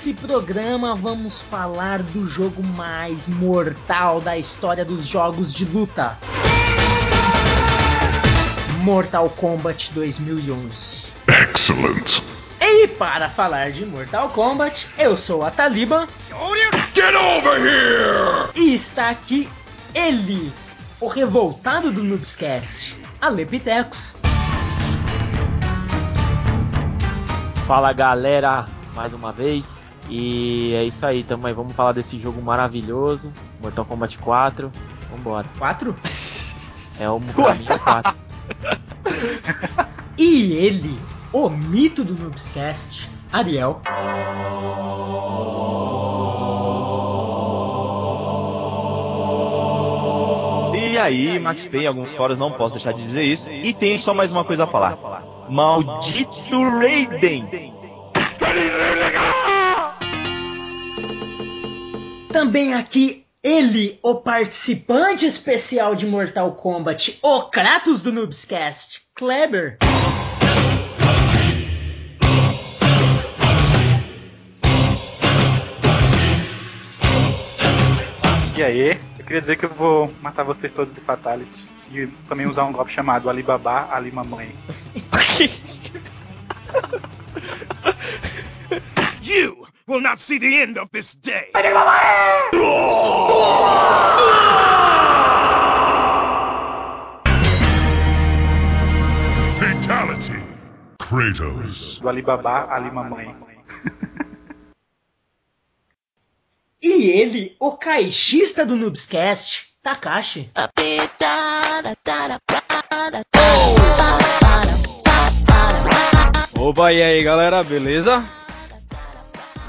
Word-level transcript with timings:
Nesse 0.00 0.14
programa 0.14 0.94
vamos 0.94 1.42
falar 1.42 2.02
do 2.02 2.26
jogo 2.26 2.64
mais 2.68 3.28
mortal 3.28 4.18
da 4.18 4.38
história 4.38 4.82
dos 4.82 5.06
jogos 5.06 5.52
de 5.52 5.66
luta. 5.66 6.18
Mortal 8.82 9.28
Kombat 9.28 9.92
2011. 9.92 11.04
Excellent. 11.28 12.22
E 12.58 12.86
para 12.88 13.28
falar 13.28 13.72
de 13.72 13.84
Mortal 13.84 14.30
Kombat, 14.30 14.88
eu 14.96 15.14
sou 15.14 15.44
a 15.44 15.50
Taliban. 15.50 16.08
Get 16.94 17.14
over 17.14 17.60
here! 17.60 18.48
E 18.54 18.72
está 18.72 19.10
aqui 19.10 19.50
ele, 19.94 20.50
o 20.98 21.08
revoltado 21.08 21.92
do 21.92 22.02
Noobscast, 22.02 22.96
Alepitecos. 23.20 24.16
Fala 27.66 27.92
galera, 27.92 28.64
mais 28.94 29.12
uma 29.12 29.30
vez. 29.30 29.89
E 30.10 30.74
é 30.74 30.82
isso 30.82 31.06
aí, 31.06 31.22
tamo 31.22 31.46
aí, 31.46 31.54
vamos 31.54 31.72
falar 31.72 31.92
desse 31.92 32.18
jogo 32.18 32.42
maravilhoso, 32.42 33.32
Mortal 33.62 33.84
Kombat 33.84 34.18
4. 34.18 34.72
Vambora. 35.08 35.46
4? 35.56 35.94
É 36.98 37.08
o 37.08 37.20
pra 37.20 37.54
mim 37.54 37.66
é 37.68 37.78
4. 37.78 38.14
e 40.18 40.52
ele, 40.54 41.00
o 41.32 41.48
mito 41.48 42.02
do 42.02 42.20
Noobscast, 42.20 43.08
Ariel. 43.32 43.80
E 50.74 50.98
aí, 50.98 51.38
Max 51.38 51.66
Payne, 51.66 51.86
alguns 51.86 52.14
fóruns 52.16 52.38
não 52.38 52.50
posso 52.50 52.74
deixar 52.74 52.92
de 52.92 53.00
dizer 53.00 53.22
isso. 53.22 53.48
E 53.48 53.72
tenho 53.72 53.96
só 53.96 54.12
mais 54.12 54.32
uma 54.32 54.44
coisa 54.44 54.64
a 54.64 54.66
falar. 54.66 54.98
Maldito 55.48 56.60
Raiden! 56.62 57.70
Também 62.32 62.74
aqui 62.74 63.26
ele, 63.42 63.98
o 64.02 64.14
participante 64.16 65.26
especial 65.26 65.96
de 65.96 66.06
Mortal 66.06 66.52
Kombat, 66.52 67.18
o 67.22 67.42
Kratos 67.42 68.02
do 68.02 68.12
Noobscast, 68.12 69.02
Kleber. 69.14 69.78
E 78.56 78.62
aí, 78.62 78.90
eu 79.18 79.24
queria 79.24 79.40
dizer 79.40 79.56
que 79.56 79.64
eu 79.64 79.70
vou 79.70 80.14
matar 80.20 80.44
vocês 80.44 80.72
todos 80.72 80.92
de 80.92 81.00
Fatalities 81.00 81.76
e 81.90 82.06
também 82.28 82.46
usar 82.46 82.64
um 82.64 82.72
golpe 82.72 82.92
chamado 82.92 83.28
Alibaba 83.28 83.88
Ali 83.90 84.12
Mamãe. 84.12 84.54
You 89.22 89.69
will 89.90 90.00
not 90.00 90.20
see 90.20 90.38
the 90.38 90.60
end 90.60 90.78
of 90.78 90.88
this 90.92 91.14
day. 91.14 91.50
Fatality. 99.58 100.42
Kratos. 101.00 102.00
Do 102.00 102.08
Alibaba 102.08 102.68
Ali 102.70 102.90
Mamãe. 102.90 103.34
E 106.82 107.10
ele, 107.10 107.54
o 107.60 107.76
caixista 107.76 108.64
do 108.64 108.74
Noobscast, 108.74 109.68
Takashi. 109.82 110.50
Oba, 116.58 116.90
e 116.90 117.02
aí 117.02 117.22
galera, 117.22 117.62
beleza? 117.62 118.24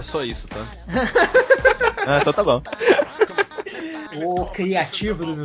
É 0.02 0.04
só 0.04 0.24
isso, 0.24 0.48
tá? 0.48 0.66
Ah, 2.08 2.18
então 2.20 2.34
tá 2.34 2.44
bom. 2.44 2.64
O 4.24 4.46
criativo 4.48 5.26
do 5.26 5.36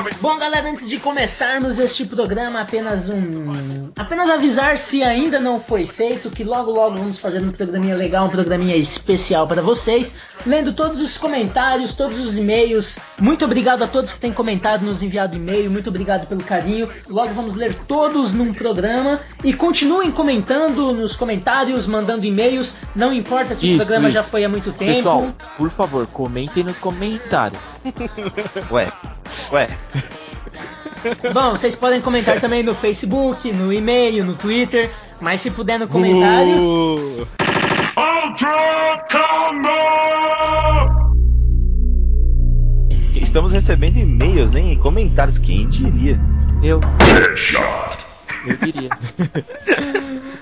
make. 0.00 0.16
Bom, 0.20 0.36
galera, 0.38 0.68
antes 0.70 0.88
de 0.88 0.98
começarmos 0.98 1.78
este 1.78 2.04
programa, 2.04 2.60
apenas 2.60 3.08
um. 3.08 3.90
Apenas 3.96 4.28
avisar 4.28 4.76
se 4.78 5.02
ainda 5.02 5.38
não 5.38 5.60
foi 5.60 5.86
feito 5.86 6.30
que 6.30 6.42
logo 6.42 6.70
logo 6.70 6.96
vamos 6.96 7.18
fazer 7.18 7.42
um 7.42 7.50
programinha 7.50 7.96
legal, 7.96 8.26
um 8.26 8.30
programinha 8.30 8.76
especial 8.76 9.46
para 9.46 9.62
vocês. 9.62 10.14
Lendo 10.46 10.72
todos 10.72 11.00
os 11.00 11.16
comentários, 11.16 11.94
todos 11.94 12.18
os 12.20 12.36
e-mails. 12.36 12.98
Muito 13.20 13.44
obrigado 13.44 13.82
a 13.82 13.86
todos 13.86 14.12
que 14.12 14.18
têm 14.18 14.32
comentado, 14.32 14.82
nos 14.82 15.02
enviado 15.02 15.36
e-mail. 15.36 15.70
Muito 15.70 15.88
obrigado 15.90 16.26
pelo 16.26 16.42
carinho. 16.42 16.88
Logo 17.08 17.32
vamos 17.34 17.54
ler 17.54 17.74
todos 17.74 18.32
num 18.32 18.52
programa. 18.52 19.20
E 19.42 19.52
continuem 19.54 20.10
comentando 20.10 20.92
nos 20.92 21.14
comentários, 21.16 21.86
mandando 21.86 22.26
e-mails. 22.26 22.74
Não 22.94 23.12
importa 23.12 23.54
se 23.54 23.64
o 23.64 23.68
Isso, 23.68 23.76
programa 23.78 24.10
já 24.10 24.20
isso. 24.20 24.28
foi 24.28 24.44
há 24.44 24.48
muito 24.54 24.72
tempo. 24.72 24.94
Pessoal, 24.94 25.34
por 25.56 25.68
favor, 25.68 26.06
comentem 26.06 26.62
nos 26.62 26.78
comentários. 26.78 27.76
Ué, 28.70 28.92
ué. 29.50 29.68
Bom, 31.32 31.50
vocês 31.50 31.74
podem 31.74 32.00
comentar 32.00 32.40
também 32.40 32.62
no 32.62 32.74
Facebook, 32.74 33.52
no 33.52 33.72
e-mail, 33.72 34.24
no 34.24 34.34
Twitter, 34.34 34.90
mas 35.20 35.40
se 35.40 35.50
puder 35.50 35.78
no 35.78 35.88
comentário. 35.88 36.56
Uh, 36.56 37.26
Ultra 37.96 39.06
Combo! 39.10 39.68
Estamos 43.14 43.52
recebendo 43.52 43.98
e-mails, 43.98 44.54
hein? 44.54 44.72
E 44.72 44.76
comentários, 44.76 45.38
quem 45.38 45.68
diria? 45.68 46.18
Eu, 46.62 46.80
Headshot. 47.00 48.06
eu 48.46 48.56
diria. 48.58 48.90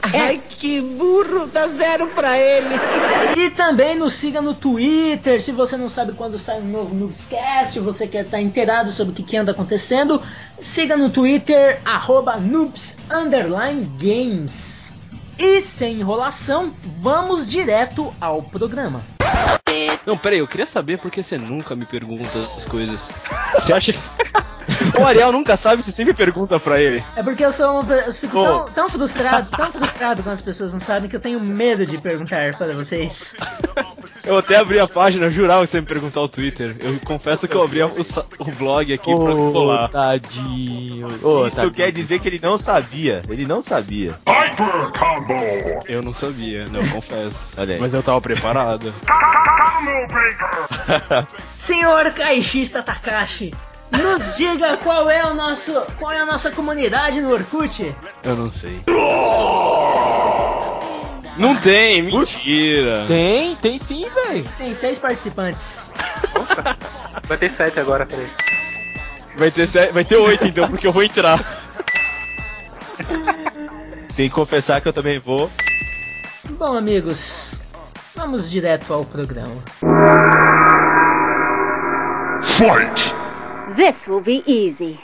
Ai, 0.16 0.40
que 0.48 0.80
burro, 0.80 1.46
dá 1.46 1.66
zero 1.66 2.06
pra 2.08 2.38
ele. 2.38 2.74
E 3.36 3.50
também 3.50 3.96
nos 3.98 4.12
siga 4.14 4.40
no 4.40 4.54
Twitter, 4.54 5.42
se 5.42 5.50
você 5.50 5.76
não 5.76 5.88
sabe 5.90 6.12
quando 6.12 6.38
sai 6.38 6.60
um 6.60 6.66
novo 6.70 6.94
Noobscast, 6.94 7.80
você 7.80 8.06
quer 8.06 8.24
estar 8.24 8.40
inteirado 8.40 8.90
sobre 8.92 9.12
o 9.12 9.16
que, 9.16 9.24
que 9.24 9.36
anda 9.36 9.50
acontecendo, 9.50 10.22
siga 10.60 10.96
no 10.96 11.10
Twitter, 11.10 11.80
arroba 11.84 12.36
noobs, 12.36 12.96
underline 13.10 13.84
games. 13.98 14.92
E 15.36 15.60
sem 15.62 15.96
enrolação, 15.96 16.72
vamos 17.00 17.48
direto 17.48 18.14
ao 18.20 18.40
programa. 18.40 19.02
Não, 20.06 20.16
peraí, 20.16 20.38
eu 20.38 20.48
queria 20.48 20.66
saber 20.66 20.98
por 20.98 21.10
que 21.10 21.22
você 21.22 21.38
nunca 21.38 21.74
me 21.74 21.86
pergunta 21.86 22.38
as 22.56 22.64
coisas. 22.64 23.10
Você 23.54 23.72
acha 23.72 23.92
que. 23.92 23.98
o 24.98 25.06
Ariel 25.06 25.32
nunca 25.32 25.56
sabe, 25.56 25.82
você 25.82 25.92
sempre 25.92 26.14
pergunta 26.14 26.58
pra 26.58 26.80
ele. 26.80 27.04
É 27.16 27.22
porque 27.22 27.44
eu 27.44 27.52
sou 27.52 27.80
uma, 27.80 27.94
eu 27.94 28.12
fico 28.12 28.32
Pô. 28.32 28.44
tão, 28.44 28.64
tão 28.66 28.88
frustrado, 28.88 29.50
tão 29.50 29.72
frustrado 29.72 30.22
quando 30.22 30.34
as 30.34 30.42
pessoas 30.42 30.72
não 30.72 30.80
sabem 30.80 31.08
que 31.08 31.16
eu 31.16 31.20
tenho 31.20 31.40
medo 31.40 31.86
de 31.86 31.98
perguntar 31.98 32.56
para 32.56 32.74
vocês. 32.74 33.34
Eu 34.24 34.38
até 34.38 34.56
abri 34.56 34.78
a 34.78 34.86
página, 34.88 35.26
eu 35.26 35.30
jurava 35.30 35.62
que 35.62 35.70
você 35.70 35.80
me 35.80 35.86
perguntar 35.86 36.20
o 36.20 36.28
Twitter. 36.28 36.76
Eu 36.80 36.98
confesso 37.04 37.46
que 37.46 37.54
eu 37.54 37.62
abri 37.62 37.82
o, 37.82 37.88
o 38.38 38.44
blog 38.52 38.92
aqui 38.92 39.14
pra 39.14 39.34
colar. 39.34 39.88
tadinho. 39.88 41.08
Ô, 41.22 41.46
Isso 41.46 41.56
tadinho. 41.56 41.74
quer 41.74 41.92
dizer 41.92 42.18
que 42.20 42.28
ele 42.28 42.40
não 42.42 42.56
sabia. 42.56 43.22
Ele 43.28 43.46
não 43.46 43.60
sabia. 43.60 44.14
Hyper 44.26 44.92
Combo! 44.98 45.84
Eu 45.86 46.02
não 46.02 46.12
sabia, 46.12 46.64
não, 46.66 46.86
confesso. 46.88 47.60
Olha 47.60 47.74
aí. 47.74 47.80
Mas 47.80 47.92
eu 47.92 48.02
tava 48.02 48.20
preparado. 48.20 48.94
Senhor 51.56 52.12
caixista 52.12 52.82
Takashi, 52.82 53.54
nos 53.90 54.36
diga 54.36 54.76
qual 54.78 55.08
é 55.10 55.24
o 55.24 55.34
nosso, 55.34 55.72
qual 55.98 56.12
é 56.12 56.20
a 56.20 56.26
nossa 56.26 56.50
comunidade 56.50 57.20
no 57.20 57.32
Orkut? 57.32 57.94
Eu 58.22 58.36
não 58.36 58.50
sei. 58.52 58.82
Não 61.36 61.56
tem, 61.56 62.02
mentira. 62.02 63.06
Tem, 63.08 63.56
tem 63.56 63.76
sim, 63.78 64.08
velho. 64.08 64.46
Tem 64.56 64.72
seis 64.74 64.98
participantes. 64.98 65.90
Nossa, 66.34 66.76
vai 67.24 67.36
ter 67.36 67.48
sete 67.48 67.80
agora, 67.80 68.06
peraí. 68.06 68.28
Vai 69.36 69.50
ter, 69.50 69.66
se- 69.66 69.90
vai 69.90 70.04
ter 70.04 70.16
oito 70.16 70.46
então, 70.46 70.68
porque 70.68 70.86
eu 70.86 70.92
vou 70.92 71.02
entrar. 71.02 71.40
Tem 74.16 74.28
que 74.28 74.34
confessar 74.34 74.80
que 74.80 74.86
eu 74.86 74.92
também 74.92 75.18
vou. 75.18 75.50
Bom, 76.50 76.76
amigos, 76.76 77.60
vamos 78.14 78.50
direto 78.50 78.92
ao 78.92 79.04
programa. 79.04 79.62
Fight! 82.42 83.14
This 83.76 84.08
will 84.08 84.20
be 84.20 84.42
easy. 84.46 84.98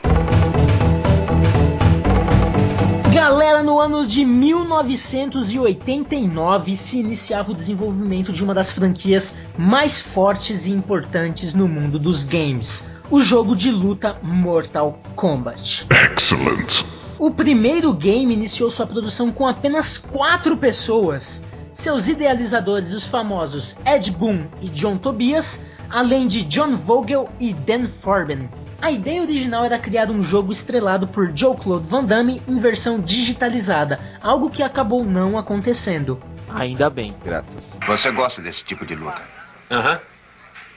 Galera, 3.12 3.62
no 3.62 3.78
ano 3.80 4.06
de 4.06 4.24
1989 4.24 6.76
se 6.76 7.00
iniciava 7.00 7.50
o 7.50 7.54
desenvolvimento 7.54 8.32
de 8.32 8.44
uma 8.44 8.54
das 8.54 8.70
franquias 8.70 9.36
mais 9.58 10.00
fortes 10.00 10.66
e 10.66 10.72
importantes 10.72 11.52
no 11.54 11.66
mundo 11.66 11.98
dos 11.98 12.24
games, 12.24 12.88
o 13.10 13.20
jogo 13.20 13.56
de 13.56 13.72
luta 13.72 14.16
Mortal 14.22 15.00
Kombat. 15.16 15.86
Excellent. 15.90 16.84
O 17.18 17.30
primeiro 17.30 17.92
game 17.92 18.32
iniciou 18.32 18.70
sua 18.70 18.86
produção 18.86 19.32
com 19.32 19.46
apenas 19.46 19.98
quatro 19.98 20.56
pessoas. 20.56 21.44
Seus 21.72 22.08
idealizadores, 22.08 22.92
os 22.92 23.06
famosos 23.06 23.78
Ed 23.86 24.10
Boon 24.10 24.48
e 24.60 24.68
John 24.68 24.98
Tobias, 24.98 25.64
além 25.88 26.26
de 26.26 26.42
John 26.42 26.76
Vogel 26.76 27.28
e 27.38 27.54
Dan 27.54 27.86
Farben. 27.86 28.50
A 28.82 28.90
ideia 28.90 29.22
original 29.22 29.64
era 29.64 29.78
criar 29.78 30.10
um 30.10 30.22
jogo 30.22 30.50
estrelado 30.52 31.06
por 31.06 31.30
Jean-Claude 31.32 31.86
Van 31.86 32.04
Damme 32.04 32.42
em 32.48 32.58
versão 32.58 32.98
digitalizada, 32.98 34.00
algo 34.20 34.50
que 34.50 34.62
acabou 34.62 35.04
não 35.04 35.38
acontecendo. 35.38 36.20
Ainda 36.48 36.90
bem. 36.90 37.14
Graças. 37.24 37.78
Você 37.86 38.10
gosta 38.10 38.42
desse 38.42 38.64
tipo 38.64 38.84
de 38.84 38.96
luta? 38.96 39.22
Aham. 39.70 40.00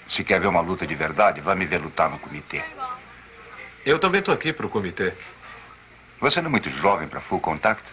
Se 0.07 0.23
quer 0.23 0.39
ver 0.39 0.47
uma 0.47 0.61
luta 0.61 0.85
de 0.85 0.93
verdade, 0.93 1.41
vá 1.41 1.55
me 1.55 1.65
ver 1.65 1.79
lutar 1.81 2.09
no 2.09 2.19
comitê. 2.19 2.63
Eu 3.85 3.97
também 3.97 4.21
tô 4.21 4.31
aqui 4.31 4.53
pro 4.53 4.69
comitê. 4.69 5.13
Você 6.21 6.39
não 6.39 6.49
é 6.49 6.51
muito 6.51 6.69
jovem 6.69 7.07
para 7.07 7.19
full 7.19 7.39
contact? 7.39 7.83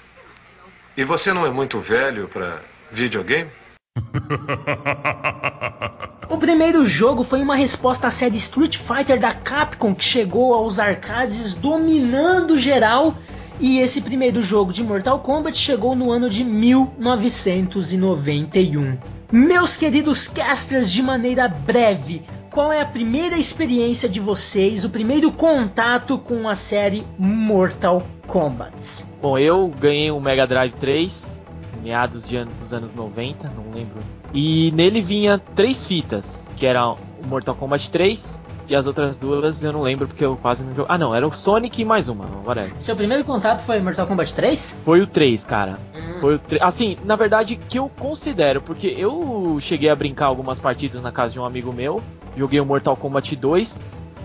E 0.96 1.04
você 1.04 1.32
não 1.32 1.46
é 1.46 1.50
muito 1.50 1.80
velho 1.80 2.28
pra 2.28 2.60
videogame? 2.92 3.50
O 6.30 6.38
primeiro 6.38 6.84
jogo 6.84 7.24
foi 7.24 7.42
uma 7.42 7.56
resposta 7.56 8.06
à 8.06 8.10
série 8.10 8.36
Street 8.36 8.76
Fighter 8.76 9.18
da 9.18 9.34
Capcom 9.34 9.92
que 9.92 10.04
chegou 10.04 10.54
aos 10.54 10.78
arcades 10.78 11.54
dominando 11.54 12.56
geral. 12.56 13.16
E 13.58 13.80
esse 13.80 14.00
primeiro 14.00 14.40
jogo 14.40 14.72
de 14.72 14.84
Mortal 14.84 15.18
Kombat 15.18 15.58
chegou 15.58 15.96
no 15.96 16.12
ano 16.12 16.30
de 16.30 16.44
1991. 16.44 18.96
Meus 19.32 19.76
queridos 19.76 20.28
casters, 20.28 20.92
de 20.92 21.02
maneira 21.02 21.48
breve, 21.48 22.22
qual 22.50 22.72
é 22.72 22.80
a 22.80 22.86
primeira 22.86 23.36
experiência 23.36 24.08
de 24.08 24.20
vocês, 24.20 24.84
o 24.84 24.90
primeiro 24.90 25.32
contato 25.32 26.16
com 26.16 26.48
a 26.48 26.54
série 26.54 27.04
Mortal 27.18 28.06
Kombat? 28.28 29.04
Bom, 29.20 29.36
eu 29.36 29.66
ganhei 29.66 30.12
um 30.12 30.20
Mega 30.20 30.46
Drive 30.46 30.74
3, 30.74 31.39
meados 31.82 32.28
de 32.28 32.36
ano, 32.36 32.50
dos 32.52 32.72
anos 32.72 32.94
90, 32.94 33.48
não 33.48 33.72
lembro. 33.72 34.00
E 34.32 34.70
nele 34.74 35.00
vinha 35.00 35.38
três 35.38 35.86
fitas, 35.86 36.48
que 36.56 36.66
era 36.66 36.92
o 36.92 36.98
Mortal 37.26 37.54
Kombat 37.54 37.90
3 37.90 38.40
e 38.70 38.76
as 38.76 38.86
outras 38.86 39.18
duas 39.18 39.64
eu 39.64 39.72
não 39.72 39.82
lembro 39.82 40.06
porque 40.06 40.24
eu 40.24 40.36
quase 40.36 40.64
não 40.64 40.72
joguei. 40.72 40.94
Ah, 40.94 40.96
não, 40.96 41.12
era 41.12 41.26
o 41.26 41.32
Sonic 41.32 41.82
e 41.82 41.84
mais 41.84 42.08
uma, 42.08 42.26
whatever. 42.46 42.72
Seu 42.78 42.94
primeiro 42.94 43.24
contato 43.24 43.62
foi 43.62 43.80
Mortal 43.80 44.06
Kombat 44.06 44.32
3? 44.32 44.78
Foi 44.84 45.00
o 45.00 45.08
3, 45.08 45.44
cara. 45.44 45.76
Foi 46.20 46.36
o 46.36 46.38
3. 46.38 46.62
Assim, 46.62 46.96
na 47.04 47.16
verdade, 47.16 47.56
que 47.56 47.80
eu 47.80 47.90
considero, 47.98 48.62
porque 48.62 48.86
eu 48.86 49.58
cheguei 49.60 49.90
a 49.90 49.96
brincar 49.96 50.26
algumas 50.26 50.60
partidas 50.60 51.02
na 51.02 51.10
casa 51.10 51.32
de 51.32 51.40
um 51.40 51.44
amigo 51.44 51.72
meu, 51.72 52.00
joguei 52.36 52.60
o 52.60 52.64
Mortal 52.64 52.96
Kombat 52.96 53.34
2 53.34 53.80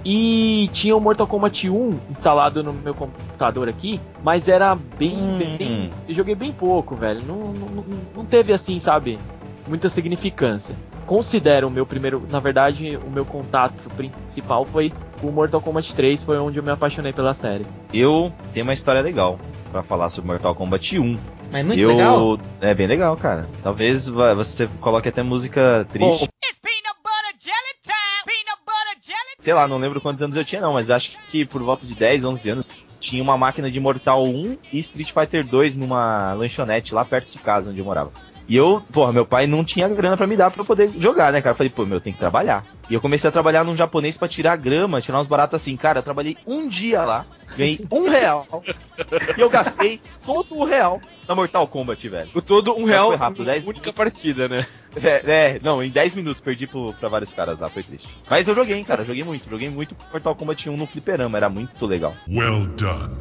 e 0.05 0.69
tinha 0.71 0.95
o 0.95 1.01
Mortal 1.01 1.25
Kombat 1.25 1.67
1 1.69 1.99
instalado 2.09 2.63
no 2.63 2.71
meu 2.71 2.93
computador 2.93 3.67
aqui, 3.67 3.99
mas 4.23 4.47
era 4.47 4.75
bem, 4.75 5.15
Hum. 5.17 5.37
bem. 5.57 5.89
Eu 6.07 6.13
joguei 6.13 6.35
bem 6.35 6.51
pouco, 6.51 6.95
velho. 6.95 7.21
Não, 7.25 7.51
não, 7.51 7.83
não- 8.15 8.25
teve 8.25 8.53
assim, 8.53 8.77
sabe? 8.79 9.17
Muita 9.67 9.89
significância. 9.89 10.75
Considero 11.07 11.67
o 11.67 11.71
meu 11.71 11.85
primeiro. 11.85 12.23
Na 12.31 12.39
verdade, 12.39 12.97
o 12.97 13.09
meu 13.09 13.25
contato 13.25 13.89
principal 13.95 14.63
foi 14.65 14.91
com 15.19 15.27
o 15.27 15.31
Mortal 15.31 15.59
Kombat 15.61 15.95
3, 15.95 16.21
foi 16.23 16.37
onde 16.37 16.59
eu 16.59 16.63
me 16.63 16.71
apaixonei 16.71 17.11
pela 17.13 17.33
série. 17.33 17.65
Eu 17.93 18.31
tenho 18.53 18.65
uma 18.65 18.73
história 18.73 19.01
legal 19.01 19.39
pra 19.71 19.81
falar 19.81 20.09
sobre 20.09 20.27
Mortal 20.31 20.53
Kombat 20.55 20.99
1. 20.99 21.17
Mas 21.51 21.65
muito 21.65 21.79
eu... 21.79 21.89
legal. 21.89 22.37
É 22.61 22.73
bem 22.73 22.87
legal, 22.87 23.15
cara. 23.17 23.47
Talvez 23.63 24.07
você 24.07 24.67
coloque 24.81 25.07
até 25.09 25.21
música 25.23 25.87
triste. 25.91 26.27
Sei 29.45 29.53
lá, 29.53 29.67
não 29.67 29.77
lembro 29.77 30.01
quantos 30.01 30.23
anos 30.23 30.35
eu 30.35 30.43
tinha 30.43 30.59
não, 30.59 30.73
mas 30.73 30.89
acho 30.89 31.19
que 31.29 31.45
por 31.45 31.61
volta 31.61 31.85
de 31.85 31.93
10, 31.93 32.25
11 32.25 32.49
anos 32.49 32.71
tinha 32.99 33.21
uma 33.21 33.37
máquina 33.37 33.69
de 33.69 33.79
Mortal 33.79 34.25
1 34.25 34.57
e 34.73 34.79
Street 34.79 35.11
Fighter 35.11 35.45
2 35.45 35.75
numa 35.75 36.33
lanchonete 36.33 36.95
lá 36.95 37.05
perto 37.05 37.31
de 37.31 37.37
casa 37.37 37.69
onde 37.69 37.77
eu 37.77 37.85
morava. 37.85 38.11
E 38.47 38.55
eu, 38.55 38.83
porra, 38.91 39.11
meu 39.11 39.25
pai 39.25 39.47
não 39.47 39.63
tinha 39.63 39.87
grana 39.89 40.15
pra 40.15 40.27
me 40.27 40.37
dar 40.37 40.51
pra 40.51 40.61
eu 40.61 40.65
poder 40.65 40.89
jogar, 40.99 41.31
né, 41.31 41.41
cara? 41.41 41.53
Eu 41.53 41.57
falei, 41.57 41.69
pô, 41.69 41.85
meu, 41.85 41.99
tem 41.99 42.13
que 42.13 42.19
trabalhar. 42.19 42.63
E 42.89 42.93
eu 42.93 43.01
comecei 43.01 43.27
a 43.27 43.31
trabalhar 43.31 43.63
num 43.63 43.75
japonês 43.75 44.17
pra 44.17 44.27
tirar 44.27 44.55
grama, 44.57 45.01
tirar 45.01 45.19
uns 45.19 45.27
baratos 45.27 45.55
assim. 45.59 45.75
Cara, 45.75 45.99
eu 45.99 46.03
trabalhei 46.03 46.37
um 46.45 46.67
dia 46.67 47.03
lá, 47.03 47.25
ganhei 47.57 47.83
um 47.91 48.07
real. 48.09 48.45
e 49.35 49.41
eu 49.41 49.49
gastei 49.49 49.99
todo 50.23 50.55
o 50.57 50.63
real 50.63 51.01
na 51.27 51.33
Mortal 51.33 51.67
Kombat, 51.67 52.07
velho. 52.07 52.29
O 52.35 52.41
todo 52.41 52.75
um 52.77 52.85
real, 52.85 53.07
foi 53.07 53.17
rápido, 53.17 53.45
dez 53.45 53.65
única 53.65 53.91
partida, 53.91 54.47
né? 54.47 54.65
É, 55.03 55.09
é, 55.25 55.59
não, 55.61 55.83
em 55.83 55.89
10 55.89 56.15
minutos 56.15 56.41
perdi 56.41 56.67
pro, 56.67 56.93
pra 56.93 57.09
vários 57.09 57.33
caras 57.33 57.59
lá, 57.59 57.67
foi 57.67 57.83
triste. 57.83 58.07
Mas 58.29 58.47
eu 58.47 58.55
joguei, 58.55 58.77
hein, 58.77 58.83
cara, 58.83 59.03
joguei 59.03 59.23
muito. 59.23 59.49
Joguei 59.49 59.69
muito 59.69 59.95
Mortal 60.11 60.35
Kombat 60.35 60.69
1 60.69 60.77
no 60.77 60.85
fliperama, 60.85 61.37
era 61.37 61.49
muito 61.49 61.85
legal. 61.85 62.13
Well 62.29 62.65
done. 62.77 63.15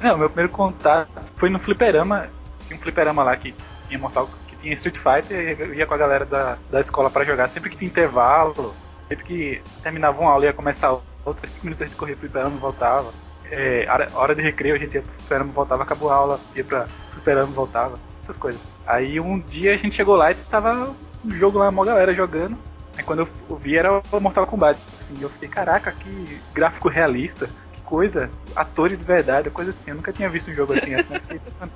Não, 0.00 0.16
meu 0.18 0.28
primeiro 0.28 0.52
contato 0.52 1.08
foi 1.36 1.50
no 1.50 1.58
fliperama. 1.58 2.28
Tinha 2.66 2.78
um 2.78 2.82
fliperama 2.82 3.22
lá 3.22 3.36
que 3.36 3.54
tinha 3.88 3.98
Mortal 3.98 4.28
que 4.46 4.56
tinha 4.56 4.74
Street 4.74 4.96
Fighter 4.96 5.56
eu 5.58 5.74
ia 5.74 5.86
com 5.86 5.94
a 5.94 5.98
galera 5.98 6.24
da, 6.24 6.58
da 6.70 6.80
escola 6.80 7.10
pra 7.10 7.24
jogar. 7.24 7.48
Sempre 7.48 7.70
que 7.70 7.76
tinha 7.76 7.88
intervalo, 7.88 8.74
sempre 9.08 9.24
que 9.24 9.62
terminava 9.82 10.20
uma 10.20 10.30
aula 10.30 10.46
ia 10.46 10.52
começar 10.52 10.98
outra, 11.24 11.46
5 11.46 11.64
minutos 11.64 11.82
a 11.82 11.86
gente 11.86 11.96
corria 11.96 12.16
pro 12.16 12.28
fliperama 12.28 12.56
e 12.56 12.60
voltava. 12.60 13.12
É, 13.50 13.86
hora, 13.88 14.08
hora 14.14 14.34
de 14.34 14.42
recreio 14.42 14.74
a 14.74 14.78
gente 14.78 14.94
ia 14.94 15.02
pro 15.02 15.12
fliperama 15.12 15.50
e 15.50 15.54
voltava, 15.54 15.82
acabou 15.82 16.10
a 16.10 16.14
aula, 16.14 16.40
ia 16.54 16.64
pra 16.64 16.86
fliperama 17.12 17.50
e 17.50 17.54
voltava, 17.54 17.98
essas 18.22 18.36
coisas. 18.36 18.60
Aí 18.86 19.18
um 19.20 19.38
dia 19.38 19.74
a 19.74 19.76
gente 19.76 19.94
chegou 19.94 20.16
lá 20.16 20.32
e 20.32 20.34
tava 20.34 20.94
um 21.24 21.30
jogo 21.32 21.58
lá, 21.58 21.68
uma 21.68 21.84
galera 21.84 22.14
jogando. 22.14 22.56
Aí 22.96 23.02
quando 23.02 23.20
eu, 23.48 23.56
vi 23.56 23.76
era 23.76 24.00
o 24.12 24.20
Mortal 24.20 24.46
Kombat. 24.46 24.78
Assim, 24.98 25.14
eu 25.20 25.28
fiquei, 25.28 25.48
caraca, 25.48 25.90
que 25.92 26.40
gráfico 26.52 26.88
realista, 26.88 27.48
coisa, 27.84 28.28
atores 28.56 28.98
de 28.98 29.04
verdade, 29.04 29.50
coisa 29.50 29.70
assim. 29.70 29.90
Eu 29.90 29.96
nunca 29.96 30.12
tinha 30.12 30.28
visto 30.28 30.50
um 30.50 30.54
jogo 30.54 30.72
assim. 30.72 30.94
assim 30.94 31.14
eu 31.14 31.20
fiquei 31.20 31.36
impressionado. 31.36 31.72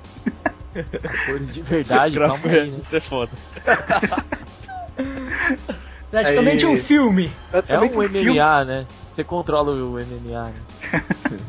Cores 1.25 1.53
de 1.53 1.61
verdade, 1.61 2.19
calma 2.19 2.35
aí, 2.35 2.43
né? 2.43 2.51
realista 2.51 2.97
é 2.97 3.01
foda. 3.01 3.31
Praticamente 6.11 6.65
Aí- 6.65 6.73
um 6.73 6.77
filme. 6.77 7.31
É 7.67 7.79
um 7.79 7.89
filme. 7.89 8.33
MMA, 8.33 8.65
né? 8.65 8.87
Você 9.07 9.23
controla 9.23 9.71
o 9.71 9.97
MMA, 9.99 10.51
né? 10.51 10.61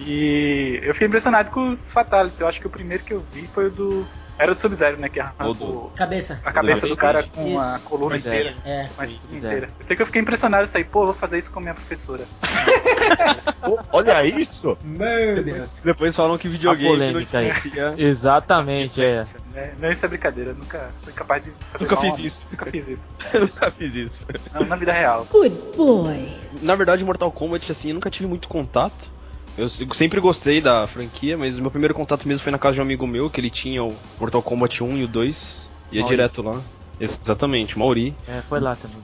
E 0.00 0.78
eu 0.84 0.94
fiquei 0.94 1.08
impressionado 1.08 1.50
com 1.50 1.70
os 1.70 1.90
Fatalities. 1.90 2.40
Eu 2.40 2.46
acho 2.46 2.60
que 2.60 2.68
o 2.68 2.70
primeiro 2.70 3.02
que 3.02 3.12
eu 3.12 3.18
vi 3.32 3.48
foi 3.48 3.66
o 3.66 3.70
do. 3.70 4.06
Era 4.38 4.54
do 4.54 4.60
Sub-Zero, 4.60 5.00
né? 5.00 5.08
Que 5.08 5.18
arrancou. 5.20 5.90
Cabeça. 5.96 6.40
a 6.44 6.52
cabeça 6.52 6.86
do 6.86 6.96
cara 6.96 7.20
isso. 7.20 7.30
com 7.30 7.58
a 7.58 7.78
coluna 7.80 8.10
Pois 8.10 8.26
é. 8.26 8.28
inteira. 8.28 8.56
É. 8.64 8.88
Mas 8.96 9.10
Isso, 9.10 9.20
tudo 9.20 9.30
Sub-Zero. 9.30 9.54
inteira. 9.56 9.72
Eu 9.78 9.84
sei 9.84 9.96
que 9.96 10.02
eu 10.02 10.06
fiquei 10.06 10.22
impressionado 10.22 10.64
e 10.64 10.68
saí, 10.68 10.84
pô, 10.84 11.04
vou 11.06 11.14
fazer 11.14 11.38
isso 11.38 11.50
com 11.50 11.58
a 11.58 11.62
minha 11.62 11.74
professora. 11.74 12.24
Olha 13.92 14.24
isso! 14.24 14.76
Meu 14.84 15.42
Deus. 15.42 15.80
Depois 15.84 16.14
falam 16.14 16.38
que 16.38 16.46
A 16.46 16.50
videogame 16.50 16.88
não 16.88 17.22
polêmica 17.22 17.38
aí. 17.38 17.50
Exatamente, 17.98 19.02
é. 19.02 19.22
Né? 19.52 19.74
Não, 19.78 19.90
isso 19.90 20.04
é 20.04 20.08
brincadeira. 20.08 20.50
Eu 20.50 20.54
nunca 20.56 20.90
fui 21.02 21.12
capaz 21.12 21.42
de 21.44 21.50
fazer 21.72 21.84
Nunca 21.84 21.94
a 21.96 22.00
fiz 22.00 22.18
isso. 22.18 22.46
Nunca 22.50 22.66
fiz 22.70 22.88
isso. 22.88 23.10
Nunca 23.38 23.70
fiz 23.72 23.94
isso. 23.94 24.26
Não, 24.54 24.66
na 24.66 24.76
vida 24.76 24.92
real. 24.92 25.26
Good 25.30 25.56
boy. 25.76 26.28
Na 26.62 26.74
verdade, 26.74 27.04
Mortal 27.04 27.30
Kombat, 27.32 27.70
assim, 27.72 27.88
eu 27.88 27.94
nunca 27.94 28.10
tive 28.10 28.26
muito 28.28 28.48
contato. 28.48 29.10
Eu 29.58 29.68
sempre 29.68 30.20
gostei 30.20 30.60
da 30.60 30.86
franquia, 30.86 31.36
mas 31.36 31.58
meu 31.58 31.70
primeiro 31.70 31.92
contato 31.92 32.26
mesmo 32.28 32.44
foi 32.44 32.52
na 32.52 32.58
casa 32.58 32.74
de 32.74 32.80
um 32.80 32.84
amigo 32.84 33.06
meu, 33.06 33.28
que 33.28 33.40
ele 33.40 33.50
tinha 33.50 33.82
o 33.82 33.94
Mortal 34.18 34.40
Kombat 34.40 34.82
1 34.84 34.98
e 34.98 35.04
o 35.04 35.08
2. 35.08 35.70
Ia 35.90 36.00
Mauri. 36.00 36.14
direto 36.14 36.42
lá. 36.42 36.60
Exatamente, 37.00 37.78
Mauri. 37.78 38.14
É, 38.26 38.40
foi 38.42 38.60
lá 38.60 38.76
também 38.76 39.02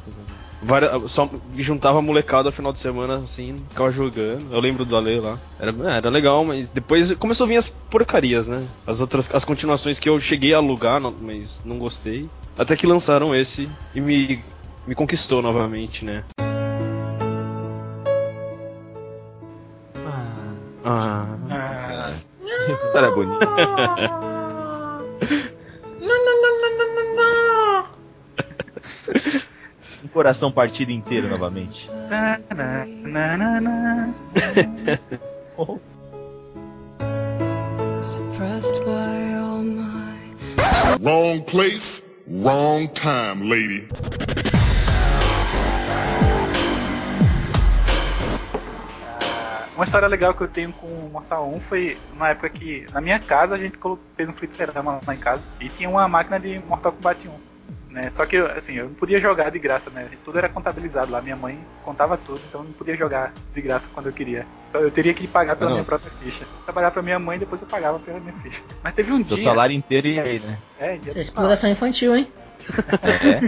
só 1.06 1.30
juntava 1.56 1.98
a 1.98 2.02
molecada 2.02 2.44
no 2.44 2.52
final 2.52 2.72
de 2.72 2.78
semana, 2.78 3.16
assim, 3.16 3.56
ficava 3.68 3.90
jogando. 3.90 4.52
Eu 4.52 4.60
lembro 4.60 4.84
do 4.84 4.96
Ale 4.96 5.20
lá. 5.20 5.38
Era, 5.58 5.70
é, 5.70 5.98
era 5.98 6.08
legal, 6.08 6.44
mas 6.44 6.70
depois 6.70 7.12
começou 7.14 7.44
a 7.44 7.48
vir 7.48 7.56
as 7.56 7.68
porcarias, 7.68 8.48
né? 8.48 8.66
As 8.86 9.00
outras, 9.00 9.32
as 9.34 9.44
continuações 9.44 9.98
que 9.98 10.08
eu 10.08 10.18
cheguei 10.18 10.54
a 10.54 10.58
alugar, 10.58 11.00
mas 11.00 11.62
não 11.64 11.78
gostei. 11.78 12.28
Até 12.56 12.76
que 12.76 12.86
lançaram 12.86 13.34
esse 13.34 13.68
e 13.94 14.00
me, 14.00 14.42
me 14.86 14.94
conquistou 14.94 15.42
novamente, 15.42 16.04
né? 16.04 16.24
Ah, 20.84 21.26
Ah, 21.50 22.12
Ah, 22.12 22.98
Era 22.98 23.10
bonito. 23.10 23.38
Um 30.02 30.08
coração 30.08 30.50
partido 30.52 30.90
inteiro 30.92 31.28
novamente. 31.28 31.90
na, 32.10 32.38
na, 32.54 32.86
na, 32.86 33.36
na, 33.36 33.60
na. 33.60 34.08
Wrong 41.00 41.40
place, 41.42 42.02
wrong 42.26 42.86
time, 42.88 43.48
lady. 43.48 43.88
Uma 49.74 49.84
história 49.84 50.06
legal 50.06 50.32
que 50.34 50.42
eu 50.42 50.48
tenho 50.48 50.72
com 50.72 50.86
o 50.86 51.10
Mortal 51.12 51.48
1 51.52 51.60
foi 51.60 51.98
uma 52.12 52.28
época 52.28 52.48
que 52.48 52.86
na 52.92 53.00
minha 53.00 53.18
casa 53.18 53.56
a 53.56 53.58
gente 53.58 53.76
fez 54.16 54.28
um 54.28 54.32
fliperama 54.32 55.00
lá 55.04 55.14
em 55.14 55.18
casa 55.18 55.42
e 55.60 55.68
tinha 55.68 55.88
uma 55.90 56.06
máquina 56.06 56.38
de 56.38 56.60
Mortal 56.60 56.92
Kombat 56.92 57.28
1. 57.28 57.54
Né? 57.90 58.10
Só 58.10 58.26
que 58.26 58.36
assim, 58.36 58.74
eu 58.74 58.86
não 58.86 58.94
podia 58.94 59.20
jogar 59.20 59.50
de 59.50 59.58
graça, 59.58 59.88
né? 59.90 60.08
Tudo 60.24 60.38
era 60.38 60.48
contabilizado 60.48 61.12
lá. 61.12 61.22
Minha 61.22 61.36
mãe 61.36 61.64
contava 61.82 62.16
tudo, 62.16 62.40
então 62.48 62.60
eu 62.60 62.66
não 62.66 62.72
podia 62.72 62.96
jogar 62.96 63.32
de 63.54 63.60
graça 63.62 63.88
quando 63.92 64.06
eu 64.06 64.12
queria. 64.12 64.46
Então 64.68 64.80
eu 64.80 64.90
teria 64.90 65.14
que 65.14 65.28
pagar 65.28 65.54
pela 65.54 65.70
Não. 65.70 65.76
minha 65.76 65.84
própria 65.84 66.10
ficha. 66.18 66.44
Trabalhar 66.64 66.90
pra 66.90 67.02
minha 67.02 67.18
mãe, 67.20 67.38
depois 67.38 67.60
eu 67.60 67.66
pagava 67.68 67.98
pela 68.00 68.18
minha 68.18 68.32
ficha. 68.34 68.62
Mas 68.82 68.94
teve 68.94 69.12
um 69.12 69.24
Seu 69.24 69.36
dia. 69.36 69.44
salário 69.44 69.74
inteiro 69.74 70.08
ia 70.08 70.22
aí, 70.22 70.40
né? 70.40 70.58
É, 70.78 70.96
Isso 70.96 71.16
é 71.16 71.20
exploração 71.20 71.70
infantil, 71.70 72.16
hein? 72.16 72.28
É. 73.02 73.40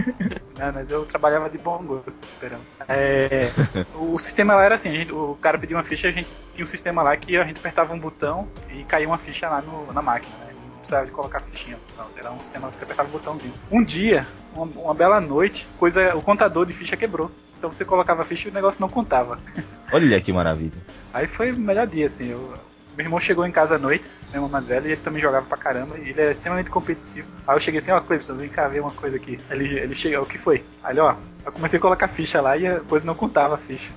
Não, 0.57 0.73
mas 0.73 0.89
eu 0.91 1.05
trabalhava 1.05 1.49
de 1.49 1.57
bom 1.57 1.77
gosto, 1.83 2.17
esperando. 2.33 2.61
É, 2.87 3.49
o 3.95 4.17
sistema 4.19 4.55
lá 4.55 4.63
era 4.63 4.75
assim, 4.75 4.91
gente- 4.91 5.11
o 5.11 5.37
cara 5.41 5.57
pedia 5.57 5.75
uma 5.77 5.83
ficha, 5.83 6.07
a 6.07 6.11
gente 6.11 6.27
tinha 6.53 6.65
um 6.65 6.69
sistema 6.69 7.01
lá 7.03 7.15
que 7.15 7.37
a 7.37 7.43
gente 7.43 7.59
apertava 7.59 7.93
um 7.93 7.99
botão 7.99 8.47
e 8.71 8.83
caía 8.83 9.07
uma 9.07 9.17
ficha 9.17 9.47
lá 9.49 9.61
no- 9.61 9.91
na 9.93 10.01
máquina, 10.01 10.35
né? 10.37 10.53
Não 10.53 10.77
precisava 10.79 11.05
de 11.05 11.11
colocar 11.11 11.39
fichinha. 11.41 11.77
Não, 11.97 12.05
era 12.15 12.31
um 12.31 12.39
sistema 12.39 12.69
que 12.69 12.77
você 12.77 12.83
apertava 12.83 13.09
um 13.09 13.11
botãozinho. 13.11 13.53
Um 13.71 13.83
dia, 13.83 14.25
uma, 14.53 14.65
uma 14.65 14.93
bela 14.93 15.19
noite, 15.19 15.67
coisa, 15.77 16.15
o 16.15 16.21
contador 16.21 16.65
de 16.65 16.73
ficha 16.73 16.95
quebrou. 16.97 17.29
Então 17.57 17.71
você 17.71 17.83
colocava 17.83 18.21
a 18.21 18.25
ficha 18.25 18.47
e 18.47 18.51
o 18.51 18.53
negócio 18.53 18.79
não 18.81 18.87
contava. 18.89 19.39
Olha 19.91 20.21
que 20.21 20.31
maravilha. 20.31 20.73
Aí 21.13 21.25
foi 21.27 21.51
o 21.51 21.57
melhor 21.57 21.87
dia, 21.87 22.05
assim. 22.05 22.29
eu- 22.29 22.53
meu 22.97 23.05
irmão 23.05 23.19
chegou 23.19 23.45
em 23.45 23.51
casa 23.51 23.75
à 23.75 23.77
noite, 23.77 24.03
meu 24.31 24.37
irmão 24.37 24.49
mais 24.49 24.65
velho, 24.65 24.87
e 24.87 24.93
ele 24.93 25.01
também 25.01 25.21
jogava 25.21 25.45
pra 25.45 25.55
caramba, 25.55 25.99
e 25.99 26.09
ele 26.09 26.19
é 26.19 26.31
extremamente 26.31 26.71
competitivo. 26.71 27.27
Aí 27.45 27.55
eu 27.55 27.61
cheguei 27.61 27.77
assim, 27.77 27.91
ó, 27.91 28.01
Cleibson, 28.01 28.35
vem 28.35 28.49
cá 28.49 28.67
ver 28.67 28.81
uma 28.81 28.89
coisa 28.89 29.17
aqui. 29.17 29.39
Ele, 29.51 29.77
ele 29.77 29.93
chegou, 29.93 30.23
o 30.23 30.25
que 30.25 30.39
foi? 30.39 30.63
Aí 30.83 30.99
ó, 30.99 31.15
eu 31.45 31.51
comecei 31.51 31.77
a 31.77 31.81
colocar 31.81 32.07
ficha 32.07 32.41
lá 32.41 32.57
e 32.57 32.65
a 32.65 32.79
coisa 32.79 33.05
não 33.05 33.13
contava 33.13 33.53
a 33.53 33.57
ficha. 33.57 33.91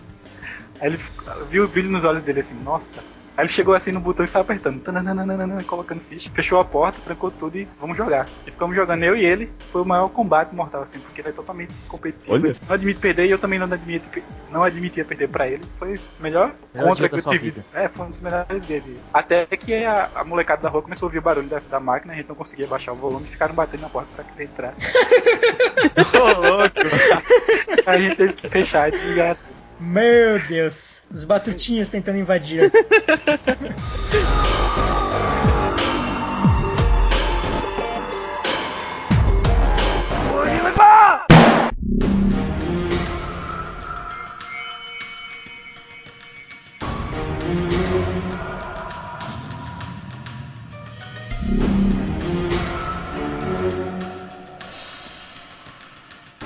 Aí 0.78 0.88
ele 0.88 1.00
viu 1.49 1.64
o 1.64 1.69
brilho 1.69 1.90
nos 1.90 2.04
olhos 2.04 2.23
dele 2.23 2.40
assim, 2.40 2.54
nossa. 2.62 3.02
Aí 3.40 3.47
ele 3.47 3.52
chegou 3.52 3.73
assim 3.73 3.90
no 3.90 4.00
botão 4.00 4.23
e 4.23 4.26
estava 4.26 4.42
apertando, 4.42 4.82
tananana, 4.82 5.64
colocando 5.64 6.02
ficha, 6.02 6.30
fechou 6.35 6.61
a 6.61 6.64
porta, 6.64 7.00
trancou 7.02 7.30
tudo 7.30 7.56
e 7.56 7.66
vamos 7.80 7.97
jogar. 7.97 8.26
E 8.47 8.50
ficamos 8.50 8.76
jogando 8.76 9.02
eu 9.02 9.16
e 9.16 9.25
ele, 9.25 9.50
foi 9.73 9.80
o 9.80 9.85
maior 9.87 10.11
combate 10.11 10.54
mortal, 10.54 10.82
assim, 10.82 10.99
porque 10.99 11.23
ele 11.23 11.30
é 11.30 11.32
totalmente 11.32 11.73
competitivo. 11.88 12.35
Olha. 12.35 12.49
Ele 12.49 12.56
Não 12.68 12.75
admite 12.75 13.00
perder 13.00 13.25
e 13.25 13.30
eu 13.30 13.38
também 13.38 13.59
não 13.59 13.64
admito, 13.73 14.23
não 14.50 14.62
admitia 14.62 15.06
perder 15.06 15.30
pra 15.30 15.49
ele. 15.49 15.62
Foi 15.78 15.94
o 15.94 16.00
melhor 16.23 16.52
contra 16.70 17.09
que 17.09 17.14
eu 17.14 17.23
tive. 17.23 17.50
vida. 17.50 17.64
É, 17.73 17.88
foi 17.88 18.04
um 18.04 18.11
dos 18.11 18.20
melhores 18.20 18.62
dele. 18.64 19.00
Até 19.11 19.47
que 19.47 19.87
a, 19.87 20.11
a 20.16 20.23
molecada 20.23 20.61
da 20.61 20.68
rua 20.68 20.82
começou 20.82 21.06
a 21.06 21.09
ouvir 21.09 21.20
o 21.20 21.23
barulho 21.23 21.49
da, 21.49 21.61
da 21.61 21.80
máquina, 21.80 22.12
a 22.12 22.16
gente 22.16 22.28
não 22.28 22.37
conseguia 22.37 22.66
baixar 22.66 22.92
o 22.92 22.97
volume 22.97 23.25
e 23.26 23.30
ficaram 23.30 23.54
batendo 23.54 23.80
na 23.80 23.88
porta 23.88 24.11
pra 24.14 24.23
querer 24.23 24.50
entrar. 24.50 24.75
Ô, 26.12 26.40
louco. 26.40 27.87
A 27.87 27.97
gente 27.97 28.16
teve 28.16 28.35
que 28.35 28.50
fechar 28.50 28.88
e 28.88 28.92
desligar 28.92 29.35
tudo. 29.35 29.60
Meu 29.80 30.38
Deus. 30.46 30.99
Os 31.10 31.25
batutinhos 31.25 31.90
tentando 31.90 32.18
invadir. 32.18 32.70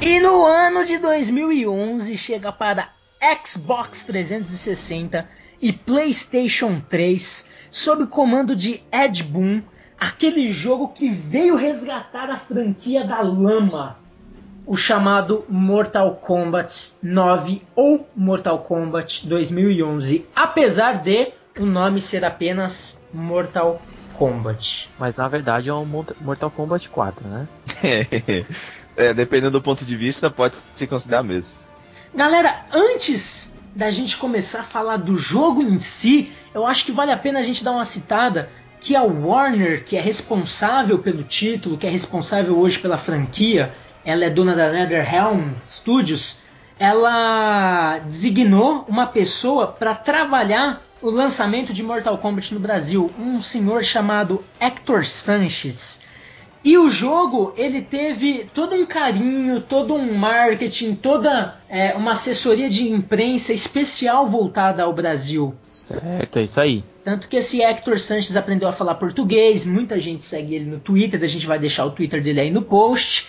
E 0.00 0.20
no 0.20 0.46
ano 0.46 0.84
de 0.84 0.98
2011 0.98 2.16
chega 2.16 2.52
para 2.52 2.92
Xbox 3.42 4.04
360 4.04 5.26
e 5.60 5.72
PlayStation 5.72 6.80
3 6.80 7.48
sob 7.70 8.04
o 8.04 8.06
comando 8.06 8.54
de 8.54 8.82
Ed 8.92 9.22
Boon, 9.22 9.62
aquele 9.98 10.52
jogo 10.52 10.88
que 10.88 11.08
veio 11.08 11.56
resgatar 11.56 12.30
a 12.30 12.36
franquia 12.36 13.06
da 13.06 13.20
lama, 13.20 13.96
o 14.66 14.76
chamado 14.76 15.44
Mortal 15.48 16.16
Kombat 16.16 16.96
9 17.02 17.62
ou 17.74 18.06
Mortal 18.14 18.58
Kombat 18.60 19.26
2011, 19.26 20.26
apesar 20.34 20.98
de 20.98 21.32
o 21.58 21.64
nome 21.64 22.00
ser 22.00 22.24
apenas 22.24 23.02
Mortal 23.12 23.80
Kombat. 24.14 24.90
Mas 24.98 25.16
na 25.16 25.28
verdade 25.28 25.70
é 25.70 25.74
um 25.74 25.84
Mortal 26.20 26.50
Kombat 26.50 26.88
4, 26.88 27.26
né? 27.26 27.48
É, 28.96 29.12
dependendo 29.12 29.58
do 29.58 29.60
ponto 29.60 29.84
de 29.84 29.96
vista, 29.96 30.30
pode 30.30 30.54
se 30.72 30.86
considerar 30.86 31.24
mesmo. 31.24 31.66
Galera, 32.14 32.64
antes 32.72 33.52
da 33.74 33.90
gente 33.90 34.16
começar 34.16 34.60
a 34.60 34.64
falar 34.64 34.98
do 34.98 35.16
jogo 35.16 35.60
em 35.60 35.76
si, 35.78 36.32
eu 36.54 36.64
acho 36.64 36.84
que 36.84 36.92
vale 36.92 37.10
a 37.10 37.16
pena 37.16 37.40
a 37.40 37.42
gente 37.42 37.64
dar 37.64 37.72
uma 37.72 37.84
citada 37.84 38.48
que 38.80 38.94
a 38.94 39.02
Warner, 39.02 39.84
que 39.84 39.96
é 39.96 40.00
responsável 40.00 40.96
pelo 41.00 41.24
título, 41.24 41.76
que 41.76 41.88
é 41.88 41.90
responsável 41.90 42.56
hoje 42.56 42.78
pela 42.78 42.96
franquia, 42.96 43.72
ela 44.04 44.24
é 44.24 44.30
dona 44.30 44.54
da 44.54 44.70
NetherRealm 44.70 45.54
Studios, 45.66 46.42
ela 46.78 47.98
designou 47.98 48.84
uma 48.86 49.08
pessoa 49.08 49.66
para 49.66 49.92
trabalhar 49.92 50.82
o 51.02 51.10
lançamento 51.10 51.72
de 51.72 51.82
Mortal 51.82 52.16
Kombat 52.18 52.54
no 52.54 52.60
Brasil, 52.60 53.10
um 53.18 53.42
senhor 53.42 53.82
chamado 53.82 54.44
Hector 54.60 55.04
Sanches. 55.04 56.02
E 56.64 56.78
o 56.78 56.88
jogo, 56.88 57.52
ele 57.58 57.82
teve 57.82 58.48
todo 58.54 58.74
um 58.74 58.86
carinho, 58.86 59.60
todo 59.60 59.92
um 59.92 60.14
marketing, 60.16 60.94
toda 60.94 61.58
é, 61.68 61.92
uma 61.92 62.12
assessoria 62.12 62.70
de 62.70 62.90
imprensa 62.90 63.52
especial 63.52 64.26
voltada 64.26 64.82
ao 64.82 64.92
Brasil. 64.94 65.54
Certo, 65.62 66.38
é 66.38 66.42
isso 66.42 66.58
aí. 66.58 66.82
Tanto 67.04 67.28
que 67.28 67.36
esse 67.36 67.60
Hector 67.60 67.98
Sanches 67.98 68.34
aprendeu 68.34 68.66
a 68.66 68.72
falar 68.72 68.94
português, 68.94 69.62
muita 69.62 70.00
gente 70.00 70.24
segue 70.24 70.54
ele 70.54 70.64
no 70.64 70.80
Twitter, 70.80 71.22
a 71.22 71.26
gente 71.26 71.46
vai 71.46 71.58
deixar 71.58 71.84
o 71.84 71.90
Twitter 71.90 72.22
dele 72.22 72.40
aí 72.40 72.50
no 72.50 72.62
post. 72.62 73.28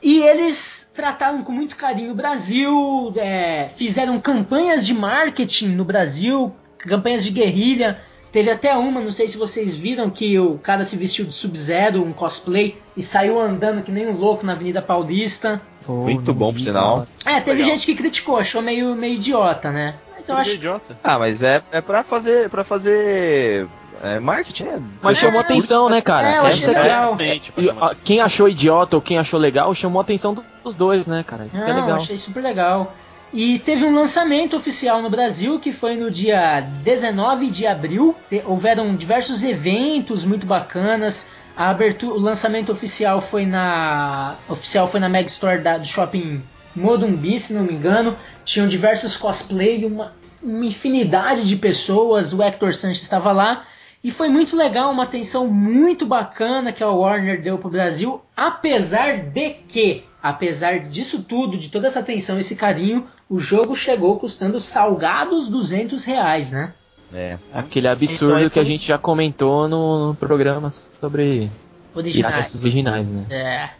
E 0.00 0.20
eles 0.20 0.92
trataram 0.94 1.42
com 1.42 1.50
muito 1.50 1.74
carinho 1.74 2.12
o 2.12 2.14
Brasil, 2.14 3.12
é, 3.16 3.68
fizeram 3.74 4.20
campanhas 4.20 4.86
de 4.86 4.94
marketing 4.94 5.70
no 5.70 5.84
Brasil, 5.84 6.54
campanhas 6.78 7.24
de 7.24 7.32
guerrilha. 7.32 7.98
Teve 8.32 8.50
até 8.50 8.74
uma, 8.76 9.00
não 9.00 9.10
sei 9.10 9.28
se 9.28 9.38
vocês 9.38 9.74
viram, 9.74 10.10
que 10.10 10.38
o 10.38 10.58
cara 10.58 10.84
se 10.84 10.96
vestiu 10.96 11.24
de 11.24 11.32
Sub-Zero, 11.32 12.02
um 12.04 12.12
cosplay, 12.12 12.76
e 12.96 13.02
saiu 13.02 13.40
andando 13.40 13.82
que 13.82 13.90
nem 13.90 14.06
um 14.08 14.16
louco 14.16 14.44
na 14.44 14.52
Avenida 14.52 14.82
Paulista. 14.82 15.60
Pô, 15.86 16.02
Muito 16.02 16.34
bom, 16.34 16.52
por 16.52 16.60
sinal. 16.60 17.06
É, 17.24 17.40
teve 17.40 17.62
Legal. 17.62 17.70
gente 17.76 17.86
que 17.86 17.94
criticou, 17.94 18.36
achou 18.36 18.60
meio, 18.60 18.94
meio 18.94 19.14
idiota, 19.14 19.70
né? 19.70 19.94
Mas 20.16 20.28
eu 20.28 20.34
que 20.34 20.40
acho. 20.42 20.50
idiota. 20.52 20.98
Ah, 21.02 21.18
mas 21.18 21.40
é, 21.42 21.62
é 21.72 21.80
pra 21.80 22.02
fazer, 22.04 22.50
pra 22.50 22.64
fazer 22.64 23.66
é, 24.02 24.18
marketing, 24.18 24.64
né? 24.64 24.82
Mas 25.00 25.16
chamou 25.18 25.40
É, 25.40 25.44
atenção, 25.44 25.88
né, 25.88 26.00
cara? 26.00 26.28
é, 26.28 26.38
eu 26.38 26.46
Essa 26.46 26.72
é 26.72 26.74
chamar 26.74 27.90
a- 27.90 27.94
Quem 27.94 28.20
achou 28.20 28.48
idiota 28.48 28.96
ou 28.96 29.00
quem 29.02 29.18
achou 29.18 29.38
legal 29.40 29.74
chamou 29.74 30.00
a 30.00 30.02
atenção 30.02 30.34
do- 30.34 30.44
dos 30.64 30.74
dois, 30.76 31.06
né, 31.06 31.24
cara? 31.26 31.46
Isso 31.46 31.62
que 31.64 31.70
é 31.70 31.72
Não, 31.72 31.80
legal. 31.82 31.96
achei 31.96 32.18
super 32.18 32.42
legal. 32.42 32.92
E 33.32 33.58
teve 33.58 33.84
um 33.84 33.94
lançamento 33.94 34.56
oficial 34.56 35.02
no 35.02 35.10
Brasil 35.10 35.58
que 35.58 35.72
foi 35.72 35.96
no 35.96 36.10
dia 36.10 36.60
19 36.82 37.50
de 37.50 37.66
abril. 37.66 38.14
Houveram 38.44 38.94
diversos 38.94 39.42
eventos 39.42 40.24
muito 40.24 40.46
bacanas. 40.46 41.28
A 41.56 41.70
abertura, 41.70 42.14
o 42.14 42.20
lançamento 42.20 42.70
oficial 42.70 43.20
foi 43.20 43.44
na 43.44 44.36
oficial 44.48 44.86
foi 44.86 45.00
na 45.00 45.08
Mag 45.08 45.26
Store 45.26 45.60
da, 45.60 45.78
do 45.78 45.86
shopping 45.86 46.42
Modumbi, 46.74 47.40
se 47.40 47.54
não 47.54 47.64
me 47.64 47.72
engano. 47.72 48.16
Tinham 48.44 48.68
diversos 48.68 49.16
cosplay, 49.16 49.84
uma, 49.84 50.12
uma 50.42 50.64
infinidade 50.64 51.48
de 51.48 51.56
pessoas. 51.56 52.32
O 52.32 52.42
Hector 52.42 52.74
Sanches 52.74 53.02
estava 53.02 53.32
lá. 53.32 53.66
E 54.04 54.10
foi 54.10 54.28
muito 54.28 54.56
legal, 54.56 54.92
uma 54.92 55.02
atenção 55.02 55.48
muito 55.48 56.06
bacana 56.06 56.72
que 56.72 56.84
a 56.84 56.88
Warner 56.88 57.42
deu 57.42 57.58
pro 57.58 57.68
Brasil, 57.68 58.22
apesar 58.36 59.18
de 59.18 59.50
que, 59.66 60.04
apesar 60.22 60.78
disso 60.78 61.24
tudo, 61.24 61.56
de 61.56 61.70
toda 61.70 61.88
essa 61.88 61.98
atenção, 61.98 62.38
esse 62.38 62.54
carinho, 62.54 63.08
o 63.28 63.38
jogo 63.38 63.74
chegou 63.74 64.18
custando 64.18 64.60
salgados 64.60 65.48
200 65.48 66.04
reais, 66.04 66.50
né? 66.50 66.72
É. 67.12 67.38
Aquele 67.52 67.88
absurdo 67.88 68.50
que 68.50 68.58
a 68.58 68.64
gente 68.64 68.86
já 68.86 68.98
comentou 68.98 69.68
no, 69.68 70.08
no 70.08 70.14
programa 70.14 70.70
sobre 70.70 71.50
Originais. 71.94 72.32
piratas 72.32 72.62
originais, 72.62 73.08
né? 73.08 73.26
É. 73.30 73.70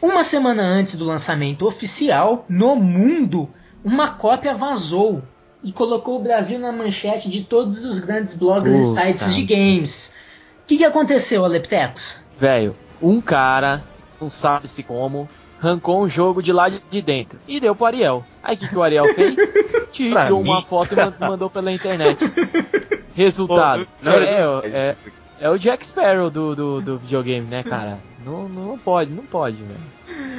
Uma 0.00 0.24
semana 0.24 0.62
antes 0.62 0.96
do 0.96 1.04
lançamento 1.04 1.66
oficial, 1.66 2.44
no 2.48 2.74
mundo, 2.74 3.48
uma 3.84 4.10
cópia 4.10 4.54
vazou 4.54 5.22
e 5.62 5.72
colocou 5.72 6.18
o 6.18 6.22
Brasil 6.22 6.58
na 6.58 6.72
manchete 6.72 7.30
de 7.30 7.44
todos 7.44 7.84
os 7.84 8.00
grandes 8.00 8.34
blogs 8.34 8.74
e 8.74 8.78
Puta. 8.78 9.00
sites 9.00 9.34
de 9.34 9.44
games. 9.44 10.14
O 10.64 10.66
que, 10.66 10.78
que 10.78 10.84
aconteceu, 10.84 11.44
Aleptecos? 11.44 12.20
Velho, 12.36 12.74
um 13.00 13.20
cara, 13.20 13.82
não 14.20 14.28
sabe-se 14.28 14.82
como, 14.82 15.28
arrancou 15.62 16.02
um 16.02 16.08
jogo 16.08 16.42
de 16.42 16.52
lá 16.52 16.68
de 16.68 17.00
dentro 17.02 17.38
e 17.46 17.60
deu 17.60 17.74
pro 17.74 17.86
Ariel. 17.86 18.24
Aí 18.42 18.56
o 18.56 18.58
que, 18.58 18.68
que 18.68 18.76
o 18.76 18.82
Ariel 18.82 19.14
fez? 19.14 19.36
Tirou 19.92 20.40
uma 20.40 20.60
foto 20.62 20.92
e 20.92 20.96
man- 20.96 21.14
mandou 21.20 21.48
pela 21.48 21.70
internet. 21.70 22.18
Resultado. 23.14 23.86
Pô, 24.02 24.08
é, 24.10 24.40
não, 24.40 24.60
é, 24.60 24.66
é, 24.68 24.96
é 25.42 25.50
o 25.50 25.58
Jack 25.58 25.84
Sparrow 25.86 26.30
do, 26.30 26.54
do, 26.54 26.80
do 26.80 26.98
videogame, 26.98 27.46
né, 27.46 27.62
cara? 27.62 27.98
Não, 28.24 28.48
não 28.48 28.78
pode, 28.78 29.10
não 29.10 29.24
pode, 29.24 29.56
velho. 29.62 29.92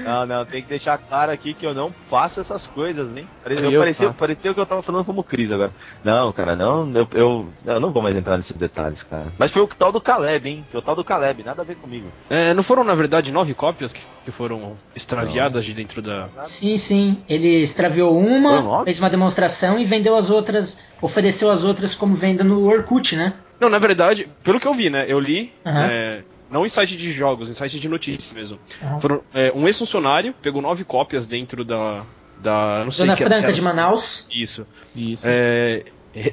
Não, 0.06 0.26
não, 0.26 0.46
tem 0.46 0.62
que 0.62 0.68
deixar 0.68 0.98
claro 0.98 1.32
aqui 1.32 1.54
que 1.54 1.66
eu 1.66 1.74
não 1.74 1.90
faço 2.10 2.40
essas 2.42 2.68
coisas, 2.68 3.16
hein? 3.16 3.26
Pare- 3.42 3.56
Eu 3.58 3.72
Eu 3.72 3.80
pareceu, 3.80 4.14
pareceu 4.14 4.54
que 4.54 4.60
eu 4.60 4.66
tava 4.66 4.82
falando 4.84 5.06
como 5.06 5.24
Cris 5.24 5.52
agora. 5.52 5.72
Não, 6.04 6.32
cara, 6.34 6.56
não, 6.58 6.92
eu, 6.94 7.08
eu, 7.14 7.48
eu 7.66 7.80
não 7.80 7.90
vou 7.92 8.04
mais 8.04 8.16
entrar 8.16 8.36
nesses 8.38 8.56
detalhes, 8.56 9.02
cara. 9.04 9.28
Mas 9.38 9.52
foi 9.52 9.62
o 9.62 9.68
tal 9.68 9.92
do 9.94 10.02
Caleb, 10.02 10.50
hein? 10.50 10.66
Foi 10.70 10.80
o 10.80 10.84
tal 10.84 10.96
do 10.96 11.04
Caleb, 11.06 11.44
nada 11.44 11.62
a 11.62 11.66
ver 11.66 11.76
comigo. 11.76 12.08
É, 12.30 12.54
não 12.54 12.62
foram, 12.64 12.84
na 12.84 12.94
verdade, 12.94 13.32
nove 13.32 13.54
cópias 13.54 13.94
que, 13.94 14.02
que 14.26 14.32
foram 14.32 14.76
extraviadas 14.96 15.64
de 15.66 15.74
dentro 15.74 16.02
da. 16.02 16.28
Sim, 16.42 16.78
sim. 16.78 17.24
Ele 17.28 17.62
extraviou 17.62 18.18
uma, 18.18 18.84
fez 18.84 19.00
uma 19.00 19.10
demonstração 19.10 19.80
e 19.80 19.86
vendeu 19.86 20.16
as 20.18 20.30
outras, 20.30 20.78
ofereceu 21.02 21.50
as 21.50 21.64
outras 21.64 21.96
como 21.96 22.14
venda 22.16 22.44
no 22.44 22.66
Orkut, 22.68 23.16
né? 23.16 23.34
Não, 23.64 23.70
na 23.70 23.80
verdade, 23.80 24.28
pelo 24.44 24.60
que 24.60 24.68
eu 24.68 24.74
vi, 24.74 24.90
né? 24.90 25.06
Eu 25.08 25.20
li, 25.20 25.52
Aham. 25.66 25.86
é, 25.90 26.24
não 26.52 26.66
em 26.66 26.70
site 26.70 26.98
de 26.98 27.12
jogos, 27.12 27.50
em 27.50 27.54
site 27.54 27.80
de 27.80 27.88
notícias 27.88 28.34
mesmo. 28.34 28.60
Aham. 28.82 29.00
Foram, 29.00 29.22
é, 29.34 29.52
um 29.56 29.66
ex-funcionário 29.68 30.34
pegou 30.42 30.62
nove 30.62 30.84
cópias 30.84 31.26
dentro 31.28 31.64
da. 31.64 32.02
da 32.40 32.82
não 32.84 32.92
sei 32.92 33.06
Dona 33.06 33.18
que 33.18 33.24
Franca 33.24 33.44
era- 33.44 33.54
de 33.54 33.62
Manaus. 33.62 34.28
Isso. 34.32 34.68
Isso. 34.96 35.26
É, 35.30 35.84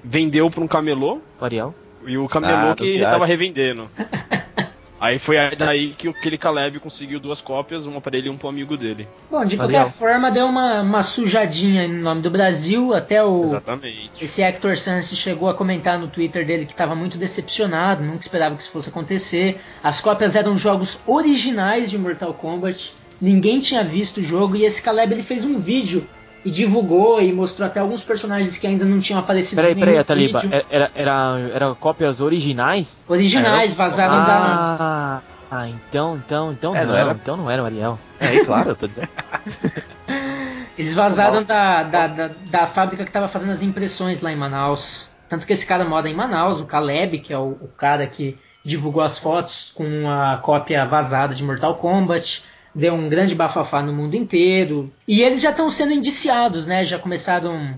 vendeu 0.05 0.51
pra 0.51 0.61
um 0.63 0.67
camelô 0.69 1.21
O 1.41 1.45
Ariel. 1.45 1.75
e 2.07 2.19
o 2.19 2.27
camelô 2.29 2.71
Ah, 2.71 2.75
que 2.77 2.85
viagem. 2.85 3.05
tava 3.13 3.25
revendendo. 3.27 3.89
Aí 5.01 5.19
foi 5.19 5.39
aí 5.39 5.57
daí 5.57 5.95
que 5.97 6.09
aquele 6.09 6.37
Caleb 6.37 6.79
conseguiu 6.79 7.19
duas 7.19 7.41
cópias, 7.41 7.87
uma 7.87 8.03
pra 8.03 8.19
ele 8.19 8.27
e 8.27 8.31
um 8.31 8.37
pro 8.37 8.49
amigo 8.51 8.77
dele. 8.77 9.09
Bom, 9.31 9.43
de 9.47 9.57
qualquer 9.57 9.89
forma, 9.91 10.31
deu 10.31 10.45
uma, 10.45 10.83
uma 10.83 11.03
sujadinha 11.03 11.89
no 11.89 12.03
nome 12.03 12.21
do 12.21 12.31
Brasil. 12.31 12.93
Até 12.93 13.25
o. 13.25 13.43
Exatamente. 13.43 14.11
Esse 14.21 14.43
Hector 14.43 14.77
Sanches 14.77 15.19
chegou 15.19 15.49
a 15.49 15.55
comentar 15.55 15.99
no 15.99 16.07
Twitter 16.07 16.45
dele 16.45 16.67
que 16.67 16.73
estava 16.73 16.95
muito 16.95 17.17
decepcionado, 17.17 18.05
nunca 18.05 18.21
esperava 18.21 18.55
que 18.55 18.61
isso 18.61 18.71
fosse 18.71 18.91
acontecer. 18.91 19.59
As 19.83 20.03
cópias 20.03 20.37
eram 20.37 20.59
jogos 20.59 21.01
originais 21.07 21.91
de 21.91 21.99
Mortal 21.99 22.35
Kombat, 22.35 22.93
ninguém 23.19 23.59
tinha 23.59 23.83
visto 23.83 24.19
o 24.19 24.23
jogo 24.23 24.55
e 24.55 24.67
esse 24.67 24.83
Caleb 24.83 25.15
ele 25.15 25.23
fez 25.23 25.47
um 25.47 25.59
vídeo 25.59 26.07
e 26.45 26.51
divulgou 26.51 27.21
e 27.21 27.33
mostrou 27.33 27.67
até 27.67 27.81
alguns 27.81 28.03
personagens 28.03 28.57
que 28.57 28.67
ainda 28.67 28.85
não 28.85 28.99
tinham 28.99 29.21
aparecido 29.21 29.61
Peraí, 29.61 29.75
peraí, 29.75 30.03
Taliba. 30.05 30.39
vídeo. 30.41 30.65
Era, 30.71 30.91
era, 30.95 31.39
era 31.55 31.75
cópias 31.75 32.21
originais? 32.21 33.05
Originais, 33.09 33.75
vazaram 33.75 34.25
da. 34.25 34.77
Ah, 34.81 35.21
ah, 35.51 35.69
então, 35.69 36.17
então, 36.25 36.53
então 36.53 36.75
É, 36.77 36.81
não, 36.85 36.93
não 36.93 36.99
era- 36.99 37.13
então 37.13 37.37
não 37.37 37.51
era 37.51 37.63
o 37.63 37.67
Ariel. 37.67 37.99
É, 38.19 38.45
claro, 38.45 38.71
eu 38.71 38.77
tô 38.77 38.87
dizendo. 38.87 39.09
Eles 40.79 40.95
vazaram 40.95 41.43
da, 41.43 41.83
da, 41.83 42.07
da, 42.07 42.31
da 42.51 42.67
fábrica 42.67 43.05
que 43.05 43.11
estava 43.11 43.29
fazendo 43.29 43.51
as 43.51 43.63
impressões 43.63 44.23
lá 44.23 44.33
em 44.33 44.37
Manaus. 44.37 45.11
Tanto 45.29 45.47
que 45.47 45.53
esse 45.53 45.67
cara 45.67 45.85
mora 45.85 46.09
em 46.09 46.15
Manaus, 46.15 46.59
o 46.61 46.65
Caleb, 46.65 47.19
que 47.19 47.33
é 47.33 47.39
o, 47.39 47.51
o 47.61 47.69
cara 47.77 48.07
que 48.07 48.39
divulgou 48.65 49.03
as 49.03 49.19
fotos 49.19 49.73
com 49.75 50.09
a 50.09 50.39
cópia 50.39 50.85
vazada 50.87 51.35
de 51.35 51.45
Mortal 51.45 51.75
Kombat. 51.77 52.43
Deu 52.75 52.95
um 52.95 53.09
grande 53.09 53.35
bafafá 53.35 53.83
no 53.83 53.93
mundo 53.93 54.15
inteiro. 54.15 54.93
E 55.07 55.23
eles 55.23 55.41
já 55.41 55.51
estão 55.51 55.71
sendo 55.71 55.93
indiciados, 55.93 56.67
né? 56.67 56.85
Já 56.85 56.99
começaram. 56.99 57.75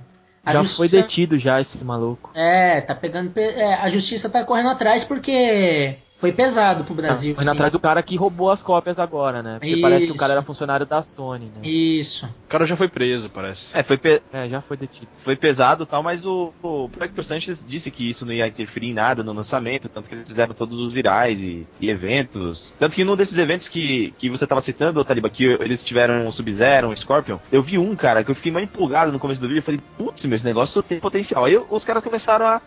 Já 0.46 0.52
justiça- 0.60 0.76
foi 0.76 0.88
detido 0.88 1.38
já 1.38 1.60
esse 1.60 1.82
maluco. 1.84 2.30
É, 2.34 2.80
tá 2.80 2.94
pegando. 2.94 3.30
pe- 3.30 3.40
é, 3.40 3.74
a 3.74 3.88
justiça 3.88 4.28
tá 4.28 4.42
correndo 4.44 4.68
atrás 4.70 5.04
porque 5.04 5.94
foi 6.22 6.32
pesado 6.32 6.84
pro 6.84 6.94
Brasil. 6.94 7.32
Tá 7.34 7.38
correndo 7.40 7.50
sim. 7.50 7.56
atrás 7.56 7.72
do 7.72 7.80
cara 7.80 8.00
que 8.00 8.14
roubou 8.14 8.48
as 8.48 8.62
cópias 8.62 9.00
agora, 9.00 9.42
né? 9.42 9.58
Porque 9.58 9.76
parece 9.78 10.06
que 10.06 10.12
o 10.12 10.16
cara 10.16 10.30
Isso. 10.34 10.38
era 10.38 10.42
funcionário 10.42 10.86
da 10.86 11.02
Sony, 11.02 11.46
né? 11.46 11.68
Isso. 11.68 12.26
O 12.26 12.48
cara 12.48 12.64
já 12.64 12.76
foi 12.76 12.86
preso, 12.86 13.28
parece. 13.28 13.76
É, 13.76 13.82
foi, 13.82 13.98
pe- 13.98 14.22
É, 14.32 14.48
já 14.48 14.60
foi 14.60 14.76
detido. 14.76 15.08
foi 15.24 15.34
pesado 15.34 15.82
e 15.82 15.86
tal, 15.86 16.00
mas 16.00 16.24
o, 16.24 16.52
o 16.62 16.88
Hector 17.00 17.24
Sanchez 17.24 17.64
disse 17.66 17.90
que 17.90 18.08
isso 18.08 18.24
não 18.24 18.32
ia 18.32 18.46
interferir 18.46 18.90
em 18.90 18.94
nada 18.94 19.24
no 19.24 19.32
lançamento, 19.32 19.88
tanto 19.88 20.08
que 20.08 20.14
eles 20.14 20.28
fizeram 20.28 20.54
todos 20.54 20.78
os 20.80 20.92
virais 20.92 21.40
e, 21.40 21.66
e 21.80 21.90
eventos. 21.90 22.72
Tanto 22.78 22.94
que 22.94 23.02
num 23.04 23.16
desses 23.16 23.36
eventos 23.36 23.68
que, 23.68 24.14
que 24.16 24.30
você 24.30 24.46
tava 24.46 24.60
citando, 24.60 25.04
Taliba, 25.04 25.28
que 25.28 25.44
eles 25.44 25.84
tiveram 25.84 26.24
um 26.26 26.30
Sub-Zero, 26.30 26.88
um 26.88 26.94
Scorpion, 26.94 27.38
eu 27.50 27.64
vi 27.64 27.78
um, 27.78 27.96
cara, 27.96 28.22
que 28.22 28.30
eu 28.30 28.34
fiquei 28.36 28.52
mais 28.52 28.64
empolgado 28.64 29.10
no 29.10 29.18
começo 29.18 29.40
do 29.40 29.48
vídeo, 29.48 29.58
eu 29.58 29.64
falei, 29.64 29.80
putz, 29.98 30.24
meu, 30.24 30.36
esse 30.36 30.44
negócio 30.44 30.82
tem 30.84 31.00
potencial. 31.00 31.44
Aí 31.46 31.60
os 31.68 31.84
caras 31.84 32.02
começaram 32.04 32.46
a, 32.46 32.60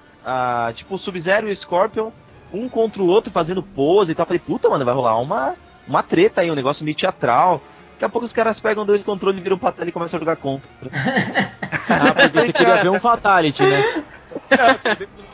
a 0.67 0.73
tipo, 0.73 0.95
o 0.95 0.97
Sub-Zero 0.97 1.47
e 1.47 1.51
o 1.51 1.55
Scorpion, 1.55 2.11
um 2.53 2.69
contra 2.69 3.01
o 3.01 3.07
outro, 3.07 3.31
fazendo 3.31 3.61
pose 3.63 4.11
e 4.11 4.15
tal. 4.15 4.23
Eu 4.23 4.27
falei, 4.27 4.39
puta, 4.39 4.69
mano, 4.69 4.85
vai 4.85 4.93
rolar 4.93 5.17
uma, 5.19 5.55
uma 5.87 6.03
treta 6.03 6.41
aí, 6.41 6.51
um 6.51 6.55
negócio 6.55 6.83
meio 6.85 6.95
teatral. 6.95 7.61
Daqui 7.93 8.05
a 8.05 8.09
pouco 8.09 8.25
os 8.25 8.33
caras 8.33 8.59
pegam 8.59 8.85
dois 8.85 9.01
controles, 9.03 9.41
viram 9.41 9.57
pra 9.57 9.71
tela 9.71 9.87
e 9.87 9.91
começam 9.91 10.17
a 10.17 10.19
jogar 10.19 10.35
contra. 10.35 10.69
Ah, 11.87 12.13
porque 12.13 12.29
você 12.39 12.51
queria 12.51 12.81
ver 12.81 12.89
um 12.89 12.99
Fatality, 12.99 13.61
né? 13.61 13.83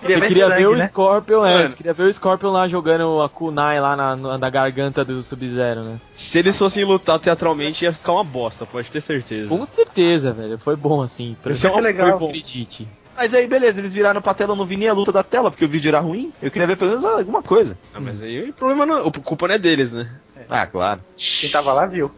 Você 0.02 0.21
queria 0.21 0.47
sangue, 0.47 0.58
ver 0.58 0.67
o 0.67 0.76
né? 0.76 0.88
Scorpion, 0.88 1.45
é, 1.45 1.67
você 1.67 1.76
queria 1.76 1.93
ver 1.93 2.04
o 2.04 2.13
Scorpion 2.13 2.52
lá 2.52 2.67
jogando 2.67 3.21
a 3.21 3.30
kunai 3.30 3.80
lá 3.80 3.95
na, 3.95 4.15
na, 4.15 4.38
na 4.38 4.50
garganta 4.50 5.06
do 5.06 5.21
Sub-Zero, 5.21 5.84
né? 5.84 6.00
Se 6.12 6.39
eles 6.39 6.58
fossem 6.58 6.84
lutar 6.84 7.19
teatralmente, 7.19 7.86
ia 7.86 7.93
ficar 7.93 8.13
uma 8.13 8.24
bosta, 8.24 8.65
pode 8.65 8.89
ter 8.91 9.02
certeza. 9.02 9.47
Com 9.47 9.65
certeza, 9.65 10.34
velho. 10.34 10.58
Foi 10.58 10.76
bom 10.76 11.02
assim. 11.02 11.36
Pra 11.41 11.52
Isso 11.52 11.67
é 11.67 11.71
foi 11.71 11.82
legal. 11.82 12.17
bom. 12.17 12.26
Acredite. 12.26 12.88
Mas 13.15 13.34
aí, 13.34 13.47
beleza, 13.47 13.80
eles 13.80 13.93
viraram 13.93 14.21
pra 14.21 14.34
tela, 14.34 14.54
eu 14.54 14.56
não 14.56 14.65
vi 14.65 14.78
nem 14.78 14.88
a 14.88 14.93
luta 14.93 15.12
da 15.12 15.24
tela, 15.24 15.52
porque 15.52 15.65
o 15.65 15.69
vídeo 15.69 15.89
era 15.89 16.00
ruim. 16.00 16.34
Eu 16.41 16.50
queria 16.50 16.67
ver 16.67 16.78
pelo 16.78 16.91
menos 16.91 17.06
alguma 17.06 17.43
coisa. 17.43 17.78
Ah, 17.93 18.00
mas 18.00 18.21
aí 18.21 18.50
o 18.50 18.54
problema 18.54 18.86
não. 18.86 19.08
A 19.08 19.12
culpa 19.12 19.47
não 19.47 19.56
é 19.56 19.60
deles, 19.60 19.91
né? 19.91 20.10
Ah, 20.50 20.65
claro. 20.65 21.02
Quem 21.17 21.50
tava 21.50 21.74
lá 21.74 21.86
viu. 21.86 22.12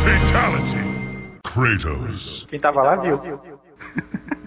Fatality. 0.00 0.92
Kratos. 1.42 2.46
Quem 2.48 2.58
tava 2.58 2.82
lá 2.82 2.96
viu. 2.96 3.20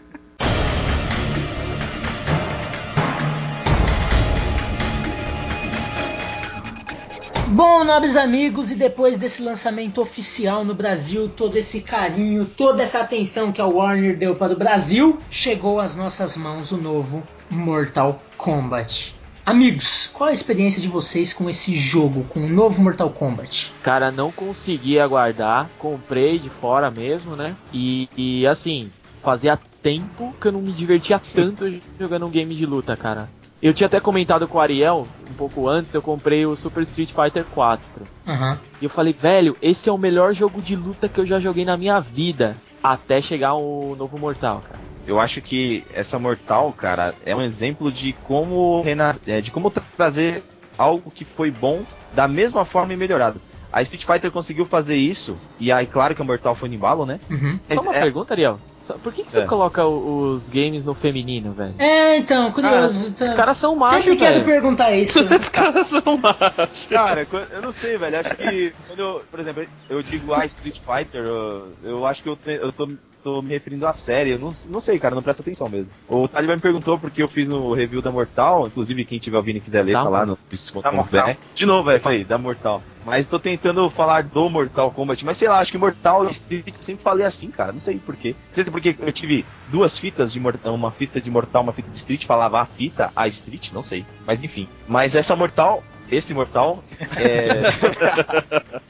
Bom, 7.47 7.84
nobres 7.84 8.17
amigos, 8.17 8.71
e 8.71 8.75
depois 8.75 9.17
desse 9.17 9.43
lançamento 9.43 10.01
oficial 10.01 10.65
no 10.65 10.73
Brasil, 10.73 11.29
todo 11.29 11.55
esse 11.55 11.79
carinho, 11.79 12.43
toda 12.45 12.81
essa 12.81 13.01
atenção 13.01 13.51
que 13.51 13.62
a 13.62 13.67
Warner 13.67 14.17
deu 14.17 14.36
para 14.36 14.53
o 14.53 14.58
Brasil, 14.58 15.19
chegou 15.29 15.79
às 15.79 15.95
nossas 15.95 16.36
mãos 16.36 16.71
o 16.71 16.77
novo 16.77 17.21
Mortal 17.49 18.19
Kombat. 18.36 19.15
Amigos, 19.45 20.10
qual 20.12 20.29
a 20.29 20.34
experiência 20.34 20.81
de 20.81 20.88
vocês 20.88 21.31
com 21.34 21.47
esse 21.47 21.75
jogo, 21.75 22.23
com 22.29 22.39
o 22.39 22.49
novo 22.49 22.81
Mortal 22.81 23.12
Kombat? 23.12 23.71
Cara, 23.84 24.12
não 24.12 24.31
consegui 24.31 24.99
aguardar. 24.99 25.69
Comprei 25.77 26.39
de 26.39 26.49
fora 26.49 26.89
mesmo, 26.89 27.36
né? 27.36 27.55
E, 27.71 28.10
e, 28.17 28.47
assim, 28.47 28.89
fazia 29.21 29.55
tempo 29.84 30.34
que 30.41 30.47
eu 30.47 30.51
não 30.51 30.63
me 30.63 30.71
divertia 30.71 31.21
tanto 31.34 31.71
jogando 31.99 32.25
um 32.25 32.31
game 32.31 32.55
de 32.55 32.65
luta, 32.65 32.97
cara. 32.97 33.29
Eu 33.62 33.73
tinha 33.73 33.88
até 33.88 33.99
comentado 33.99 34.47
com 34.47 34.58
o 34.58 34.62
Ariel, 34.62 35.08
pouco 35.35 35.67
antes, 35.67 35.93
eu 35.93 36.01
comprei 36.01 36.45
o 36.45 36.55
Super 36.55 36.81
Street 36.83 37.11
Fighter 37.11 37.45
4. 37.45 37.83
Aham. 38.27 38.59
E 38.81 38.85
eu 38.85 38.89
falei, 38.89 39.13
velho, 39.13 39.55
esse 39.61 39.87
é 39.89 39.91
o 39.91 39.97
melhor 39.97 40.33
jogo 40.33 40.61
de 40.61 40.75
luta 40.75 41.07
que 41.07 41.19
eu 41.19 41.25
já 41.25 41.39
joguei 41.39 41.63
na 41.65 41.77
minha 41.77 41.99
vida. 41.99 42.55
Até 42.83 43.21
chegar 43.21 43.53
o 43.55 43.95
novo 43.95 44.17
Mortal, 44.17 44.61
cara. 44.67 44.79
Eu 45.07 45.19
acho 45.19 45.41
que 45.41 45.83
essa 45.93 46.17
Mortal, 46.19 46.71
cara, 46.73 47.13
é 47.25 47.35
um 47.35 47.41
exemplo 47.41 47.91
de 47.91 48.13
como 48.23 48.83
é, 49.27 49.41
de 49.41 49.51
como 49.51 49.69
tra- 49.71 49.83
trazer 49.95 50.43
algo 50.77 51.11
que 51.11 51.23
foi 51.25 51.49
bom 51.51 51.83
da 52.13 52.27
mesma 52.27 52.65
forma 52.65 52.93
e 52.93 52.97
melhorado. 52.97 53.39
A 53.71 53.81
Street 53.81 54.05
Fighter 54.05 54.31
conseguiu 54.31 54.65
fazer 54.65 54.95
isso, 54.95 55.37
e 55.59 55.71
aí, 55.71 55.85
claro 55.85 56.15
que 56.15 56.21
a 56.21 56.25
Mortal 56.25 56.55
foi 56.55 56.69
no 56.69 56.75
embalo, 56.75 57.05
né? 57.05 57.19
Uhum. 57.29 57.59
Só 57.73 57.81
uma 57.81 57.93
É- 57.95 57.99
pergunta, 57.99 58.33
Ariel. 58.33 58.59
Por 58.93 59.11
que, 59.13 59.23
que 59.23 59.31
você 59.31 59.41
É. 59.41 59.45
coloca 59.45 59.85
os 59.85 60.47
games 60.49 60.85
no 60.85 60.93
feminino, 60.93 61.53
velho? 61.53 61.73
É, 61.79 62.17
então, 62.17 62.51
curioso. 62.51 63.13
tá- 63.13 63.25
Os 63.25 63.33
caras 63.33 63.57
são 63.57 63.75
machos, 63.75 64.03
Sempre 64.03 64.19
quero 64.19 64.33
velho. 64.35 64.45
perguntar 64.45 64.91
isso. 64.95 65.21
Os 65.23 65.49
caras 65.49 65.87
são 65.87 66.17
machos. 66.17 66.85
Cara, 66.89 67.27
eu 67.51 67.61
não 67.61 67.71
sei, 67.71 67.97
velho. 67.97 68.19
Acho 68.19 68.35
que 68.35 68.73
quando 68.87 68.99
eu, 68.99 69.21
por 69.29 69.39
exemplo, 69.39 69.65
eu 69.89 70.01
digo 70.03 70.33
a 70.33 70.45
Street 70.45 70.77
Fighter, 70.79 71.21
eu, 71.25 71.73
eu 71.83 72.05
acho 72.05 72.21
que 72.23 72.29
eu, 72.29 72.35
te- 72.35 72.59
eu 72.61 72.71
tô, 72.71 72.87
tô 73.25 73.41
me 73.41 73.49
referindo 73.49 73.88
à 73.88 73.93
série. 73.93 74.29
Eu 74.29 74.39
não, 74.39 74.53
não 74.69 74.79
sei, 74.79 74.99
cara, 74.99 75.15
não 75.15 75.23
presta 75.23 75.41
atenção 75.41 75.67
mesmo. 75.67 75.89
O 76.07 76.27
Taliban 76.27 76.57
me 76.57 76.61
perguntou 76.61 76.99
porque 76.99 77.23
eu 77.23 77.27
fiz 77.27 77.47
no 77.47 77.73
review 77.73 77.99
da 77.99 78.11
Mortal, 78.11 78.67
inclusive 78.67 79.03
quem 79.03 79.17
tiver 79.17 79.38
ouvindo 79.38 79.57
e 79.57 79.61
quiser 79.61 79.83
ler, 79.83 79.93
tá 79.93 80.03
lá 80.03 80.27
no 80.27 80.38
bis.com.br. 80.47 81.35
De 81.55 81.65
novo, 81.65 81.85
velho, 81.85 81.99
falei, 81.99 82.23
da 82.23 82.38
Mortal. 82.38 82.83
Mas 83.03 83.25
tô 83.25 83.39
tentando 83.39 83.89
falar 83.89 84.23
do 84.23 84.47
Mortal 84.47 84.91
Kombat, 84.91 85.25
mas 85.25 85.38
sei 85.38 85.47
lá, 85.47 85.59
acho 85.59 85.71
que 85.71 85.77
Mortal 85.77 86.27
e 86.27 86.31
Street 86.31 86.75
sempre 86.79 87.03
falei 87.03 87.25
assim, 87.25 87.49
cara, 87.49 87.71
não 87.71 87.79
sei 87.79 87.97
porquê. 87.97 88.35
Não 88.49 88.55
sei 88.55 88.63
se 88.63 88.71
porque 88.71 88.95
eu 88.99 89.11
tive 89.11 89.43
duas 89.69 89.97
fitas 89.97 90.31
de 90.31 90.39
Mortal, 90.39 90.75
uma 90.75 90.91
fita 90.91 91.19
de 91.19 91.31
Mortal, 91.31 91.63
uma 91.63 91.73
fita 91.73 91.89
de 91.89 91.97
Street, 91.97 92.25
falava 92.25 92.61
a 92.61 92.65
fita, 92.65 93.11
a 93.15 93.27
Street, 93.27 93.71
não 93.71 93.81
sei. 93.81 94.05
Mas 94.25 94.43
enfim. 94.43 94.69
Mas 94.88 95.15
essa 95.15 95.35
Mortal, 95.35 95.83
esse 96.11 96.31
Mortal, 96.31 96.83
é. 97.17 97.63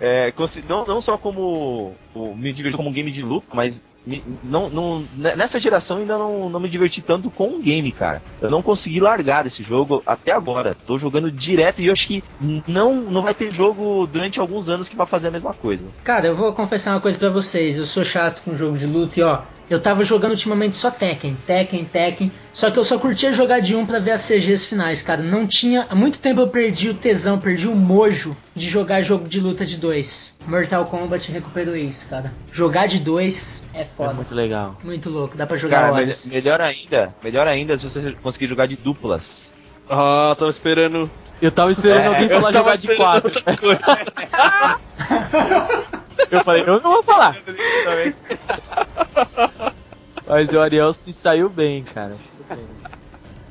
é, 0.00 0.32
não, 0.68 0.86
não 0.86 1.00
só 1.00 1.16
como 1.16 1.94
me 2.36 2.52
divertiu 2.52 2.76
como 2.76 2.90
um 2.90 2.92
game 2.92 3.10
de 3.10 3.22
luta, 3.22 3.46
mas 3.52 3.82
me- 4.06 4.22
não, 4.42 4.68
não, 4.70 5.04
ne- 5.16 5.34
nessa 5.36 5.60
geração 5.60 5.98
ainda 5.98 6.16
não, 6.16 6.48
não 6.48 6.60
me 6.60 6.68
diverti 6.68 7.02
tanto 7.02 7.30
com 7.30 7.48
o 7.48 7.58
game, 7.58 7.90
cara. 7.92 8.22
Eu 8.40 8.50
não 8.50 8.62
consegui 8.62 9.00
largar 9.00 9.44
desse 9.44 9.62
jogo 9.62 10.02
até 10.06 10.32
agora. 10.32 10.76
Tô 10.86 10.98
jogando 10.98 11.30
direto 11.30 11.82
e 11.82 11.86
eu 11.86 11.92
acho 11.92 12.06
que 12.06 12.22
não, 12.66 12.94
não 12.94 13.22
vai 13.22 13.34
ter 13.34 13.52
jogo 13.52 14.06
durante 14.06 14.40
alguns 14.40 14.68
anos 14.68 14.88
que 14.88 14.96
vai 14.96 15.06
fazer 15.06 15.28
a 15.28 15.32
mesma 15.32 15.52
coisa. 15.52 15.84
Cara, 16.04 16.26
eu 16.26 16.36
vou 16.36 16.52
confessar 16.52 16.94
uma 16.94 17.00
coisa 17.00 17.18
pra 17.18 17.28
vocês. 17.30 17.78
Eu 17.78 17.86
sou 17.86 18.04
chato 18.04 18.42
com 18.42 18.56
jogo 18.56 18.78
de 18.78 18.86
luta 18.86 19.20
e 19.20 19.22
ó, 19.22 19.42
eu 19.70 19.80
tava 19.80 20.02
jogando 20.04 20.30
ultimamente 20.30 20.76
só 20.76 20.90
Tekken, 20.90 21.36
Tekken, 21.46 21.84
Tekken. 21.84 22.32
Só 22.52 22.70
que 22.70 22.78
eu 22.78 22.84
só 22.84 22.98
curtia 22.98 23.32
jogar 23.32 23.60
de 23.60 23.74
um 23.76 23.84
pra 23.86 23.98
ver 23.98 24.12
as 24.12 24.22
CGs 24.22 24.66
finais, 24.66 25.02
cara. 25.02 25.22
Não 25.22 25.46
tinha. 25.46 25.86
Há 25.88 25.94
muito 25.94 26.18
tempo 26.18 26.40
eu 26.40 26.48
perdi 26.48 26.90
o 26.90 26.94
tesão, 26.94 27.38
perdi 27.38 27.68
o 27.68 27.74
mojo 27.74 28.36
de 28.54 28.68
jogar 28.68 29.02
jogo 29.02 29.28
de 29.28 29.40
luta 29.40 29.64
de 29.64 29.76
dois. 29.76 30.36
Mortal 30.46 30.84
Kombat 30.86 31.30
recuperou 31.30 31.76
isso, 31.76 32.08
cara. 32.08 32.32
Jogar 32.52 32.86
de 32.88 32.98
dois 32.98 33.68
é 33.74 33.82
É 33.82 33.84
foda. 33.84 34.14
muito 34.14 34.34
legal. 34.34 34.76
Muito 34.82 35.08
louco, 35.10 35.36
dá 35.36 35.46
pra 35.46 35.56
jogar 35.56 35.82
Cara, 35.82 35.94
me- 35.94 36.02
horas. 36.02 36.26
melhor 36.26 36.60
ainda, 36.60 37.14
melhor 37.22 37.46
ainda 37.46 37.76
se 37.78 37.84
você 37.88 38.12
conseguir 38.22 38.48
jogar 38.48 38.66
de 38.66 38.76
duplas. 38.76 39.54
Ah, 39.88 40.34
tava 40.38 40.50
esperando. 40.50 41.10
Eu 41.40 41.52
tava 41.52 41.70
esperando 41.70 42.02
É, 42.02 42.06
alguém 42.08 42.28
falar 42.28 42.52
jogar 42.52 42.76
de 42.76 42.96
quatro. 42.96 43.42
Eu 46.30 46.44
falei, 46.44 46.62
eu 46.62 46.80
não 46.80 46.92
vou 46.92 47.02
falar. 47.02 47.36
Mas 50.26 50.52
o 50.52 50.60
Ariel 50.60 50.92
se 50.92 51.12
saiu 51.12 51.48
bem, 51.48 51.84
cara. 51.84 52.16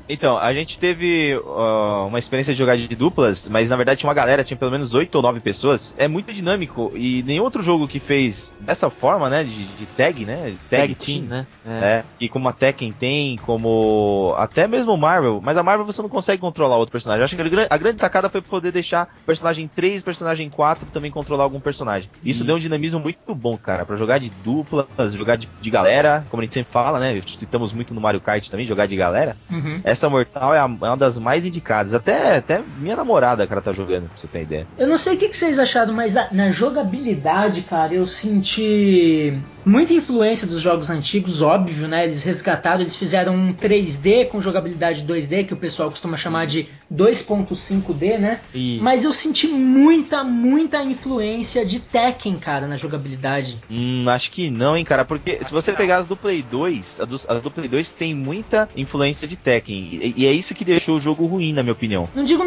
Então, 0.08 0.38
a 0.38 0.52
gente 0.54 0.78
teve 0.78 1.38
ó, 1.44 2.06
uma 2.06 2.18
experiência 2.18 2.52
de 2.54 2.58
jogar 2.58 2.76
de 2.76 2.88
duplas, 2.88 3.48
mas 3.48 3.68
na 3.70 3.76
verdade 3.76 4.00
tinha 4.00 4.08
uma 4.08 4.14
galera, 4.14 4.44
tinha 4.44 4.56
pelo 4.56 4.70
menos 4.70 4.94
8 4.94 5.14
ou 5.16 5.22
9 5.22 5.40
pessoas. 5.40 5.94
É 5.98 6.08
muito 6.08 6.32
dinâmico 6.32 6.92
e 6.96 7.22
nenhum 7.24 7.44
outro 7.44 7.62
jogo 7.62 7.86
que 7.86 8.00
fez 8.00 8.52
dessa 8.60 8.90
forma, 8.90 9.28
né, 9.28 9.44
de, 9.44 9.66
de 9.66 9.86
tag, 9.86 10.24
né, 10.24 10.56
Tag 10.70 10.94
Team, 10.94 11.22
né? 11.24 11.46
É, 11.64 12.04
e 12.20 12.28
como 12.28 12.48
a 12.48 12.52
Tekken 12.52 12.92
tem, 12.92 13.36
como 13.38 14.34
até 14.38 14.66
mesmo 14.66 14.92
o 14.92 14.98
Marvel, 14.98 15.40
mas 15.42 15.56
a 15.56 15.62
Marvel 15.62 15.84
você 15.84 16.00
não 16.00 16.08
consegue 16.08 16.40
controlar 16.40 16.76
outro 16.76 16.92
personagem. 16.92 17.20
Eu 17.20 17.24
acho 17.24 17.36
que 17.36 17.42
a 17.42 17.48
gran- 17.48 17.66
a 17.68 17.76
grande 17.76 18.00
sacada 18.00 18.28
foi 18.30 18.40
poder 18.40 18.72
deixar 18.72 19.08
personagem 19.26 19.68
3, 19.68 20.02
personagem 20.02 20.48
4 20.48 20.90
também 20.90 21.10
controlar 21.10 21.44
algum 21.44 21.60
personagem. 21.60 22.08
Isso, 22.22 22.38
Isso. 22.38 22.44
deu 22.44 22.56
um 22.56 22.60
dinamismo 22.60 23.00
muito 23.00 23.34
bom, 23.34 23.56
cara, 23.58 23.84
Pra 23.84 23.96
jogar 23.96 24.18
de 24.18 24.30
duplas, 24.30 25.12
jogar 25.14 25.36
de, 25.36 25.48
de 25.60 25.70
galera, 25.70 26.26
como 26.28 26.40
a 26.42 26.44
gente 26.44 26.54
sempre 26.54 26.72
fala, 26.72 26.98
né? 26.98 27.20
Citamos 27.26 27.72
muito 27.72 27.94
no 27.94 28.00
Mario 28.00 28.20
Kart 28.20 28.46
também, 28.48 28.66
jogar 28.66 28.86
de 28.86 28.96
galera. 28.96 29.36
Uhum. 29.50 29.80
Essa 29.84 29.97
Mortal 30.08 30.54
é, 30.54 30.58
a- 30.58 30.64
é 30.64 30.86
uma 30.86 30.96
das 30.96 31.18
mais 31.18 31.46
indicadas. 31.46 31.94
Até, 31.94 32.36
até 32.36 32.62
minha 32.78 32.94
namorada, 32.94 33.46
cara, 33.46 33.60
tá 33.62 33.72
jogando, 33.72 34.08
pra 34.08 34.16
você 34.16 34.28
ter 34.28 34.42
ideia. 34.42 34.66
Eu 34.76 34.86
não 34.86 34.98
sei 34.98 35.14
o 35.14 35.16
que, 35.16 35.28
que 35.28 35.36
vocês 35.36 35.58
acharam, 35.58 35.94
mas 35.94 36.16
a- 36.16 36.28
na 36.30 36.50
jogabilidade, 36.50 37.62
cara, 37.62 37.94
eu 37.94 38.06
senti 38.06 39.32
muita 39.64 39.92
influência 39.94 40.46
dos 40.46 40.60
jogos 40.60 40.90
antigos, 40.90 41.42
óbvio, 41.42 41.88
né? 41.88 42.04
Eles 42.04 42.22
resgataram, 42.22 42.80
eles 42.80 42.96
fizeram 42.96 43.34
um 43.34 43.52
3D 43.52 44.26
com 44.26 44.40
jogabilidade 44.40 45.02
2D, 45.04 45.44
que 45.44 45.54
o 45.54 45.56
pessoal 45.56 45.90
costuma 45.90 46.16
chamar 46.16 46.46
de 46.46 46.68
2.5D, 46.90 48.18
né? 48.18 48.40
Isso. 48.54 48.82
Mas 48.82 49.04
eu 49.04 49.12
senti 49.12 49.46
muita, 49.48 50.24
muita 50.24 50.82
influência 50.82 51.64
de 51.64 51.80
Tekken, 51.80 52.36
cara, 52.36 52.66
na 52.66 52.76
jogabilidade. 52.76 53.58
Hum, 53.70 54.04
acho 54.08 54.30
que 54.30 54.50
não, 54.50 54.76
hein, 54.76 54.84
cara, 54.84 55.04
porque 55.04 55.38
se 55.44 55.52
você 55.52 55.72
pegar 55.72 55.96
as 55.96 56.06
do 56.06 56.16
Play 56.16 56.42
2, 56.42 57.00
as 57.00 57.06
do, 57.08 57.20
as 57.28 57.42
do 57.42 57.50
Play 57.50 57.68
2 57.68 57.92
tem 57.92 58.14
muita 58.14 58.68
influência 58.76 59.26
de 59.28 59.36
Tekken, 59.36 59.87
e, 60.16 60.26
é 60.26 60.32
isso 60.32 60.54
que 60.54 60.64
deixou 60.64 60.96
o 60.96 61.00
jogo 61.00 61.26
ruim, 61.26 61.52
na 61.52 61.62
minha 61.62 61.72
opinião. 61.72 62.08
Não 62.14 62.22
digo, 62.22 62.44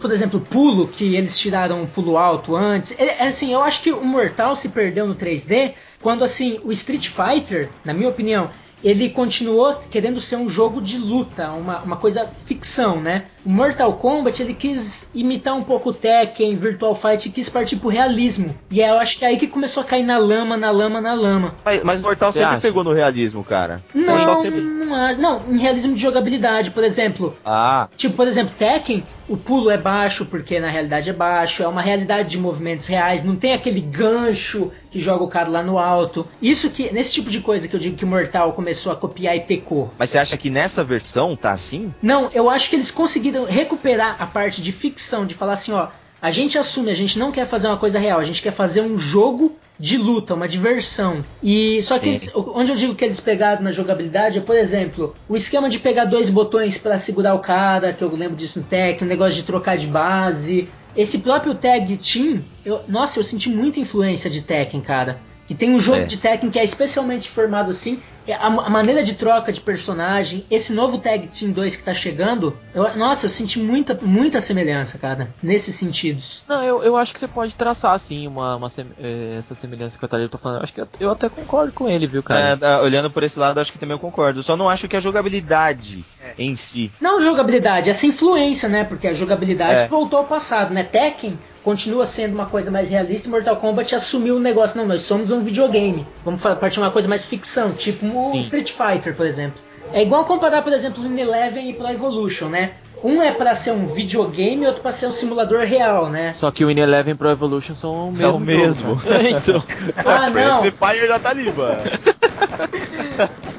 por 0.00 0.12
exemplo, 0.12 0.40
pulo, 0.40 0.88
que 0.88 1.14
eles 1.14 1.38
tiraram 1.38 1.82
o 1.82 1.86
pulo 1.86 2.16
alto 2.16 2.54
antes. 2.54 2.94
É, 2.98 3.24
é 3.24 3.26
assim, 3.26 3.52
eu 3.52 3.62
acho 3.62 3.82
que 3.82 3.92
o 3.92 4.04
Mortal 4.04 4.54
se 4.56 4.68
perdeu 4.68 5.06
no 5.06 5.14
3D 5.14 5.72
quando, 6.00 6.24
assim, 6.24 6.58
o 6.64 6.72
Street 6.72 7.08
Fighter, 7.08 7.68
na 7.84 7.94
minha 7.94 8.08
opinião, 8.08 8.50
ele 8.82 9.10
continuou 9.10 9.74
querendo 9.90 10.20
ser 10.20 10.36
um 10.36 10.48
jogo 10.48 10.80
de 10.80 10.98
luta, 10.98 11.50
uma, 11.52 11.80
uma 11.80 11.96
coisa 11.96 12.28
ficção, 12.46 13.00
né? 13.00 13.24
O 13.44 13.50
Mortal 13.50 13.92
Kombat, 13.94 14.40
ele 14.42 14.54
quis 14.54 15.10
imitar 15.14 15.54
um 15.54 15.64
pouco 15.64 15.90
o 15.90 15.92
Tekken, 15.92 16.56
Virtual 16.56 16.94
Fight, 16.94 17.28
e 17.28 17.32
quis 17.32 17.48
partir 17.48 17.76
pro 17.76 17.88
realismo. 17.88 18.54
E 18.70 18.80
eu 18.80 18.98
acho 18.98 19.18
que 19.18 19.24
é 19.24 19.28
aí 19.28 19.36
que 19.36 19.46
começou 19.46 19.82
a 19.82 19.86
cair 19.86 20.04
na 20.04 20.18
lama, 20.18 20.56
na 20.56 20.70
lama, 20.70 21.00
na 21.00 21.14
lama. 21.14 21.54
Mas, 21.64 21.82
mas 21.82 22.00
Mortal 22.00 22.30
Você 22.32 22.38
sempre 22.38 22.54
acha? 22.54 22.62
pegou 22.62 22.84
no 22.84 22.92
realismo, 22.92 23.42
cara. 23.42 23.80
Não, 23.94 24.36
sempre... 24.36 24.60
não, 24.60 25.16
não, 25.18 25.42
em 25.54 25.58
realismo 25.58 25.94
de 25.94 26.00
jogabilidade, 26.00 26.70
por 26.70 26.84
exemplo, 26.84 27.36
Ah, 27.44 27.88
Tipo, 27.96 28.14
por 28.16 28.26
exemplo, 28.26 28.52
Tekken, 28.56 29.04
o 29.32 29.36
pulo 29.38 29.70
é 29.70 29.78
baixo 29.78 30.26
porque 30.26 30.60
na 30.60 30.70
realidade 30.70 31.08
é 31.08 31.12
baixo, 31.12 31.62
é 31.62 31.66
uma 31.66 31.80
realidade 31.80 32.28
de 32.28 32.38
movimentos 32.38 32.86
reais, 32.86 33.24
não 33.24 33.34
tem 33.34 33.54
aquele 33.54 33.80
gancho 33.80 34.70
que 34.90 35.00
joga 35.00 35.24
o 35.24 35.28
cara 35.28 35.48
lá 35.48 35.62
no 35.62 35.78
alto. 35.78 36.28
Isso 36.40 36.68
que, 36.68 36.92
nesse 36.92 37.14
tipo 37.14 37.30
de 37.30 37.40
coisa 37.40 37.66
que 37.66 37.74
eu 37.74 37.80
digo 37.80 37.96
que 37.96 38.04
o 38.04 38.06
Mortal 38.06 38.52
começou 38.52 38.92
a 38.92 38.96
copiar 38.96 39.34
e 39.34 39.40
pecou. 39.40 39.90
mas 39.98 40.10
você 40.10 40.18
acha 40.18 40.36
que 40.36 40.50
nessa 40.50 40.84
versão 40.84 41.34
tá 41.34 41.50
assim? 41.50 41.94
Não, 42.02 42.30
eu 42.34 42.50
acho 42.50 42.68
que 42.68 42.76
eles 42.76 42.90
conseguiram 42.90 43.46
recuperar 43.46 44.16
a 44.18 44.26
parte 44.26 44.60
de 44.60 44.70
ficção, 44.70 45.24
de 45.24 45.34
falar 45.34 45.54
assim, 45.54 45.72
ó, 45.72 45.88
a 46.20 46.30
gente 46.30 46.58
assume, 46.58 46.90
a 46.90 46.94
gente 46.94 47.18
não 47.18 47.32
quer 47.32 47.46
fazer 47.46 47.68
uma 47.68 47.78
coisa 47.78 47.98
real, 47.98 48.20
a 48.20 48.24
gente 48.24 48.42
quer 48.42 48.52
fazer 48.52 48.82
um 48.82 48.98
jogo 48.98 49.56
de 49.78 49.96
luta, 49.98 50.34
uma 50.34 50.46
diversão. 50.48 51.24
E 51.42 51.80
só 51.82 51.98
que 51.98 52.08
eles- 52.08 52.30
onde 52.34 52.70
eu 52.70 52.76
digo 52.76 52.94
que 52.94 53.04
eles 53.04 53.18
pegaram 53.20 53.62
na 53.62 53.72
jogabilidade 53.72 54.38
é, 54.38 54.40
por 54.40 54.56
exemplo, 54.56 55.14
o 55.28 55.36
esquema 55.36 55.68
de 55.68 55.78
pegar 55.78 56.04
dois 56.04 56.30
botões 56.30 56.78
pra 56.78 56.98
segurar 56.98 57.34
o 57.34 57.40
cara, 57.40 57.92
que 57.92 58.02
eu 58.02 58.14
lembro 58.14 58.36
disso 58.36 58.60
no 58.60 58.64
Tekken, 58.64 59.06
o 59.06 59.08
negócio 59.08 59.34
de 59.34 59.42
trocar 59.42 59.76
de 59.76 59.86
base. 59.86 60.68
Esse 60.96 61.20
próprio 61.20 61.54
Tag 61.54 61.96
Team, 61.96 62.42
eu- 62.64 62.80
nossa, 62.86 63.18
eu 63.18 63.24
senti 63.24 63.48
muita 63.48 63.80
influência 63.80 64.28
de 64.30 64.42
Tekken, 64.42 64.80
cara. 64.80 65.18
E 65.48 65.54
tem 65.54 65.70
um 65.70 65.80
jogo 65.80 65.98
É. 65.98 66.04
de 66.04 66.18
Tekken 66.18 66.50
que 66.50 66.58
é 66.58 66.64
especialmente 66.64 67.28
formado 67.28 67.70
assim. 67.70 68.00
É 68.26 68.34
A, 68.34 68.46
a 68.46 68.70
maneira 68.70 69.02
de 69.02 69.14
troca 69.14 69.52
de 69.52 69.60
personagem, 69.60 70.44
esse 70.50 70.72
novo 70.72 70.98
Tag 70.98 71.26
Team 71.28 71.52
2 71.52 71.76
que 71.76 71.82
tá 71.82 71.92
chegando, 71.94 72.56
eu- 72.74 72.96
nossa, 72.96 73.26
eu 73.26 73.30
senti 73.30 73.58
muita, 73.58 73.98
muita 74.02 74.40
semelhança, 74.40 74.98
cara, 74.98 75.28
nesses 75.42 75.74
sentidos. 75.74 76.42
Não, 76.48 76.62
eu, 76.62 76.82
eu 76.82 76.96
acho 76.96 77.12
que 77.12 77.18
você 77.18 77.28
pode 77.28 77.54
traçar, 77.56 77.92
assim, 77.94 78.26
uma, 78.26 78.56
uma 78.56 78.68
sem- 78.68 78.86
eh, 78.98 79.34
essa 79.38 79.54
semelhança 79.54 79.98
que 79.98 80.04
o 80.04 80.08
Thalio 80.08 80.28
tá 80.28 80.38
falando. 80.38 80.62
Acho 80.62 80.72
que 80.72 80.80
eu, 80.80 80.88
eu 81.00 81.10
até 81.10 81.28
concordo 81.28 81.72
com 81.72 81.88
ele, 81.88 82.06
viu, 82.06 82.22
cara? 82.22 82.58
É, 82.60 82.76
olhando 82.78 83.10
por 83.10 83.22
esse 83.22 83.38
lado, 83.38 83.58
acho 83.58 83.72
que 83.72 83.78
também 83.78 83.94
eu 83.94 84.00
concordo. 84.00 84.42
Só 84.42 84.56
não 84.56 84.68
acho 84.68 84.86
que 84.88 84.96
a 84.96 85.00
jogabilidade 85.00 86.04
em 86.38 86.54
si. 86.56 86.90
Não 87.00 87.20
jogabilidade, 87.20 87.90
essa 87.90 88.06
influência, 88.06 88.68
né? 88.68 88.84
Porque 88.84 89.06
a 89.08 89.12
jogabilidade 89.12 89.80
É. 89.80 89.88
voltou 89.88 90.18
ao 90.20 90.24
passado, 90.26 90.72
né? 90.72 90.82
Tekken 90.84 91.38
continua 91.62 92.06
sendo 92.06 92.34
uma 92.34 92.46
coisa 92.46 92.70
mais 92.70 92.90
realista 92.90 93.28
e 93.28 93.30
Mortal 93.30 93.56
Kombat 93.56 93.94
assumiu 93.94 94.36
o 94.36 94.40
negócio. 94.40 94.76
Não, 94.76 94.86
nós 94.86 95.02
somos 95.02 95.30
um 95.30 95.42
videogame. 95.42 96.06
Vamos 96.24 96.40
partir 96.42 96.74
de 96.74 96.80
uma 96.80 96.90
coisa 96.90 97.08
mais 97.08 97.24
ficção, 97.24 97.72
tipo 97.72 98.06
o 98.06 98.24
Sim. 98.24 98.38
Street 98.38 98.72
Fighter, 98.72 99.14
por 99.14 99.26
exemplo. 99.26 99.60
É 99.92 100.02
igual 100.02 100.24
comparar, 100.24 100.62
por 100.62 100.72
exemplo, 100.72 101.04
o 101.04 101.18
Eleven 101.18 101.70
e 101.70 101.74
Pro 101.74 101.88
Evolution, 101.88 102.48
né? 102.48 102.72
Um 103.04 103.20
é 103.20 103.32
pra 103.32 103.54
ser 103.54 103.72
um 103.72 103.86
videogame 103.88 104.62
e 104.62 104.66
outro 104.66 104.80
pra 104.80 104.92
ser 104.92 105.06
um 105.06 105.12
simulador 105.12 105.64
real, 105.64 106.08
né? 106.08 106.32
Só 106.32 106.50
que 106.52 106.64
o 106.64 106.70
In 106.70 106.78
Eleven 106.78 107.16
Pro 107.16 107.30
Evolution 107.30 107.74
são 107.74 108.08
o 108.08 108.12
mesmo. 108.12 108.24
é 108.24 108.36
o 108.36 108.38
mesmo. 108.38 108.88
jogo, 108.90 109.02
cara. 109.02 109.22
então. 109.30 109.62
Ah, 110.06 110.30
não. 110.30 110.62
The 110.62 110.70
Fire 110.70 111.06
já 111.08 111.18
tá 111.18 111.30
ali, 111.30 111.52
mano. 111.52 111.82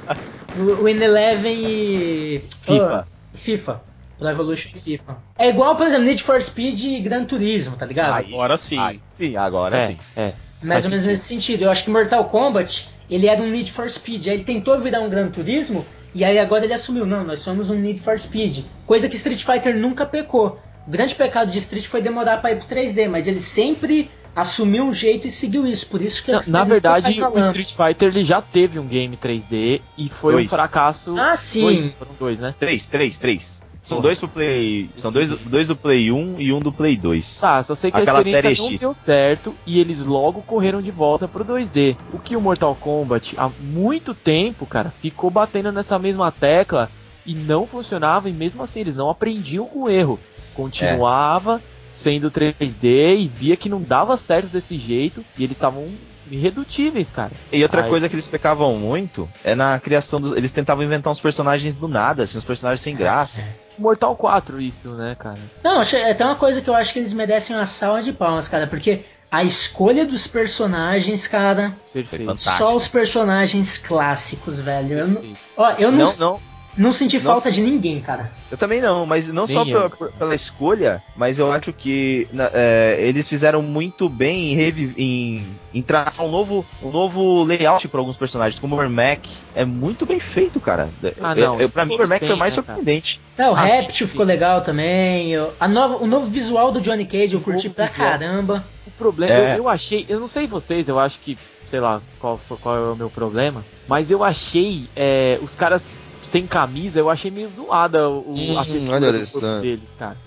O 0.55 0.83
Win 0.83 1.01
Eleven 1.01 1.65
e. 1.65 2.41
FIFA. 2.61 3.07
Oh, 3.07 3.37
FIFA. 3.37 3.81
Pro 4.17 4.27
Evolution 4.29 4.69
e 4.75 4.79
FIFA. 4.79 5.17
É 5.37 5.49
igual, 5.49 5.75
por 5.75 5.87
exemplo, 5.87 6.05
Need 6.05 6.23
for 6.23 6.41
Speed 6.41 6.83
e 6.83 6.99
Gran 7.01 7.25
Turismo, 7.25 7.75
tá 7.75 7.85
ligado? 7.85 8.25
Agora 8.25 8.57
sim. 8.57 8.77
Ai, 8.77 8.99
sim, 9.09 9.35
agora 9.35 9.77
É, 9.77 9.87
sim. 9.87 9.97
é. 10.15 10.33
Mais 10.61 10.83
Faz 10.83 10.85
ou 10.85 10.91
menos 10.91 11.03
sentido. 11.05 11.07
nesse 11.11 11.23
sentido. 11.25 11.63
Eu 11.63 11.69
acho 11.71 11.83
que 11.83 11.89
Mortal 11.89 12.25
Kombat, 12.25 12.89
ele 13.09 13.27
era 13.27 13.41
um 13.41 13.49
Need 13.49 13.71
for 13.71 13.89
Speed. 13.89 14.27
Aí 14.27 14.33
ele 14.35 14.43
tentou 14.43 14.79
virar 14.79 15.01
um 15.01 15.09
Gran 15.09 15.29
Turismo, 15.29 15.85
e 16.15 16.23
aí 16.23 16.39
agora 16.39 16.63
ele 16.63 16.73
assumiu, 16.73 17.05
não, 17.05 17.23
nós 17.23 17.41
somos 17.41 17.69
um 17.69 17.75
Need 17.75 17.99
for 17.99 18.17
Speed. 18.17 18.63
Coisa 18.85 19.09
que 19.09 19.15
Street 19.15 19.43
Fighter 19.43 19.75
nunca 19.77 20.05
pecou. 20.05 20.59
O 20.87 20.91
grande 20.91 21.15
pecado 21.15 21.49
de 21.51 21.57
Street 21.57 21.85
foi 21.85 22.01
demorar 22.01 22.37
pra 22.39 22.51
ir 22.51 22.59
pro 22.59 22.67
3D, 22.67 23.09
mas 23.09 23.27
ele 23.27 23.39
sempre 23.39 24.09
assumiu 24.35 24.85
um 24.85 24.93
jeito 24.93 25.27
e 25.27 25.31
seguiu 25.31 25.65
isso. 25.65 25.87
Por 25.87 26.01
isso 26.01 26.23
que 26.23 26.31
Na, 26.31 26.39
ele 26.39 26.49
na 26.51 26.59
sempre 26.59 26.69
verdade, 26.73 27.21
o. 27.23 27.39
Street 27.39 27.73
Fighter 27.73 28.09
ele 28.09 28.23
já 28.25 28.41
teve 28.41 28.79
um 28.79 28.87
game 28.87 29.15
3D 29.15 29.81
e 29.97 30.09
foi 30.09 30.33
Dois. 30.33 30.45
um 30.45 30.49
fracasso. 30.49 31.17
Ah, 31.17 31.35
sim. 31.35 31.61
Dois, 31.61 31.91
foram 31.93 32.11
dois, 32.19 32.39
né? 32.39 32.53
Três, 32.59 32.87
três, 32.87 33.17
três. 33.19 33.62
São 33.83 33.97
Porra. 33.97 34.07
dois 34.07 34.19
pro 34.19 34.29
Play. 34.29 34.89
São 34.95 35.11
dois, 35.11 35.27
dois 35.27 35.67
do 35.67 35.75
Play 35.75 36.09
1 36.09 36.39
e 36.39 36.53
um 36.53 36.59
do 36.59 36.71
Play 36.71 36.95
2. 36.95 37.39
Tá, 37.41 37.61
só 37.61 37.75
sei 37.75 37.91
que 37.91 37.97
Aquela 37.97 38.19
a 38.19 38.21
experiência 38.21 38.63
não 38.63 38.69
X. 38.71 38.79
deu 38.79 38.93
certo 38.93 39.53
e 39.67 39.77
eles 39.77 39.99
logo 39.99 40.41
correram 40.41 40.81
de 40.81 40.89
volta 40.89 41.27
pro 41.27 41.43
2D. 41.43 41.97
O 42.13 42.17
que 42.17 42.37
o 42.37 42.41
Mortal 42.41 42.73
Kombat 42.75 43.35
há 43.37 43.49
muito 43.59 44.13
tempo, 44.13 44.65
cara, 44.65 44.93
ficou 45.01 45.29
batendo 45.29 45.69
nessa 45.71 45.99
mesma 45.99 46.31
tecla 46.31 46.89
e 47.25 47.35
não 47.35 47.67
funcionava 47.67 48.29
e 48.29 48.33
mesmo 48.33 48.63
assim 48.63 48.79
eles 48.79 48.95
não 48.95 49.09
aprendiam 49.09 49.65
com 49.65 49.83
o 49.83 49.89
erro. 49.89 50.17
Continuava 50.53 51.61
sendo 51.89 52.31
3D 52.31 53.17
e 53.19 53.27
via 53.27 53.57
que 53.57 53.69
não 53.69 53.81
dava 53.81 54.15
certo 54.15 54.47
desse 54.47 54.77
jeito 54.77 55.23
e 55.37 55.43
eles 55.43 55.57
estavam 55.57 55.85
irredutíveis, 56.29 57.11
cara. 57.11 57.31
E 57.51 57.61
outra 57.63 57.83
Ai. 57.83 57.89
coisa 57.89 58.09
que 58.09 58.15
eles 58.15 58.27
pecavam 58.27 58.77
muito 58.77 59.29
é 59.43 59.55
na 59.55 59.79
criação 59.79 60.19
dos. 60.19 60.31
Eles 60.33 60.51
tentavam 60.51 60.83
inventar 60.83 61.11
uns 61.11 61.19
personagens 61.19 61.75
do 61.75 61.87
nada, 61.87 62.23
assim, 62.23 62.37
uns 62.37 62.43
personagens 62.43 62.81
sem 62.81 62.95
graça. 62.95 63.43
Mortal 63.77 64.15
4 64.15 64.61
isso, 64.61 64.89
né, 64.91 65.15
cara? 65.17 65.39
Não, 65.63 65.81
é 65.81 66.11
até 66.11 66.23
uma 66.23 66.35
coisa 66.35 66.61
que 66.61 66.69
eu 66.69 66.75
acho 66.75 66.93
que 66.93 66.99
eles 66.99 67.13
merecem 67.13 67.55
uma 67.55 67.65
salva 67.65 68.01
de 68.01 68.13
palmas, 68.13 68.47
cara, 68.47 68.67
porque 68.67 69.03
A 69.31 69.43
escolha 69.43 70.05
dos 70.05 70.27
personagens, 70.27 71.27
cara. 71.27 71.73
Perfeito. 71.91 72.37
Só 72.37 72.75
os 72.75 72.87
personagens 72.87 73.79
clássicos, 73.79 74.59
velho. 74.59 74.99
Eu 74.99 75.07
não, 75.07 75.23
ó, 75.57 75.71
eu 75.71 75.91
não, 75.91 76.05
Não, 76.05 76.17
não. 76.19 76.52
Não 76.75 76.91
senti 76.91 77.17
Não. 77.17 77.23
falta 77.23 77.51
de 77.51 77.61
ninguém, 77.61 78.01
cara. 78.01 78.31
Eu 78.51 78.57
também 78.57 78.81
não, 78.81 79.05
mas 79.05 79.27
não 79.27 79.45
Nem 79.45 79.55
só 79.55 79.63
eu. 79.63 79.89
pela, 79.89 80.11
pela 80.11 80.35
escolha, 80.35 81.01
mas 81.15 81.37
eu 81.39 81.51
acho 81.51 81.71
que 81.71 82.27
na- 82.31 82.49
é, 82.53 82.97
eles 82.99 83.29
fizeram 83.29 83.61
muito 83.61 84.09
bem 84.09 84.53
em, 84.53 84.93
em, 84.97 85.47
em 85.73 85.81
traçar 85.81 86.25
um 86.25 86.31
novo, 86.31 86.65
um 86.81 86.89
novo 86.89 87.43
layout 87.43 87.87
para 87.87 87.99
alguns 87.99 88.17
personagens, 88.17 88.59
como 88.59 88.75
o 88.75 88.81
Ermac. 88.81 89.29
É 89.55 89.63
muito 89.63 90.05
bem 90.05 90.19
feito, 90.19 90.59
cara. 90.59 90.89
Ah, 91.21 91.33
Eu- 91.37 91.45
não, 91.47 91.59
eu, 91.59 91.65
isso 91.67 91.75
pra 91.75 91.85
mim, 91.85 91.95
o 91.95 92.01
Ermac 92.01 92.25
foi 92.25 92.35
mais 92.35 92.53
né, 92.53 92.55
surpreendente. 92.55 93.21
É, 93.37 93.49
o 93.49 93.55
Ah, 93.55 93.67
sim, 93.89 94.07
ficou 94.07 94.25
sim, 94.25 94.31
legal 94.31 94.61
também. 94.61 95.31
eu- 95.31 95.53
a 95.59 95.67
nova, 95.67 95.97
o 95.97 96.07
novo 96.07 96.27
visual 96.27 96.71
do 96.71 96.81
Johnny 96.81 97.05
Cage 97.05 97.33
eu 97.35 97.41
curti 97.41 97.69
pra 97.69 97.85
visual. 97.85 98.09
caramba. 98.09 98.63
O 98.85 98.91
problema, 98.91 99.33
É. 99.33 99.53
eu, 99.53 99.57
eu 99.59 99.69
achei, 99.69 100.05
eu 100.09 100.19
não 100.19 100.27
sei 100.27 100.47
vocês, 100.47 100.87
eu 100.89 100.99
acho 100.99 101.19
que, 101.19 101.37
sei 101.67 101.79
lá, 101.79 102.01
qual, 102.19 102.39
qual 102.61 102.75
é 102.75 102.91
o 102.91 102.95
meu 102.95 103.09
problema, 103.09 103.63
mas 103.87 104.11
eu 104.11 104.23
achei 104.23 104.87
é, 104.95 105.37
os 105.41 105.55
caras 105.55 105.99
sem 106.23 106.47
camisa, 106.47 106.99
eu 106.99 107.09
achei 107.09 107.29
meio 107.29 107.47
zoada 107.47 108.09
o, 108.09 108.33
Hum, 108.35 108.57
a 108.57 108.65
textura 108.65 109.11
do 109.11 109.31
corpo 109.31 109.61
deles, 109.61 109.95
cara. 109.97 110.17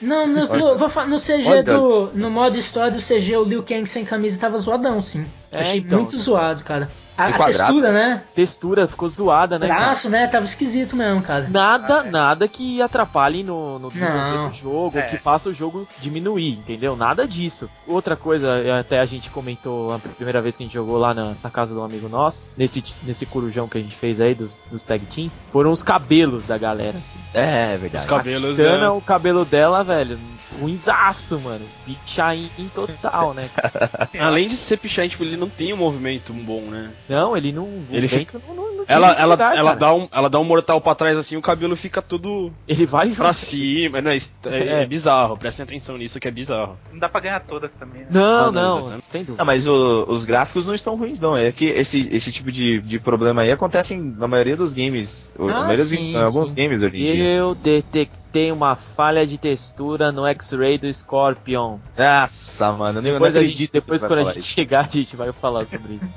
Não, 0.00 0.26
no, 0.26 0.46
no, 0.46 0.78
vou 0.78 1.06
no 1.06 1.18
CG 1.18 1.48
Olha. 1.48 1.62
do. 1.62 2.12
No 2.14 2.30
modo 2.30 2.58
história, 2.58 2.98
o 2.98 3.02
CG, 3.02 3.36
o 3.36 3.44
Liu 3.44 3.62
Kang 3.62 3.86
sem 3.86 4.04
camisa 4.04 4.38
tava 4.38 4.58
zoadão, 4.58 5.02
sim. 5.02 5.26
É, 5.50 5.60
Achei 5.60 5.78
então. 5.78 6.00
muito 6.00 6.16
zoado, 6.18 6.62
cara. 6.64 6.90
A, 7.16 7.28
a 7.28 7.44
textura, 7.46 7.92
né? 7.92 8.22
Textura 8.34 8.86
ficou 8.86 9.08
zoada, 9.08 9.58
né, 9.58 9.68
cara? 9.68 9.80
Braço, 9.80 10.10
né? 10.10 10.26
Tava 10.26 10.44
esquisito 10.44 10.94
mesmo, 10.96 11.22
cara. 11.22 11.46
Nada, 11.50 12.02
nada 12.04 12.46
que 12.48 12.82
atrapalhe 12.82 13.42
no, 13.42 13.78
no 13.78 13.90
desenvolver 13.90 14.48
do 14.48 14.54
jogo, 14.54 14.98
É. 14.98 15.02
que 15.02 15.16
faça 15.16 15.48
o 15.48 15.52
jogo 15.54 15.88
diminuir, 15.98 16.50
entendeu? 16.52 16.94
Nada 16.96 17.26
disso. 17.26 17.68
Outra 17.86 18.16
coisa, 18.16 18.58
é, 18.58 18.78
até 18.80 19.00
a 19.00 19.06
gente 19.06 19.30
comentou 19.30 19.92
a 19.94 19.98
primeira 19.98 20.42
vez 20.42 20.56
que 20.56 20.62
a 20.62 20.66
gente 20.66 20.74
jogou 20.74 20.98
lá 20.98 21.14
na, 21.14 21.34
na 21.42 21.50
casa 21.50 21.74
de 21.74 21.80
um 21.80 21.84
amigo 21.84 22.08
nosso, 22.08 22.44
nesse, 22.56 22.82
nesse 23.04 23.24
corujão 23.26 23.66
que 23.68 23.78
a 23.78 23.80
gente 23.80 23.96
fez 23.96 24.20
aí 24.20 24.34
dos, 24.34 24.60
dos 24.70 24.84
tag 24.84 25.04
teams, 25.06 25.40
foram 25.50 25.72
os 25.72 25.82
cabelos 25.82 26.46
da 26.46 26.58
galera, 26.58 26.98
assim. 26.98 27.18
É, 27.32 27.72
é 27.72 27.74
Os 27.76 27.80
verdade. 27.80 28.06
cabelos. 28.06 28.56
Dana, 28.56 28.86
é- 28.86 28.90
o 28.90 29.00
cabelo 29.00 29.44
dela, 29.44 29.82
velho, 29.82 30.18
ruinzaço, 30.60 31.38
mano. 31.40 31.64
Pichain 31.84 32.50
em 32.58 32.68
total, 32.68 33.34
né? 33.34 33.48
Além 34.18 34.48
de 34.48 34.56
ser 34.56 34.76
pichar, 34.78 35.08
tipo, 35.08 35.22
ele 35.22 35.36
não 35.36 35.48
tem 35.48 35.72
um 35.72 35.76
movimento 35.76 36.32
bom, 36.32 36.62
né? 36.62 36.90
Não, 37.08 37.36
ele 37.36 37.52
não. 37.52 37.68
Ele 37.90 38.06
vento 38.06 38.40
não, 38.48 38.54
não, 38.54 38.76
não 38.78 38.84
Ela, 38.88 39.08
ela, 39.12 39.34
ela, 39.34 39.36
cara. 39.36 39.74
dá 39.74 39.94
um, 39.94 40.08
ela 40.12 40.28
dá 40.30 40.38
um 40.38 40.44
mortal 40.44 40.80
pra 40.80 40.94
trás 40.94 41.16
assim, 41.18 41.36
o 41.36 41.42
cabelo 41.42 41.76
fica 41.76 42.00
todo 42.00 42.52
Ele 42.68 42.86
vai 42.86 43.10
pra 43.10 43.32
cima. 43.32 44.00
Não, 44.00 44.10
é, 44.12 44.18
é, 44.46 44.82
É. 44.82 44.86
bizarro, 44.86 45.36
prestem 45.36 45.64
atenção 45.64 45.96
nisso 45.98 46.20
que 46.20 46.28
é 46.28 46.30
bizarro. 46.30 46.78
Não 46.92 46.98
dá 46.98 47.08
pra 47.08 47.20
ganhar 47.20 47.40
todas 47.40 47.74
também, 47.74 48.02
né? 48.02 48.08
Não, 48.10 48.48
Ah, 48.48 48.52
não, 48.52 48.88
não, 48.90 49.00
sem 49.04 49.22
dúvida. 49.24 49.42
Ah, 49.42 49.44
mas 49.44 49.66
o- 49.66 50.06
os 50.08 50.24
gráficos 50.24 50.64
não 50.66 50.74
estão 50.74 50.96
ruins, 50.96 51.20
não. 51.20 51.36
É 51.36 51.50
que 51.52 51.66
esse, 51.66 52.08
esse 52.12 52.30
tipo 52.32 52.50
de, 52.52 52.80
de 52.80 52.98
problema 52.98 53.42
aí 53.42 53.50
acontece 53.50 53.96
na 53.96 54.28
maioria 54.28 54.56
dos 54.56 54.72
games. 54.72 55.32
Ah, 55.38 55.44
na 55.44 55.52
maioria 55.60 55.76
dos 55.78 55.88
sim, 55.88 55.96
games- 55.96 56.12
em 56.12 56.22
alguns 56.22 56.48
sim. 56.50 56.54
games 56.54 56.82
hoje 56.82 56.96
em 56.96 56.98
dia. 57.14 57.24
Eu 57.24 57.54
detectei 57.54 58.16
uma 58.52 58.76
falha 58.76 59.26
de 59.26 59.38
textura 59.38 60.10
no 60.12 60.26
X-Ray 60.26 60.78
do 60.78 60.92
Scorpion. 60.92 61.78
Nossa, 61.96 62.72
mano, 62.72 62.98
eu 62.98 63.02
nem- 63.02 63.12
eu 63.12 63.18
não 63.18 63.26
Depois, 63.26 63.36
a 63.36 63.38
acredito. 63.40 63.58
gente, 63.58 63.72
depois 63.72 64.04
quando 64.04 64.18
a 64.20 64.24
gente 64.24 64.38
isso. 64.38 64.48
chegar, 64.48 64.80
a 64.86 64.88
gente 64.90 65.16
vai 65.16 65.32
falar 65.32 65.66
sobre 65.66 65.94
isso. 66.00 66.14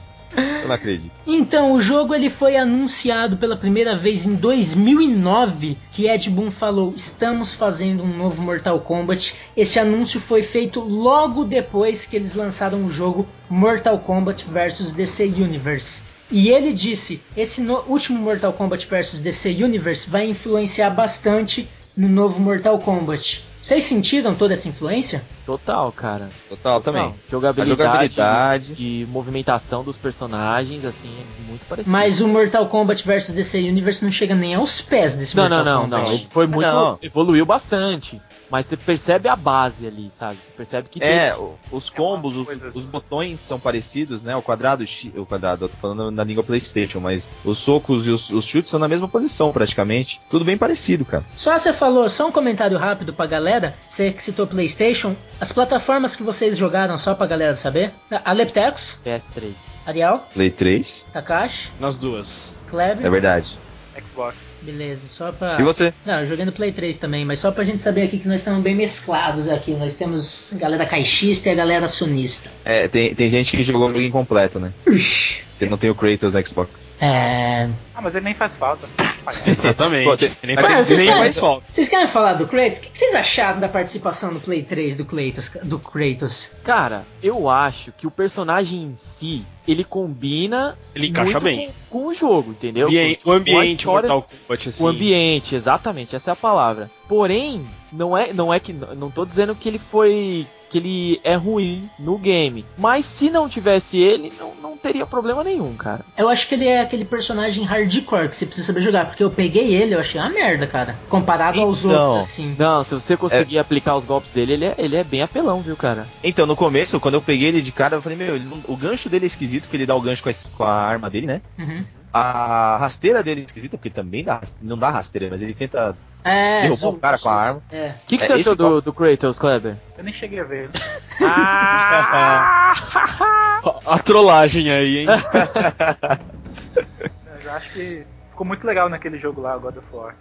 Eu 0.62 0.67
não 0.67 0.75
acredito. 0.75 1.12
Então, 1.25 1.71
o 1.71 1.82
jogo 1.82 2.13
ele 2.13 2.29
foi 2.29 2.55
anunciado 2.55 3.36
pela 3.38 3.58
primeira 3.58 3.95
vez 3.97 4.27
em 4.27 4.36
2009, 4.36 5.75
que 5.91 6.08
Ed 6.08 6.29
Boon 6.29 6.51
falou: 6.51 6.93
"Estamos 6.95 7.53
fazendo 7.55 8.03
um 8.03 8.15
novo 8.15 8.41
Mortal 8.41 8.79
Kombat". 8.79 9.34
Esse 9.58 9.79
anúncio 9.79 10.19
foi 10.19 10.43
feito 10.43 10.79
logo 10.82 11.43
depois 11.43 12.05
que 12.05 12.15
eles 12.15 12.36
lançaram 12.36 12.86
o 12.86 12.89
jogo 12.91 13.27
Mortal 13.49 13.97
Kombat 13.99 14.45
vs 14.45 14.93
DC 14.93 15.25
Universe. 15.25 16.03
E 16.32 16.49
ele 16.49 16.71
disse: 16.73 17.21
"Esse 17.36 17.60
no- 17.62 17.84
último 17.88 18.19
Mortal 18.19 18.53
Kombat 18.53 18.86
vs 18.86 19.19
DC 19.19 19.49
Universe 19.63 20.08
vai 20.08 20.27
influenciar 20.29 20.91
bastante 20.91 21.67
no 21.99 22.07
novo 22.09 22.39
Mortal 22.39 22.79
Kombat". 22.79 23.43
Vocês 23.62 23.83
sentiram 23.83 24.33
toda 24.33 24.53
essa 24.53 24.69
influência? 24.69 25.21
Total, 25.45 25.91
cara. 25.91 26.29
Total, 26.47 26.79
também. 26.79 27.03
Total. 27.03 27.19
Jogabilidade, 27.29 27.81
A 27.81 27.85
jogabilidade. 27.85 28.75
e 28.79 29.05
movimentação 29.09 29.83
dos 29.83 29.97
personagens, 29.97 30.85
assim, 30.85 31.09
é 31.09 31.49
muito 31.49 31.65
parecido. 31.67 31.91
Mas 31.91 32.21
o 32.21 32.27
Mortal 32.29 32.67
Kombat 32.69 33.05
vs 33.05 33.31
DC 33.33 33.59
Universe 33.59 34.01
não 34.01 34.12
chega 34.12 34.33
nem 34.33 34.55
aos 34.55 34.79
pés 34.79 35.15
desse 35.15 35.35
Não, 35.35 35.43
Mortal 35.43 35.65
não, 35.65 35.73
não, 35.73 35.81
Kombat. 35.81 36.03
não. 36.05 36.13
Ele 36.13 36.27
foi 36.31 36.47
muito. 36.47 36.65
Não. 36.67 36.99
evoluiu 37.01 37.45
bastante. 37.45 38.21
Mas 38.49 38.65
você 38.65 38.75
percebe 38.77 39.29
a 39.29 39.35
base 39.35 39.85
ali, 39.85 40.09
sabe? 40.09 40.38
Você 40.43 40.51
percebe 40.55 40.89
que 40.89 41.03
É, 41.03 41.31
tem. 41.31 41.39
o- 41.39 41.55
os 41.71 41.89
combos, 41.89 42.35
os, 42.35 42.45
coisas- 42.47 42.73
os 42.75 42.83
botões 42.85 43.39
são 43.39 43.59
parecidos, 43.59 44.21
né? 44.21 44.35
O 44.35 44.41
quadrado, 44.41 44.85
X- 44.88 45.12
o 45.15 45.25
quadrado, 45.25 45.65
eu 45.65 45.69
tô 45.69 45.77
falando 45.77 46.09
na 46.12 46.23
língua 46.23 46.43
PlayStation, 46.43 46.99
mas 46.99 47.29
os 47.45 47.57
socos 47.59 48.07
e 48.07 48.09
os, 48.09 48.29
os 48.29 48.45
chutes 48.45 48.69
são 48.71 48.79
na 48.79 48.88
mesma 48.88 49.07
posição 49.07 49.51
praticamente. 49.51 50.19
Tudo 50.29 50.43
bem 50.45 50.57
parecido, 50.57 51.05
cara. 51.05 51.23
Só 51.35 51.57
você 51.57 51.71
falou, 51.73 52.09
só 52.09 52.27
um 52.27 52.31
comentário 52.31 52.77
rápido 52.77 53.13
pra 53.13 53.25
galera. 53.27 53.75
Você 53.88 54.12
que 54.12 54.23
citou 54.23 54.47
PlayStation, 54.47 55.15
as 55.39 55.51
plataformas 55.51 56.15
que 56.15 56.23
vocês 56.23 56.57
jogaram, 56.57 56.97
só 56.97 57.13
pra 57.13 57.27
galera 57.27 57.55
saber: 57.55 57.91
Aleptecos, 58.25 58.99
PS3. 59.05 59.53
Arial, 59.85 60.27
Play 60.33 60.49
3, 60.51 61.05
Takashi, 61.13 61.71
Nas 61.79 61.97
duas. 61.97 62.53
Kleber. 62.69 63.05
é 63.05 63.09
verdade. 63.09 63.57
Xbox. 63.97 64.38
Beleza, 64.62 65.08
só 65.08 65.32
pra. 65.32 65.60
E 65.60 65.63
você? 65.63 65.93
Não, 66.06 66.19
eu 66.19 66.25
joguei 66.25 66.45
no 66.45 66.52
Play 66.52 66.71
3 66.71 66.97
também, 66.97 67.25
mas 67.25 67.39
só 67.39 67.52
pra 67.52 67.63
gente 67.63 67.82
saber 67.82 68.04
aqui 68.04 68.19
que 68.19 68.28
nós 68.28 68.38
estamos 68.41 68.62
bem 68.62 68.75
mesclados 68.75 69.49
aqui. 69.49 69.73
Nós 69.73 69.95
temos 69.95 70.54
a 70.54 70.58
galera 70.58 70.86
caixista 70.86 71.49
e 71.49 71.52
a 71.52 71.56
galera 71.56 71.88
sonista. 71.88 72.49
É, 72.65 72.88
tem, 72.88 73.13
tem 73.15 73.30
gente 73.30 73.56
que 73.56 73.63
jogou 73.63 73.88
o 73.88 73.91
jogo 73.91 74.02
incompleto, 74.02 74.60
né? 74.60 74.71
Ux. 74.88 75.48
Porque 75.60 75.69
não 75.69 75.78
tem 75.78 75.89
o 75.89 75.95
Kratos 75.95 76.34
no 76.34 76.48
Xbox. 76.48 76.89
É. 77.02 77.67
Ah, 77.93 78.02
mas 78.02 78.15
ele 78.15 78.24
nem 78.24 78.34
faz 78.34 78.56
falta. 78.56 78.88
Exatamente. 79.45 80.06
Pô, 80.06 80.15
tem- 80.15 80.32
nem 80.41 80.56
faz, 80.56 80.89
nem 80.89 81.00
querem- 81.00 81.13
faz 81.17 81.38
falta. 81.39 81.65
Vocês 81.69 81.89
querem 81.89 82.08
falar 82.08 82.34
do 82.34 82.48
Kratos? 82.48 82.78
O 82.80 82.82
que 82.82 82.89
que 82.91 82.98
vocês 82.98 83.13
acharam 83.13 83.60
da 83.60 83.67
participação 83.67 84.32
no 84.32 84.39
Play 84.39 84.63
3 84.63 84.95
do 84.95 85.04
Kratos? 85.04 85.52
Do 85.63 85.78
Kratos? 85.78 86.50
Cara, 86.63 87.06
eu 87.22 87.50
acho 87.50 87.91
que 87.91 88.08
o 88.08 88.12
personagem 88.12 88.84
em 88.84 88.95
si, 88.95 89.45
ele 89.67 89.84
combina 89.84 90.78
Ele 90.95 91.08
encaixa 91.08 91.32
muito 91.39 91.43
bem. 91.43 91.69
Com, 91.89 92.00
com 92.04 92.08
o 92.08 92.13
jogo, 92.13 92.52
entendeu? 92.52 92.88
Ambiente- 92.88 93.24
Com- 93.26 93.30
o 93.32 93.34
ambiente 93.34 93.80
história- 93.82 94.10
Mortal 94.10 94.30
Kombat, 94.48 94.69
assim. 94.69 94.82
O 94.84 94.88
ambiente, 94.88 95.56
exatamente, 95.56 96.15
essa 96.15 96.32
é 96.32 96.34
a 96.34 96.36
palavra. 96.38 96.89
Porém, 97.08 97.67
não 97.91 98.17
é, 98.17 98.34
não 98.34 98.54
é 98.54 98.60
que 98.60 98.73
não 98.73 99.10
tô 99.10 99.25
dizendo 99.25 99.56
que 99.56 99.67
ele 99.67 99.80
foi 99.80 100.47
que 100.69 100.78
ele 100.78 101.19
é 101.23 101.34
ruim 101.34 101.89
no 101.97 102.15
game, 102.17 102.63
mas 102.78 103.04
se 103.04 103.30
não 103.32 103.49
tivesse 103.49 103.97
ele, 103.97 104.32
não, 104.39 104.54
não 104.62 104.78
teria 104.78 105.04
problema 105.06 105.43
nenhum, 105.43 105.73
cara. 105.75 106.06
Eu 106.15 106.30
acho 106.30 106.47
que 106.47 106.54
ele 106.54 106.67
é 106.67 106.82
aquele 106.82 107.04
personagem 107.04 107.63
hardcore 107.63 108.30
que 108.30 108.38
você 108.38 108.45
precisa 108.45 108.67
saber 108.67 108.82
jogar, 108.82 109.08
porque 109.08 109.23
eu 109.23 109.32
peguei 109.32 109.73
ele, 109.73 109.95
eu 109.95 109.99
achei 109.99 110.21
uma 110.21 110.30
merda, 110.30 110.67
cara. 110.67 110.95
Comparado 111.10 111.60
aos 111.60 111.84
Então. 111.84 112.12
outros, 112.12 112.30
assim. 112.30 112.56
Não, 112.58 112.84
se 112.84 112.93
você 112.93 113.17
conseguir 113.17 113.58
aplicar 113.58 113.95
os 113.95 114.06
golpes 114.06 114.32
dele, 114.32 114.54
ele 114.54 114.65
é, 114.65 114.75
ele 114.78 114.95
é 114.95 115.04
bem 115.04 115.23
apelão, 115.23 115.60
viu, 115.62 115.75
cara? 115.75 116.06
Então, 116.23 116.45
no 116.45 116.56
começo, 116.56 116.99
quando 116.99 117.15
eu 117.15 117.21
peguei 117.21 117.47
ele 117.47 117.62
de 117.62 117.71
cara, 117.71 117.95
eu 117.97 118.02
falei, 118.04 118.17
meu, 118.17 118.36
ele 118.36 118.47
o 118.67 118.78
gancho 118.78 119.10
dele 119.10 119.25
é 119.25 119.28
esquisito, 119.28 119.63
porque 119.63 119.78
ele 119.78 119.86
dá 119.88 119.95
o 119.95 120.02
gancho 120.02 120.21
com 120.21 120.30
a, 120.30 120.34
com 120.56 120.63
a 120.63 120.71
arma 120.71 121.10
dele, 121.10 121.25
né? 121.25 121.41
Uhum. 121.58 121.84
A 122.12 122.78
rasteira 122.78 123.22
dele 123.22 123.41
é 123.41 123.45
esquisita, 123.45 123.78
porque 123.78 123.89
também 123.89 124.24
dá, 124.24 124.41
não 124.62 124.78
dá 124.78 124.89
rasteira, 124.89 125.28
mas 125.30 125.41
ele 125.41 125.54
tenta 125.54 125.95
É, 126.24 126.62
derrubar 126.62 126.78
zoom, 126.78 126.93
o 126.93 127.00
cara 127.00 127.17
com 127.19 127.30
a 127.30 127.36
arma. 127.36 127.62
É. 127.72 127.89
O 127.89 127.93
que, 128.08 128.17
que 128.17 128.24
É, 128.24 128.28
você 128.28 128.34
achou 128.34 128.54
esse 128.54 128.56
do, 128.56 128.82
do 128.82 128.93
Kratos, 128.93 129.38
Kleber? 129.38 129.76
Eu 129.98 130.04
nem 130.04 130.13
cheguei 130.13 130.39
a 130.39 130.43
ver 130.43 130.63
ele. 130.65 130.74
Ah! 131.22 132.74
A 133.86 134.00
trollagem 134.00 134.72
aí, 134.72 135.00
hein? 135.00 135.08
Eu 137.43 137.52
acho 137.52 137.74
que 137.74 138.06
ficou 138.39 138.47
muito 138.47 138.65
legal 138.65 138.88
naquele 138.88 139.19
jogo 139.19 139.41
lá, 139.41 139.58
God 139.58 139.75
of 139.78 139.88
War. 139.91 140.15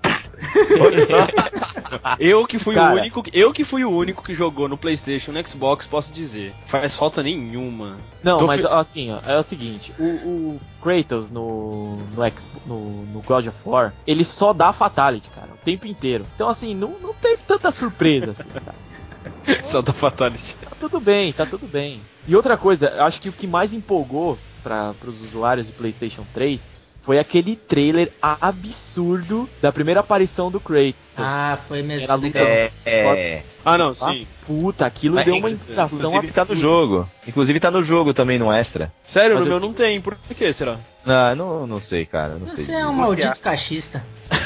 Olha 0.81 1.07
só. 1.07 2.17
Eu 2.19 2.47
que 2.47 2.59
fui 2.59 2.75
Cara. 2.75 2.95
o 2.95 2.99
único, 2.99 3.23
eu 3.33 3.53
que 3.53 3.65
fui 3.65 3.85
o 3.85 3.91
único 3.91 4.25
que 4.25 4.35
jogou 4.35 4.69
no 4.69 4.77
PlayStation, 4.77 5.31
no 5.31 5.47
Xbox, 5.47 5.87
posso 5.87 6.13
dizer. 6.13 6.53
Faz 6.67 6.97
falta 6.97 7.23
nenhuma. 7.23 7.97
Não, 8.23 8.39
Tô 8.39 8.47
mas 8.47 8.63
fi- 8.63 8.67
assim, 8.67 9.13
ó, 9.13 9.21
é 9.25 9.39
o 9.39 9.43
seguinte, 9.45 9.93
o, 9.99 10.05
o 10.05 10.61
Kratos 10.83 11.31
no, 11.31 11.97
no, 12.15 12.25
X, 12.25 12.47
no, 12.67 13.05
no 13.07 13.23
God 13.23 13.47
of 13.47 13.57
War, 13.65 13.95
ele 14.05 14.25
só 14.25 14.53
dá 14.53 14.73
Fatality, 14.73 15.31
cara, 15.31 15.49
o 15.55 15.65
tempo 15.65 15.87
inteiro. 15.87 16.27
Então 16.35 16.49
assim, 16.49 16.75
não, 16.75 16.99
não 17.01 17.15
tem 17.15 17.37
tanta 17.37 17.71
surpresa, 17.71 18.33
assim, 18.33 18.51
sabe? 18.51 18.79
Só 19.63 19.81
da 19.81 19.93
Fatality. 19.93 20.57
Tá 20.61 20.73
tudo 20.79 21.01
bem, 21.01 21.33
tá 21.33 21.47
tudo 21.47 21.67
bem. 21.67 22.01
E 22.27 22.35
outra 22.37 22.57
coisa, 22.57 22.89
eu 22.89 23.05
acho 23.05 23.21
que 23.21 23.29
o 23.29 23.33
que 23.33 23.47
mais 23.47 23.73
empolgou 23.73 24.39
para 24.63 24.95
os 25.07 25.23
usuários 25.23 25.69
do 25.69 25.73
PlayStation 25.73 26.25
3 26.35 26.69
foi 27.03 27.19
aquele 27.19 27.57
trailer 27.57 28.13
absurdo 28.21 29.49
da 29.63 29.73
primeira 29.73 30.01
aparição 30.01 30.51
do 30.51 30.61
Kratos. 30.61 30.95
Ah, 31.17 31.59
foi 31.67 31.83
mesmo. 31.83 32.05
Era 32.05 32.15
legal. 32.15 32.47
É, 32.47 32.71
é. 32.85 33.43
Ah, 33.65 33.79
não, 33.79 33.93
sim. 33.95 34.27
Puta, 34.47 34.87
aquilo 34.87 35.17
Mas, 35.17 35.25
deu 35.25 35.37
uma 35.37 35.51
impressão 35.51 35.87
Inclusive 35.87 36.33
tá 36.33 36.45
no 36.45 36.55
jogo. 36.57 37.09
Inclusive 37.27 37.61
tá 37.61 37.71
no 37.71 37.83
jogo 37.83 38.15
também, 38.15 38.39
no 38.39 38.53
extra. 38.53 38.93
Sério, 39.07 39.37
Mas 39.37 39.45
no 39.47 39.53
eu- 39.53 39.59
meu 39.59 39.69
não 39.69 39.75
tem. 39.75 40.01
Por 40.01 40.17
que 40.17 40.53
será? 40.53 40.77
Ah, 41.09 41.35
não, 41.35 41.67
não 41.67 41.81
sei, 41.81 42.05
cara. 42.07 42.35
Não 42.35 42.47
sei. 42.49 42.59
Você 42.59 42.73
dizer. 42.73 42.75
é 42.75 42.87
um 42.87 42.93
maldito 42.93 43.41
cachista. 43.41 44.05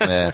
É. 0.00 0.32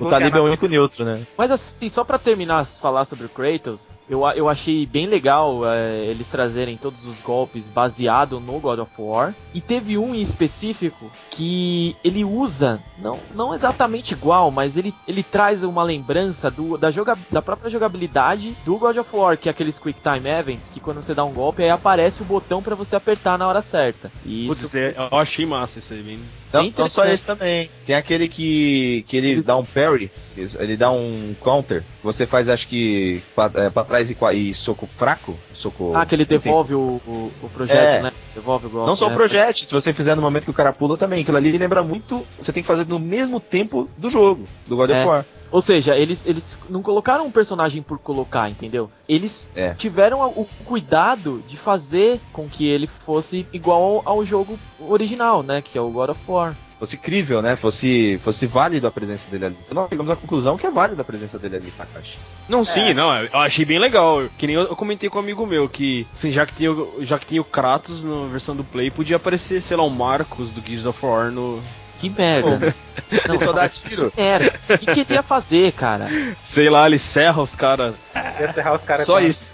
o 0.00 0.08
Talib 0.08 0.34
é 0.34 0.40
o 0.40 0.44
único 0.44 0.66
neutro, 0.66 1.04
né? 1.04 1.26
Mas 1.36 1.50
assim, 1.50 1.88
só 1.88 2.02
pra 2.02 2.18
terminar 2.18 2.64
falar 2.64 3.04
sobre 3.04 3.26
o 3.26 3.28
Kratos, 3.28 3.88
eu, 4.08 4.26
eu 4.30 4.48
achei 4.48 4.86
bem 4.86 5.06
legal 5.06 5.60
é, 5.66 6.06
eles 6.06 6.28
trazerem 6.28 6.76
todos 6.76 7.06
os 7.06 7.20
golpes 7.20 7.68
baseado 7.68 8.40
no 8.40 8.58
God 8.58 8.78
of 8.80 8.90
War. 8.98 9.34
E 9.54 9.60
teve 9.60 9.98
um 9.98 10.14
em 10.14 10.20
específico 10.20 11.10
que 11.30 11.94
ele 12.02 12.24
usa, 12.24 12.80
não, 12.98 13.18
não 13.34 13.54
exatamente 13.54 14.12
igual, 14.12 14.50
mas 14.50 14.76
ele, 14.76 14.94
ele 15.06 15.22
traz 15.22 15.62
uma 15.62 15.82
lembrança 15.82 16.50
do, 16.50 16.76
da, 16.76 16.90
joga, 16.90 17.16
da 17.30 17.42
própria 17.42 17.70
jogabilidade 17.70 18.56
do 18.64 18.76
God 18.76 18.96
of 18.96 19.14
War, 19.14 19.36
que 19.36 19.48
é 19.48 19.52
aqueles 19.52 19.78
Quick 19.78 20.00
Time 20.00 20.28
Events, 20.28 20.70
que 20.70 20.80
quando 20.80 21.02
você 21.02 21.14
dá 21.14 21.24
um 21.24 21.32
golpe, 21.32 21.62
aí 21.62 21.70
aparece 21.70 22.22
o 22.22 22.24
botão 22.24 22.62
pra 22.62 22.74
você 22.74 22.96
apertar 22.96 23.38
na 23.38 23.46
hora 23.46 23.62
certa. 23.62 24.10
E 24.24 24.46
isso 24.46 24.62
Putz, 24.62 24.74
é- 24.74 24.87
eu 24.96 25.18
achei 25.18 25.44
massa 25.46 25.78
isso 25.78 25.92
aí, 25.92 26.02
bem. 26.02 26.18
Não, 26.52 26.72
não 26.76 26.88
só 26.88 27.04
esse 27.04 27.24
também. 27.24 27.68
Tem 27.86 27.94
aquele 27.94 28.28
que, 28.28 29.04
que 29.08 29.16
ele 29.16 29.42
dá 29.42 29.56
um 29.56 29.64
parry, 29.64 30.10
ele 30.36 30.76
dá 30.76 30.90
um 30.90 31.34
counter. 31.40 31.84
Você 32.02 32.26
faz, 32.26 32.48
acho 32.48 32.66
que, 32.68 33.22
pra, 33.34 33.50
é, 33.54 33.70
pra 33.70 33.84
trás 33.84 34.10
e, 34.10 34.16
e 34.34 34.54
soco 34.54 34.88
fraco. 34.98 35.38
Soco. 35.52 35.92
Ah, 35.94 36.06
que 36.06 36.14
ele 36.14 36.24
devolve 36.24 36.74
o, 36.74 37.00
o, 37.06 37.32
o 37.42 37.48
projétil, 37.50 37.82
É. 37.82 38.02
né? 38.02 38.12
Devolve 38.34 38.66
o 38.66 38.70
golpe. 38.70 38.86
Não 38.88 38.96
só 38.96 39.06
o 39.06 39.10
né? 39.10 39.16
projétil, 39.16 39.66
se 39.66 39.72
você 39.72 39.92
fizer 39.92 40.14
no 40.14 40.22
momento 40.22 40.44
que 40.44 40.50
o 40.50 40.54
cara 40.54 40.72
pula 40.72 40.96
também. 40.96 41.22
Aquilo 41.22 41.36
ali 41.36 41.56
lembra 41.56 41.82
muito. 41.82 42.24
Você 42.40 42.52
tem 42.52 42.62
que 42.62 42.66
fazer 42.66 42.86
no 42.86 42.98
mesmo 42.98 43.40
tempo 43.40 43.88
do 43.98 44.08
jogo, 44.08 44.48
do 44.66 44.76
God 44.76 44.90
É. 44.90 45.00
of 45.00 45.08
War. 45.08 45.26
Ou 45.50 45.62
seja, 45.62 45.96
eles, 45.96 46.26
eles 46.26 46.58
não 46.68 46.82
colocaram 46.82 47.26
um 47.26 47.30
personagem 47.30 47.82
por 47.82 47.98
colocar, 47.98 48.50
entendeu? 48.50 48.90
Eles 49.08 49.50
É. 49.54 49.72
tiveram 49.74 50.20
o 50.20 50.46
cuidado 50.64 51.42
de 51.46 51.56
fazer 51.56 52.20
com 52.32 52.48
que 52.48 52.66
ele 52.66 52.86
fosse 52.86 53.46
igual 53.52 54.02
ao, 54.04 54.18
ao 54.18 54.26
jogo 54.26 54.58
original, 54.78 55.42
né? 55.42 55.62
Que 55.62 55.78
é 55.78 55.80
o 55.80 55.90
God 55.90 56.10
of 56.10 56.20
War. 56.28 56.56
Fosse 56.78 56.96
crível, 56.96 57.42
né? 57.42 57.56
Fosse, 57.56 58.20
fosse 58.22 58.46
válido 58.46 58.86
a 58.86 58.90
presença 58.90 59.26
dele 59.28 59.46
ali. 59.46 59.56
Então 59.64 59.74
nós 59.74 59.88
chegamos 59.88 60.12
à 60.12 60.14
conclusão 60.14 60.56
que 60.56 60.64
é 60.64 60.70
válido 60.70 61.00
a 61.00 61.04
presença 61.04 61.36
dele 61.36 61.56
ali, 61.56 61.70
Takashi. 61.72 62.16
Não, 62.48 62.64
sim, 62.64 62.94
não, 62.94 63.12
eu 63.16 63.36
achei 63.40 63.64
bem 63.64 63.80
legal. 63.80 64.28
Que 64.38 64.46
nem 64.46 64.54
eu, 64.54 64.62
eu 64.62 64.76
comentei 64.76 65.08
com 65.10 65.18
um 65.18 65.22
amigo 65.22 65.44
meu 65.44 65.68
que, 65.68 66.06
assim, 66.16 66.30
já 66.30 66.46
que 66.46 66.52
tem 66.52 66.68
o, 66.68 66.98
já 67.00 67.18
que 67.18 67.26
tem 67.26 67.40
o 67.40 67.44
Kratos 67.44 68.04
na 68.04 68.26
versão 68.28 68.54
do 68.54 68.62
Play, 68.62 68.92
podia 68.92 69.16
aparecer, 69.16 69.60
sei 69.60 69.76
lá, 69.76 69.82
o 69.82 69.90
Marcos 69.90 70.52
do 70.52 70.60
Gears 70.60 70.86
of 70.86 71.04
War 71.04 71.32
no. 71.32 71.60
Que 71.98 72.08
merda. 72.10 72.56
né? 72.58 72.74
Ele 73.10 73.38
só 73.38 73.52
dá 73.52 73.68
tiro. 73.68 74.10
Que 74.10 74.20
merda. 74.20 74.54
O 74.68 74.78
que 74.78 74.86
queria 74.86 75.22
fazer, 75.22 75.72
cara? 75.72 76.06
Sei 76.42 76.68
lá, 76.70 76.86
ele 76.86 76.98
serra 76.98 77.42
os 77.42 77.54
caras. 77.54 77.96
Ia 78.40 78.52
serrar 78.52 78.74
os 78.74 78.84
caras 78.84 79.06
Só 79.06 79.14
com 79.14 79.18
a 79.18 79.22
isso. 79.22 79.52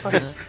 só 0.00 0.10
isso. 0.10 0.46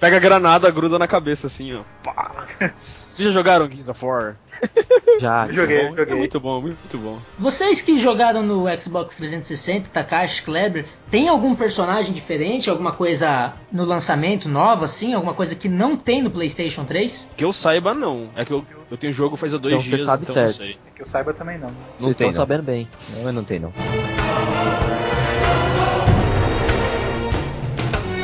Pega 0.00 0.16
a 0.16 0.20
granada, 0.20 0.70
gruda 0.70 0.96
na 0.96 1.08
cabeça 1.08 1.48
assim, 1.48 1.74
ó. 1.74 1.82
Pá. 2.04 2.46
Vocês 2.76 3.26
já 3.26 3.32
jogaram 3.32 3.68
Gears 3.68 3.88
of 3.88 4.04
War? 4.04 4.36
Já. 5.20 5.46
Joguei, 5.50 5.80
É 5.86 5.92
joguei. 5.92 6.14
muito 6.14 6.38
bom, 6.38 6.60
muito 6.60 6.96
bom. 6.98 7.18
Vocês 7.36 7.82
que 7.82 7.98
jogaram 7.98 8.40
no 8.40 8.66
Xbox 8.80 9.16
360, 9.16 9.88
Takashi, 9.90 10.42
Kleber, 10.42 10.86
tem 11.10 11.28
algum 11.28 11.56
personagem 11.56 12.12
diferente, 12.14 12.70
alguma 12.70 12.92
coisa 12.92 13.54
no 13.72 13.84
lançamento 13.84 14.48
nova, 14.48 14.84
assim? 14.84 15.14
Alguma 15.14 15.34
coisa 15.34 15.56
que 15.56 15.68
não 15.68 15.96
tem 15.96 16.22
no 16.22 16.30
PlayStation 16.30 16.84
3? 16.84 17.30
Que 17.36 17.44
eu 17.44 17.52
saiba, 17.52 17.92
não. 17.92 18.28
É 18.36 18.44
que 18.44 18.52
eu, 18.52 18.64
eu 18.88 18.96
tenho 18.96 19.12
jogo 19.12 19.34
faz 19.36 19.52
há 19.52 19.58
dois 19.58 19.74
Então 19.74 19.84
você 19.84 19.96
dias, 19.96 20.02
sabe 20.02 20.22
então 20.22 20.34
certo. 20.34 20.58
não 20.58 20.64
sei. 20.66 20.78
Que 20.94 21.02
eu 21.02 21.06
saiba 21.06 21.34
também 21.34 21.58
não. 21.58 21.70
Vocês 21.96 22.12
estão 22.12 22.30
sabendo 22.30 22.62
bem. 22.62 22.88
Não, 23.16 23.24
mas 23.24 23.34
não 23.34 23.42
tem 23.42 23.58
não. 23.58 23.72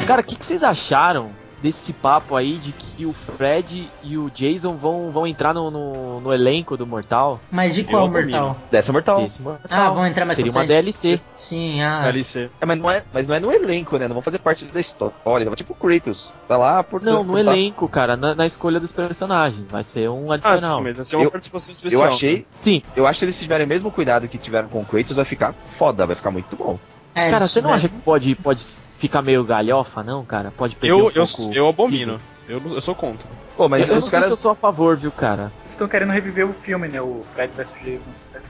Cara, 0.06 0.20
o 0.20 0.24
que, 0.24 0.37
que 0.37 0.44
vocês 0.44 0.62
acharam 0.62 1.30
desse 1.64 1.94
papo 1.94 2.37
aí 2.37 2.59
de 2.59 2.72
que 2.74 3.07
o 3.07 3.14
Fred 3.14 3.90
e 4.03 4.18
o 4.18 4.29
Jason 4.31 4.77
vão, 4.77 5.11
vão 5.11 5.27
entrar 5.27 5.55
no, 5.55 5.70
no, 5.70 6.20
no 6.20 6.31
elenco 6.31 6.77
do 6.77 6.87
Mortal? 6.87 7.40
Mas 7.50 7.74
de 7.74 7.85
qual 7.85 8.07
mortal? 8.11 8.55
Dessa 8.70 8.92
mortal. 8.92 9.22
Esse 9.24 9.40
Mortal. 9.40 9.66
Ah, 9.70 9.88
vão 9.88 10.07
entrar 10.07 10.27
mais 10.27 10.37
Seria 10.37 10.53
uma. 10.53 10.66
DLC. 10.66 11.18
Sim, 11.35 11.81
ah. 11.81 12.03
DLC. 12.03 12.50
É, 12.61 12.66
mas, 12.66 12.79
não 12.79 12.90
é, 12.90 13.03
mas 13.11 13.27
não 13.27 13.35
é 13.35 13.40
no 13.40 13.50
elenco, 13.50 13.96
né? 13.96 14.07
Não 14.07 14.12
vão 14.14 14.22
fazer 14.22 14.40
parte 14.40 14.66
da 14.66 14.79
história. 14.79 15.14
Tipo 15.57 15.72
o 15.72 15.77
Kratos. 15.77 16.35
Tá 16.46 16.59
lá 16.59 16.83
por 16.83 17.00
Não, 17.00 17.24
no 17.24 17.33
por- 17.33 17.38
elenco, 17.38 17.88
cara, 17.88 18.14
na, 18.14 18.35
na 18.35 18.44
escolha 18.44 18.79
dos 18.79 18.92
personagens. 18.92 19.66
Vai 19.66 19.85
ser 19.85 20.11
um 20.11 20.31
Ah, 20.31 20.35
adicional. 20.35 20.77
sim, 20.79 20.85
mas 20.85 20.96
vai 20.96 21.05
ser 21.07 21.16
uma 21.16 21.24
Eu- 21.24 21.31
participação 21.31 21.72
especial. 21.72 22.03
Eu 22.03 22.09
achei, 22.09 22.46
Sim, 22.59 22.83
eu 22.94 23.07
acho 23.07 23.20
que 23.20 23.24
eles 23.24 23.38
tiverem 23.40 23.64
o 23.64 23.68
mesmo 23.68 23.90
cuidado 23.90 24.29
que 24.29 24.37
tiveram 24.37 24.68
com 24.68 24.83
o 24.83 24.85
Kratos, 24.85 25.16
vai 25.16 25.24
ficar 25.24 25.55
foda, 25.79 26.07
vai 26.07 26.14
ficar 26.14 26.31
muito 26.31 26.55
bom. 26.57 26.79
É, 27.14 27.31
cara, 27.31 27.46
você 27.46 27.61
não 27.61 27.70
tiveram- 27.70 27.74
acha 27.77 27.88
que 27.88 27.94
pode, 28.03 28.35
pode 28.35 28.61
ficar 28.98 29.22
meio 29.22 29.44
galhofa, 29.44 30.03
não, 30.03 30.24
cara? 30.24 30.53
Pode 30.57 30.74
perder 30.77 30.92
Eu, 30.92 31.07
um 31.07 31.11
eu, 31.11 31.27
pouco. 31.27 31.55
eu 31.55 31.68
abomino. 31.68 32.20
Eu, 32.48 32.61
eu 32.74 32.81
sou 32.81 32.94
contra. 32.94 33.29
Pô, 33.57 33.68
mas 33.68 33.88
eu, 33.88 33.94
eu 33.94 33.98
os 33.98 34.05
não 34.05 34.11
sei 34.11 34.16
caras. 34.18 34.27
se 34.27 34.33
eu 34.33 34.37
sou 34.37 34.50
a 34.50 34.55
favor, 34.57 34.96
viu, 34.96 35.12
cara? 35.12 35.53
Eles 35.62 35.70
estão 35.72 35.87
querendo 35.88 36.11
reviver 36.12 36.44
o 36.48 36.53
filme, 36.53 36.88
né? 36.88 37.00
O 37.00 37.24
Fred 37.35 37.53
vs 37.57 37.68
Jason. 37.83 38.03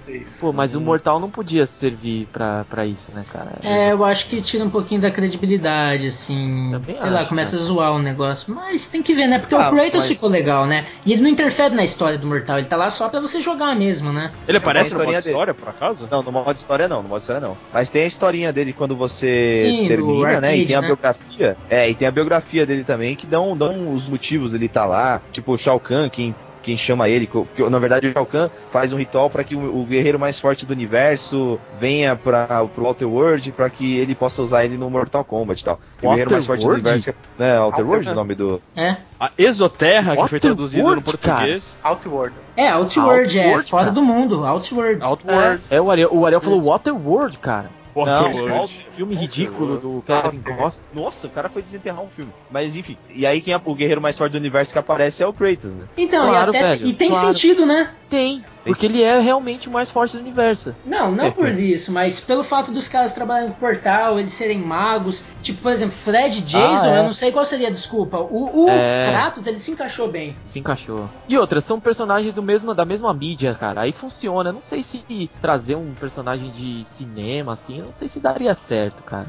Isso. 0.07 0.41
Pô, 0.41 0.53
mas 0.53 0.75
o 0.75 0.81
Mortal 0.81 1.19
não 1.19 1.31
podia 1.31 1.67
servir 1.67 2.27
pra, 2.33 2.65
pra 2.69 2.85
isso, 2.87 3.11
né, 3.15 3.25
cara? 3.33 3.53
É, 3.63 3.93
eu 3.93 4.05
acho 4.05 4.29
que 4.29 4.41
tira 4.43 4.65
um 4.65 4.71
pouquinho 4.71 5.01
da 5.01 5.11
credibilidade, 5.11 6.07
assim. 6.09 6.71
Também 6.73 7.01
sei 7.01 7.11
lá, 7.11 7.21
acho, 7.21 7.29
começa 7.31 7.53
cara. 7.53 7.63
a 7.63 7.67
zoar 7.67 7.93
o 7.95 7.99
negócio. 8.03 8.55
Mas 8.55 8.89
tem 8.89 9.03
que 9.03 9.15
ver, 9.15 9.27
né? 9.27 9.39
Porque 9.39 9.55
Ah, 9.55 9.69
o 9.69 9.75
Kratos 9.75 9.95
mas- 10.01 10.07
ficou 10.07 10.29
legal, 10.29 10.67
né? 10.67 10.87
E 11.07 11.13
ele 11.13 11.23
não 11.23 11.29
interfere 11.29 11.75
na 11.75 11.83
história 11.83 12.19
do 12.19 12.27
Mortal, 12.27 12.59
ele 12.59 12.67
tá 12.67 12.77
lá 12.77 12.91
só 12.91 13.09
pra 13.09 13.21
você 13.21 13.41
jogar 13.41 13.75
mesmo, 13.75 14.13
né? 14.13 14.33
Ele 14.47 14.59
aparece 14.59 14.93
no 14.93 14.99
modo 14.99 15.09
dele. 15.09 15.19
história, 15.19 15.55
por 15.55 15.69
acaso? 15.69 16.09
Não, 16.11 16.23
no 16.23 16.33
modo 16.33 16.53
história 16.55 16.89
não, 16.89 17.03
no 17.03 17.09
modo 17.09 17.21
história 17.21 17.41
não. 17.41 17.57
Mas 17.73 17.89
tem 17.89 18.05
a 18.05 18.07
historinha 18.07 18.53
dele 18.53 18.73
quando 18.73 18.97
você 18.97 19.53
Sim, 19.53 19.89
termina, 19.89 20.41
né? 20.41 20.57
E 20.57 20.61
arcade, 20.61 20.67
tem 20.67 20.77
a 20.77 20.81
né? 20.81 20.87
biografia. 20.89 21.57
É, 21.71 21.89
e 21.91 21.95
tem 21.95 22.09
a 22.09 22.11
biografia 22.11 22.67
dele 22.67 22.85
também, 22.85 23.17
que 23.17 23.27
dão, 23.27 23.57
dão 23.57 23.93
os 23.95 24.09
motivos 24.09 24.51
dele 24.53 24.67
estar 24.67 24.87
lá. 24.87 25.21
Tipo, 25.33 25.53
o 25.53 25.59
Shao 25.59 25.81
Kahn, 25.81 26.09
quem, 26.09 26.35
quem 26.65 26.77
chama 26.77 27.09
ele. 27.09 27.27
que- 27.27 27.45
que, 27.57 27.69
na 27.69 27.79
verdade, 27.79 28.09
o 28.09 28.13
Shao 28.13 28.27
Kahn 28.27 28.49
faz 28.73 28.93
um 28.93 28.97
ritual 28.97 29.29
para 29.31 29.45
que 29.45 29.55
o, 29.55 29.81
o 29.83 29.85
guerreiro 29.85 30.19
mais 30.19 30.39
forte 30.41 30.65
do 30.67 30.73
universo 30.73 31.59
venha 31.79 32.17
para 32.17 32.65
pro 32.75 32.87
Outer 32.87 33.09
World 33.09 33.53
para 33.53 33.69
que 33.71 33.99
ele 33.99 34.15
possa 34.15 34.43
usar 34.43 34.65
ele 34.65 34.77
no 34.77 34.89
Mortal 34.91 35.25
Kombat 35.25 35.61
e 35.61 35.65
tal. 35.65 35.79
O 36.03 36.09
guerreiro 36.09 36.31
mais 36.33 36.47
forte 36.47 36.61
do 36.63 36.69
Waterworld? 36.69 36.89
universo. 36.99 37.11
É, 37.39 37.43
né, 37.43 37.61
Outer 37.61 37.65
Outer- 37.81 37.87
World, 37.87 38.11
o 38.11 38.15
nome 38.15 38.35
do. 38.35 38.63
É. 38.77 38.97
A 39.21 39.31
Exoterra, 39.39 40.17
que 40.17 40.29
foi 40.29 40.41
traduzido 40.41 40.83
no 40.83 40.89
cara. 40.91 41.01
português. 41.03 41.79
Outward. 41.83 42.35
É, 42.57 42.71
Outworld, 42.71 43.39
é 43.39 43.43
Outworld, 43.43 43.71
fora 43.71 43.83
cara. 43.85 43.95
do 43.95 44.03
mundo, 44.03 44.45
Outworld. 44.45 45.05
Outward. 45.05 45.63
É, 45.71 45.81
o 45.81 45.91
Ariel, 45.91 46.09
o 46.13 46.25
Ariel 46.27 46.41
falou 46.41 46.63
Waterworld, 46.63 47.39
cara. 47.39 47.71
Waterworld. 47.95 48.84
Filme 48.97 49.15
ridículo 49.15 49.79
do. 49.79 50.03
Kevin 50.03 50.41
Ah, 50.47 50.57
Costa. 50.57 50.85
Nossa, 50.93 51.27
o 51.27 51.31
cara 51.31 51.49
foi 51.49 51.63
desenterrar 51.63 52.03
um 52.03 52.09
filme. 52.09 52.33
Mas 52.51 52.77
enfim. 52.77 52.97
E 53.11 53.27
aí 53.27 53.41
quem 53.41 53.53
é 53.55 53.61
o 53.63 53.75
guerreiro 53.75 54.01
mais 54.01 54.17
forte 54.17 54.33
do 54.33 54.39
universo 54.39 54.73
que 54.73 54.79
aparece 54.79 55.23
é 55.23 55.27
o 55.27 55.33
Kratos, 55.33 55.73
né? 55.73 55.85
Então, 55.97 56.29
Claro, 56.29 56.53
e, 56.53 56.57
até, 56.57 56.69
velho, 56.69 56.87
e 56.87 56.93
tem 56.93 57.11
claro. 57.11 57.27
sentido, 57.27 57.67
né? 57.67 57.91
Tem, 58.09 58.45
porque 58.65 58.87
ele 58.87 59.03
é 59.03 59.19
realmente 59.19 59.69
o 59.69 59.73
mais 59.73 59.91
forte 59.91 60.13
do 60.17 60.21
universo. 60.21 60.75
Não, 60.87 61.11
não 61.11 61.33
por 61.33 61.49
isso, 61.49 61.91
mas 61.91 62.21
pelo 62.21 62.45
fato 62.45 62.71
dos 62.71 62.87
caras 62.87 63.13
trabalharem 63.13 63.51
com 63.51 63.59
portal, 63.59 64.19
eles 64.21 64.33
serem 64.33 64.59
magos. 64.59 65.25
Tipo, 65.43 65.63
por 65.63 65.73
exemplo, 65.73 65.95
Fred 65.97 66.39
e 66.39 66.43
Jason, 66.43 66.91
Ah, 66.93 66.97
é. 66.97 66.99
eu 67.01 67.03
não 67.05 67.13
sei 67.13 67.33
qual 67.33 67.45
seria 67.45 67.69
a 67.69 67.71
desculpa. 67.71 68.19
O, 68.19 68.67
o 68.67 68.69
É. 68.69 69.09
Kratos, 69.11 69.47
ele 69.47 69.59
se 69.59 69.71
encaixou 69.73 70.07
bem. 70.09 70.37
Se 70.45 70.61
encaixou. 70.61 71.09
E 71.29 71.37
outras, 71.37 71.65
são 71.65 71.81
personagens 71.81 72.33
do 72.35 72.43
mesmo, 72.43 72.73
da 72.75 72.85
mesma 72.85 73.13
mídia, 73.13 73.55
cara. 73.59 73.81
Aí 73.81 73.93
funciona. 73.93 74.51
Eu 74.51 74.55
Não 74.55 74.61
sei 74.61 74.83
se 74.83 75.03
trazer 75.41 75.75
um 75.75 75.93
personagem 75.95 76.51
de 76.51 76.85
cinema, 76.85 77.53
assim, 77.55 77.79
eu 77.79 77.85
não 77.87 77.93
sei 77.93 78.07
se 78.07 78.21
daria 78.21 78.55
certo, 78.55 78.84
cara. 79.05 79.27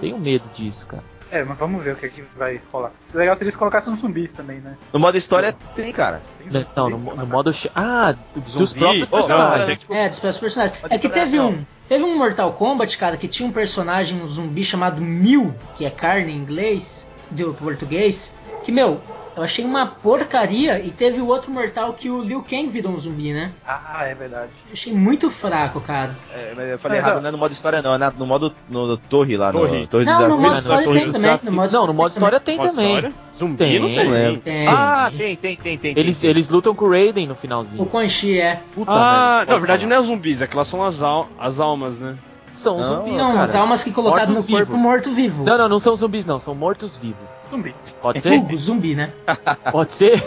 Tenho 0.00 0.18
medo 0.18 0.48
disso, 0.54 0.86
cara. 0.86 1.02
É, 1.30 1.44
mas 1.44 1.58
vamos 1.58 1.84
ver 1.84 1.92
o 1.92 1.96
que, 1.96 2.06
é 2.06 2.08
que 2.08 2.24
vai 2.36 2.58
rolar. 2.72 2.90
Legal 3.14 3.36
seria 3.36 3.50
se 3.52 3.58
colocasse 3.58 3.90
uns 3.90 4.00
zumbis 4.00 4.32
também, 4.32 4.60
né? 4.60 4.76
No 4.92 4.98
modo 4.98 5.16
história 5.18 5.54
tem, 5.76 5.92
cara. 5.92 6.22
Tem 6.38 6.50
zumbi, 6.50 6.66
Não, 6.74 6.88
no, 6.90 6.98
no 7.16 7.26
modo. 7.26 7.50
Ah, 7.74 8.14
do- 8.34 8.40
dos 8.40 8.52
Zumbi? 8.70 8.78
próprios 8.78 9.08
Oh, 9.12 9.16
personagens. 9.16 9.86
não, 9.88 9.96
É, 9.96 10.08
dos 10.08 10.18
próprios 10.18 10.40
personagens. 10.40 10.78
Pode 10.80 10.94
É 10.94 10.98
que 10.98 11.08
teve 11.08 11.36
não. 11.36 11.50
um. 11.50 11.66
Teve 11.86 12.04
um 12.04 12.16
Mortal 12.18 12.52
Kombat, 12.54 12.96
cara, 12.96 13.16
que 13.18 13.28
tinha 13.28 13.46
um 13.48 13.52
personagem, 13.52 14.20
um 14.22 14.26
zumbi 14.26 14.64
chamado 14.64 15.00
Mil, 15.02 15.54
que 15.76 15.84
é 15.84 15.90
carne 15.90 16.32
em 16.32 16.36
inglês, 16.36 17.06
do 17.30 17.52
português, 17.54 18.34
que, 18.62 18.72
meu, 18.72 19.00
eu 19.38 19.44
achei 19.44 19.64
uma 19.64 19.86
porcaria, 19.86 20.78
e 20.80 20.90
teve 20.90 21.20
o 21.20 21.26
outro 21.26 21.50
mortal 21.50 21.92
que 21.92 22.10
o 22.10 22.22
Liu 22.22 22.42
Kang 22.48 22.68
virou 22.68 22.92
um 22.92 22.98
zumbi, 22.98 23.32
né? 23.32 23.52
Ah, 23.66 24.04
é 24.04 24.14
verdade. 24.14 24.50
Eu 24.66 24.72
achei 24.72 24.92
muito 24.92 25.30
fraco, 25.30 25.80
cara. 25.80 26.10
É, 26.34 26.52
mas 26.56 26.68
eu 26.68 26.78
falei 26.78 27.00
Mas, 27.00 27.08
errado, 27.08 27.22
não 27.22 27.28
é 27.28 27.32
no 27.32 27.38
modo 27.38 27.52
história 27.52 27.80
não, 27.82 27.94
é 27.94 27.98
na- 27.98 28.10
no 28.10 28.26
modo 28.26 28.52
no, 28.68 28.86
no 28.86 28.96
torre 28.96 29.36
lá, 29.36 29.52
Torre. 29.52 29.80
no 29.82 29.86
torre 29.86 30.04
Não, 30.04 30.18
dos 30.18 30.28
no 30.28 30.38
modo 30.38 30.56
história 30.58 30.84
Torre 30.84 31.00
tem 31.02 31.12
também. 31.12 31.38
No 31.44 31.52
modo 31.52 31.72
não, 31.72 31.86
no 31.86 31.94
modo 31.94 32.10
história 32.12 32.40
tem 32.40 32.58
também. 32.58 33.12
Zumbi 33.34 33.56
Tem. 33.56 33.78
não 33.78 33.88
tem. 33.88 34.10
lembro. 34.10 34.40
Tem. 34.40 34.66
Ah, 34.68 35.12
tem, 35.16 35.36
tem, 35.36 35.56
tem, 35.56 35.78
tem. 35.78 35.94
Eles, 35.96 36.20
tem. 36.20 36.30
eles 36.30 36.48
lutam 36.48 36.74
com 36.74 36.84
o 36.86 36.90
Raiden 36.90 37.26
no 37.26 37.34
O 37.34 37.36
finalzinho. 37.36 37.86
Quan 37.86 38.08
Chi 38.08 38.40
é. 38.40 38.60
Puta, 38.74 38.90
Ah, 38.92 39.38
velho, 39.38 39.46
não, 39.48 39.54
na 39.54 39.58
verdade 39.60 39.82
falar. 39.84 39.94
não 39.96 40.02
é 40.02 40.06
zumbis, 40.06 40.42
é 40.42 40.46
que 40.46 40.54
elas 40.56 40.66
são 40.68 40.84
as, 40.84 41.00
al 41.02 41.28
as 41.38 41.60
almas, 41.60 41.98
né? 41.98 42.16
São 42.52 42.78
Não, 42.78 42.84
zumbis, 42.84 43.16
São 43.16 43.32
cara. 43.32 43.42
as 43.42 43.54
almas 43.54 43.84
que 43.84 43.92
colocaram 43.92 44.32
no 44.32 44.44
corpo 44.44 44.76
morto-vivo. 44.76 45.44
Não, 45.44 45.58
não, 45.58 45.68
não 45.68 45.78
são 45.78 45.94
zumbis, 45.94 46.26
não. 46.26 46.38
São 46.38 46.54
mortos-vivos. 46.54 47.44
Zumbi. 47.50 47.74
Pode 48.00 48.20
ser? 48.20 48.30
Vulgo, 48.30 48.58
zumbi, 48.58 48.94
né? 48.94 49.12
Pode 49.70 49.92
ser? 49.92 50.18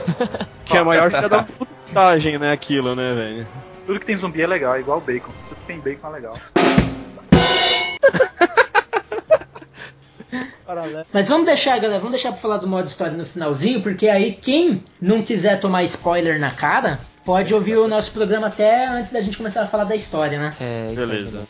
Que 0.63 0.77
é 0.77 0.79
a 0.79 0.85
maior 0.85 1.11
putagem, 1.57 2.39
né, 2.39 2.53
aquilo, 2.53 2.95
né, 2.95 3.13
velho? 3.13 3.47
Tudo 3.85 3.99
que 3.99 4.05
tem 4.05 4.15
zumbi 4.15 4.41
é 4.41 4.47
legal, 4.47 4.75
é 4.75 4.79
igual 4.79 5.01
bacon. 5.01 5.29
Tudo 5.49 5.59
que 5.59 5.67
tem 5.67 5.79
bacon 5.81 6.07
é 6.07 6.11
legal. 6.11 6.33
Mas 11.11 11.27
vamos 11.27 11.45
deixar, 11.45 11.77
galera, 11.77 11.99
vamos 11.99 12.11
deixar 12.11 12.31
pra 12.31 12.39
falar 12.39 12.57
do 12.57 12.67
modo 12.67 12.87
história 12.87 13.17
no 13.17 13.25
finalzinho, 13.25 13.81
porque 13.81 14.07
aí 14.07 14.31
quem 14.31 14.81
não 15.01 15.21
quiser 15.21 15.59
tomar 15.59 15.83
spoiler 15.83 16.39
na 16.39 16.51
cara, 16.51 16.99
pode 17.25 17.53
ouvir 17.53 17.77
o 17.77 17.87
nosso 17.87 18.11
programa 18.11 18.47
até 18.47 18.87
antes 18.87 19.11
da 19.11 19.21
gente 19.21 19.37
começar 19.37 19.63
a 19.63 19.65
falar 19.67 19.83
da 19.85 19.95
história, 19.95 20.39
né? 20.39 20.53
É, 20.59 20.91
isso 20.93 21.01
aí, 21.01 21.07
Beleza. 21.07 21.47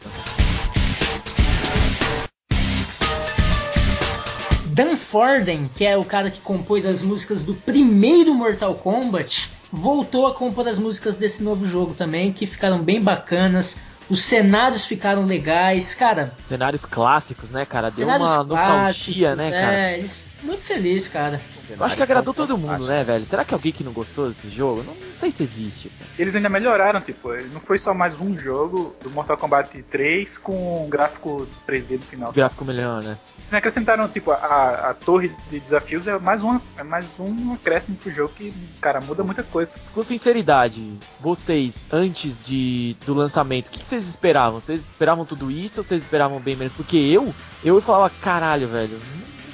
Dan 4.73 4.95
Forden, 4.95 5.63
que 5.75 5.85
é 5.85 5.97
o 5.97 6.03
cara 6.05 6.31
que 6.31 6.39
compôs 6.39 6.85
as 6.85 7.01
músicas 7.01 7.43
do 7.43 7.53
primeiro 7.53 8.33
Mortal 8.33 8.73
Kombat, 8.75 9.51
voltou 9.71 10.27
a 10.27 10.33
compor 10.33 10.67
as 10.67 10.79
músicas 10.79 11.17
desse 11.17 11.43
novo 11.43 11.65
jogo 11.65 11.93
também, 11.93 12.31
que 12.31 12.47
ficaram 12.47 12.77
bem 12.81 13.01
bacanas. 13.01 13.79
Os 14.09 14.21
cenários 14.21 14.85
ficaram 14.85 15.25
legais, 15.25 15.93
cara. 15.93 16.33
Cenários 16.41 16.85
clássicos, 16.85 17.51
né, 17.51 17.65
cara? 17.65 17.89
Deu 17.89 17.99
cenários 17.99 18.29
uma 18.29 18.43
nostalgia, 18.43 19.35
clássicos, 19.35 19.37
né, 19.37 19.47
é, 19.47 19.51
cara? 19.61 19.91
eles- 19.97 20.30
muito 20.43 20.63
feliz, 20.63 21.07
cara. 21.07 21.41
Eu 21.69 21.83
acho 21.83 21.95
que 21.95 22.03
agradou 22.03 22.33
todo 22.33 22.57
mundo, 22.57 22.85
né, 22.85 23.03
velho? 23.03 23.25
Será 23.25 23.45
que 23.45 23.53
alguém 23.53 23.71
que 23.71 23.83
não 23.83 23.93
gostou 23.93 24.27
desse 24.27 24.49
jogo? 24.49 24.83
Não, 24.83 24.93
não 24.93 25.13
sei 25.13 25.31
se 25.31 25.43
existe. 25.43 25.89
cara. 25.89 26.09
Eles 26.17 26.35
ainda 26.35 26.49
melhoraram, 26.49 26.99
tipo, 26.99 27.33
não 27.53 27.61
foi 27.61 27.79
só 27.79 27.93
mais 27.93 28.19
um 28.19 28.37
jogo 28.37 28.95
do 29.01 29.09
Mortal 29.09 29.37
Kombat 29.37 29.81
3 29.83 30.37
com 30.37 30.85
um 30.85 30.89
gráfico 30.89 31.47
3D 31.67 31.91
no 31.91 32.01
final. 32.01 32.29
O 32.29 32.33
gráfico 32.33 32.65
melhor, 32.65 33.01
né? 33.01 33.17
Eles 33.39 33.53
acrescentaram, 33.53 34.07
tipo, 34.07 34.31
a, 34.31 34.89
a 34.89 34.93
torre 34.93 35.31
de 35.49 35.59
desafios 35.59 36.07
é 36.07 36.17
mais, 36.19 36.41
uma, 36.41 36.61
é 36.77 36.83
mais 36.83 37.05
um 37.19 37.53
acréscimo 37.53 37.95
pro 37.97 38.11
jogo 38.11 38.33
que, 38.33 38.53
cara, 38.79 38.99
muda 39.01 39.23
muita 39.23 39.43
coisa. 39.43 39.71
Com 39.93 40.03
sinceridade, 40.03 40.99
vocês, 41.19 41.85
antes 41.91 42.43
de, 42.43 42.95
do 43.05 43.13
lançamento, 43.13 43.67
o 43.67 43.71
que, 43.71 43.79
que 43.79 43.87
vocês 43.87 44.07
esperavam? 44.07 44.59
Vocês 44.59 44.81
esperavam 44.81 45.25
tudo 45.25 45.51
isso 45.51 45.79
ou 45.79 45.83
vocês 45.83 46.03
esperavam 46.03 46.39
bem 46.39 46.55
menos? 46.55 46.73
Porque 46.73 46.97
eu, 46.97 47.33
eu 47.63 47.81
falava, 47.81 48.09
caralho, 48.21 48.67
velho, 48.67 48.99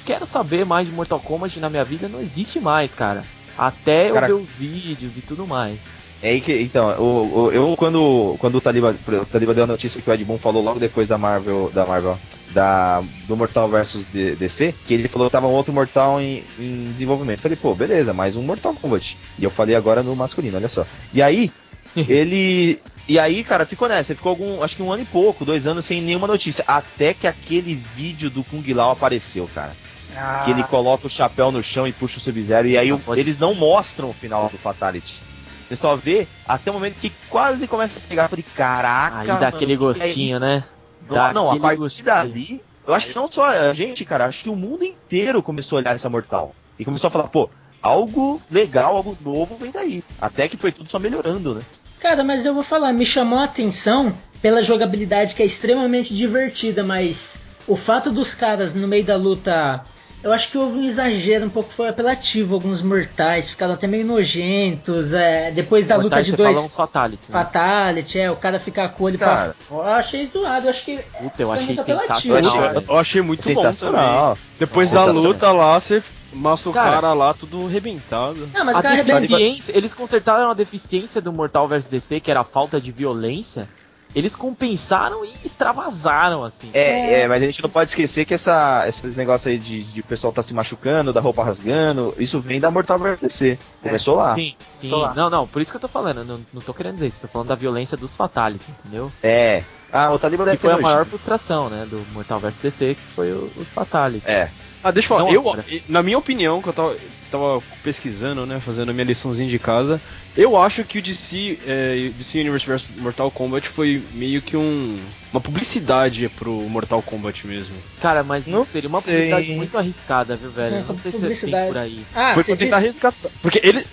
quero 0.08 0.24
saber 0.24 0.64
mais 0.64 0.88
de 0.88 0.94
Mortal 0.94 1.20
Kombat 1.20 1.60
na 1.60 1.68
minha 1.68 1.84
vida, 1.84 2.08
não 2.08 2.18
existe 2.18 2.58
mais, 2.58 2.94
cara. 2.94 3.24
Até 3.58 4.10
Cara- 4.10 4.30
eu 4.30 4.38
ver 4.38 4.42
os 4.42 4.50
vídeos 4.56 5.18
e 5.18 5.20
tudo 5.20 5.46
mais. 5.46 5.94
É 6.22 6.30
aí 6.30 6.40
que, 6.40 6.52
então, 6.62 6.88
o- 6.98 7.52
eu 7.52 7.76
quando, 7.76 8.34
quando 8.38 8.54
o 8.56 8.60
Taliba, 8.60 8.96
o 9.06 9.26
Taliba 9.26 9.52
deu 9.52 9.64
a 9.64 9.66
notícia 9.66 10.00
que 10.00 10.08
o 10.08 10.12
Ed 10.12 10.24
Boon 10.24 10.38
falou 10.38 10.64
logo 10.64 10.80
depois 10.80 11.06
da 11.06 11.18
Marvel, 11.18 11.70
da 11.74 11.84
Marvel, 11.84 12.18
da, 12.52 13.02
do 13.26 13.36
Mortal 13.36 13.68
vs 13.68 14.06
DC, 14.38 14.74
que 14.86 14.94
ele 14.94 15.08
falou 15.08 15.28
que 15.28 15.32
tava 15.32 15.46
um 15.46 15.52
outro 15.52 15.74
Mortal 15.74 16.18
em, 16.22 16.42
em 16.58 16.90
desenvolvimento. 16.90 17.40
Eu 17.40 17.42
falei, 17.42 17.58
pô, 17.60 17.74
beleza, 17.74 18.14
mais 18.14 18.34
um 18.34 18.42
Mortal 18.42 18.74
Kombat. 18.74 19.16
E 19.38 19.44
eu 19.44 19.50
falei 19.50 19.76
agora 19.76 20.02
no 20.02 20.16
masculino, 20.16 20.56
olha 20.56 20.70
só. 20.70 20.86
E 21.12 21.20
aí, 21.20 21.52
ele. 21.94 22.80
E 23.06 23.18
aí, 23.18 23.44
cara, 23.44 23.64
ficou 23.66 23.88
nessa, 23.88 24.14
ficou 24.14 24.30
algum, 24.30 24.62
acho 24.62 24.74
que 24.76 24.82
um 24.82 24.90
ano 24.92 25.02
e 25.02 25.06
pouco, 25.06 25.44
dois 25.44 25.66
anos 25.66 25.84
sem 25.84 26.00
nenhuma 26.00 26.26
notícia. 26.26 26.64
Até 26.66 27.12
que 27.14 27.26
aquele 27.26 27.74
vídeo 27.94 28.28
do 28.30 28.42
Kung 28.44 28.62
Lao 28.72 28.90
apareceu, 28.90 29.48
cara. 29.54 29.74
Ah, 30.16 30.42
Que 30.44 30.50
ele 30.52 30.64
coloca 30.64 31.06
o 31.06 31.10
chapéu 31.10 31.50
no 31.52 31.62
chão 31.62 31.86
e 31.86 31.92
puxa 31.92 32.18
o 32.18 32.20
Sub-Zero. 32.20 32.66
E 32.68 32.78
aí 32.78 32.92
o- 32.92 32.98
pode- 32.98 33.20
eles 33.20 33.38
não 33.38 33.54
mostram 33.54 34.10
o 34.10 34.14
final 34.14 34.48
do 34.48 34.58
Fatality. 34.58 35.22
Você 35.68 35.76
só 35.76 35.94
vê 35.96 36.26
até 36.46 36.70
o 36.70 36.74
momento 36.74 36.94
que 36.98 37.10
quase 37.28 37.68
começa 37.68 37.98
a 37.98 38.02
pegar. 38.08 38.24
Eu 38.24 38.28
falei, 38.30 38.44
caraca. 38.54 39.18
Aí 39.18 39.26
dá 39.26 39.48
aquele 39.48 39.76
mano, 39.76 39.92
que 39.92 39.98
que 39.98 40.04
é 40.04 40.06
gostinho, 40.08 40.36
isso? 40.36 40.40
né? 40.46 40.64
Não, 41.06 41.14
Dá 41.14 41.32
não, 41.32 41.44
a 41.44 41.48
aquele 41.48 41.60
partir 41.62 41.78
gostinho. 41.78 42.04
dali. 42.06 42.62
Eu 42.86 42.94
acho 42.94 43.08
que 43.08 43.14
não 43.16 43.26
só 43.30 43.44
a 43.44 43.74
gente, 43.74 44.02
cara, 44.04 44.24
acho 44.24 44.44
que 44.44 44.48
o 44.48 44.56
mundo 44.56 44.82
inteiro 44.82 45.42
começou 45.42 45.76
a 45.76 45.80
olhar 45.82 45.94
essa 45.94 46.08
Mortal. 46.08 46.54
E 46.78 46.84
começou 46.86 47.08
a 47.08 47.10
falar, 47.10 47.28
pô, 47.28 47.50
algo 47.82 48.40
legal, 48.50 48.96
algo 48.96 49.16
novo 49.20 49.56
vem 49.60 49.70
daí. 49.70 50.02
Até 50.20 50.48
que 50.48 50.56
foi 50.56 50.72
tudo 50.72 50.90
só 50.90 50.98
melhorando, 50.98 51.54
né? 51.56 51.60
Cara, 52.00 52.24
mas 52.24 52.46
eu 52.46 52.54
vou 52.54 52.62
falar, 52.62 52.92
me 52.94 53.04
chamou 53.04 53.38
a 53.40 53.44
atenção 53.44 54.14
pela 54.40 54.62
jogabilidade 54.62 55.34
que 55.34 55.42
é 55.42 55.46
extremamente 55.46 56.14
divertida, 56.14 56.82
mas 56.82 57.44
o 57.66 57.76
fato 57.76 58.10
dos 58.10 58.34
caras 58.34 58.72
no 58.74 58.86
meio 58.88 59.04
da 59.04 59.16
luta. 59.16 59.84
Eu 60.22 60.32
acho 60.32 60.50
que 60.50 60.58
houve 60.58 60.78
um 60.78 60.84
exagero, 60.84 61.46
um 61.46 61.50
pouco 61.50 61.72
foi 61.72 61.88
apelativo. 61.88 62.54
Alguns 62.54 62.82
mortais 62.82 63.48
ficaram 63.48 63.74
até 63.74 63.86
meio 63.86 64.04
nojentos. 64.04 65.14
é, 65.14 65.52
depois 65.52 65.86
da 65.86 65.94
luta 65.94 66.08
Mortais, 66.08 66.26
de 66.26 66.30
você 66.32 66.36
dois 66.36 66.56
fala 66.56 66.66
uns 66.66 66.74
fatalities, 66.74 67.28
né? 67.28 67.32
Fatality, 67.32 68.18
é, 68.18 68.30
o 68.30 68.36
cara 68.36 68.58
ficar 68.58 68.88
com 68.88 69.04
o 69.04 69.06
olho 69.06 69.18
Cara. 69.18 69.54
pra. 69.68 69.76
Eu 69.76 69.82
achei 69.84 70.26
zoado, 70.26 70.66
eu 70.66 70.70
acho 70.70 70.84
que. 70.84 70.98
Puta, 70.98 71.42
eu 71.42 71.52
achei 71.52 71.76
sensacional. 71.76 72.56
Eu 72.56 72.70
achei-. 72.70 72.84
Eu 72.88 72.96
achei 72.98 73.22
muito 73.22 73.40
bom 73.40 73.54
também. 73.54 73.72
Sensacional. 73.72 74.38
Depois 74.58 74.92
Não, 74.92 75.06
da 75.06 75.12
luta 75.12 75.52
lá, 75.52 75.78
você 75.78 76.02
mostra 76.32 76.70
o 76.70 76.72
Cara- 76.72 76.94
cara, 76.96 77.12
lá 77.14 77.32
tudo 77.32 77.66
arrebentado. 77.66 78.48
Não, 78.52 78.64
mas 78.64 78.76
o 78.76 78.78
a 78.80 78.82
deficiência, 78.82 79.76
eles 79.76 79.94
consertaram 79.94 80.50
a 80.50 80.54
deficiência 80.54 81.20
do 81.20 81.32
Mortal 81.32 81.68
vs 81.68 81.86
DC, 81.86 82.20
que 82.20 82.30
era 82.30 82.40
a 82.40 82.44
falta 82.44 82.80
de 82.80 82.90
violência. 82.90 83.68
Eles 84.14 84.34
compensaram 84.34 85.24
e 85.24 85.32
extravasaram, 85.44 86.44
assim. 86.44 86.70
É, 86.72 87.20
é, 87.22 87.28
mas 87.28 87.42
a 87.42 87.46
gente 87.46 87.62
não 87.62 87.70
pode 87.70 87.90
esquecer 87.90 88.24
que 88.24 88.34
essa, 88.34 88.84
esses 88.88 89.14
negócios 89.14 89.46
aí 89.46 89.58
de, 89.58 89.82
de 89.82 90.00
o 90.00 90.04
pessoal 90.04 90.32
tá 90.32 90.42
se 90.42 90.54
machucando, 90.54 91.12
da 91.12 91.20
roupa 91.20 91.44
rasgando, 91.44 92.14
isso 92.18 92.40
vem 92.40 92.58
da 92.58 92.70
Mortal 92.70 92.98
vs 92.98 93.20
DC. 93.20 93.58
Começou 93.82 94.16
lá. 94.16 94.34
Sim, 94.34 94.54
sim. 94.72 94.90
Lá. 94.90 95.12
Não, 95.14 95.28
não, 95.28 95.46
por 95.46 95.60
isso 95.60 95.70
que 95.70 95.76
eu 95.76 95.80
tô 95.80 95.88
falando. 95.88 96.18
eu 96.18 96.24
Não, 96.24 96.40
não 96.52 96.60
tô 96.62 96.72
querendo 96.72 96.94
dizer 96.94 97.06
isso. 97.06 97.20
Tô 97.20 97.28
falando 97.28 97.48
da 97.48 97.54
violência 97.54 97.96
dos 97.96 98.16
fatalities, 98.16 98.68
entendeu? 98.70 99.12
É. 99.22 99.62
Ah, 99.92 100.12
o 100.12 100.18
Taliba 100.18 100.44
Que 100.44 100.50
deve 100.50 100.60
foi 100.62 100.72
a 100.72 100.78
maior 100.78 101.04
frustração, 101.06 101.70
né? 101.70 101.86
Do 101.88 101.98
Mortal 102.12 102.40
vs 102.40 102.60
DC, 102.60 102.94
que 102.94 103.14
foi 103.14 103.32
o- 103.32 103.50
os 103.56 103.70
fatalities. 103.72 104.28
É. 104.28 104.50
Ah, 104.82 104.90
deixa 104.90 105.06
eu 105.06 105.08
falar, 105.18 105.24
Não, 105.24 105.32
eu, 105.32 105.64
na 105.88 106.02
minha 106.02 106.16
opinião, 106.18 106.62
que 106.62 106.68
eu 106.68 106.72
tava, 106.72 106.96
tava 107.30 107.60
pesquisando, 107.82 108.46
né, 108.46 108.60
fazendo 108.60 108.90
a 108.90 108.92
minha 108.92 109.04
liçãozinha 109.04 109.48
de 109.48 109.58
casa, 109.58 110.00
eu 110.36 110.56
acho 110.56 110.84
que 110.84 110.98
o 110.98 111.02
DC, 111.02 111.58
é, 111.66 112.10
DC 112.16 112.38
Universe 112.40 112.66
vs 112.66 112.90
Mortal 112.96 113.30
Kombat 113.30 113.68
foi 113.68 114.00
meio 114.14 114.40
que 114.40 114.56
um, 114.56 114.96
uma 115.32 115.40
publicidade 115.40 116.28
pro 116.28 116.52
Mortal 116.68 117.02
Kombat 117.02 117.46
mesmo. 117.46 117.74
Cara, 118.00 118.22
mas 118.22 118.46
Não 118.46 118.64
seria 118.64 118.88
uma 118.88 119.00
sei. 119.00 119.12
publicidade 119.14 119.52
muito 119.52 119.76
arriscada, 119.78 120.36
viu, 120.36 120.50
velho? 120.50 120.76
É, 120.76 120.82
não 120.86 120.96
sei 120.96 121.10
se 121.10 121.16
é 121.18 121.20
publicidade. 121.20 121.56
assim 121.64 121.72
por 121.72 121.78
aí. 121.78 122.06
Ah, 122.14 122.34
foi 122.34 122.44
pra 122.44 122.56
tentar 122.56 122.76
disse- 122.76 122.88
resgatar. 122.92 123.28
Porque 123.42 123.60
ele. 123.64 123.84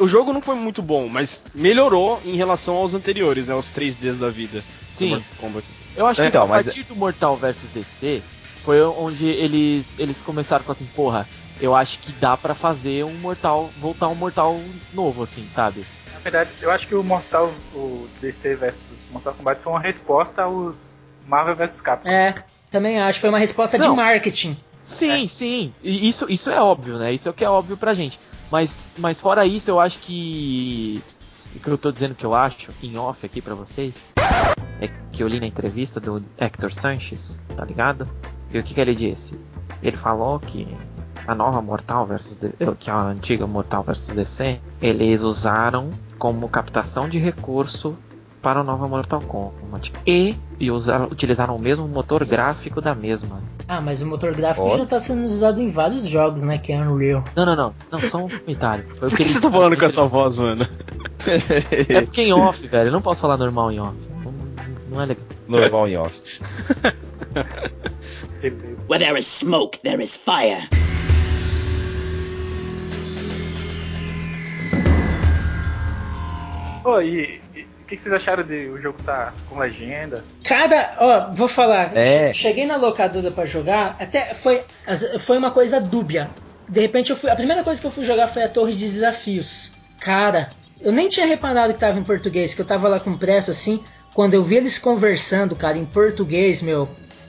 o 0.00 0.06
jogo 0.08 0.32
não 0.32 0.42
foi 0.42 0.56
muito 0.56 0.82
bom, 0.82 1.08
mas 1.08 1.40
melhorou 1.54 2.20
em 2.24 2.34
relação 2.36 2.74
aos 2.74 2.94
anteriores, 2.94 3.46
né? 3.46 3.54
Os 3.54 3.70
3Ds 3.70 4.18
da 4.18 4.28
vida. 4.28 4.64
Sim, 4.88 5.10
Mortal 5.10 5.26
Kombat. 5.38 5.66
Eu 5.96 6.06
acho 6.06 6.20
que 6.20 6.26
Então, 6.28 6.42
a 6.42 6.46
mas- 6.48 6.64
partir 6.64 6.82
do 6.82 6.96
Mortal 6.96 7.36
vs 7.36 7.70
DC 7.72 8.22
foi 8.66 8.82
onde 8.82 9.28
eles, 9.28 9.96
eles 9.96 10.20
começaram 10.20 10.64
com 10.64 10.72
assim, 10.72 10.86
porra, 10.86 11.28
eu 11.60 11.72
acho 11.72 12.00
que 12.00 12.10
dá 12.10 12.36
pra 12.36 12.52
fazer 12.52 13.04
um 13.04 13.14
Mortal, 13.14 13.70
voltar 13.78 14.08
um 14.08 14.14
Mortal 14.16 14.60
novo, 14.92 15.22
assim, 15.22 15.48
sabe? 15.48 15.86
Na 16.12 16.18
verdade, 16.18 16.50
eu 16.60 16.72
acho 16.72 16.88
que 16.88 16.94
o 16.96 17.02
Mortal, 17.04 17.54
o 17.72 18.08
DC 18.20 18.56
versus 18.56 18.98
Mortal 19.08 19.34
Kombat 19.34 19.62
foi 19.62 19.72
uma 19.72 19.80
resposta 19.80 20.42
aos 20.42 21.04
Marvel 21.24 21.54
vs 21.54 21.80
Capcom. 21.80 22.08
É, 22.08 22.34
também 22.68 23.00
acho. 23.00 23.20
Foi 23.20 23.28
uma 23.28 23.38
resposta 23.38 23.78
de 23.78 23.86
Não. 23.86 23.94
marketing. 23.94 24.56
Sim, 24.82 25.28
sim. 25.28 25.72
E 25.80 26.08
isso, 26.08 26.26
isso 26.28 26.50
é 26.50 26.60
óbvio, 26.60 26.98
né? 26.98 27.12
Isso 27.12 27.28
é 27.28 27.30
o 27.30 27.34
que 27.34 27.44
é 27.44 27.48
óbvio 27.48 27.76
pra 27.76 27.94
gente. 27.94 28.18
Mas, 28.50 28.96
mas 28.98 29.20
fora 29.20 29.46
isso, 29.46 29.70
eu 29.70 29.78
acho 29.78 30.00
que. 30.00 31.00
O 31.54 31.60
que 31.60 31.68
eu 31.68 31.78
tô 31.78 31.92
dizendo 31.92 32.16
que 32.16 32.26
eu 32.26 32.34
acho, 32.34 32.72
em 32.82 32.98
off 32.98 33.24
aqui 33.24 33.40
pra 33.40 33.54
vocês, 33.54 34.12
é 34.80 34.88
que 35.12 35.22
eu 35.22 35.28
li 35.28 35.38
na 35.38 35.46
entrevista 35.46 36.00
do 36.00 36.22
Hector 36.36 36.72
Sanches, 36.72 37.40
tá 37.56 37.64
ligado? 37.64 38.08
E 38.52 38.58
o 38.58 38.62
que, 38.62 38.74
que 38.74 38.80
ele 38.80 38.94
disse? 38.94 39.38
Ele 39.82 39.96
falou 39.96 40.38
que 40.38 40.66
a 41.26 41.34
nova 41.34 41.60
Mortal 41.60 42.06
versus 42.06 42.38
D- 42.38 42.52
eh, 42.60 42.72
que 42.78 42.90
a 42.90 42.96
antiga 42.98 43.46
Mortal 43.46 43.82
versus 43.82 44.14
DC, 44.14 44.60
eles 44.80 45.22
usaram 45.22 45.90
como 46.18 46.48
captação 46.48 47.08
de 47.08 47.18
recurso 47.18 47.96
para 48.40 48.60
a 48.60 48.64
nova 48.64 48.86
Mortal 48.86 49.20
Kombat. 49.22 49.92
E, 50.06 50.36
e 50.60 50.70
usaram, 50.70 51.06
utilizaram 51.06 51.56
o 51.56 51.60
mesmo 51.60 51.88
motor 51.88 52.24
gráfico 52.24 52.80
da 52.80 52.94
mesma. 52.94 53.42
Ah, 53.66 53.80
mas 53.80 54.02
o 54.02 54.06
motor 54.06 54.32
gráfico 54.36 54.68
Ó. 54.68 54.76
já 54.76 54.86
tá 54.86 55.00
sendo 55.00 55.24
usado 55.24 55.60
em 55.60 55.68
vários 55.68 56.06
jogos, 56.06 56.44
né? 56.44 56.56
Que 56.56 56.72
é 56.72 56.80
Unreal. 56.80 57.24
Não, 57.34 57.44
não, 57.44 57.56
não. 57.56 57.74
Não, 57.90 58.00
só 58.02 58.18
um 58.18 58.28
comentário. 58.28 58.84
Por 59.00 59.10
que 59.10 59.22
ele- 59.24 59.28
você 59.30 59.40
tá 59.40 59.50
falando 59.50 59.76
com 59.76 59.84
essa 59.84 60.04
voz, 60.06 60.38
mano? 60.38 60.64
É 61.88 62.02
porque 62.02 62.22
em 62.22 62.32
off, 62.32 62.64
velho. 62.68 62.88
Eu 62.88 62.92
não 62.92 63.00
posso 63.02 63.20
falar 63.22 63.36
normal 63.36 63.72
em 63.72 63.80
off. 63.80 63.96
Não, 64.24 64.32
não 64.92 65.02
é 65.02 65.06
legal. 65.06 65.24
Normal 65.48 65.88
em 65.88 65.96
office. 65.96 66.38
Beleza. 68.40 68.76
Where 68.88 68.98
there 68.98 69.18
is 69.18 69.26
smoke, 69.26 69.78
there 69.82 70.02
is 70.02 70.16
fire. 70.16 70.68
Pô, 76.82 77.00
e 77.00 77.40
e 77.56 77.62
o 77.62 77.86
que 77.86 77.96
que 77.96 78.02
vocês 78.02 78.14
acharam 78.14 78.42
de 78.42 78.66
o 78.66 78.80
jogo 78.80 78.98
tá 79.04 79.32
com 79.48 79.58
legenda? 79.58 80.24
Cara, 80.44 80.94
ó, 80.98 81.34
vou 81.34 81.48
falar. 81.48 81.96
É. 81.96 82.32
Cheguei 82.34 82.66
na 82.66 82.76
locadora 82.76 83.30
pra 83.30 83.46
jogar, 83.46 83.96
até 83.98 84.34
foi, 84.34 84.60
foi 85.20 85.38
uma 85.38 85.50
coisa 85.50 85.80
dúbia. 85.80 86.28
De 86.68 86.80
repente 86.80 87.10
eu 87.10 87.16
fui. 87.16 87.30
A 87.30 87.36
primeira 87.36 87.62
coisa 87.62 87.80
que 87.80 87.86
eu 87.86 87.90
fui 87.90 88.04
jogar 88.04 88.26
foi 88.26 88.42
a 88.42 88.48
Torre 88.48 88.74
de 88.74 88.88
Desafios. 88.88 89.72
Cara, 90.00 90.48
eu 90.80 90.92
nem 90.92 91.08
tinha 91.08 91.26
reparado 91.26 91.72
que 91.74 91.80
tava 91.80 91.98
em 91.98 92.04
português, 92.04 92.54
que 92.54 92.60
eu 92.60 92.66
tava 92.66 92.88
lá 92.88 93.00
com 93.00 93.16
pressa 93.16 93.52
assim. 93.52 93.82
Quando 94.12 94.34
eu 94.34 94.42
vi 94.42 94.56
eles 94.56 94.78
conversando, 94.78 95.54
cara, 95.54 95.78
em 95.78 95.84
português, 95.84 96.60
meu. 96.60 96.88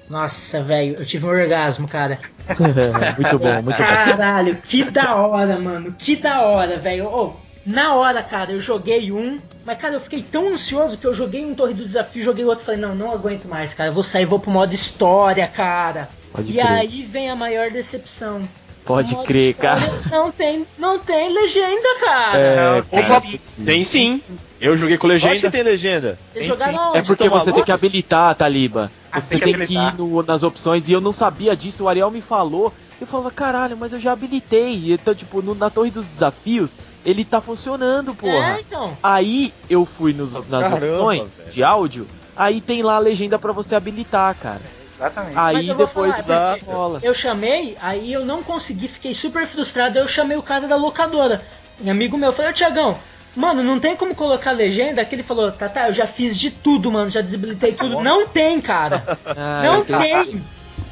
Nossa, 0.10 0.64
velho, 0.64 0.96
eu 0.96 1.06
tive 1.06 1.26
um 1.26 1.30
orgasmo, 1.30 1.88
cara. 1.88 2.20
muito 3.18 3.40
bom, 3.40 3.62
muito 3.62 3.66
bom. 3.66 3.74
Caralho, 3.74 4.56
que 4.58 4.84
da 4.86 5.16
hora, 5.16 5.60
mano. 5.60 5.96
Que 5.98 6.16
da 6.16 6.42
hora, 6.42 6.78
velho. 6.78 7.08
Ô, 7.08 7.36
na 7.66 7.96
hora, 7.96 8.24
cara, 8.24 8.54
eu 8.54 8.60
joguei 8.62 9.12
um. 9.12 9.40
Mas, 9.66 9.78
cara, 9.78 9.96
eu 9.96 10.00
fiquei 10.00 10.24
tão 10.24 10.48
ansioso 10.48 10.98
que 10.98 11.06
eu 11.06 11.14
joguei 11.14 11.44
um 11.44 11.54
Torre 11.54 11.74
do 11.74 11.84
Desafio, 11.84 12.24
joguei 12.24 12.46
outro. 12.46 12.64
Falei, 12.64 12.80
não, 12.80 12.96
não 12.96 13.12
aguento 13.12 13.46
mais, 13.46 13.74
cara. 13.74 13.90
Eu 13.90 13.94
vou 13.94 14.04
sair, 14.04 14.26
vou 14.26 14.40
pro 14.40 14.50
modo 14.50 14.74
história, 14.74 15.46
cara. 15.46 16.08
Pode 16.32 16.52
e 16.52 16.62
crer. 16.62 16.66
aí 16.66 17.04
vem 17.04 17.30
a 17.30 17.36
maior 17.36 17.70
decepção. 17.70 18.48
Pode 18.88 19.14
modo 19.14 19.26
crer, 19.26 19.50
história 19.52 19.76
cara. 19.82 20.02
Não 20.10 20.32
tem, 20.32 20.66
não 20.78 21.00
tem 21.00 21.34
legenda, 21.34 22.00
cara. 22.00 22.38
É, 22.40 22.80
Opa, 22.80 23.22
tem 23.66 23.84
sim. 23.84 24.22
Eu 24.60 24.76
joguei 24.76 24.98
com 24.98 25.08
Eu 25.08 25.16
acho 25.16 25.24
que 25.26 25.30
legenda. 25.34 25.52
tem 25.52 25.64
legenda. 25.64 26.20
Tem 26.34 26.44
sim. 26.54 26.64
É 26.94 27.02
porque 27.04 27.30
você 27.30 27.52
tem 27.52 27.64
que 27.64 27.72
habilitar, 27.72 28.34
Taliba. 28.36 28.92
Ah, 29.12 29.22
Você 29.22 29.40
tem 29.40 29.54
que 29.54 29.58
tem 29.60 29.68
que 29.68 29.74
ir 29.76 29.94
no- 29.98 30.24
nas 30.24 30.44
opções 30.44 30.90
e 30.90 30.94
eu 30.94 31.00
não 31.02 31.12
sabia 31.14 31.56
disso, 31.56 31.84
o 31.84 31.90
Ariel 31.90 32.10
me 32.12 32.22
falou. 32.22 32.74
Eu 33.00 33.06
falava, 33.06 33.30
caralho, 33.30 33.78
mas 33.78 33.94
eu 33.94 34.00
já 34.00 34.12
habilitei. 34.12 34.92
Então, 34.94 35.14
tipo, 35.14 35.42
no- 35.42 35.54
na 35.54 35.70
torre 35.70 35.92
dos 35.92 36.04
desafios, 36.06 36.76
ele 37.06 37.24
tá 37.24 37.40
funcionando, 37.40 38.16
porra. 38.16 38.58
É, 38.58 38.62
então. 38.62 38.98
Aí 39.04 39.54
eu 39.70 39.86
fui 39.86 40.14
nos- 40.14 40.34
nas 40.50 40.64
Caramba, 40.68 40.86
opções 40.88 41.38
velho. 41.38 41.52
de 41.52 41.64
áudio, 41.64 42.08
aí 42.36 42.60
tem 42.60 42.82
lá 42.82 42.96
a 42.96 43.00
legenda 43.00 43.38
pra 43.38 43.52
você 43.52 43.76
habilitar, 43.76 44.36
cara. 44.36 44.62
Exatamente. 44.98 45.38
Aí 45.38 45.74
depois 45.76 46.18
falar, 46.20 46.58
dá 46.58 46.66
rola. 46.66 47.00
Eu 47.04 47.14
chamei, 47.14 47.78
aí 47.80 48.12
eu 48.12 48.26
não 48.26 48.42
consegui, 48.44 48.88
fiquei 48.88 49.14
super 49.14 49.46
frustrado. 49.46 50.00
Eu 50.00 50.08
chamei 50.08 50.36
o 50.36 50.42
cara 50.42 50.68
da 50.68 50.76
locadora, 50.76 51.42
um 51.80 51.90
amigo 51.92 52.18
meu. 52.18 52.34
Falei, 52.34 52.52
ô 52.52 52.54
Tiagão, 52.54 52.98
mano, 53.36 53.64
não 53.64 53.80
tem 53.80 53.96
como 53.96 54.16
colocar 54.16 54.52
legenda? 54.52 55.06
Que 55.06 55.14
ele 55.14 55.24
falou, 55.24 55.52
tá, 55.52 55.70
tá, 55.70 55.88
eu 55.88 55.94
já 55.94 56.08
fiz 56.08 56.38
de 56.38 56.50
tudo, 56.50 56.92
mano, 56.92 57.10
já 57.10 57.22
desabilitei 57.22 57.74
tudo. 57.74 58.02
Não 58.02 58.28
tem, 58.28 58.60
cara. 58.60 59.04
Ah, 59.26 59.62
não 59.64 59.86
tem. 59.86 60.44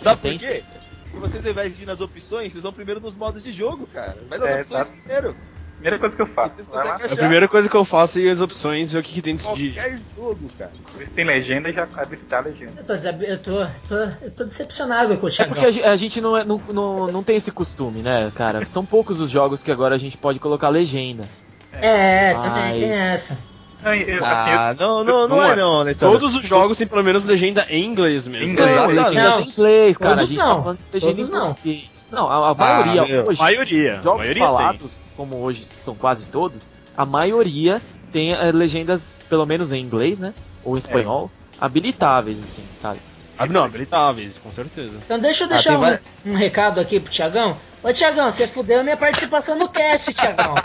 Sabe 0.03 0.21
por 0.21 0.39
quê? 0.39 0.63
Se 1.11 1.17
vocês 1.17 1.45
ao 1.45 1.51
invés 1.51 1.75
de 1.75 1.83
ir 1.83 1.85
nas 1.85 1.99
opções, 2.01 2.51
vocês 2.51 2.61
vão 2.61 2.73
primeiro 2.73 2.99
nos 2.99 3.15
modos 3.15 3.41
de 3.41 3.51
jogo, 3.51 3.87
cara. 3.87 4.17
Vai 4.29 4.37
nas 4.37 4.47
É, 4.49 4.61
opções 4.61 4.81
exato. 4.81 4.97
primeiro. 5.01 5.35
Primeira 5.75 5.99
coisa 5.99 6.15
que 6.15 6.21
eu 6.21 6.25
E 6.25 6.29
faço. 6.29 6.61
A 6.73 7.15
primeira 7.15 7.47
coisa 7.47 7.69
que 7.69 7.75
eu 7.75 7.83
faço 7.85 8.19
é 8.19 8.29
as 8.29 8.39
opções, 8.41 8.93
ver 8.93 8.99
o 8.99 9.03
que, 9.03 9.13
que 9.13 9.21
tem 9.21 9.35
de. 9.35 9.43
qualquer 9.73 9.99
jogo, 10.15 10.49
cara. 10.57 10.71
ver 10.97 11.05
se 11.05 11.13
tem 11.13 11.25
legenda 11.25 11.69
e 11.69 11.73
já 11.73 11.83
habilitar 11.97 12.39
a 12.43 12.47
legenda. 12.47 12.73
Eu 12.77 12.83
tô, 12.85 12.95
desab- 12.95 13.21
eu 13.23 13.37
tô, 13.37 13.65
tô, 13.87 13.95
eu 14.21 14.31
tô 14.31 14.43
decepcionado 14.45 15.17
com 15.17 15.25
o 15.25 15.29
É 15.29 15.31
Thiagão. 15.31 15.53
porque 15.53 15.65
a, 15.67 15.71
ge- 15.71 15.83
a 15.83 15.95
gente 15.95 16.21
não, 16.21 16.37
é- 16.37 16.45
não, 16.45 16.61
não, 16.69 17.07
não 17.11 17.23
tem 17.23 17.35
esse 17.35 17.51
costume, 17.51 18.01
né, 18.01 18.31
cara? 18.33 18.65
São 18.65 18.85
poucos 18.85 19.19
os 19.19 19.29
jogos 19.29 19.61
que 19.61 19.71
agora 19.71 19.95
a 19.95 19.97
gente 19.97 20.17
pode 20.17 20.39
colocar 20.39 20.69
legenda. 20.69 21.27
É, 21.73 22.33
também 22.35 22.51
Mas- 22.51 22.79
tem 22.79 22.91
essa. 22.91 23.37
Eu- 23.85 24.25
assim, 24.25 24.49
eu- 24.49 24.59
Ah, 24.59 24.75
não, 24.79 25.03
não, 25.03 25.27
não 25.27 25.37
Não 25.37 25.43
é 25.43 25.51
é. 25.51 25.55
não, 25.55 25.79
Alessandro. 25.81 26.19
Todos 26.19 26.35
os 26.35 26.45
jogos 26.45 26.77
têm 26.77 26.87
pelo 26.87 27.03
menos 27.03 27.23
legenda 27.25 27.65
em 27.69 27.83
inglês 27.85 28.27
mesmo. 28.27 28.47
Em 28.47 28.51
inglês. 28.51 28.75
Não, 28.75 28.87
Não, 28.87 29.41
em 29.41 29.49
inglês, 29.49 29.97
cara. 29.97 30.13
A 30.13 30.17
todos 30.17 30.29
gente 30.31 30.39
não. 30.39 30.55
tá 30.55 30.61
falando 30.63 30.77
de 30.77 30.83
legenda 30.93 31.13
Todos 31.15 31.29
em 31.29 31.33
não. 31.33 31.45
português. 31.47 32.09
Não, 32.11 32.29
a, 32.29 32.49
a 32.49 32.53
maioria 32.55 33.01
Ah, 33.21 33.29
hoje. 33.29 33.41
Maioria. 33.41 33.99
Jogos 34.01 34.19
maioria 34.19 34.43
falados, 34.45 34.99
como 35.15 35.35
hoje 35.37 35.63
são 35.63 35.95
quase 35.95 36.27
todos, 36.27 36.71
a 36.97 37.05
maioria 37.05 37.81
tem 38.11 38.31
eh, 38.33 38.51
legendas, 38.51 39.21
pelo 39.29 39.45
menos 39.45 39.71
em 39.71 39.81
inglês, 39.81 40.19
né? 40.19 40.33
Ou 40.63 40.75
em 40.75 40.79
espanhol, 40.79 41.29
habilitáveis, 41.59 42.41
assim, 42.41 42.63
sabe? 42.73 42.99
Ah, 43.37 43.45
não, 43.47 43.63
habilitáveis, 43.65 44.37
com 44.37 44.51
certeza. 44.51 44.97
Então 45.03 45.19
deixa 45.19 45.43
eu 45.43 45.47
Ah, 45.47 45.49
deixar 45.49 45.69
tem 45.71 45.77
um, 45.77 45.81
várias- 45.81 46.01
um 46.25 46.35
recado 46.35 46.79
aqui 46.79 46.99
pro 46.99 47.11
Tiagão. 47.11 47.57
Ô 47.83 47.93
Tiagão, 47.93 48.31
você 48.31 48.47
fudeu 48.47 48.79
a 48.79 48.83
minha 48.83 48.97
participação 48.97 49.57
no 49.57 49.69
cast, 49.69 50.13
Tiagão. 50.13 50.55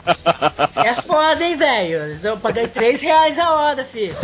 Você 0.71 0.87
é 0.89 0.95
foda, 0.95 1.45
hein, 1.45 1.57
velho? 1.57 2.17
Eu 2.23 2.39
paguei 2.39 2.67
3 2.67 3.03
reais 3.03 3.39
a 3.39 3.53
hora, 3.53 3.85
filho. 3.85 4.15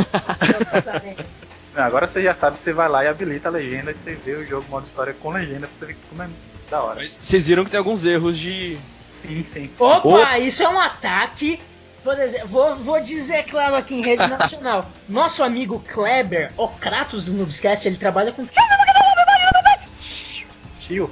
não, 1.75 1.83
agora 1.85 2.09
você 2.09 2.23
já 2.23 2.33
sabe, 2.35 2.59
você 2.59 2.73
vai 2.73 2.89
lá 2.89 3.05
e 3.05 3.09
habilita 3.09 3.49
a 3.49 3.53
legenda 3.53 3.91
e 3.91 3.95
você 3.95 4.15
vê 4.15 4.33
o 4.37 4.47
jogo 4.47 4.67
modo 4.71 4.87
história 4.87 5.13
com 5.13 5.31
legenda 5.31 5.67
pra 5.67 5.77
você 5.77 5.87
ver 5.87 5.97
como 6.09 6.23
é 6.23 6.29
da 6.71 6.83
hora. 6.83 6.97
Mas 6.97 7.19
vocês 7.21 7.47
viram 7.47 7.65
que 7.65 7.71
tem 7.71 7.79
alguns 7.79 8.05
erros 8.05 8.39
de. 8.39 8.79
Sim, 9.09 9.43
sim. 9.43 9.71
Opa, 9.79 10.39
isso 10.39 10.63
é 10.63 10.69
um 10.69 10.79
ataque. 10.81 11.61
Por 12.07 12.21
exemplo, 12.21 12.47
vou, 12.47 12.77
vou 12.77 13.01
dizer 13.01 13.47
claro 13.47 13.75
aqui 13.75 13.97
em 13.97 14.01
rede 14.01 14.25
nacional. 14.31 14.89
Nosso 15.09 15.43
amigo 15.43 15.81
Kleber, 15.81 16.53
o 16.57 16.69
Kratos 16.69 17.25
do 17.25 17.33
Noobscast, 17.33 17.89
ele 17.89 17.97
trabalha 17.97 18.31
com. 18.31 18.47
Tio. 20.79 21.11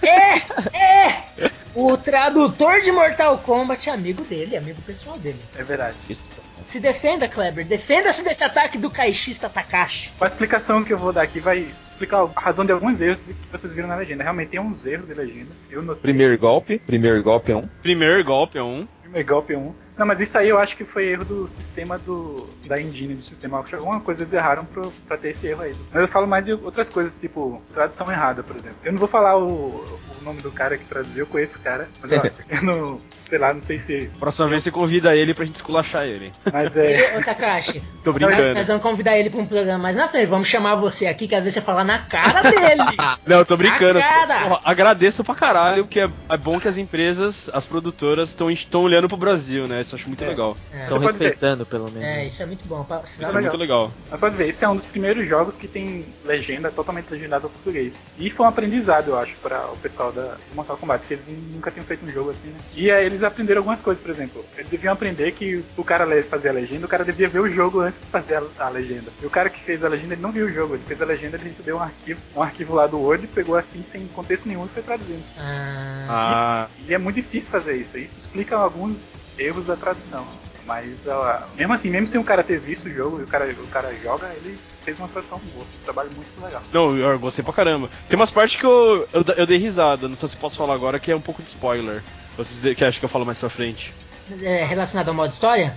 É! 0.00 0.78
É! 0.78 1.50
O 1.74 1.96
tradutor 1.96 2.80
de 2.80 2.92
Mortal 2.92 3.38
Kombat 3.38 3.90
é 3.90 3.92
amigo 3.92 4.22
dele, 4.22 4.56
amigo 4.56 4.80
pessoal 4.82 5.18
dele. 5.18 5.40
É 5.56 5.64
verdade. 5.64 5.96
Isso. 6.08 6.36
Se 6.64 6.78
defenda, 6.78 7.26
Kleber. 7.26 7.64
Defenda-se 7.64 8.22
desse 8.22 8.44
ataque 8.44 8.78
do 8.78 8.88
caixista 8.88 9.48
Takashi. 9.48 10.12
A 10.20 10.26
explicação 10.26 10.84
que 10.84 10.92
eu 10.92 10.98
vou 10.98 11.12
dar 11.12 11.22
aqui 11.22 11.40
vai 11.40 11.66
explicar 11.88 12.22
a 12.22 12.40
razão 12.40 12.64
de 12.64 12.70
alguns 12.70 13.00
erros 13.00 13.20
que 13.20 13.34
vocês 13.50 13.72
viram 13.72 13.88
na 13.88 13.96
legenda. 13.96 14.22
Realmente 14.22 14.50
tem 14.50 14.60
uns 14.60 14.86
erros 14.86 15.08
de 15.08 15.14
legenda. 15.14 15.50
Eu 15.68 15.82
notei. 15.82 16.02
Primeiro 16.02 16.38
golpe. 16.38 16.78
Primeiro 16.78 17.20
golpe 17.20 17.50
é 17.50 17.56
um. 17.56 17.68
Primeiro 17.82 18.22
golpe 18.22 18.58
é 18.58 18.62
um. 18.62 18.86
Primeiro 19.08 19.26
golpe 19.26 19.56
1. 19.56 19.87
Não, 19.98 20.06
mas 20.06 20.20
isso 20.20 20.38
aí 20.38 20.48
eu 20.48 20.58
acho 20.58 20.76
que 20.76 20.84
foi 20.84 21.08
erro 21.08 21.24
do 21.24 21.48
sistema 21.48 21.98
do. 21.98 22.48
da 22.64 22.80
engine 22.80 23.16
do 23.16 23.22
sistema. 23.24 23.58
Alguma 23.58 24.00
coisa 24.00 24.22
eles 24.22 24.32
erraram 24.32 24.64
pro, 24.64 24.92
pra 25.08 25.18
ter 25.18 25.30
esse 25.30 25.48
erro 25.48 25.62
aí. 25.62 25.74
Mas 25.92 26.02
eu 26.02 26.08
falo 26.08 26.26
mais 26.26 26.44
de 26.44 26.52
outras 26.52 26.88
coisas, 26.88 27.16
tipo, 27.16 27.60
tradução 27.74 28.10
errada, 28.10 28.44
por 28.44 28.56
exemplo. 28.56 28.78
Eu 28.84 28.92
não 28.92 28.98
vou 29.00 29.08
falar 29.08 29.36
o, 29.36 29.98
o 30.20 30.22
nome 30.22 30.40
do 30.40 30.52
cara 30.52 30.78
que 30.78 30.84
traduziu, 30.84 31.24
eu 31.24 31.26
conheço 31.26 31.58
o 31.58 31.62
cara, 31.62 31.88
mas 32.00 32.12
ó, 32.12 32.22
eu 32.48 32.62
não. 32.62 33.00
Sei 33.28 33.38
lá, 33.38 33.52
não 33.52 33.60
sei 33.60 33.78
se. 33.78 34.10
Próxima 34.18 34.48
vez 34.48 34.62
você 34.62 34.70
convida 34.70 35.14
ele 35.14 35.34
pra 35.34 35.44
gente 35.44 35.56
esculachar 35.56 36.04
ele. 36.04 36.32
Mas 36.52 36.76
é. 36.76 37.16
Ô, 37.18 37.22
Takashi, 37.24 37.82
Tô 38.02 38.12
brincando. 38.12 38.54
nós 38.54 38.66
vamos 38.66 38.82
convidar 38.82 39.18
ele 39.18 39.30
pra 39.30 39.40
um 39.40 39.46
programa 39.46 39.82
mais 39.82 39.96
na 39.96 40.08
frente. 40.08 40.26
Vamos 40.26 40.48
chamar 40.48 40.76
você 40.76 41.06
aqui, 41.06 41.28
quero 41.28 41.44
ver 41.44 41.50
você 41.50 41.60
falar 41.60 41.84
na 41.84 41.98
cara 41.98 42.42
dele. 42.42 42.82
Não, 43.26 43.38
eu 43.38 43.44
tô 43.46 43.56
brincando. 43.56 44.00
Porra, 44.00 44.60
agradeço 44.64 45.22
pra 45.22 45.34
caralho, 45.34 45.84
porque 45.84 46.00
é, 46.00 46.10
é 46.28 46.36
bom 46.36 46.58
que 46.60 46.68
as 46.68 46.78
empresas, 46.78 47.50
as 47.52 47.66
produtoras, 47.66 48.36
estão 48.50 48.82
olhando 48.82 49.08
pro 49.08 49.16
Brasil, 49.16 49.66
né? 49.66 49.80
Isso 49.80 49.94
eu 49.94 49.98
acho 49.98 50.08
muito 50.08 50.24
É. 50.24 50.28
legal. 50.28 50.56
É, 50.72 50.82
Estão 50.84 50.98
ver. 51.00 51.06
respeitando, 51.06 51.66
pelo 51.66 51.84
menos. 51.90 52.02
é, 52.02 52.26
isso 52.26 52.42
é 52.42 52.46
muito 52.46 52.66
bom. 52.66 52.86
Isso 53.04 53.20
Tá 53.20 53.24
é 53.24 53.26
legal. 53.28 53.42
muito 53.42 53.56
legal. 53.56 53.92
Mas 54.10 54.20
pode 54.20 54.36
ver, 54.36 54.48
esse 54.48 54.64
é 54.64 54.68
um 54.68 54.76
dos 54.76 54.86
primeiros 54.86 55.26
jogos 55.28 55.56
que 55.56 55.68
tem 55.68 56.06
legenda 56.24 56.70
totalmente 56.70 57.10
legendada 57.10 57.46
ao 57.46 57.50
português. 57.50 57.92
E 58.18 58.30
foi 58.30 58.46
um 58.46 58.48
aprendizado, 58.48 59.08
eu 59.08 59.18
acho, 59.18 59.36
para 59.36 59.66
o 59.72 59.76
pessoal 59.76 60.12
da 60.12 60.22
do 60.22 60.54
Mortal 60.54 60.76
Kombat, 60.76 61.00
porque 61.00 61.14
eles 61.14 61.24
nunca 61.52 61.70
tinham 61.70 61.84
feito 61.84 62.04
um 62.04 62.10
jogo 62.10 62.30
assim, 62.30 62.48
né? 62.48 62.58
E 62.76 62.90
aí 62.90 63.04
eles 63.04 63.17
aprenderam 63.22 63.60
algumas 63.60 63.80
coisas, 63.80 64.02
por 64.02 64.10
exemplo. 64.10 64.44
Eles 64.56 64.70
deviam 64.70 64.92
aprender 64.92 65.32
que 65.32 65.64
o 65.76 65.84
cara 65.84 66.06
fazer 66.22 66.48
a 66.50 66.52
legenda, 66.52 66.86
o 66.86 66.88
cara 66.88 67.04
devia 67.04 67.28
ver 67.28 67.40
o 67.40 67.50
jogo 67.50 67.80
antes 67.80 68.00
de 68.00 68.06
fazer 68.06 68.36
a, 68.36 68.42
a 68.58 68.68
legenda. 68.68 69.10
E 69.22 69.26
o 69.26 69.30
cara 69.30 69.48
que 69.50 69.60
fez 69.60 69.84
a 69.84 69.88
legenda, 69.88 70.14
ele 70.14 70.22
não 70.22 70.32
viu 70.32 70.46
o 70.46 70.52
jogo, 70.52 70.74
ele 70.74 70.84
fez 70.86 71.00
a 71.02 71.04
legenda, 71.04 71.36
ele 71.36 71.48
recebeu 71.50 71.76
um 71.76 71.82
arquivo, 71.82 72.20
um 72.36 72.42
arquivo 72.42 72.74
lá 72.74 72.86
do 72.86 72.98
Word, 72.98 73.26
pegou 73.28 73.56
assim, 73.56 73.82
sem 73.82 74.06
contexto 74.08 74.46
nenhum 74.46 74.64
e 74.66 74.68
foi 74.68 74.82
traduzindo. 74.82 75.22
Ah, 75.38 76.06
Ah, 76.10 76.68
E 76.86 76.94
é 76.94 76.98
muito 76.98 77.16
difícil 77.16 77.50
fazer 77.50 77.76
isso. 77.76 77.98
Isso 77.98 78.18
explica 78.18 78.56
alguns 78.56 79.28
erros 79.38 79.66
da 79.66 79.76
tradução. 79.76 80.26
Mas 80.68 81.06
ó, 81.06 81.48
mesmo 81.56 81.72
assim, 81.72 81.88
mesmo 81.88 82.06
sem 82.08 82.20
o 82.20 82.24
cara 82.24 82.44
ter 82.44 82.60
visto 82.60 82.86
o 82.86 82.92
jogo 82.92 83.18
e 83.20 83.22
o 83.22 83.26
cara, 83.26 83.46
o 83.50 83.66
cara 83.68 83.90
joga, 84.02 84.26
ele 84.36 84.58
fez 84.82 84.98
uma 84.98 85.08
tradução 85.08 85.38
boa. 85.54 85.64
Um 85.64 85.84
trabalho 85.84 86.10
muito 86.14 86.28
legal. 86.44 86.62
não, 86.70 86.94
eu 86.94 87.18
gostei 87.18 87.42
pra 87.42 87.54
caramba. 87.54 87.88
Tem 88.06 88.16
umas 88.18 88.30
partes 88.30 88.60
que 88.60 88.66
eu, 88.66 89.08
eu, 89.10 89.24
eu 89.34 89.46
dei 89.46 89.56
risada, 89.56 90.06
não 90.06 90.14
sei 90.14 90.28
se 90.28 90.36
posso 90.36 90.58
falar 90.58 90.74
agora, 90.74 91.00
que 91.00 91.10
é 91.10 91.16
um 91.16 91.22
pouco 91.22 91.42
de 91.42 91.48
spoiler. 91.48 92.02
Vocês 92.36 92.76
que 92.76 92.84
acham 92.84 92.98
que 93.00 93.04
eu 93.06 93.08
falo 93.08 93.24
mais 93.24 93.40
pra 93.40 93.48
frente? 93.48 93.94
é 94.42 94.62
relacionado 94.62 95.08
ao 95.08 95.14
modo 95.14 95.32
história? 95.32 95.74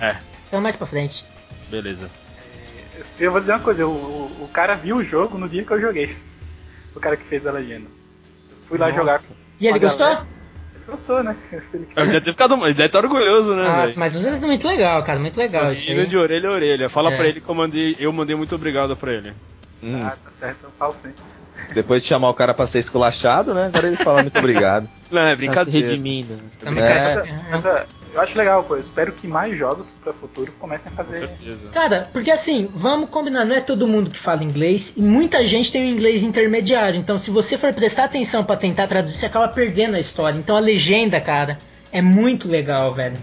É. 0.00 0.16
Então 0.48 0.60
mais 0.60 0.74
pra 0.74 0.88
frente. 0.88 1.24
Beleza. 1.70 2.10
Eu- 2.96 3.04
Eu 3.26 3.30
vou 3.30 3.38
dizer 3.40 3.52
uma 3.52 3.60
coisa, 3.60 3.86
o, 3.86 3.90
o, 3.90 4.44
o 4.44 4.48
cara 4.52 4.74
viu 4.74 4.96
o 4.96 5.04
jogo 5.04 5.38
no 5.38 5.48
dia 5.48 5.64
que 5.64 5.70
eu 5.70 5.80
joguei. 5.80 6.16
O 6.96 6.98
cara 7.00 7.16
que 7.16 7.24
fez 7.24 7.46
a 7.46 7.52
legenda. 7.52 7.86
Eu 8.50 8.56
fui 8.68 8.76
lá 8.76 8.88
Nossa. 8.88 8.98
jogar. 9.00 9.20
E 9.60 9.68
ele 9.68 9.78
gostou? 9.78 10.06
galera. 10.08 10.26
Ele 10.92 10.96
gostou, 10.96 11.22
né? 11.22 11.36
Ele- 11.52 11.62
Ele 11.96 12.06
deve 12.06 12.20
ter 12.20 12.32
ficado. 12.32 12.54
Ele 12.54 12.74
deve 12.74 12.86
estar 12.86 12.98
orgulhoso, 13.04 13.54
né, 13.54 13.62
Nossa, 13.64 13.86
velho? 13.86 13.98
mas 13.98 14.16
às 14.16 14.22
vezes 14.22 14.42
é 14.42 14.46
muito 14.46 14.66
legal, 14.68 15.02
cara, 15.02 15.18
muito 15.18 15.36
legal 15.36 15.70
isso 15.72 15.82
Sorrindo 15.82 16.02
aí. 16.02 16.06
de 16.06 16.16
orelha 16.16 16.48
a 16.48 16.52
orelha. 16.52 16.88
Fala 16.88 17.12
É. 17.12 17.16
pra 17.16 17.26
ele 17.28 17.40
que 17.40 17.48
eu 17.48 17.54
mandei, 17.54 17.96
eu 17.98 18.12
mandei 18.12 18.36
muito 18.36 18.54
obrigado 18.54 18.96
pra 18.96 19.12
ele. 19.12 19.32
Hum. 19.82 20.00
Ah, 20.04 20.10
tá 20.22 20.30
certo, 20.32 20.58
eu 20.64 20.70
falo 20.78 20.94
sim. 20.94 21.12
Depois 21.74 22.02
de 22.02 22.08
chamar 22.08 22.28
o 22.28 22.34
cara 22.34 22.52
pra 22.54 22.66
ser 22.66 22.80
esculachado, 22.80 23.54
né? 23.54 23.66
Agora 23.66 23.86
ele 23.86 23.96
fala 23.96 24.22
muito 24.22 24.38
obrigado. 24.38 24.88
Não, 25.10 25.20
é 25.22 25.24
Tá 25.24 25.30
se 25.30 25.36
brincadeira. 25.36 25.86
redimindo. 25.88 26.38
Também, 26.60 26.82
É. 26.84 26.88
cara. 26.88 27.24
Mas, 27.50 27.66
ah, 27.66 27.86
eu 28.14 28.20
acho 28.20 28.36
legal, 28.36 28.64
pô. 28.64 28.74
Eu 28.76 28.80
espero 28.80 29.12
que 29.12 29.26
mais 29.26 29.56
jogos 29.56 29.90
pra 30.02 30.12
futuro 30.12 30.52
comecem 30.58 30.90
a 30.92 30.96
Com 30.96 31.04
fazer. 31.04 31.18
certeza. 31.18 31.68
Cara, 31.70 32.08
porque 32.12 32.30
assim, 32.30 32.68
vamos 32.74 33.10
combinar, 33.10 33.44
não 33.44 33.56
é 33.56 33.60
todo 33.60 33.86
mundo 33.86 34.10
que 34.10 34.18
fala 34.18 34.44
inglês 34.44 34.94
e 34.96 35.02
muita 35.02 35.44
gente 35.44 35.72
tem 35.72 35.84
um 35.84 35.88
inglês 35.88 36.22
intermediário. 36.22 36.98
Então, 36.98 37.18
se 37.18 37.30
você 37.30 37.56
for 37.56 37.72
prestar 37.72 38.04
atenção 38.04 38.44
pra 38.44 38.56
tentar 38.56 38.86
traduzir, 38.86 39.16
você 39.16 39.26
acaba 39.26 39.48
perdendo 39.48 39.96
a 39.96 40.00
história. 40.00 40.38
Então, 40.38 40.56
a 40.56 40.60
legenda, 40.60 41.20
cara, 41.20 41.58
é 41.90 42.02
muito 42.02 42.48
legal, 42.48 42.94
velho. 42.94 43.16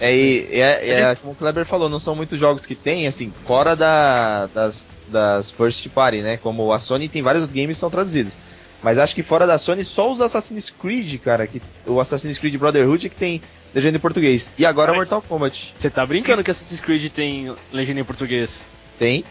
É, 0.00 0.12
é, 0.12 0.90
é, 0.90 1.14
como 1.14 1.32
o 1.32 1.36
Kleber 1.36 1.64
falou, 1.64 1.88
não 1.88 2.00
são 2.00 2.16
muitos 2.16 2.38
jogos 2.38 2.66
que 2.66 2.74
tem, 2.74 3.06
assim, 3.06 3.32
fora 3.46 3.76
da, 3.76 4.46
das, 4.46 4.88
das 5.08 5.50
first 5.50 5.88
party, 5.90 6.18
né? 6.22 6.36
Como 6.36 6.72
a 6.72 6.78
Sony 6.78 7.08
tem 7.08 7.22
vários 7.22 7.52
games 7.52 7.76
que 7.76 7.80
são 7.80 7.90
traduzidos. 7.90 8.36
Mas 8.82 8.98
acho 8.98 9.14
que 9.14 9.22
fora 9.22 9.46
da 9.46 9.58
Sony, 9.58 9.84
só 9.84 10.10
os 10.10 10.20
Assassin's 10.20 10.70
Creed, 10.70 11.20
cara, 11.20 11.46
que, 11.46 11.60
o 11.86 12.00
Assassin's 12.00 12.38
Creed 12.38 12.56
Brotherhood 12.56 13.06
é 13.06 13.10
que 13.10 13.16
tem 13.16 13.40
legenda 13.74 13.96
em 13.96 14.00
português. 14.00 14.52
E 14.58 14.64
agora 14.66 14.92
o 14.92 14.96
Mas- 14.96 15.08
Mortal 15.08 15.22
Kombat. 15.28 15.74
Você 15.76 15.90
tá 15.90 16.04
brincando 16.04 16.42
que 16.44 16.50
Assassin's 16.50 16.80
Creed 16.80 17.10
tem 17.12 17.54
legenda 17.72 18.00
em 18.00 18.04
português? 18.04 18.58
Tem. 18.98 19.24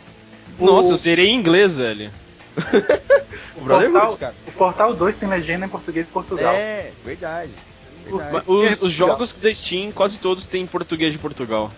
Nossa, 0.60 0.90
eu 0.92 0.98
serei 0.98 1.28
em 1.28 1.36
inglês, 1.36 1.78
velho. 1.78 2.12
O 3.56 3.62
O 3.62 3.64
Brotherhood, 3.66 3.92
Portal, 4.00 4.18
cara. 4.18 4.36
o 4.48 4.52
Portal 4.54 4.94
2 4.94 5.16
tem 5.18 5.28
legenda 5.30 5.66
em 5.66 5.70
português 5.70 6.06
de 6.06 6.12
Portugal. 6.12 6.54
É, 6.54 6.92
verdade. 7.04 7.52
verdade. 8.06 8.44
Os, 8.48 8.82
os 8.82 8.92
jogos 8.92 9.34
da 9.34 9.54
Steam, 9.54 9.92
quase 9.92 10.18
todos 10.18 10.46
têm 10.46 10.64
em 10.64 10.68
português 10.68 11.12
de 11.12 11.20
Portugal. 11.20 11.70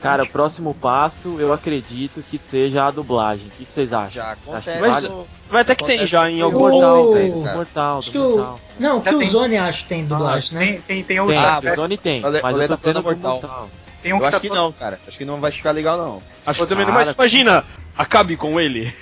Cara, 0.00 0.22
o 0.22 0.28
próximo 0.28 0.74
passo 0.74 1.36
eu 1.40 1.52
acredito 1.52 2.22
que 2.22 2.38
seja 2.38 2.84
a 2.86 2.90
dublagem. 2.90 3.48
O 3.48 3.50
que, 3.50 3.64
que 3.64 3.72
vocês 3.72 3.92
acham? 3.92 4.10
Já 4.12 4.36
que 4.36 4.48
acontece. 4.48 4.78
vale? 4.78 5.08
Mas 5.08 5.26
vai 5.50 5.62
até 5.62 5.74
que 5.74 5.84
tem 5.84 6.06
já 6.06 6.30
em 6.30 6.40
O- 6.40 6.44
algum 6.44 6.58
Mortal, 6.60 7.10
três, 7.12 7.34
o- 7.36 7.42
cara. 7.42 7.56
Mortal, 7.56 7.98
Acho 7.98 8.10
que 8.12 8.18
o. 8.18 8.30
Mortal. 8.36 8.60
Não, 8.78 8.92
o 8.98 9.02
Já 9.02 9.10
tem. 9.10 9.18
Killzone 9.18 9.56
acho 9.58 9.82
que 9.82 9.88
tem 9.88 10.04
dublagem, 10.06 10.58
né? 10.58 10.66
Tem, 10.66 10.80
tem, 10.82 11.04
tem 11.04 11.20
o 11.20 11.26
Tem, 11.26 11.36
Ah, 11.38 11.60
o 11.62 11.74
Zone 11.74 11.96
tem, 11.96 12.20
o 12.20 12.22
mas 12.22 12.56
o 12.56 12.62
eu 12.62 12.62
tô 12.62 12.68
tá 12.68 12.76
dizendo 12.76 12.94
do 12.94 13.02
Mortal. 13.02 13.32
Mortal. 13.32 13.70
tem 14.02 14.12
um 14.12 14.16
Eu 14.16 14.20
que 14.20 14.26
acho 14.26 14.36
tá 14.36 14.40
que 14.40 14.48
não, 14.50 14.72
cara. 14.72 15.00
Acho 15.08 15.18
que 15.18 15.24
não 15.24 15.40
vai 15.40 15.50
ficar 15.50 15.72
legal, 15.72 15.98
não. 15.98 16.22
Acho 16.46 16.60
que 16.60 16.66
também 16.68 16.86
não. 16.86 16.92
Mas 16.94 17.14
imagina, 17.14 17.64
acabe 17.96 18.36
com 18.36 18.60
ele. 18.60 18.92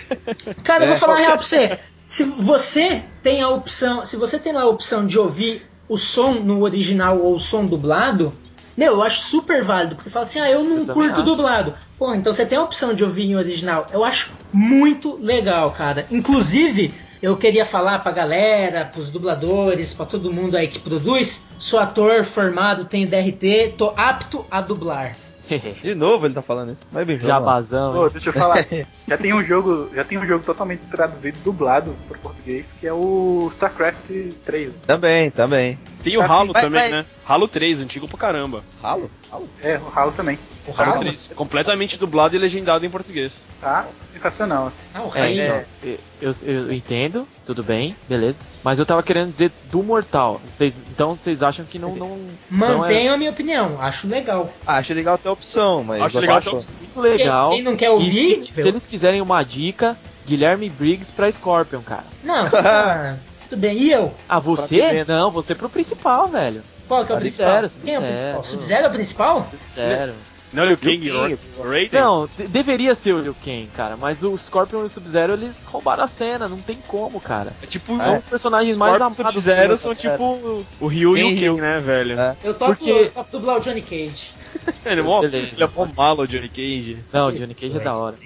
Cara, 0.65 0.85
eu 0.85 0.89
vou 0.89 0.97
É. 0.97 0.99
falar 0.99 1.15
a 1.17 1.19
real 1.19 1.33
pra 1.37 1.43
você. 1.43 1.79
Se 2.07 2.25
você 2.25 3.03
tem 3.23 3.43
a 3.43 3.49
opção, 3.51 4.07
se 4.07 4.17
você 4.17 4.39
tem 4.39 4.53
lá 4.55 4.63
a 4.63 4.69
opção 4.69 5.07
de 5.07 5.19
ouvir 5.19 5.67
o 5.89 5.99
som 5.99 6.35
no 6.35 6.63
original 6.63 7.19
ou 7.19 7.35
o 7.35 7.41
som 7.41 7.67
dublado, 7.67 8.33
meu, 8.77 8.95
eu 8.95 9.03
acho 9.03 9.21
super 9.21 9.63
válido, 9.63 9.97
porque 9.97 10.11
fala 10.11 10.25
assim, 10.27 10.39
ah, 10.39 10.51
eu 10.51 10.63
não 10.63 10.79
Eu 10.79 10.87
curto 10.95 11.13
acho. 11.13 11.23
dublado. 11.23 11.75
Pô, 11.99 12.15
então 12.15 12.33
você 12.33 12.45
tem 12.45 12.59
a 12.59 12.63
opção 12.63 12.95
de 12.95 13.03
ouvir 13.03 13.25
em 13.25 13.37
original. 13.37 13.87
Eu 13.93 14.05
acho 14.05 14.31
muito 14.53 15.17
legal, 15.17 15.71
cara. 15.71 16.07
Inclusive, 16.11 16.93
eu 17.23 17.37
queria 17.37 17.65
falar 17.65 18.01
pra 18.01 18.13
galera, 18.13 18.85
pros 18.85 19.09
dubladores, 19.09 19.95
pra 19.95 20.05
todo 20.05 20.33
mundo 20.33 20.57
aí 20.57 20.69
que 20.69 20.79
produz, 20.79 21.49
sou 21.59 21.81
ator 21.81 22.23
formado, 22.25 22.85
tenho 22.85 23.09
DRT, 23.09 23.75
tô 23.79 23.93
apto 23.97 24.45
a 24.51 24.61
dublar. 24.61 25.17
De 25.83 25.95
novo 25.95 26.27
ele 26.27 26.35
tá 26.35 26.43
falando 26.43 26.73
isso. 26.73 26.83
Mas 26.93 27.07
bem. 27.07 27.19
Jabazão. 27.19 27.93
Pô, 27.95 28.09
deixa 28.11 28.29
eu 28.31 28.33
falar. 28.33 28.67
já 29.09 29.17
tem 29.17 29.33
um 29.33 29.43
jogo, 29.43 29.89
já 29.95 30.05
tem 30.05 30.19
um 30.19 30.27
jogo 30.27 30.45
totalmente 30.45 30.81
traduzido, 30.91 31.39
dublado 31.45 31.95
para 32.09 32.19
português, 32.19 32.75
que 32.79 32.87
é 32.87 32.93
o 32.93 33.49
StarCraft 33.53 34.11
3. 34.45 34.73
Também, 34.87 35.31
também. 35.31 35.79
Tem 36.07 36.17
o 36.17 36.23
Assim, 36.23 36.33
Halo 36.33 36.53
também, 36.53 36.71
mas- 36.83 36.91
né? 36.93 37.07
Halo 37.27 37.49
3, 37.49 37.81
antigo 37.81 38.07
pra 38.07 38.17
caramba. 38.17 38.63
Halo? 38.81 39.11
Halo? 39.29 39.49
É, 39.61 39.77
o 39.77 39.91
Halo 39.93 40.13
também. 40.13 40.39
O 40.65 40.71
Halo 40.71 40.91
Halo? 40.93 41.01
3, 41.01 41.31
completamente 41.35 41.99
dublado 41.99 42.37
e 42.37 42.39
legendado 42.39 42.87
em 42.87 42.91
português. 42.91 43.45
Tá 43.61 43.85
sensacional. 44.03 44.69
assim. 44.69 44.77
Ah, 44.95 45.03
o 45.03 45.13
É, 45.17 45.21
Halo. 45.49 45.65
então, 45.83 45.99
eu, 46.23 46.33
eu 46.45 46.73
entendo, 46.73 47.27
tudo 47.45 47.65
bem, 47.65 47.97
beleza. 48.09 48.41
Mas 48.63 48.79
eu 48.79 48.87
tava 48.87 49.03
querendo 49.03 49.27
dizer 49.31 49.51
do 49.69 49.83
Mortal. 49.83 50.41
Vocês, 50.47 50.85
então 50.93 51.17
vocês 51.17 51.43
acham 51.43 51.65
que 51.67 51.77
não. 51.77 51.97
não 51.97 52.19
não 52.49 52.69
é 52.69 52.79
Mantenho 52.79 53.13
a 53.13 53.17
minha 53.17 53.31
opinião, 53.33 53.77
acho 53.83 54.07
legal. 54.07 54.49
Ah, 54.65 54.77
achei 54.77 54.95
legal 54.95 55.19
ter 55.19 55.29
a 55.29 55.33
opção, 55.33 55.83
mas. 55.83 56.01
Acho 56.03 56.19
eu 56.19 56.21
legal 56.21 56.39
acho- 56.39 56.51
ter 56.51 56.57
opção. 56.57 56.79
muito 56.79 57.01
legal. 57.01 57.49
Quem, 57.49 57.57
quem 57.59 57.65
não 57.65 57.77
quer 57.77 57.87
E 57.87 57.89
ouvir, 57.89 58.45
se, 58.45 58.55
se 58.55 58.69
eles 58.69 58.87
quiserem 58.87 59.21
uma 59.21 59.43
dica, 59.43 59.99
Guilherme 60.25 60.71
Briggs 60.71 61.13
pra 61.13 61.29
Scorpion, 61.33 61.81
cara. 61.83 62.05
Não, 62.23 62.47
cara, 62.51 63.19
tudo 63.49 63.59
bem. 63.61 63.79
E 63.79 63.91
eu? 63.93 64.13
Ah, 64.29 64.39
você? 64.39 65.05
Não, 65.07 65.31
você 65.31 65.55
pro 65.55 65.69
principal, 65.69 66.29
velho. 66.29 66.63
Qual 66.89 67.05
que 67.05 67.13
é 67.13 67.15
o 67.15 67.19
principal? 67.19 67.63
Quem 67.85 67.95
é 67.95 67.99
o 67.99 68.03
Sub-Zero. 68.03 68.13
principal? 68.13 68.45
Sub-Zero 68.45 68.85
é 68.85 68.89
o 68.89 68.93
principal? 68.93 69.49
Sério. 69.75 70.15
Não, 70.53 70.65
Liu 70.65 70.79
Kang, 70.79 71.11
Kang. 71.11 71.39
Raiden. 71.69 72.01
Não, 72.01 72.29
de- 72.39 72.47
deveria 72.47 72.95
ser 72.95 73.13
o 73.15 73.21
Liu 73.21 73.35
Kang, 73.45 73.69
cara. 73.77 73.97
Mas 73.97 74.23
o 74.23 74.39
Scorpion 74.39 74.83
e 74.83 74.85
o 74.85 74.89
Sub-Zero, 74.89 75.33
eles 75.33 75.65
roubaram 75.65 76.05
a 76.05 76.07
cena. 76.07 76.47
Não 76.49 76.59
tem 76.59 76.79
como, 76.87 77.21
cara. 77.21 77.53
É 77.63 77.67
tipo, 77.67 77.97
São 77.97 78.15
É. 78.15 78.21
personagens 78.21 78.77
mais 78.77 78.95
Scorpion 78.95 79.17
e 79.17 79.21
amados. 79.23 79.43
Sub-Zero 79.43 79.77
são 79.77 79.95
tipo 79.95 80.65
o 80.81 80.87
Ryu 80.87 81.17
e 81.19 81.25
o. 81.25 81.37
Ken, 81.57 81.61
né, 81.61 81.81
velho? 81.81 82.19
É. 82.19 82.37
Eu 82.45 82.55
topo, 82.55 82.75
Porque- 82.77 82.91
eu 82.91 83.11
topo 83.11 83.33
dublar 83.33 83.57
o 83.57 83.61
Johnny 83.61 83.83
Cage. 83.83 84.31
Ele 84.87 85.01
é 85.01 85.03
mó, 85.03 85.23
ele 85.23 85.53
é 85.59 85.67
mó 85.77 85.85
malo, 85.95 86.23
o 86.23 86.29
Johnny 86.29 86.49
Cage. 86.49 87.05
Não, 87.13 87.31
Johnny 87.33 87.55
Cage 87.55 87.77
é 87.77 87.81
da 87.81 87.95
hora. 87.95 88.17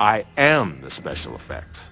I 0.00 0.24
am 0.36 0.72
the 0.80 0.90
special 0.90 1.36
effects. 1.36 1.91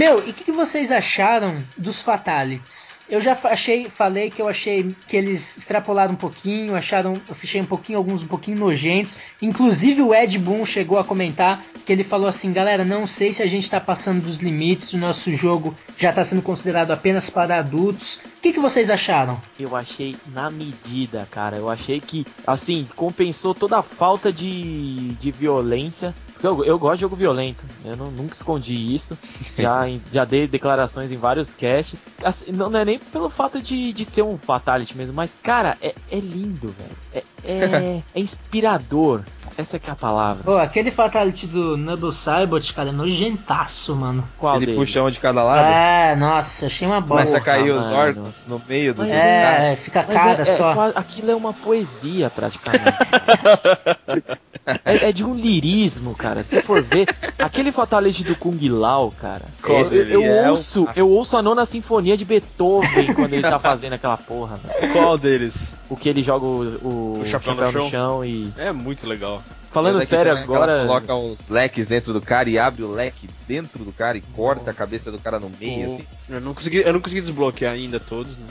Meu, 0.00 0.26
e 0.26 0.30
o 0.30 0.32
que, 0.32 0.44
que 0.44 0.50
vocês 0.52 0.90
acharam 0.90 1.62
dos 1.76 2.00
Fatalities? 2.00 2.98
Eu 3.06 3.20
já 3.20 3.38
achei, 3.44 3.90
falei 3.90 4.30
que 4.30 4.40
eu 4.40 4.48
achei 4.48 4.96
que 5.06 5.14
eles 5.14 5.58
extrapolaram 5.58 6.14
um 6.14 6.16
pouquinho, 6.16 6.74
acharam, 6.74 7.12
eu 7.12 7.36
achei 7.42 7.60
um 7.60 7.66
pouquinho, 7.66 7.98
alguns 7.98 8.22
um 8.22 8.26
pouquinho 8.26 8.56
nojentos. 8.56 9.18
Inclusive 9.42 10.00
o 10.00 10.14
Ed 10.14 10.38
Boon 10.38 10.64
chegou 10.64 10.98
a 10.98 11.04
comentar 11.04 11.62
que 11.84 11.92
ele 11.92 12.02
falou 12.02 12.28
assim, 12.28 12.50
galera, 12.50 12.82
não 12.82 13.06
sei 13.06 13.30
se 13.30 13.42
a 13.42 13.46
gente 13.46 13.70
tá 13.70 13.78
passando 13.78 14.22
dos 14.22 14.38
limites, 14.38 14.94
o 14.94 14.96
nosso 14.96 15.34
jogo 15.34 15.76
já 15.98 16.10
tá 16.10 16.24
sendo 16.24 16.40
considerado 16.40 16.92
apenas 16.92 17.28
para 17.28 17.58
adultos. 17.58 18.20
O 18.38 18.40
que, 18.40 18.54
que 18.54 18.58
vocês 18.58 18.88
acharam? 18.88 19.38
Eu 19.58 19.76
achei 19.76 20.16
na 20.28 20.50
medida, 20.50 21.28
cara. 21.30 21.58
Eu 21.58 21.68
achei 21.68 22.00
que, 22.00 22.26
assim, 22.46 22.88
compensou 22.96 23.54
toda 23.54 23.76
a 23.76 23.82
falta 23.82 24.32
de, 24.32 25.10
de 25.20 25.30
violência. 25.30 26.14
Porque 26.32 26.46
eu, 26.46 26.64
eu 26.64 26.78
gosto 26.78 26.94
de 26.94 27.00
jogo 27.02 27.16
violento. 27.16 27.66
Eu 27.84 27.94
não- 27.96 28.10
nunca 28.10 28.32
escondi 28.32 28.94
isso. 28.94 29.18
Já, 29.58 29.86
já 30.12 30.24
dei 30.24 30.46
declarações 30.46 31.10
em 31.10 31.16
vários 31.16 31.52
casts. 31.54 32.06
Assim, 32.22 32.52
não, 32.52 32.68
não 32.68 32.80
é 32.80 32.84
nem 32.84 32.98
pelo 32.98 33.30
fato 33.30 33.60
de, 33.62 33.92
de 33.92 34.04
ser 34.04 34.22
um 34.22 34.36
Fatality 34.36 34.96
mesmo, 34.96 35.14
mas, 35.14 35.34
cara, 35.42 35.76
é, 35.80 35.94
é 36.12 36.16
lindo, 36.20 36.68
velho. 36.68 36.96
É, 37.14 37.22
é, 37.44 38.02
é 38.14 38.20
inspirador. 38.20 39.22
Essa 39.58 39.78
que 39.78 39.90
é 39.90 39.92
a 39.92 39.96
palavra. 39.96 40.42
Pô, 40.44 40.56
aquele 40.56 40.90
Fatality 40.90 41.46
do 41.46 41.76
Noble 41.76 42.12
Cybot, 42.12 42.72
cara, 42.72 42.88
é 42.90 42.92
nojentaço, 42.92 43.94
mano. 43.94 44.26
Qual 44.38 44.56
Ele 44.56 44.66
deles? 44.66 44.80
puxa 44.80 45.02
um 45.02 45.10
de 45.10 45.18
cada 45.18 45.42
lado. 45.42 45.66
É, 45.66 46.16
nossa, 46.16 46.66
achei 46.66 46.86
uma 46.86 47.00
bola. 47.00 47.20
Começa 47.22 47.36
a 47.38 47.40
cair 47.40 47.70
os 47.70 47.86
mano. 47.86 47.96
órgãos 47.98 48.46
no 48.46 48.62
meio 48.66 48.94
do 48.94 49.02
Mas 49.02 49.10
É, 49.10 49.76
fica 49.76 50.04
Mas 50.06 50.16
cara 50.16 50.38
é- 50.38 50.42
é 50.42 50.44
só. 50.44 50.92
aquilo 50.94 51.30
é 51.30 51.34
uma 51.34 51.52
poesia, 51.52 52.30
praticamente. 52.30 52.86
é, 54.84 55.08
é 55.08 55.12
de 55.12 55.24
um 55.24 55.34
lirismo, 55.34 56.14
cara. 56.14 56.42
Se 56.42 56.60
for 56.62 56.82
ver, 56.82 57.08
aquele 57.38 57.72
fatality 57.72 58.24
do 58.24 58.36
Kung 58.36 58.58
Lao, 58.68 59.10
cara. 59.12 59.44
Esse 59.80 60.10
eu, 60.12 60.22
eu 60.22 60.32
é 60.32 60.50
ouço, 60.50 60.88
eu 60.96 61.08
ouço 61.10 61.36
a 61.36 61.42
nona 61.42 61.64
sinfonia 61.64 62.16
de 62.16 62.24
Beethoven 62.24 63.14
quando 63.14 63.32
ele 63.32 63.42
tá 63.42 63.58
fazendo 63.60 63.94
aquela 63.94 64.16
porra. 64.16 64.58
velho. 64.62 64.92
Qual 64.92 65.16
deles? 65.18 65.72
O 65.88 65.96
que 65.96 66.08
ele 66.08 66.22
joga 66.22 66.44
o, 66.46 66.62
o 66.82 67.20
O 67.22 67.26
chapéu 67.26 67.54
no 67.54 67.62
no 67.66 67.72
chão? 67.72 67.90
chão 67.90 68.24
e. 68.24 68.52
É 68.56 68.72
muito 68.72 69.06
legal. 69.06 69.42
Falando 69.70 69.98
aqui 69.98 70.06
sério 70.06 70.32
agora. 70.36 70.80
coloca 70.80 71.14
uns 71.14 71.48
leques 71.48 71.86
dentro 71.86 72.12
do 72.12 72.20
cara 72.20 72.50
e 72.50 72.58
abre 72.58 72.82
o 72.82 72.90
leque 72.92 73.28
dentro 73.46 73.84
do 73.84 73.92
cara 73.92 74.18
e 74.18 74.20
corta 74.20 74.70
a 74.70 74.74
cabeça 74.74 75.12
do 75.12 75.18
cara 75.18 75.38
no 75.38 75.50
meio, 75.60 75.88
O- 75.88 75.94
assim. 75.94 76.06
Eu 76.28 76.40
não 76.40 76.54
consegui, 76.54 76.78
eu 76.78 76.92
não 76.92 77.00
consegui 77.00 77.20
desbloquear 77.20 77.72
ainda 77.74 78.00
todos, 78.00 78.36
né? 78.36 78.46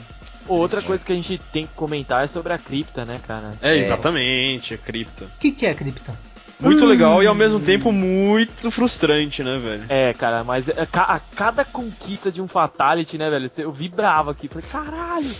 Outra 0.48 0.80
coisa 0.82 1.04
que 1.04 1.12
a 1.12 1.14
gente 1.14 1.38
tem 1.52 1.66
que 1.66 1.74
comentar 1.74 2.24
é 2.24 2.26
sobre 2.26 2.52
a 2.52 2.58
cripta, 2.58 3.04
né, 3.04 3.20
cara? 3.26 3.54
É, 3.60 3.76
exatamente, 3.76 4.74
a 4.74 4.78
cripta. 4.78 5.24
O 5.26 5.38
que, 5.38 5.52
que 5.52 5.66
é 5.66 5.74
cripto? 5.74 6.10
Muito 6.60 6.84
Hum. 6.84 6.88
legal 6.88 7.22
e 7.22 7.26
ao 7.26 7.34
mesmo 7.34 7.58
tempo 7.58 7.90
muito 7.90 8.70
frustrante, 8.70 9.42
né, 9.42 9.58
velho? 9.58 9.84
É, 9.88 10.12
cara, 10.12 10.44
mas 10.44 10.68
a, 10.68 10.84
ca- 10.86 11.04
a 11.04 11.18
cada 11.18 11.64
conquista 11.64 12.30
de 12.30 12.42
um 12.42 12.46
Fatality, 12.46 13.16
né, 13.16 13.30
velho? 13.30 13.48
Eu 13.58 13.72
vibrava 13.72 14.30
aqui. 14.32 14.46
Falei, 14.48 14.66
caralho, 14.70 15.34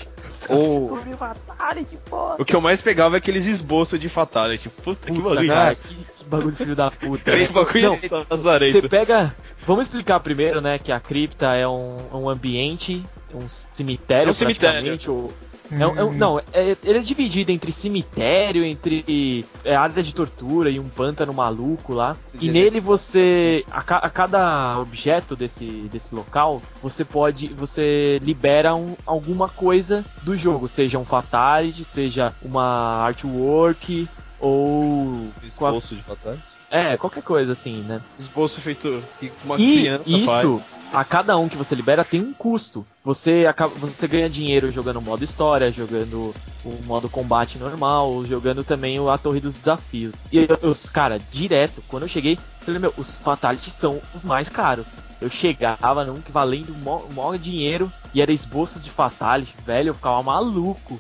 Ou- 0.49 0.59
descobri 0.81 1.13
o 1.13 1.17
Fatality, 1.19 1.99
porra. 2.09 2.37
O 2.39 2.45
que 2.45 2.57
eu 2.57 2.61
mais 2.61 2.81
pegava 2.81 3.17
é 3.17 3.19
aqueles 3.19 3.45
esboços 3.47 4.01
de 4.01 4.09
Fatality. 4.09 4.69
Puta, 4.71 5.07
que 5.09 5.13
Puta, 5.21 5.29
bagulho. 5.35 5.49
cara, 5.49 5.75
que, 5.75 5.95
que 5.95 6.25
bagulho 6.25 6.57
filho 6.57 6.77
da 6.77 6.91
puta. 6.91 7.37
Que 7.37 7.47
bagulho 7.53 7.83
Não, 8.11 8.27
lazarento. 8.31 8.73
Você 8.81 8.89
pega. 8.89 9.35
Vamos 9.67 9.85
explicar 9.87 10.21
primeiro, 10.21 10.61
né, 10.63 10.79
que 10.79 10.91
a 10.91 10.99
cripta 10.99 11.55
é 11.55 11.69
um, 11.69 11.99
um 12.15 12.29
ambiente, 12.31 13.05
um 13.35 13.47
cemitério, 13.47 14.29
É 14.29 14.31
um 14.31 14.35
cemitério. 14.35 14.73
praticamente, 14.75 15.11
ou- 15.11 15.33
é 15.73 15.87
um- 15.87 15.97
é 15.99 16.05
um- 16.05 16.13
não, 16.13 16.39
é- 16.53 16.77
ele 16.85 16.99
é 16.99 17.03
dividido 17.03 17.51
entre 17.53 17.71
cemitério, 17.73 18.65
entre 18.65 19.45
é, 19.65 19.75
área 19.77 20.03
de 20.03 20.15
tortura 20.15 20.71
e 20.71 20.79
um 20.79 20.89
pântano 20.89 21.33
maluco 21.33 21.93
lá. 21.95 22.17
E 22.35 22.49
nele 22.51 22.81
você. 22.81 23.65
A, 23.71 23.83
ca- 23.83 23.99
a 23.99 24.11
cada 24.11 24.79
objeto 24.81 25.37
desse, 25.37 25.67
desse 25.93 26.15
local, 26.15 26.61
você 26.83 27.05
pode. 27.05 27.49
Você 27.55 28.19
libera 28.23 28.75
um- 28.75 28.97
alguma 29.07 29.49
coisa 29.49 30.05
do 30.23 30.37
jogo. 30.37 30.69
Seja 30.69 30.99
um 30.99 31.05
fatality, 31.05 31.85
seja 31.85 32.33
uma 32.43 33.03
artwork, 33.05 34.09
ou. 34.39 35.29
Esboço 35.43 35.95
de 35.95 36.03
fatality. 36.03 36.43
É, 36.71 36.97
qualquer 36.97 37.23
coisa 37.23 37.53
assim, 37.53 37.83
né? 37.83 38.01
Esboço 38.19 38.61
feito 38.61 39.03
que 39.19 39.33
uma 39.45 39.57
E 39.59 39.65
criança 39.67 40.05
isso, 40.07 40.63
a 40.93 41.05
cada 41.05 41.37
um 41.37 41.49
que 41.49 41.57
você 41.57 41.75
libera 41.75 42.05
tem 42.05 42.21
um 42.23 42.33
custo. 42.33 42.87
Você, 43.03 43.45
acaba, 43.47 43.75
você 43.75 44.07
ganha 44.07 44.31
dinheiro 44.31 44.71
jogando 44.71 45.01
modo 45.01 45.25
história, 45.25 45.73
jogando 45.73 46.33
o 46.65 46.71
modo 46.85 47.09
combate 47.09 47.59
normal, 47.59 48.25
jogando 48.25 48.63
também 48.63 49.01
o- 49.01 49.11
a 49.11 49.19
torre 49.19 49.41
dos 49.41 49.57
desafios. 49.57 50.13
E 50.31 50.39
eu, 50.39 50.73
cara, 50.93 51.19
direto, 51.19 51.83
quando 51.89 52.05
eu 52.05 52.09
cheguei, 52.09 52.35
eu 52.35 52.65
falei, 52.65 52.81
meu, 52.81 52.93
os 52.97 53.19
fatalities 53.19 53.73
são 53.73 54.01
os 54.15 54.25
mais 54.25 54.49
caros. 54.49 54.89
Eu 55.21 55.29
chegava 55.29 56.05
num 56.05 56.21
que 56.23 56.33
valendo 56.33 56.75
mó, 56.77 57.09
mó 57.13 57.35
dinheiro 57.37 57.91
e 58.15 58.21
era 58.21 58.33
esboço 58.33 58.79
de 58.81 58.91
fatality, 58.91 59.55
velho, 59.65 59.89
eu 59.91 59.95
ficava 59.95 60.23
maluco. 60.23 60.99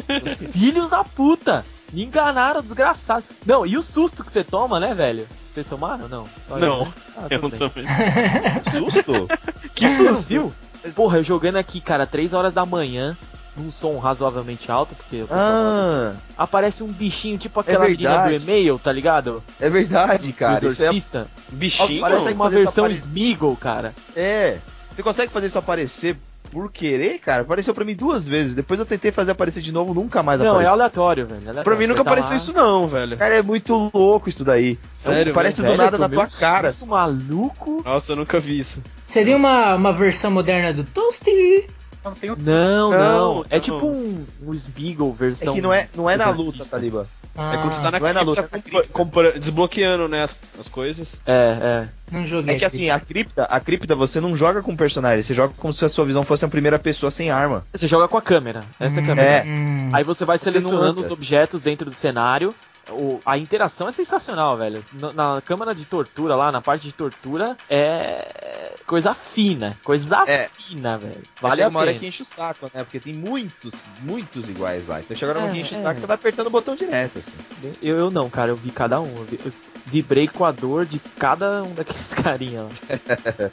Filho 0.52 0.88
da 0.88 1.04
puta! 1.04 1.64
Me 1.92 2.04
enganaram, 2.04 2.62
desgraçado. 2.62 3.24
Não, 3.44 3.66
e 3.66 3.76
o 3.76 3.82
susto 3.82 4.24
que 4.24 4.32
você 4.32 4.42
toma, 4.42 4.80
né, 4.80 4.94
velho? 4.94 5.26
Vocês 5.52 5.66
tomaram? 5.66 6.08
Não. 6.08 6.26
Só 6.48 6.56
eu, 6.56 6.60
Não, 6.60 6.84
né? 6.86 6.92
Ah, 7.16 7.26
Eu 7.28 7.50
também. 7.50 7.84
Susto? 8.72 9.28
Que 9.74 9.88
susto, 9.88 10.28
viu? 10.28 10.52
Porra, 10.94 11.18
eu 11.18 11.24
jogando 11.24 11.56
aqui, 11.56 11.80
cara, 11.80 12.06
3 12.06 12.32
horas 12.32 12.54
da 12.54 12.64
manhã, 12.64 13.16
num 13.56 13.70
som 13.70 13.98
razoavelmente 13.98 14.72
alto, 14.72 14.94
porque 14.94 15.24
ah, 15.30 16.14
aparece 16.36 16.82
um 16.82 16.88
bichinho, 16.90 17.36
tipo 17.38 17.60
aquela 17.60 17.86
menina 17.86 18.26
do 18.28 18.34
e-mail, 18.34 18.78
tá 18.78 18.90
ligado? 18.90 19.42
é 19.60 19.68
verdade, 19.68 20.32
Do 20.32 20.34
cara. 20.38 20.66
Isso 20.66 20.82
é, 20.82 20.86
Exorcista. 20.86 21.28
Bichinho? 21.50 22.00
Parece 22.00 22.32
uma 22.32 22.48
versão 22.48 22.84
aparecer. 22.84 23.06
Smeagol, 23.06 23.56
cara. 23.56 23.94
é. 24.16 24.58
Você 24.90 25.02
consegue 25.02 25.32
fazer 25.32 25.46
isso 25.46 25.58
aparecer 25.58 26.16
por 26.52 26.70
querer, 26.70 27.18
cara, 27.18 27.40
apareceu 27.42 27.72
pra 27.74 27.82
mim 27.84 27.94
duas 27.96 28.28
vezes. 28.28 28.52
Depois 28.52 28.78
eu 28.78 28.84
tentei 28.86 29.10
fazer 29.10 29.30
aparecer 29.32 29.62
de 29.62 29.72
novo, 29.72 29.94
nunca 29.94 30.22
mais 30.22 30.38
Não, 30.38 30.46
é 30.46 30.50
apareceu. 30.50 30.72
aleatório, 30.74 31.26
velho. 31.26 31.38
é 31.38 31.40
aleatório. 31.50 31.64
Pra 31.64 31.72
mim 31.74 31.80
Você 31.84 31.86
nunca 31.88 32.04
tá 32.04 32.10
apareceu 32.10 32.30
lá- 32.32 32.36
isso 32.36 32.52
não, 32.52 32.86
velho. 32.86 33.16
Cara, 33.16 33.34
é 33.36 33.42
muito 33.42 33.90
louco 33.94 34.28
isso 34.28 34.44
daí. 34.44 34.78
Sério, 34.96 35.32
Parece 35.32 35.62
Velho, 35.62 35.74
do 35.74 35.82
nada 35.82 35.96
na 35.98 36.08
tua 36.08 36.26
cara. 36.28 36.72
susto 36.72 36.88
maluco. 36.90 37.82
Nossa, 37.84 38.12
eu 38.12 38.16
nunca 38.16 38.38
vi 38.38 38.58
isso. 38.58 38.82
Seria 39.06 39.36
uma, 39.36 39.74
uma 39.74 39.92
versão 39.92 40.30
moderna 40.30 40.72
do 40.74 40.84
Toasty. 40.84 41.66
Não, 42.04 42.12
tem. 42.12 42.30
Não, 42.30 42.36
não. 42.36 42.90
Não, 42.90 43.44
É 43.48 43.54
não. 43.56 43.60
tipo 43.60 43.86
um, 43.86 44.26
um 44.42 44.52
É 44.52 45.16
versão. 45.18 45.54
que 45.54 45.62
não 45.62 45.72
é, 45.72 45.88
não 45.96 46.10
é 46.10 46.16
na 46.16 46.30
luta. 46.30 46.64
Taliba. 46.66 47.08
Ah, 47.36 47.54
é 47.54 47.58
quando 47.58 47.72
você 47.72 47.80
tá 47.80 47.90
na 47.90 47.98
não 47.98 48.06
é 48.06 48.12
na 48.12 48.20
cripta 48.24 48.42
luta, 48.42 48.58
é 48.78 48.82
compara- 48.92 49.38
desbloqueando, 49.38 50.06
né, 50.08 50.22
as, 50.22 50.36
as 50.60 50.68
coisas. 50.68 51.20
É, 51.26 51.86
Não 52.10 52.26
joguei. 52.26 52.54
É 52.56 52.58
que 52.58 52.64
assim, 52.64 52.90
a 52.90 53.00
cripta, 53.00 53.44
a 53.44 53.58
cripta 53.58 53.94
você 53.96 54.20
não 54.20 54.36
joga 54.36 54.62
com 54.62 54.76
personagem, 54.76 55.22
você 55.22 55.32
joga 55.32 55.54
como 55.56 55.72
se 55.72 55.82
a 55.84 55.88
sua 55.88 56.04
visão 56.04 56.22
fosse 56.22 56.44
a 56.44 56.48
primeira 56.48 56.78
pessoa 56.78 57.10
sem 57.10 57.30
arma. 57.30 57.64
é. 57.72 57.78
Você 57.78 57.88
joga 57.88 58.06
com 58.06 58.18
a 58.18 58.22
câmera. 58.22 58.64
Essa 58.78 59.00
é 59.00 59.02
a 59.02 59.02
Hum, 59.02 59.06
câmera. 59.06 59.28
É. 59.28 59.44
hum. 59.46 59.90
Aí 59.94 60.04
você 60.04 60.24
vai 60.26 60.36
Você 60.38 60.50
selecionando 60.50 61.00
não 61.00 61.06
os 61.06 61.10
objetos 61.10 61.62
dentro 61.62 61.86
do 61.86 61.94
cenário. 61.94 62.54
O- 62.90 63.20
a 63.24 63.38
interação 63.38 63.88
é 63.88 63.92
sensacional, 63.92 64.56
velho. 64.56 64.84
Na, 64.92 65.12
na 65.12 65.40
câmara 65.42 65.74
de 65.74 65.84
tortura 65.84 66.34
lá, 66.34 66.50
na 66.50 66.60
parte 66.60 66.82
de 66.82 66.92
tortura, 66.92 67.56
é 67.70 68.74
coisa 68.86 69.14
fina. 69.14 69.78
Coisa 69.84 70.24
É. 70.26 70.48
fina, 70.58 70.98
velho. 70.98 71.22
Vale 71.40 71.50
Vale 71.50 71.62
a 71.62 71.68
uma 71.68 71.78
hora 71.80 71.88
pena. 71.90 72.00
que 72.00 72.06
enche 72.08 72.22
o 72.22 72.24
saco, 72.24 72.66
né? 72.74 72.82
Porque 72.82 72.98
tem 72.98 73.14
muitos, 73.14 73.72
muitos 74.00 74.48
iguais 74.48 74.88
lá. 74.88 75.00
Então 75.00 75.16
chega 75.16 75.32
uma 75.32 75.42
hora 75.42 75.50
É, 75.50 75.54
que 75.54 75.60
enche 75.60 75.74
o 75.74 75.78
é. 75.78 75.82
saco, 75.82 76.00
você 76.00 76.06
vai 76.06 76.16
apertando 76.16 76.48
o 76.48 76.50
botão 76.50 76.74
direto, 76.74 77.18
assim. 77.20 77.32
Eu, 77.80 77.96
eu 77.98 78.10
não, 78.10 78.28
cara. 78.28 78.50
Eu 78.50 78.56
vi 78.56 78.70
cada 78.72 79.00
um. 79.00 79.06
Eu, 79.16 79.24
vi- 79.24 79.40
eu 79.44 79.52
vibrei 79.86 80.26
com 80.26 80.44
a 80.44 80.50
dor 80.50 80.84
de 80.84 80.98
cada 81.18 81.62
um 81.62 81.72
daqueles 81.74 82.12
carinha 82.14 82.62
lá. 82.62 82.70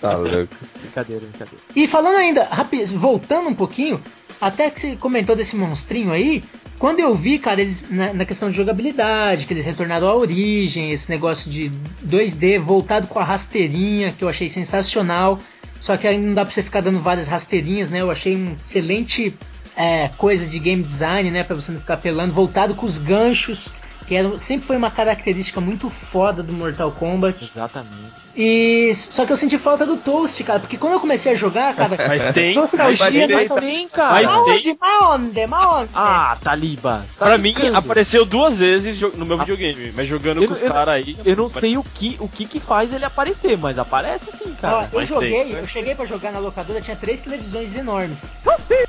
Tá 0.00 0.16
louco. 0.16 0.54
Brincadeira, 0.80 1.22
brincadeira. 1.22 1.64
E 1.74 1.86
falando 1.88 2.16
ainda, 2.16 2.44
rapi- 2.44 2.84
voltando 2.86 3.48
um 3.48 3.54
pouquinho, 3.54 4.02
até 4.40 4.68
que 4.70 4.78
você 4.80 4.96
comentou 4.96 5.34
desse 5.34 5.56
monstrinho 5.56 6.12
aí, 6.12 6.44
quando 6.78 7.00
eu 7.00 7.14
vi, 7.14 7.38
cara, 7.38 7.60
eles 7.60 7.90
na, 7.90 8.12
na 8.12 8.24
questão 8.24 8.50
de 8.50 8.56
jogabilidade, 8.56 9.46
que 9.46 9.54
eles 9.54 9.64
retornaram 9.64 10.08
à 10.08 10.14
origem, 10.14 10.90
esse 10.90 11.08
negócio 11.08 11.50
de 11.50 11.70
2D 12.06 12.60
voltado 12.60 13.06
com 13.06 13.18
a 13.18 13.24
rasteirinha, 13.24 14.12
que 14.12 14.24
eu 14.24 14.28
achei 14.28 14.48
sensacional. 14.48 15.38
Só 15.80 15.96
que 15.96 16.06
aí 16.06 16.18
não 16.18 16.34
dá 16.34 16.44
pra 16.44 16.52
você 16.52 16.62
ficar 16.62 16.80
dando 16.80 16.98
várias 16.98 17.26
rasteirinhas, 17.26 17.90
né? 17.90 18.00
Eu 18.00 18.10
achei 18.10 18.36
um 18.36 18.54
excelente 18.58 19.34
é, 19.76 20.08
coisa 20.16 20.46
de 20.46 20.58
game 20.58 20.82
design, 20.82 21.30
né? 21.30 21.44
Pra 21.44 21.54
você 21.54 21.72
não 21.72 21.80
ficar 21.80 21.98
pelando, 21.98 22.32
voltado 22.32 22.74
com 22.74 22.86
os 22.86 22.98
ganchos, 22.98 23.74
que 24.06 24.14
era, 24.14 24.38
sempre 24.38 24.66
foi 24.66 24.76
uma 24.76 24.90
característica 24.90 25.60
muito 25.60 25.88
foda 25.90 26.42
do 26.42 26.52
Mortal 26.52 26.92
Kombat. 26.92 27.44
Exatamente. 27.44 28.24
E 28.36 28.90
só 28.96 29.24
que 29.24 29.32
eu 29.32 29.36
senti 29.36 29.56
falta 29.56 29.86
do 29.86 29.96
Toast, 29.96 30.42
cara, 30.42 30.58
porque 30.58 30.76
quando 30.76 30.94
eu 30.94 31.00
comecei 31.00 31.30
a 31.32 31.34
jogar, 31.36 31.72
cara, 31.72 31.94
Mas 32.08 32.26
tem, 32.32 32.56
nostalgia, 32.56 32.96
mas 33.04 33.14
tem, 33.14 33.20
Mas 33.28 33.32
nostalgia. 33.48 33.68
tem, 33.70 33.88
cara. 33.88 34.10
Mas 34.12 34.30
Aonde? 34.32 34.62
tem. 34.62 34.78
Maonde? 34.80 35.46
Maonde? 35.46 35.90
Ah, 35.94 36.36
Taliba. 36.42 37.04
tá 37.16 37.26
Pra 37.26 37.38
mim, 37.38 37.52
brincando? 37.52 37.76
apareceu 37.78 38.24
duas 38.24 38.58
vezes 38.58 39.00
no 39.00 39.24
meu 39.24 39.38
videogame, 39.38 39.92
mas 39.94 40.08
jogando 40.08 40.42
Eu 40.42 40.48
com 40.48 40.54
os 40.54 40.60
não- 40.60 40.66
eu 40.66 40.72
caras 40.72 40.94
aí. 40.96 41.16
Eu 41.24 41.36
não 41.36 41.48
sei 41.48 41.76
o 41.78 41.84
que, 41.84 42.16
o 42.18 42.28
que 42.28 42.44
que 42.44 42.58
faz 42.58 42.92
ele 42.92 43.04
aparecer, 43.04 43.56
mas 43.56 43.78
aparece 43.78 44.32
sim, 44.32 44.52
Ó, 44.58 44.60
cara. 44.60 44.88
eu 44.92 44.98
mas 44.98 45.08
joguei, 45.08 45.44
tem. 45.44 45.52
eu 45.52 45.66
cheguei 45.68 45.94
pra 45.94 46.04
jogar 46.04 46.32
na 46.32 46.40
locadora, 46.40 46.80
tinha 46.80 46.96
três 46.96 47.20
televisões 47.20 47.76
enormes. 47.76 48.32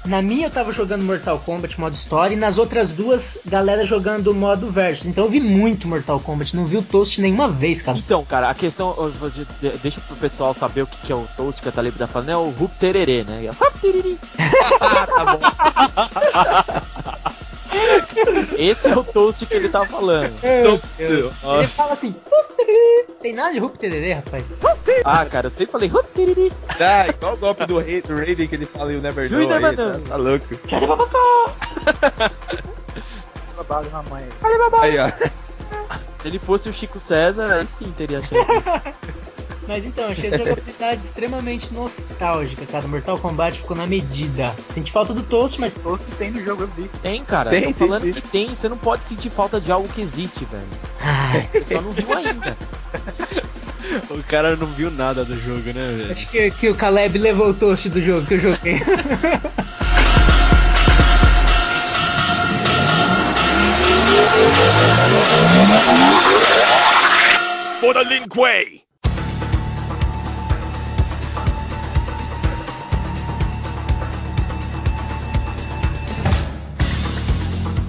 Na 0.06 0.24
minha 0.24 0.48
eu 0.48 0.52
tava 0.52 0.72
jogando 0.72 1.04
Mortal 1.04 1.38
Kombat 1.46 1.80
modo 1.80 1.94
história 1.94 2.34
e 2.34 2.38
nas 2.38 2.58
outras 2.58 2.90
duas, 2.90 3.38
galera 3.46 3.86
jogando 3.86 4.34
modo 4.34 4.72
versus. 4.72 5.05
Então 5.08 5.26
eu 5.26 5.30
vi 5.30 5.40
muito 5.40 5.88
Mortal 5.88 6.20
Kombat, 6.20 6.56
não 6.56 6.66
vi 6.66 6.78
o 6.78 6.82
Toast 6.82 7.22
nenhuma 7.22 7.48
vez, 7.48 7.82
cara. 7.82 7.98
Então, 7.98 8.24
cara, 8.26 8.50
a 8.50 8.54
questão. 8.54 8.96
Deixa 9.82 10.02
pro 10.02 10.16
pessoal 10.16 10.54
saber 10.54 10.84
o 10.84 10.88
que, 10.88 10.98
que 11.06 11.12
é 11.12 11.16
o 11.16 11.28
toast 11.38 11.62
que 11.62 11.70
a 11.70 11.72
Talib 11.72 11.96
tá 11.96 12.08
falando, 12.08 12.30
é 12.30 12.38
o 12.38 12.50
Rup 12.50 12.72
Tererê, 12.80 13.24
né? 13.24 13.50
Rup 13.50 13.82
Tererê. 13.82 14.16
Esse 18.58 18.88
é 18.88 18.98
o 18.98 19.04
toast 19.04 19.46
que 19.46 19.54
ele 19.54 19.70
tá 19.70 19.86
falando. 19.86 20.34
Ele 21.60 21.68
fala 21.68 21.94
assim, 21.94 22.16
Toast, 22.30 22.54
tem 23.22 23.34
nada 23.34 23.54
de 23.54 23.60
Rup 23.60 23.76
Tererê, 23.76 24.14
rapaz. 24.14 24.58
Ah, 25.04 25.26
cara, 25.26 25.48
eu 25.48 25.52
sempre 25.52 25.72
falei 25.72 25.90
Rup 25.90 26.06
Tererê. 26.14 26.52
Tá, 26.78 27.08
igual 27.08 27.34
o 27.34 27.38
golpe 27.38 27.66
do, 27.66 27.80
rei, 27.80 28.02
do 28.02 28.16
Raiden 28.16 28.48
que 28.48 28.56
ele 28.56 28.66
fala 28.66 28.94
e 28.94 28.98
o 28.98 29.02
Never 29.02 29.30
Know. 29.30 29.42
aí, 29.42 29.48
tá, 29.76 30.00
tá 30.10 30.16
louco. 30.16 30.46
babado 33.56 33.90
na 33.90 34.04
mãe. 34.04 34.28
Aí, 34.82 34.98
ó. 35.00 35.10
Se 36.22 36.28
ele 36.28 36.40
fosse 36.40 36.68
o 36.68 36.74
Chico 36.74 37.00
César, 37.00 37.52
aí 37.54 37.68
sim 37.68 37.92
teria 37.96 38.22
chances. 38.22 38.64
Mas 39.68 39.86
então, 39.86 40.10
achei 40.10 40.28
essa 40.28 40.38
jogabilidade 40.38 41.02
extremamente 41.02 41.74
nostálgica, 41.74 42.66
cara. 42.68 42.88
Mortal 42.88 43.18
Kombat 43.18 43.58
ficou 43.58 43.76
na 43.76 43.88
medida. 43.88 44.54
Senti 44.70 44.92
falta 44.92 45.12
do 45.12 45.24
Toast, 45.24 45.60
mas 45.60 45.74
Toast 45.74 46.06
tem 46.20 46.30
no 46.30 46.44
jogo, 46.44 46.64
eu 46.64 46.68
vi. 46.68 46.88
Tem, 47.02 47.26
cara. 47.26 47.50
Tem, 47.50 47.62
Tô 47.62 47.66
tem 47.74 47.88
falando 47.88 48.02
sim. 48.04 48.14
que 48.14 48.22
tem. 48.22 48.54
Você 48.54 48.70
não 48.70 48.78
pode 48.78 49.06
sentir 49.06 49.32
falta 49.32 49.60
de 49.60 49.72
algo 49.72 49.88
que 49.90 50.02
existe, 50.02 50.46
velho. 50.46 50.68
Ai, 51.00 51.50
Você 51.52 51.74
só 51.76 51.82
não 51.82 51.92
viu 51.92 52.14
ainda. 52.14 52.56
O 54.10 54.24
cara 54.24 54.56
não 54.56 54.66
viu 54.68 54.90
nada 54.90 55.24
do 55.24 55.38
jogo, 55.40 55.62
né, 55.68 55.96
velho? 55.98 56.12
acho 56.12 56.28
que, 56.30 56.50
que 56.52 56.70
o 56.70 56.76
Caleb 56.76 57.20
levou 57.20 57.50
o 57.50 57.54
Toast 57.54 57.88
do 57.90 58.02
jogo 58.02 58.26
que 58.26 58.34
eu 58.34 58.40
joguei. 58.40 58.82
For 67.80 67.94
the 67.94 68.04
Lin 68.04 68.28
Kuei! 68.28 68.86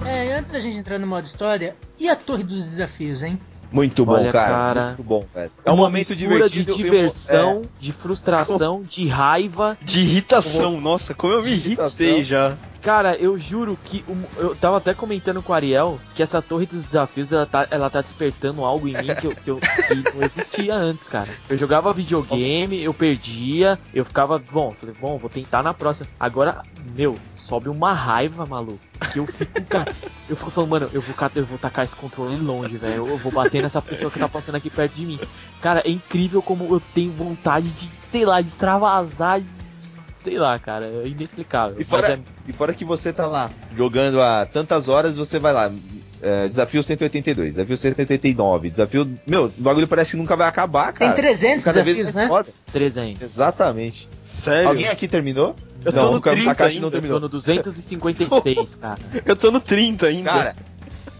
é, 0.05 0.35
antes 0.35 0.51
da 0.51 0.59
gente 0.59 0.77
entrar 0.77 0.97
no 0.97 1.07
modo 1.07 1.25
história, 1.25 1.75
e 1.99 2.09
a 2.09 2.15
Torre 2.15 2.43
dos 2.43 2.65
Desafios, 2.65 3.23
hein? 3.23 3.37
Muito 3.71 4.05
bom, 4.05 4.13
Olha, 4.13 4.31
cara. 4.31 4.47
cara. 4.53 4.85
Muito 4.87 5.03
bom, 5.03 5.23
velho. 5.35 5.51
É 5.65 5.69
um 5.69 5.73
Uma 5.73 5.83
momento 5.83 6.09
mistura 6.09 6.47
divertido. 6.49 6.71
de 6.71 6.83
diversão, 6.83 7.61
é. 7.65 7.67
de 7.81 7.91
frustração, 7.91 8.81
de 8.81 9.07
raiva. 9.07 9.77
De 9.81 10.01
irritação, 10.01 10.79
nossa, 10.79 11.13
como 11.13 11.33
eu 11.33 11.43
me 11.43 11.51
irritei 11.51 12.23
já. 12.23 12.55
Cara, 12.81 13.15
eu 13.17 13.37
juro 13.37 13.77
que 13.83 14.05
eu 14.37 14.55
tava 14.55 14.77
até 14.77 14.93
comentando 14.93 15.41
com 15.41 15.51
o 15.51 15.55
Ariel 15.55 15.99
que 16.15 16.23
essa 16.23 16.41
torre 16.41 16.65
dos 16.65 16.83
desafios 16.83 17.33
ela 17.33 17.45
tá, 17.45 17.67
ela 17.69 17.89
tá 17.89 17.99
despertando 18.01 18.63
algo 18.63 18.87
em 18.87 18.93
mim 18.93 19.07
que, 19.19 19.27
eu, 19.27 19.31
que, 19.35 19.49
eu- 19.51 19.59
que 19.59 20.15
não 20.15 20.23
existia 20.23 20.73
antes, 20.75 21.09
cara. 21.09 21.27
Eu 21.49 21.57
jogava 21.57 21.91
videogame, 21.91 22.81
eu 22.81 22.93
perdia, 22.93 23.77
eu 23.93 24.05
ficava, 24.05 24.39
bom, 24.39 24.71
falei, 24.71 24.95
bom, 24.99 25.17
vou 25.17 25.29
tentar 25.29 25.61
na 25.63 25.73
próxima. 25.73 26.07
Agora, 26.19 26.61
meu, 26.95 27.15
sobe 27.35 27.67
uma 27.69 27.91
raiva, 27.93 28.45
maluco. 28.45 28.79
Que 29.11 29.19
eu 29.19 29.27
fico, 29.27 29.61
cara, 29.65 29.93
eu 30.29 30.35
fico 30.35 30.49
falando, 30.49 30.69
mano, 30.71 30.89
eu 30.93 31.01
vou, 31.01 31.15
eu 31.35 31.45
vou 31.45 31.57
tacar 31.57 31.83
esse 31.85 31.95
controle 31.95 32.37
longe, 32.37 32.77
velho. 32.77 33.07
Eu 33.07 33.17
vou 33.17 33.31
bater 33.31 33.61
nessa 33.61 33.81
pessoa 33.81 34.09
que 34.09 34.17
tá 34.19 34.27
passando 34.27 34.55
aqui 34.55 34.69
perto 34.69 34.93
de 34.95 35.05
mim. 35.05 35.19
Cara, 35.61 35.81
é 35.85 35.89
incrível 35.91 36.41
como 36.41 36.65
eu 36.73 36.79
tenho 36.79 37.11
vontade 37.11 37.69
de, 37.69 37.89
sei 38.09 38.25
lá, 38.25 38.41
de 38.41 38.47
extravasar, 38.47 39.41
de- 39.41 39.47
sei 40.17 40.37
lá, 40.39 40.57
cara, 40.59 40.85
é 40.85 41.07
inexplicável. 41.07 41.79
E 41.79 41.83
fora, 41.83 42.09
Mas 42.09 42.19
é- 42.19 42.21
e 42.49 42.53
fora 42.53 42.73
que 42.73 42.83
você 42.83 43.13
tá 43.13 43.25
lá 43.27 43.49
jogando 43.75 44.21
há 44.21 44.45
tantas 44.45 44.87
horas, 44.89 45.15
você 45.17 45.39
vai 45.39 45.53
lá. 45.53 45.71
é, 46.19 46.47
desafio 46.47 46.81
182, 46.81 47.51
desafio 47.53 47.77
189, 47.77 48.71
desafio. 48.71 49.07
Meu, 49.27 49.45
o 49.45 49.49
bagulho 49.61 49.87
parece 49.87 50.11
que 50.11 50.17
nunca 50.17 50.35
vai 50.35 50.47
acabar, 50.47 50.91
cara. 50.91 51.11
Tem 51.13 51.21
300 51.23 51.63
Cada 51.63 51.83
desafios, 51.83 52.15
né? 52.15 52.27
foda. 52.27 52.49
300. 52.73 53.21
Exatamente. 53.21 54.09
Sério? 54.23 54.67
Alguém 54.67 54.87
aqui 54.87 55.07
terminou? 55.07 55.55
Eu 55.85 55.93
tô 55.93 55.97
não, 56.05 56.11
no 56.13 56.17
o 56.17 56.21
Cam- 56.21 56.33
30 56.33 56.51
a 56.51 56.55
caixa 56.55 56.79
não 56.79 56.87
ainda, 56.87 56.87
Eu 56.87 56.91
tô 56.91 57.01
terminou. 57.01 57.19
no 57.19 57.29
256, 57.29 58.75
cara. 58.75 58.97
Eu 59.25 59.35
tô 59.35 59.51
no 59.51 59.61
30 59.61 60.07
ainda. 60.07 60.31
Cara, 60.31 60.55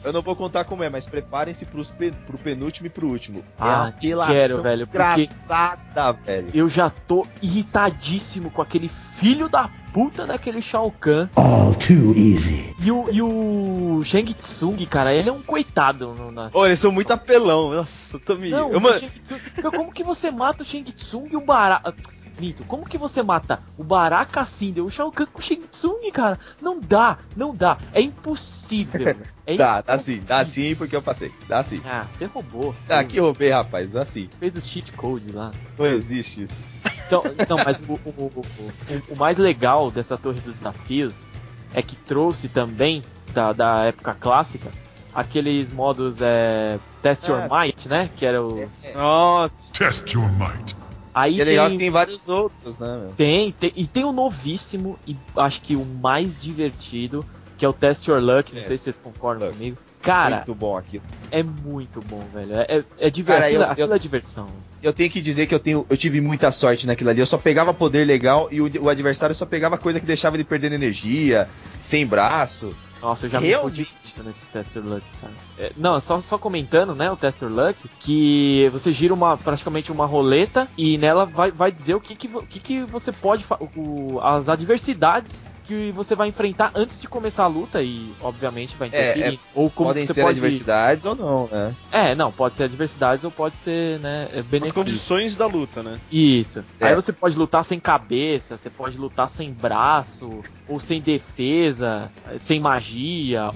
eu 0.08 0.14
não 0.14 0.22
vou 0.22 0.36
contar 0.36 0.64
como 0.64 0.84
é, 0.84 0.90
mas 0.90 1.06
preparem-se 1.06 1.66
pros 1.66 1.90
pe- 1.90 2.12
pro 2.26 2.38
penúltimo 2.38 2.88
e 2.88 2.90
pro 2.90 3.08
último. 3.08 3.44
Ah, 3.60 3.68
é 3.68 3.76
uma 3.76 3.88
apelação 3.90 4.36
quero, 4.36 4.62
velho, 4.62 4.78
desgraçada, 4.78 6.12
velho. 6.14 6.50
Eu 6.54 6.70
já 6.70 6.90
tô 6.90 7.28
irritadíssimo 7.42 8.50
com 8.50 8.62
aquele 8.62 8.88
filho 8.90 9.50
da 9.50 9.70
puta 9.94 10.26
daquele 10.26 10.62
Shao 10.62 10.92
Kahn. 10.92 11.28
All 11.36 11.74
too 11.76 12.14
easy. 12.16 12.74
E 12.80 12.92
o, 12.92 13.10
e 13.12 13.22
o 13.22 14.02
Shang 14.04 14.34
Tsung, 14.34 14.78
cara, 14.86 15.14
ele 15.14 15.30
é 15.30 15.32
um 15.32 15.42
coitado. 15.42 16.14
No, 16.14 16.32
na... 16.32 16.50
Ô, 16.54 16.66
eles 16.66 16.80
são 16.80 16.92
muito 16.92 17.12
apelão. 17.12 17.72
Nossa, 17.74 18.16
eu 18.16 18.20
tô 18.20 18.36
me. 18.36 18.50
Não, 18.50 18.72
eu, 18.72 18.80
Shang 18.98 19.20
Tsung... 19.20 19.40
Como 19.72 19.92
que 19.92 20.04
você 20.04 20.30
mata 20.32 20.64
o 20.64 20.66
Shang 20.66 20.92
Tsung 20.92 21.28
e 21.32 21.36
o 21.36 21.42
Baraka... 21.42 21.94
Minto, 22.40 22.64
como 22.66 22.86
que 22.86 22.98
você 22.98 23.24
mata 23.24 23.62
o 23.78 23.84
Baraka 23.84 24.46
Cinder, 24.46 24.84
o 24.86 24.90
Shao 24.92 25.12
Kahn 25.12 25.26
com 25.32 25.40
o 25.40 25.42
Shang 25.42 25.62
Tsung, 25.72 26.12
cara? 26.12 26.38
Não 26.62 26.80
dá, 26.80 27.18
não 27.36 27.54
dá. 27.56 27.78
É 27.94 28.02
impossível. 28.02 29.16
É 29.50 29.56
Dá, 29.56 29.80
dá 29.80 29.98
sim, 29.98 30.22
dá 30.26 30.44
sim 30.44 30.76
porque 30.76 30.94
eu 30.94 31.02
passei. 31.02 31.32
Dá 31.48 31.64
sim. 31.64 31.80
Ah, 31.86 32.04
você 32.04 32.26
roubou. 32.26 32.76
Tá, 32.86 33.02
que 33.06 33.18
roubei, 33.18 33.50
rapaz, 33.50 33.90
dá 33.90 34.06
sim. 34.06 34.28
Fez 34.40 34.58
os 34.58 34.66
cheat 34.68 34.92
codes 34.92 35.34
lá. 35.34 35.52
Não 35.80 35.86
existe 35.86 36.42
isso. 36.42 36.60
Então, 37.08 37.24
então 37.40 37.58
mas 37.64 37.80
o, 37.80 37.94
o, 37.94 38.00
o, 38.18 38.42
o- 38.60 39.14
o 39.14 39.16
mais 39.16 39.38
legal 39.38 39.90
dessa 39.90 40.18
Torre 40.18 40.42
dos 40.42 40.58
Desafios 40.58 41.26
é 41.74 41.82
que 41.82 41.96
trouxe 41.96 42.50
também, 42.50 43.02
da, 43.34 43.54
da 43.54 43.86
época 43.86 44.14
clássica, 44.16 44.70
aqueles 45.16 45.72
modos 45.72 46.18
é, 46.22 46.78
Test 47.02 47.30
Your 47.30 47.48
Ah, 47.50 47.62
Might, 47.62 47.88
né? 47.88 48.10
Que 48.18 48.26
era 48.26 48.44
o. 48.44 48.70
nossa. 48.94 49.72
Test 49.72 50.14
your 50.14 50.30
might. 50.34 50.76
Aí 51.18 51.38
E 51.38 51.42
é 51.42 51.44
legal 51.46 51.68
tem, 51.70 51.78
que 51.78 51.84
tem 51.84 51.92
vários 51.92 52.28
outros, 52.28 52.78
né, 52.78 52.98
meu? 53.02 53.14
tem, 53.18 53.52
tem- 53.52 53.74
e 53.76 53.88
tem 53.88 54.04
o 54.04 54.12
novíssimo 54.12 55.00
e 55.08 55.16
acho 55.38 55.62
que 55.62 55.76
o 55.76 55.84
mais 55.84 56.40
divertido, 56.40 57.26
que 57.58 57.66
é 57.66 57.68
o 57.70 57.74
Test 57.74 58.08
Your 58.08 58.20
Luck, 58.20 58.52
não 58.54 58.60
Test 58.60 58.68
sei 58.68 58.78
se 58.78 58.84
vocês 58.84 58.98
concordam 58.98 59.48
Luck. 59.48 59.58
comigo. 59.58 59.78
Cara, 60.02 60.36
Muito 60.38 60.54
bom 60.56 60.78
aquilo. 60.78 61.04
é 61.32 61.42
muito 61.42 62.02
bom, 62.02 62.22
velho. 62.32 62.54
É, 62.56 62.66
é, 62.70 62.84
é 63.00 63.10
diver- 63.10 63.36
Cara, 63.36 63.52
eu- 63.52 63.64
aquilo, 63.64 63.90
eu- 63.90 63.96
é 63.96 64.00
diversão. 64.00 64.48
Eu 64.82 64.94
tenho 64.94 65.10
que 65.10 65.20
dizer 65.20 65.48
que 65.48 65.56
eu, 65.56 65.60
tenho, 65.60 65.86
eu 65.90 65.98
tive 65.98 66.22
muita 66.22 66.52
sorte 66.52 66.86
naquilo 66.86 67.10
ali. 67.10 67.20
Eu 67.20 67.26
só 67.26 67.38
pegava 67.38 67.74
poder 67.74 68.06
legal 68.06 68.48
e 68.52 68.62
o, 68.62 68.72
o 68.84 68.90
adversário 68.90 69.34
só 69.36 69.46
pegava 69.46 69.76
coisa 69.78 70.00
que 70.00 70.06
deixava 70.06 70.36
ele 70.38 70.44
perdendo 70.44 70.74
energia, 70.74 71.50
sem 71.82 72.06
braço. 72.06 72.76
Nossa, 73.02 73.26
eu 73.26 73.30
já 73.30 73.42
me 73.42 73.48
Realmente? 73.48 73.86
fudi 73.86 74.07
muito 74.18 74.24
nesse 74.24 74.46
Tester 74.48 74.84
Luck, 74.84 75.04
cara. 75.22 75.34
É, 75.58 75.72
não, 75.78 76.00
só, 76.02 76.20
só 76.22 76.38
comentando, 76.38 76.96
né, 76.96 77.10
o 77.12 77.16
Tester 77.18 77.50
Luck, 77.50 77.88
que 78.00 78.70
você 78.72 78.92
gira 78.92 79.14
uma, 79.14 79.38
praticamente 79.38 79.92
uma 79.92 80.06
roleta 80.06 80.68
e 80.78 80.98
nela 80.98 81.26
vai, 81.26 81.52
vai 81.52 81.72
dizer 81.72 81.96
o 81.96 82.00
que 82.02 82.16
que, 82.16 82.28
o 82.36 82.42
que, 82.44 82.60
que 82.60 82.82
você 82.84 83.12
pode, 83.12 83.46
o, 83.76 84.20
as 84.22 84.50
adversidades 84.50 85.48
que 85.66 85.92
você 85.92 86.16
vai 86.16 86.30
enfrentar 86.30 86.72
antes 86.74 86.98
de 86.98 87.10
começar 87.10 87.44
a 87.44 87.48
luta 87.48 87.82
e, 87.84 88.14
obviamente, 88.22 88.78
vai 88.78 88.88
É, 88.88 89.12
interferir. 89.12 89.40
ou 89.54 89.70
como 89.70 89.90
Podem 89.90 90.06
você 90.06 90.14
ser 90.14 90.22
pode... 90.22 90.40
adversidades 90.40 91.04
ou 91.04 91.14
não, 91.14 91.50
né? 91.52 91.76
É, 91.92 92.16
não, 92.16 92.32
pode 92.32 92.54
ser 92.54 92.64
adversidades 92.64 93.26
ou 93.26 93.32
pode 93.32 93.58
ser, 93.58 94.00
né, 94.00 94.30
é 94.32 94.40
As 94.40 94.46
benefício. 94.46 94.74
condições 94.74 95.36
da 95.36 95.46
luta, 95.46 95.84
né? 95.84 95.98
Isso. 96.10 96.64
É. 96.80 96.88
Aí 96.88 96.96
você 96.96 97.12
pode 97.12 97.38
lutar 97.38 97.66
sem 97.66 97.82
cabeça, 97.82 98.58
você 98.58 98.70
pode 98.70 98.98
lutar 98.98 99.28
sem 99.28 99.52
braço, 99.52 100.42
ou 100.70 100.80
sem 100.80 101.02
defesa, 101.02 102.10
sem 102.38 102.62
magia. 102.62 103.50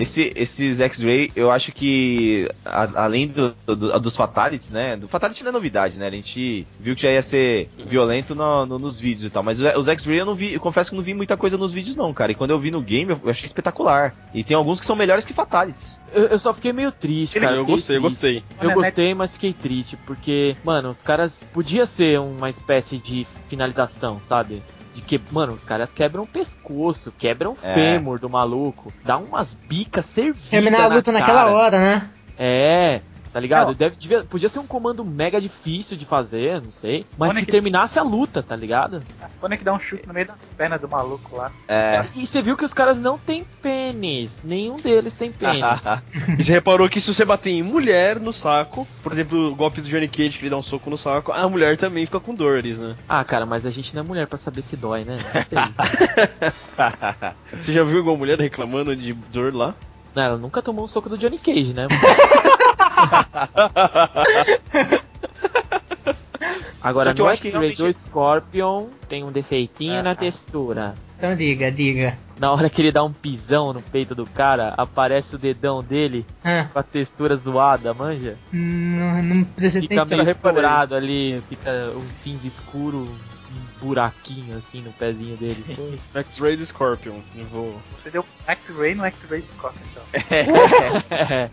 Esse, 0.00 0.32
esses 0.34 0.80
X-Ray, 0.80 1.30
eu 1.36 1.52
acho 1.52 1.70
que, 1.70 2.48
a- 2.64 3.04
além 3.04 3.28
do, 3.28 3.54
do- 3.64 4.00
dos 4.00 4.16
Fatalities, 4.16 4.70
né? 4.70 4.96
Do 4.96 5.06
Fatality 5.06 5.44
não 5.44 5.50
é 5.50 5.52
novidade, 5.52 6.00
né? 6.00 6.08
A 6.08 6.10
gente 6.10 6.66
viu 6.80 6.96
que 6.96 7.02
já 7.02 7.10
ia 7.12 7.22
ser 7.22 7.70
violento 7.78 8.34
no- 8.34 8.66
no- 8.66 8.78
nos 8.78 8.98
vídeos 8.98 9.24
e 9.26 9.30
tal. 9.30 9.44
Mas 9.44 9.60
os 9.60 9.86
X-Ray 9.88 10.18
eu 10.18 10.26
não 10.26 10.34
vi, 10.34 10.52
eu 10.52 10.58
confesso 10.60 10.90
que 10.90 10.96
eu 10.96 10.98
não 10.98 11.04
vi 11.04 11.14
muita 11.14 11.36
coisa 11.36 11.56
nos 11.56 11.72
vídeos, 11.72 11.94
não, 11.94 12.12
cara. 12.12 12.32
E 12.32 12.34
quando 12.34 12.50
eu 12.50 12.58
vi 12.58 12.72
no 12.72 12.82
game, 12.82 13.12
eu 13.12 13.30
achei 13.30 13.46
espetacular. 13.46 14.12
E 14.34 14.42
tem 14.42 14.56
alguns 14.56 14.80
que 14.80 14.84
são 14.84 14.96
melhores 14.96 15.24
que 15.24 15.32
Fatalities. 15.32 16.00
Eu, 16.12 16.24
eu 16.24 16.38
só 16.40 16.52
fiquei 16.52 16.72
meio 16.72 16.90
triste, 16.90 17.38
cara. 17.38 17.54
eu 17.54 17.60
fiquei 17.60 17.74
gostei, 17.76 17.96
eu 17.96 18.00
triste. 18.02 18.12
gostei. 18.14 18.44
Eu 18.60 18.74
gostei, 18.74 19.14
mas 19.14 19.32
fiquei 19.34 19.52
triste, 19.52 19.96
porque, 20.04 20.56
mano, 20.64 20.88
os 20.90 21.04
caras. 21.04 21.46
Podia 21.52 21.86
ser 21.86 22.18
uma 22.18 22.50
espécie 22.50 22.98
de 22.98 23.24
finalização, 23.48 24.20
sabe? 24.20 24.60
De 24.94 25.02
que, 25.02 25.20
mano, 25.32 25.52
os 25.52 25.64
caras 25.64 25.92
quebram 25.92 26.22
o 26.22 26.26
pescoço, 26.26 27.12
quebram 27.18 27.52
o 27.52 27.56
É. 27.62 27.74
fêmur 27.74 28.18
do 28.20 28.30
maluco, 28.30 28.92
dá 29.04 29.18
umas 29.18 29.52
bicas 29.54 30.06
servidas. 30.06 30.48
Terminar 30.50 30.86
a 30.86 30.88
na 30.88 30.94
luta 30.94 31.10
naquela 31.12 31.40
cara. 31.40 31.52
hora, 31.52 31.80
né? 31.80 32.10
É, 32.38 33.00
tá 33.34 33.40
ligado? 33.40 33.66
Não. 33.66 33.74
Deve, 33.74 33.96
devia- 33.96 34.22
podia 34.22 34.48
ser 34.48 34.60
um 34.60 34.66
comando 34.66 35.04
mega 35.04 35.40
difícil 35.40 35.96
de 35.96 36.06
fazer, 36.06 36.62
não 36.62 36.70
sei. 36.70 37.04
Mas 37.18 37.30
Sonic- 37.30 37.46
que 37.46 37.52
terminasse 37.52 37.98
a 37.98 38.02
luta, 38.02 38.42
tá 38.44 38.54
ligado? 38.54 39.02
A 39.20 39.28
Sonic 39.28 39.64
dá 39.64 39.74
um 39.74 39.78
chute 39.78 40.06
no 40.06 40.14
meio 40.14 40.26
das 40.28 40.36
pernas 40.56 40.80
do 40.80 40.88
maluco 40.88 41.36
lá. 41.36 41.50
É. 41.66 42.04
E 42.14 42.24
você 42.26 42.40
viu 42.40 42.56
que 42.56 42.64
os 42.64 42.72
caras 42.72 42.96
não 42.96 43.18
têm 43.18 43.44
pênis. 43.60 44.42
Nenhum 44.44 44.76
deles 44.76 45.14
tem 45.14 45.32
pênis. 45.32 45.64
E 46.38 46.44
você 46.44 46.52
reparou 46.52 46.88
que 46.88 47.00
se 47.00 47.12
você 47.12 47.24
bater 47.24 47.50
em 47.50 47.62
mulher 47.62 48.20
no 48.20 48.32
saco, 48.32 48.86
por 49.02 49.10
exemplo, 49.12 49.50
o 49.50 49.54
golpe 49.56 49.80
do 49.80 49.88
Johnny 49.88 50.08
Cage 50.08 50.38
que 50.38 50.44
ele 50.44 50.50
dá 50.50 50.56
um 50.56 50.62
soco 50.62 50.88
no 50.88 50.96
saco, 50.96 51.32
a 51.32 51.48
mulher 51.48 51.76
também 51.76 52.06
fica 52.06 52.20
com 52.20 52.32
dores, 52.34 52.78
né? 52.78 52.94
ah, 53.08 53.24
cara, 53.24 53.44
mas 53.44 53.66
a 53.66 53.70
gente 53.70 53.92
não 53.94 54.02
é 54.02 54.06
mulher 54.06 54.26
pra 54.28 54.38
saber 54.38 54.62
se 54.62 54.76
dói, 54.76 55.04
né? 55.04 55.18
Não 55.34 55.42
sei. 55.42 55.58
Você 57.60 57.72
já 57.72 57.82
viu 57.82 57.98
alguma 57.98 58.16
mulher 58.16 58.38
reclamando 58.38 58.94
de 58.94 59.12
dor 59.12 59.52
lá? 59.54 59.74
Não, 60.14 60.22
ela 60.22 60.38
nunca 60.38 60.62
tomou 60.62 60.84
um 60.84 60.88
soco 60.88 61.08
do 61.08 61.18
Johnny 61.18 61.38
Cage, 61.38 61.74
né? 61.74 61.88
Agora, 66.82 67.14
no 67.14 67.28
X-Ray 67.30 67.50
realmente- 67.50 67.76
do 67.82 67.92
Scorpion 67.92 68.86
tem 69.08 69.24
um 69.24 69.32
defeitinho 69.32 70.00
Ah, 70.00 70.02
na 70.02 70.10
ah. 70.10 70.14
textura. 70.14 70.94
Então 71.16 71.34
diga, 71.34 71.70
diga. 71.72 72.18
Na 72.38 72.52
hora 72.52 72.68
que 72.68 72.82
ele 72.82 72.92
dá 72.92 73.02
um 73.02 73.12
pisão 73.12 73.72
no 73.72 73.80
peito 73.80 74.14
do 74.14 74.26
cara, 74.26 74.74
aparece 74.76 75.34
o 75.36 75.38
dedão 75.38 75.82
dele 75.82 76.26
Ah, 76.42 76.66
com 76.70 76.78
a 76.78 76.82
textura 76.82 77.36
zoada, 77.36 77.94
manja? 77.94 78.36
não, 78.52 79.22
não 79.22 79.44
precisa 79.44 79.80
Fica 79.80 80.04
meio 80.04 80.22
estourado 80.28 80.94
ali, 80.94 81.40
fica 81.48 81.70
um 81.96 82.08
cinza 82.10 82.46
escuro, 82.46 83.08
buraquinho 83.84 84.56
assim 84.56 84.80
no 84.80 84.92
pezinho 84.92 85.36
dele. 85.36 85.62
Foi. 85.76 86.22
X-Ray 86.22 86.56
do 86.56 86.64
Scorpion. 86.64 87.18
Eu 87.36 87.44
vou. 87.46 87.80
Você 87.98 88.10
deu 88.10 88.24
X-Ray 88.46 88.94
no 88.94 89.04
X-Ray 89.04 89.42
do 89.42 89.48
Scorpion, 89.48 89.82
então. 89.92 90.02
é, 91.10 91.50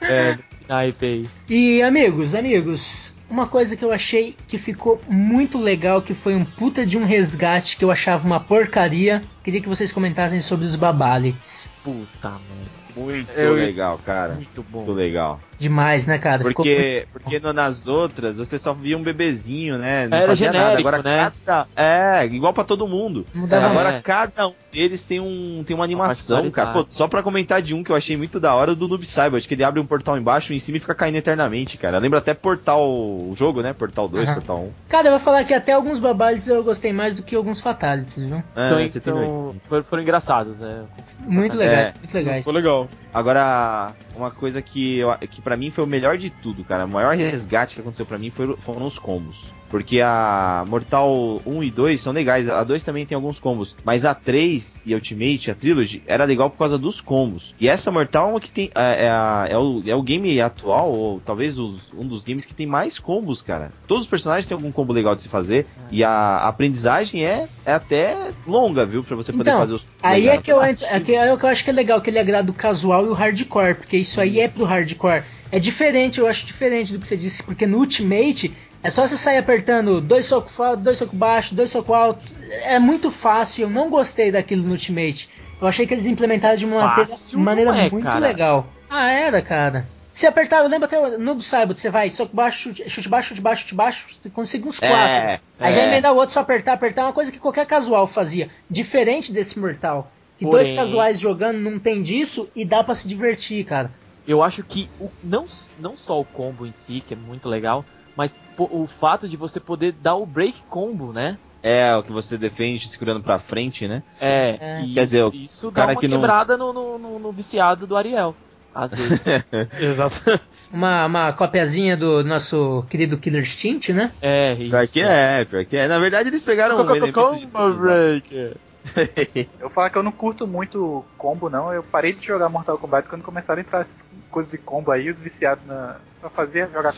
é, 0.00 0.38
aí. 0.68 1.28
E 1.48 1.82
amigos, 1.82 2.34
amigos, 2.34 3.14
uma 3.28 3.46
coisa 3.46 3.76
que 3.76 3.84
eu 3.84 3.92
achei 3.92 4.36
que 4.48 4.58
ficou 4.58 5.00
muito 5.08 5.58
legal, 5.58 6.02
que 6.02 6.14
foi 6.14 6.34
um 6.34 6.44
puta 6.44 6.84
de 6.84 6.98
um 6.98 7.04
resgate 7.04 7.76
que 7.76 7.84
eu 7.84 7.90
achava 7.90 8.26
uma 8.26 8.40
porcaria. 8.40 9.22
Queria 9.44 9.60
que 9.60 9.68
vocês 9.68 9.92
comentassem 9.92 10.40
sobre 10.40 10.66
os 10.66 10.76
Babalits. 10.76 11.68
Puta 11.84 12.30
merda. 12.30 12.80
Muito 12.96 13.30
Eu- 13.30 13.54
legal, 13.54 13.98
cara. 14.04 14.34
Muito 14.34 14.62
bom. 14.64 14.78
Muito 14.78 14.92
legal. 14.92 15.40
Demais, 15.60 16.06
né, 16.06 16.18
cara? 16.18 16.38
Ficou 16.38 16.64
Porque, 16.64 17.06
porque 17.12 17.38
no- 17.38 17.52
nas 17.52 17.86
outras 17.86 18.38
você 18.38 18.58
só 18.58 18.72
via 18.72 18.96
um 18.96 19.02
bebezinho, 19.02 19.76
né? 19.76 20.08
Não 20.08 20.16
Era 20.18 20.28
fazia 20.28 20.46
nada. 20.52 20.58
genérico, 20.76 20.88
Agora 20.88 21.02
né? 21.02 21.32
cada. 21.44 21.66
É, 21.76 22.24
igual 22.24 22.52
pra 22.54 22.64
todo 22.64 22.88
mundo. 22.88 23.26
Não 23.34 23.46
dava 23.46 23.66
Agora 23.66 23.90
É. 23.96 24.00
cada 24.00 24.48
um 24.48 24.54
deles 24.72 25.02
tem, 25.04 25.20
um, 25.20 25.62
tem 25.66 25.74
uma 25.76 25.84
animação, 25.84 26.50
cara. 26.50 26.70
Pô, 26.72 26.86
só 26.88 27.06
pra 27.08 27.22
comentar 27.22 27.60
de 27.60 27.74
um 27.74 27.82
que 27.84 27.90
eu 27.92 27.96
achei 27.96 28.16
muito 28.16 28.40
da 28.40 28.54
hora, 28.54 28.72
o 28.72 28.74
do 28.76 28.88
Noob 28.88 29.04
Saibot, 29.04 29.46
que 29.46 29.52
ele 29.54 29.62
abre 29.64 29.80
um 29.80 29.86
portal 29.86 30.16
embaixo 30.16 30.52
e 30.52 30.56
em 30.56 30.60
cima 30.60 30.78
e 30.78 30.80
fica 30.80 30.94
caindo 30.94 31.16
eternamente, 31.16 31.76
cara. 31.76 31.98
Lembra 31.98 32.20
até 32.20 32.32
Portal, 32.32 32.88
o 32.88 33.34
jogo, 33.36 33.60
né? 33.60 33.72
Portal 33.74 34.08
2, 34.08 34.28
Aham. 34.28 34.34
Portal 34.38 34.56
1. 34.64 34.72
Cara, 34.88 35.08
eu 35.08 35.12
vou 35.12 35.20
falar 35.20 35.44
que 35.44 35.52
até 35.52 35.72
alguns 35.72 35.98
Babalites 35.98 36.48
eu 36.48 36.64
gostei 36.64 36.92
mais 36.92 37.12
do 37.14 37.22
que 37.22 37.34
alguns 37.36 37.60
Fatalities, 37.60 38.22
viu? 38.22 38.42
É, 38.56 38.64
são, 38.64 39.00
são- 39.00 39.54
foram, 39.68 39.84
foram 39.84 40.02
engraçados, 40.02 40.60
né? 40.60 40.84
Muito 41.26 41.54
É. 41.56 41.58
legais, 41.58 41.94
muito 41.98 42.14
legais. 42.14 42.38
Ficou 42.38 42.54
legal. 42.54 42.88
Agora, 43.12 43.92
uma 44.14 44.30
coisa 44.30 44.62
que, 44.62 44.98
eu, 44.98 45.12
que 45.28 45.42
para 45.50 45.56
mim 45.56 45.72
foi 45.72 45.82
o 45.82 45.86
melhor 45.86 46.16
de 46.16 46.30
tudo, 46.30 46.62
cara. 46.62 46.84
O 46.84 46.88
maior 46.88 47.16
resgate 47.16 47.74
que 47.74 47.80
aconteceu 47.80 48.06
pra 48.06 48.16
mim 48.16 48.30
foi, 48.30 48.56
foram 48.58 48.86
os 48.86 49.00
combos. 49.00 49.52
Porque 49.70 50.00
a 50.00 50.64
Mortal 50.68 51.40
1 51.46 51.62
e 51.62 51.70
2 51.70 52.00
são 52.00 52.12
legais. 52.12 52.48
A 52.48 52.64
2 52.64 52.82
também 52.82 53.06
tem 53.06 53.14
alguns 53.14 53.38
combos. 53.38 53.76
Mas 53.84 54.04
a 54.04 54.14
3 54.14 54.82
e 54.84 54.92
a 54.92 54.96
Ultimate, 54.96 55.50
a 55.50 55.54
Trilogy, 55.54 56.02
era 56.06 56.24
legal 56.24 56.50
por 56.50 56.58
causa 56.58 56.76
dos 56.76 57.00
combos. 57.00 57.54
E 57.60 57.68
essa 57.68 57.90
Mortal 57.90 58.28
é 58.28 58.30
uma 58.32 58.40
que 58.40 58.50
tem. 58.50 58.70
É, 58.74 59.06
é, 59.48 59.52
é 59.52 59.58
o, 59.58 59.82
é 59.86 59.94
o 59.94 60.02
game 60.02 60.40
atual, 60.40 60.90
ou 60.92 61.20
talvez 61.20 61.58
os- 61.58 61.88
um 61.96 62.06
dos 62.06 62.24
games 62.24 62.44
que 62.44 62.52
tem 62.54 62.66
mais 62.66 62.98
combos, 62.98 63.40
cara. 63.40 63.70
Todos 63.86 64.04
os 64.04 64.10
personagens 64.10 64.44
têm 64.46 64.54
algum 64.56 64.72
combo 64.72 64.92
legal 64.92 65.14
de 65.14 65.22
se 65.22 65.28
fazer. 65.28 65.66
E 65.90 66.02
a, 66.02 66.38
aprendizagem 66.48 67.24
é, 67.24 67.46
é 67.64 67.72
até 67.72 68.16
longa, 68.46 68.84
viu? 68.84 69.04
Pra 69.04 69.14
você 69.16 69.32
poder 69.32 69.50
Então, 69.50 69.60
fazer 69.60 69.74
os. 69.74 69.88
Aí 70.02 70.28
é 70.28 70.36
que 70.38 70.52
eu 70.52 70.60
é 70.60 70.74
que, 70.74 70.84
é 70.84 71.00
que 71.00 71.12
eu 71.12 71.48
acho 71.48 71.62
que 71.64 71.70
é 71.70 71.72
legal, 71.72 72.00
que 72.00 72.10
ele 72.10 72.18
agrada 72.18 72.50
o 72.50 72.54
casual 72.54 73.06
e 73.06 73.08
o 73.08 73.12
hardcore, 73.12 73.74
porque 73.76 73.96
isso 73.96 74.20
aí 74.20 74.40
é 74.40 74.48
pro 74.48 74.64
hardcore. 74.64 75.22
É 75.52 75.58
diferente, 75.58 76.20
eu 76.20 76.26
acho 76.28 76.46
diferente 76.46 76.92
do 76.92 76.98
que 77.00 77.06
você 77.06 77.16
disse, 77.16 77.42
porque 77.42 77.66
no 77.66 77.78
Ultimate 77.78 78.52
é 78.82 78.90
só 78.90 79.06
você 79.06 79.16
sair 79.16 79.38
apertando 79.38 80.00
dois 80.00 80.26
socos 80.26 80.54
dois 80.78 80.98
socos 80.98 81.18
baixos, 81.18 81.52
dois 81.52 81.70
socos 81.70 81.94
altos. 81.94 82.32
É 82.50 82.78
muito 82.78 83.10
fácil, 83.10 83.62
eu 83.64 83.70
não 83.70 83.90
gostei 83.90 84.30
daquilo 84.32 84.62
no 84.64 84.70
Ultimate. 84.72 85.28
Eu 85.60 85.66
achei 85.66 85.86
que 85.86 85.92
eles 85.92 86.06
implementaram 86.06 86.56
de 86.56 86.64
uma 86.64 86.94
Fácil 86.94 87.38
maneira 87.38 87.76
é, 87.76 87.90
muito 87.90 88.04
cara. 88.04 88.18
legal. 88.18 88.66
Ah, 88.88 89.10
era, 89.10 89.42
cara. 89.42 89.86
Se 90.12 90.26
apertar, 90.26 90.60
eu 90.62 90.68
lembro 90.68 90.86
até 90.86 90.98
o 90.98 91.18
Noob 91.18 91.42
Saibot, 91.42 91.78
você 91.78 91.88
vai, 91.90 92.10
soco 92.10 92.34
baixo, 92.34 92.58
chute, 92.74 92.88
chute 92.90 93.08
baixo, 93.08 93.28
chute 93.28 93.40
baixo, 93.42 93.60
chute 93.62 93.74
baixo, 93.74 94.06
você 94.20 94.30
consegue 94.30 94.66
uns 94.66 94.80
quatro. 94.80 94.96
É, 94.96 95.40
Aí 95.60 95.72
já 95.72 95.82
é. 95.82 95.86
emendar 95.86 96.12
o 96.12 96.16
outro, 96.16 96.32
só 96.32 96.40
apertar, 96.40 96.72
apertar, 96.72 97.02
é 97.02 97.04
uma 97.04 97.12
coisa 97.12 97.30
que 97.30 97.38
qualquer 97.38 97.66
casual 97.66 98.06
fazia. 98.06 98.48
Diferente 98.68 99.32
desse 99.32 99.58
Mortal. 99.58 100.10
Que 100.36 100.44
dois 100.44 100.68
Porém- 100.72 100.76
casuais 100.84 101.20
jogando 101.20 101.58
não 101.60 101.78
tem 101.78 102.02
disso 102.02 102.48
e 102.56 102.64
dá 102.64 102.82
pra 102.82 102.94
se 102.94 103.06
divertir, 103.06 103.64
cara. 103.64 103.90
Eu 104.26 104.42
acho 104.42 104.64
que 104.64 104.88
o, 104.98 105.08
não, 105.22 105.44
não 105.78 105.96
só 105.96 106.18
o 106.18 106.24
combo 106.24 106.66
em 106.66 106.72
si, 106.72 107.00
que 107.06 107.14
é 107.14 107.16
muito 107.16 107.48
legal, 107.48 107.84
mas 108.16 108.36
o 108.58 108.86
fato 108.86 109.28
de 109.28 109.36
você 109.36 109.58
poder 109.60 109.92
dar 109.92 110.14
o 110.16 110.26
break 110.26 110.62
combo, 110.68 111.12
né? 111.12 111.38
É, 111.62 111.94
o 111.96 112.02
que 112.02 112.10
você 112.12 112.38
defende 112.38 112.88
segurando 112.88 113.22
pra 113.22 113.38
frente, 113.38 113.86
né? 113.86 114.02
É, 114.20 114.56
É. 114.60 114.82
e 114.84 114.94
Quer 114.94 115.04
dizer, 115.04 115.18
isso, 115.18 115.30
o 115.30 115.34
isso 115.36 115.70
dá 115.70 115.82
cara 115.82 115.92
uma 115.92 116.00
que 116.00 116.08
não- 116.08 116.16
quebrada 116.18 116.56
no, 116.56 116.72
no, 116.72 116.98
no- 116.98 117.18
no 117.18 117.32
viciado 117.32 117.86
do 117.86 117.96
Ariel. 117.96 118.34
Às 118.74 118.94
vezes. 118.94 119.20
Exato. 119.80 120.40
Uma, 120.72 121.04
uma 121.04 121.32
copiazinha 121.32 121.96
do 121.96 122.22
nosso 122.22 122.84
querido 122.88 123.18
Killer 123.18 123.42
Instinct, 123.42 123.92
né? 123.92 124.12
é, 124.22 124.52
isso. 124.54 124.70
Pior 124.70 124.86
que 124.88 125.02
é, 125.02 125.44
pior 125.44 125.64
que 125.66 125.76
é. 125.76 125.88
Na 125.88 125.98
verdade, 125.98 126.28
eles 126.28 126.42
pegaram 126.42 126.76
um 126.80 126.86
Combo 127.12 127.74
break. 127.78 128.52
Eu 129.36 129.46
vou 129.60 129.70
falar 129.70 129.90
que 129.90 129.98
eu 129.98 130.02
não 130.02 130.10
curto 130.12 130.46
muito 130.46 131.04
combo, 131.18 131.50
não. 131.50 131.70
Eu 131.72 131.82
parei 131.82 132.14
de 132.14 132.26
jogar 132.26 132.48
Mortal 132.48 132.78
Kombat 132.78 133.08
quando 133.10 133.22
começaram 133.22 133.58
a 133.58 133.62
entrar 133.62 133.80
essas 133.82 134.08
coisas 134.30 134.50
de 134.50 134.56
combo 134.56 134.90
aí, 134.90 135.10
os 135.10 135.20
viciados 135.20 135.66
na. 135.66 135.96
Só 136.22 136.30
fazia 136.30 136.66
jogar. 136.72 136.94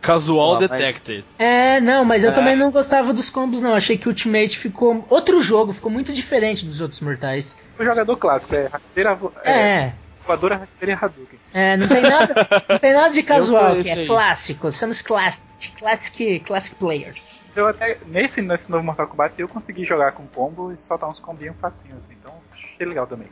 Casual 0.00 0.60
mas- 0.60 0.70
Detected. 0.70 1.24
É, 1.38 1.80
não, 1.80 2.04
mas 2.04 2.24
eu 2.24 2.30
É. 2.30 2.32
também 2.32 2.56
não 2.56 2.70
gostava 2.70 3.12
dos 3.12 3.28
combos, 3.30 3.60
não. 3.60 3.74
Achei 3.74 3.96
que 3.98 4.06
o 4.06 4.10
Ultimate 4.10 4.58
ficou. 4.58 5.04
Outro 5.10 5.42
jogo, 5.42 5.72
ficou 5.72 5.90
muito 5.90 6.12
diferente 6.12 6.64
dos 6.64 6.80
outros 6.80 7.00
mortais. 7.00 7.56
O 7.78 7.84
jogador 7.84 8.16
clássico 8.16 8.54
é 8.54 8.66
rasteira. 8.66 9.18
É. 9.44 9.92
Voadora 10.26 10.56
Rasteira 10.58 10.92
e 10.92 11.04
Hadouken. 11.04 11.38
É, 11.52 11.76
não 11.76 11.88
tem 11.88 12.02
nada, 12.02 12.34
não 12.68 12.78
tem 12.78 12.92
nada 12.92 13.10
de 13.10 13.22
casual 13.24 13.78
esse 13.78 13.88
é 13.88 13.92
aí. 13.94 14.06
clássico. 14.06 14.70
Somos 14.70 15.02
classic, 15.02 15.48
classic, 15.78 16.40
classic 16.40 16.74
players. 16.76 17.44
Eu 17.56 17.66
até, 17.66 17.98
nesse, 18.06 18.40
nesse 18.42 18.70
novo 18.70 18.84
Mortal 18.84 19.08
Kombat, 19.08 19.34
eu 19.38 19.48
consegui 19.48 19.84
jogar 19.84 20.12
com 20.12 20.24
combo 20.26 20.72
e 20.72 20.78
soltar 20.78 21.08
uns 21.08 21.18
combinhos 21.18 21.56
facinhos, 21.60 22.04
assim. 22.04 22.12
Então, 22.20 22.32
achei 22.52 22.86
legal 22.86 23.06
também. 23.06 23.26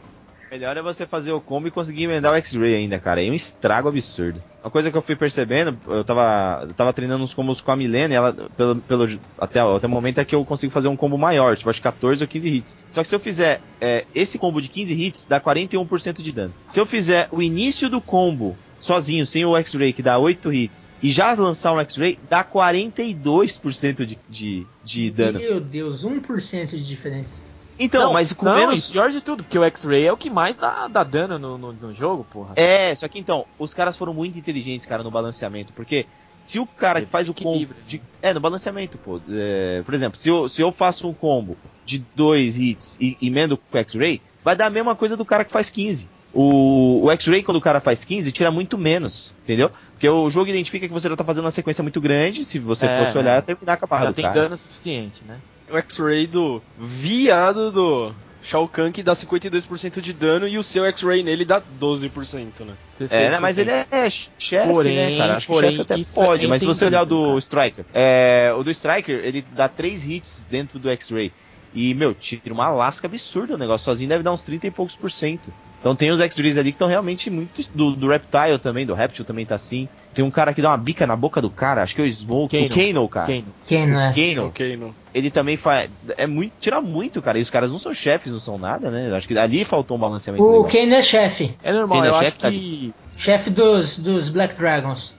Melhor 0.51 0.76
é 0.78 0.82
você 0.82 1.07
fazer 1.07 1.32
o 1.32 1.40
combo 1.40 1.68
e 1.68 1.70
conseguir 1.70 2.05
emendar 2.05 2.32
o 2.32 2.36
X-Ray 2.36 2.74
ainda, 2.74 2.99
cara. 2.99 3.22
É 3.22 3.30
um 3.30 3.34
estrago 3.34 3.88
absurdo. 3.88 4.42
Uma 4.62 4.70
coisa 4.70 4.90
que 4.90 4.96
eu 4.96 5.03
fui 5.03 5.14
percebendo, 5.14 5.78
eu 5.86 6.03
tava, 6.03 6.64
eu 6.66 6.74
tava 6.74 6.92
treinando 6.92 7.22
uns 7.22 7.34
combos 7.34 7.61
com 7.61 7.70
a 7.70 7.76
Milena, 7.76 8.14
ela, 8.14 8.32
pelo, 8.32 8.76
pelo, 8.76 9.05
até, 9.38 9.61
até 9.61 9.86
o 9.86 9.90
momento 9.90 10.18
é 10.18 10.24
que 10.24 10.34
eu 10.34 10.44
consigo 10.44 10.72
fazer 10.72 10.88
um 10.88 10.96
combo 10.96 11.18
maior, 11.18 11.57
tipo, 11.57 11.68
acho 11.68 11.82
14 11.82 12.22
ou 12.22 12.28
15 12.28 12.49
hits. 12.49 12.78
Só 12.88 13.03
que 13.03 13.09
se 13.09 13.14
eu 13.14 13.20
fizer 13.20 13.61
é, 13.80 14.05
esse 14.14 14.38
combo 14.38 14.61
de 14.62 14.68
15 14.68 14.94
hits, 14.94 15.26
dá 15.28 15.40
41% 15.40 16.22
de 16.22 16.32
dano. 16.32 16.55
Se 16.68 16.80
eu 16.80 16.86
fizer 16.86 17.28
o 17.30 17.42
início 17.42 17.90
do 17.90 18.01
combo 18.01 18.57
sozinho, 18.78 19.26
sem 19.26 19.44
o 19.44 19.57
X-Ray, 19.57 19.92
que 19.92 20.03
dá 20.03 20.18
8 20.18 20.53
hits, 20.53 20.88
e 21.03 21.11
já 21.11 21.34
lançar 21.34 21.72
um 21.72 21.80
X-Ray, 21.80 22.18
dá 22.28 22.42
42% 22.42 24.07
de, 24.07 24.18
de, 24.28 24.66
de 24.84 25.11
dano. 25.11 25.38
Meu 25.38 25.61
Deus, 25.61 26.05
1% 26.05 26.68
de 26.70 26.86
diferença. 26.86 27.42
Então, 27.79 28.05
Não, 28.07 28.12
mas 28.12 28.33
com 28.33 28.45
não, 28.47 28.55
menos. 28.57 28.91
pior 28.91 29.11
de 29.11 29.20
tudo, 29.20 29.43
porque 29.45 29.59
o 29.59 29.64
X-Ray 29.64 30.07
é 30.07 30.12
o 30.12 30.16
que 30.16 30.29
mais 30.29 30.57
dá, 30.57 30.89
dá 30.89 31.05
dano 31.05 31.39
no, 31.39 31.57
no, 31.59 31.72
no 31.72 31.95
jogo, 31.95 32.24
porra. 32.31 32.53
É, 32.57 32.95
só 32.95 33.07
que 33.09 33.18
então, 33.18 33.45
os 33.59 33.72
caras 33.72 33.97
foram 33.97 34.12
muito 34.12 34.37
inteligentes, 34.39 34.85
cara, 34.87 35.03
no 35.05 35.11
balanceamento, 35.11 35.72
porque 35.72 36.07
se 36.39 36.59
o 36.59 36.66
cara 36.66 37.01
que 37.01 37.07
faz 37.07 37.29
o 37.29 37.35
combo. 37.35 37.68
De- 37.87 38.03
é, 38.20 38.35
no 38.35 38.41
balanceamento, 38.41 38.99
pô. 38.99 39.20
É, 39.31 39.83
por 39.85 39.95
exemplo, 39.95 40.18
se 40.18 40.29
eu, 40.29 40.49
se 40.49 40.61
eu 40.61 40.72
faço 40.72 41.09
um 41.09 41.14
combo 41.14 41.57
de 41.85 42.05
dois 42.14 42.59
hits 42.59 42.97
e 43.01 43.16
emendo 43.22 43.57
com 43.57 43.76
o 43.76 43.81
X-Ray, 43.81 44.20
vai 44.45 44.57
dar 44.57 44.66
a 44.66 44.70
mesma 44.70 44.95
coisa 44.97 45.16
do 45.16 45.24
cara 45.24 45.45
que 45.45 45.53
faz 45.53 45.70
15. 45.70 46.09
O, 46.35 47.05
o 47.05 47.11
X-Ray, 47.12 47.43
quando 47.43 47.57
o 47.57 47.61
cara 47.61 47.81
faz 47.81 48.05
15, 48.05 48.31
tira 48.33 48.51
muito 48.51 48.76
menos, 48.76 49.35
entendeu? 49.43 49.70
Porque 49.93 50.09
o 50.09 50.29
jogo 50.29 50.51
identifica 50.51 50.87
que 50.87 50.93
você 50.93 51.09
já 51.09 51.16
tá 51.16 51.24
fazendo 51.24 51.45
uma 51.45 51.51
sequência 51.51 51.83
muito 51.83 52.01
grande, 52.01 52.45
se 52.45 52.59
você 52.59 52.87
É, 52.87 53.05
fosse 53.05 53.18
olhar, 53.18 53.39
é. 53.39 53.41
terminar 53.41 53.76
com 53.79 53.85
a 53.87 53.89
barra 53.89 54.05
Já 54.05 54.11
do 54.11 54.14
tem 54.14 54.24
cara. 54.24 54.41
dano 54.43 54.57
suficiente, 54.57 55.22
né? 55.26 55.39
O 55.71 55.77
X-Ray 55.77 56.27
do 56.27 56.62
viado 56.79 57.71
do 57.71 58.12
Shao 58.43 58.66
Kahn 58.69 58.91
que 58.91 59.03
dá 59.03 59.12
52% 59.12 60.01
de 60.01 60.12
dano 60.12 60.49
e 60.49 60.57
o 60.57 60.62
seu 60.62 60.85
X-Ray 60.87 61.23
nele 61.23 61.45
dá 61.45 61.61
12%, 61.61 62.64
né? 62.64 62.75
É, 63.11 63.31
né, 63.31 63.39
mas 63.39 63.59
ele 63.59 63.71
é 63.71 63.87
chefe, 64.11 64.69
Porém- 64.73 64.97
né, 64.97 65.19
cara? 65.19 65.37
Acho 65.37 65.47
que 65.47 65.53
porém, 65.53 65.71
chefe 65.71 65.83
até 65.83 65.95
pode, 66.14 66.45
é 66.47 66.49
mas 66.49 66.61
se 66.61 66.66
você 66.66 66.87
olhar 66.87 67.03
o 67.03 67.07
do 67.07 67.39
Striker, 67.39 67.85
é, 67.93 68.53
o 68.57 68.62
do 68.62 68.71
Striker, 68.71 69.21
ele 69.25 69.45
dá 69.53 69.69
3 69.69 70.05
hits 70.09 70.47
dentro 70.51 70.79
do 70.79 70.89
X-Ray. 70.91 71.33
E, 71.75 71.93
meu, 71.95 72.14
tira 72.14 72.53
uma 72.53 72.71
lasca 72.71 73.07
absurda 73.07 73.55
o 73.55 73.59
negócio. 73.59 73.85
Sozinho 73.85 74.09
deve 74.09 74.23
dar 74.23 74.33
uns 74.33 74.43
30 74.43 74.66
e 74.66 74.71
poucos 74.71 74.97
por 74.97 75.11
cento. 75.11 75.53
Então 75.81 75.95
tem 75.95 76.11
os 76.11 76.20
X-Rays 76.20 76.57
ali 76.59 76.70
que 76.72 76.74
estão 76.76 76.89
realmente 76.89 77.31
muito. 77.31 77.62
Do, 77.74 77.95
do 77.95 78.09
Reptile 78.09 78.59
também, 78.61 78.85
do 78.85 78.95
Reptile 78.95 79.24
também 79.24 79.47
tá 79.47 79.55
assim. 79.55 79.89
Tem 80.12 80.24
um 80.24 80.31
cara 80.31 80.53
que 80.53 80.61
dá 80.61 80.70
uma 80.70 80.76
bica 80.76 81.07
na 81.07 81.14
boca 81.14 81.41
do 81.41 81.49
cara, 81.51 81.83
acho 81.83 81.95
que 81.95 82.01
é 82.01 82.05
o 82.05 82.12
Smoke. 82.12 82.57
Kano. 82.57 82.66
O 82.66 82.68
Kano, 82.74 83.09
cara. 83.09 83.26
Kano. 83.68 83.93
Não 83.93 84.01
é? 84.01 84.12
Kano. 84.12 84.95
Ele 85.14 85.31
também 85.31 85.57
faz. 85.57 85.89
É 86.16 86.26
muito. 86.26 86.53
Tira 86.61 86.81
muito, 86.81 87.22
cara. 87.22 87.39
E 87.39 87.43
os 87.43 87.51
caras 87.51 87.70
não 87.70 87.79
são 87.79 87.95
chefes, 87.95 88.33
não 88.33 88.41
são 88.41 88.59
nada, 88.59 88.91
né? 88.91 89.14
Acho 89.16 89.29
que 89.29 89.39
ali 89.39 89.64
faltou 89.64 89.97
um 89.97 90.01
balanceamento. 90.01 90.45
O 90.45 90.62
legal. 90.64 90.68
Kane 90.70 90.95
é 90.95 91.03
chefe. 91.03 91.55
É 91.62 91.72
normal, 91.72 91.99
Kano 91.99 92.07
é 92.07 92.11
eu 92.11 92.14
acho 92.14 92.24
chefe, 92.24 92.39
tá 92.39 92.51
que. 92.51 92.95
Chefe 93.16 93.51
dos, 93.51 93.99
dos 93.99 94.29
Black 94.29 94.55
Dragons. 94.55 95.12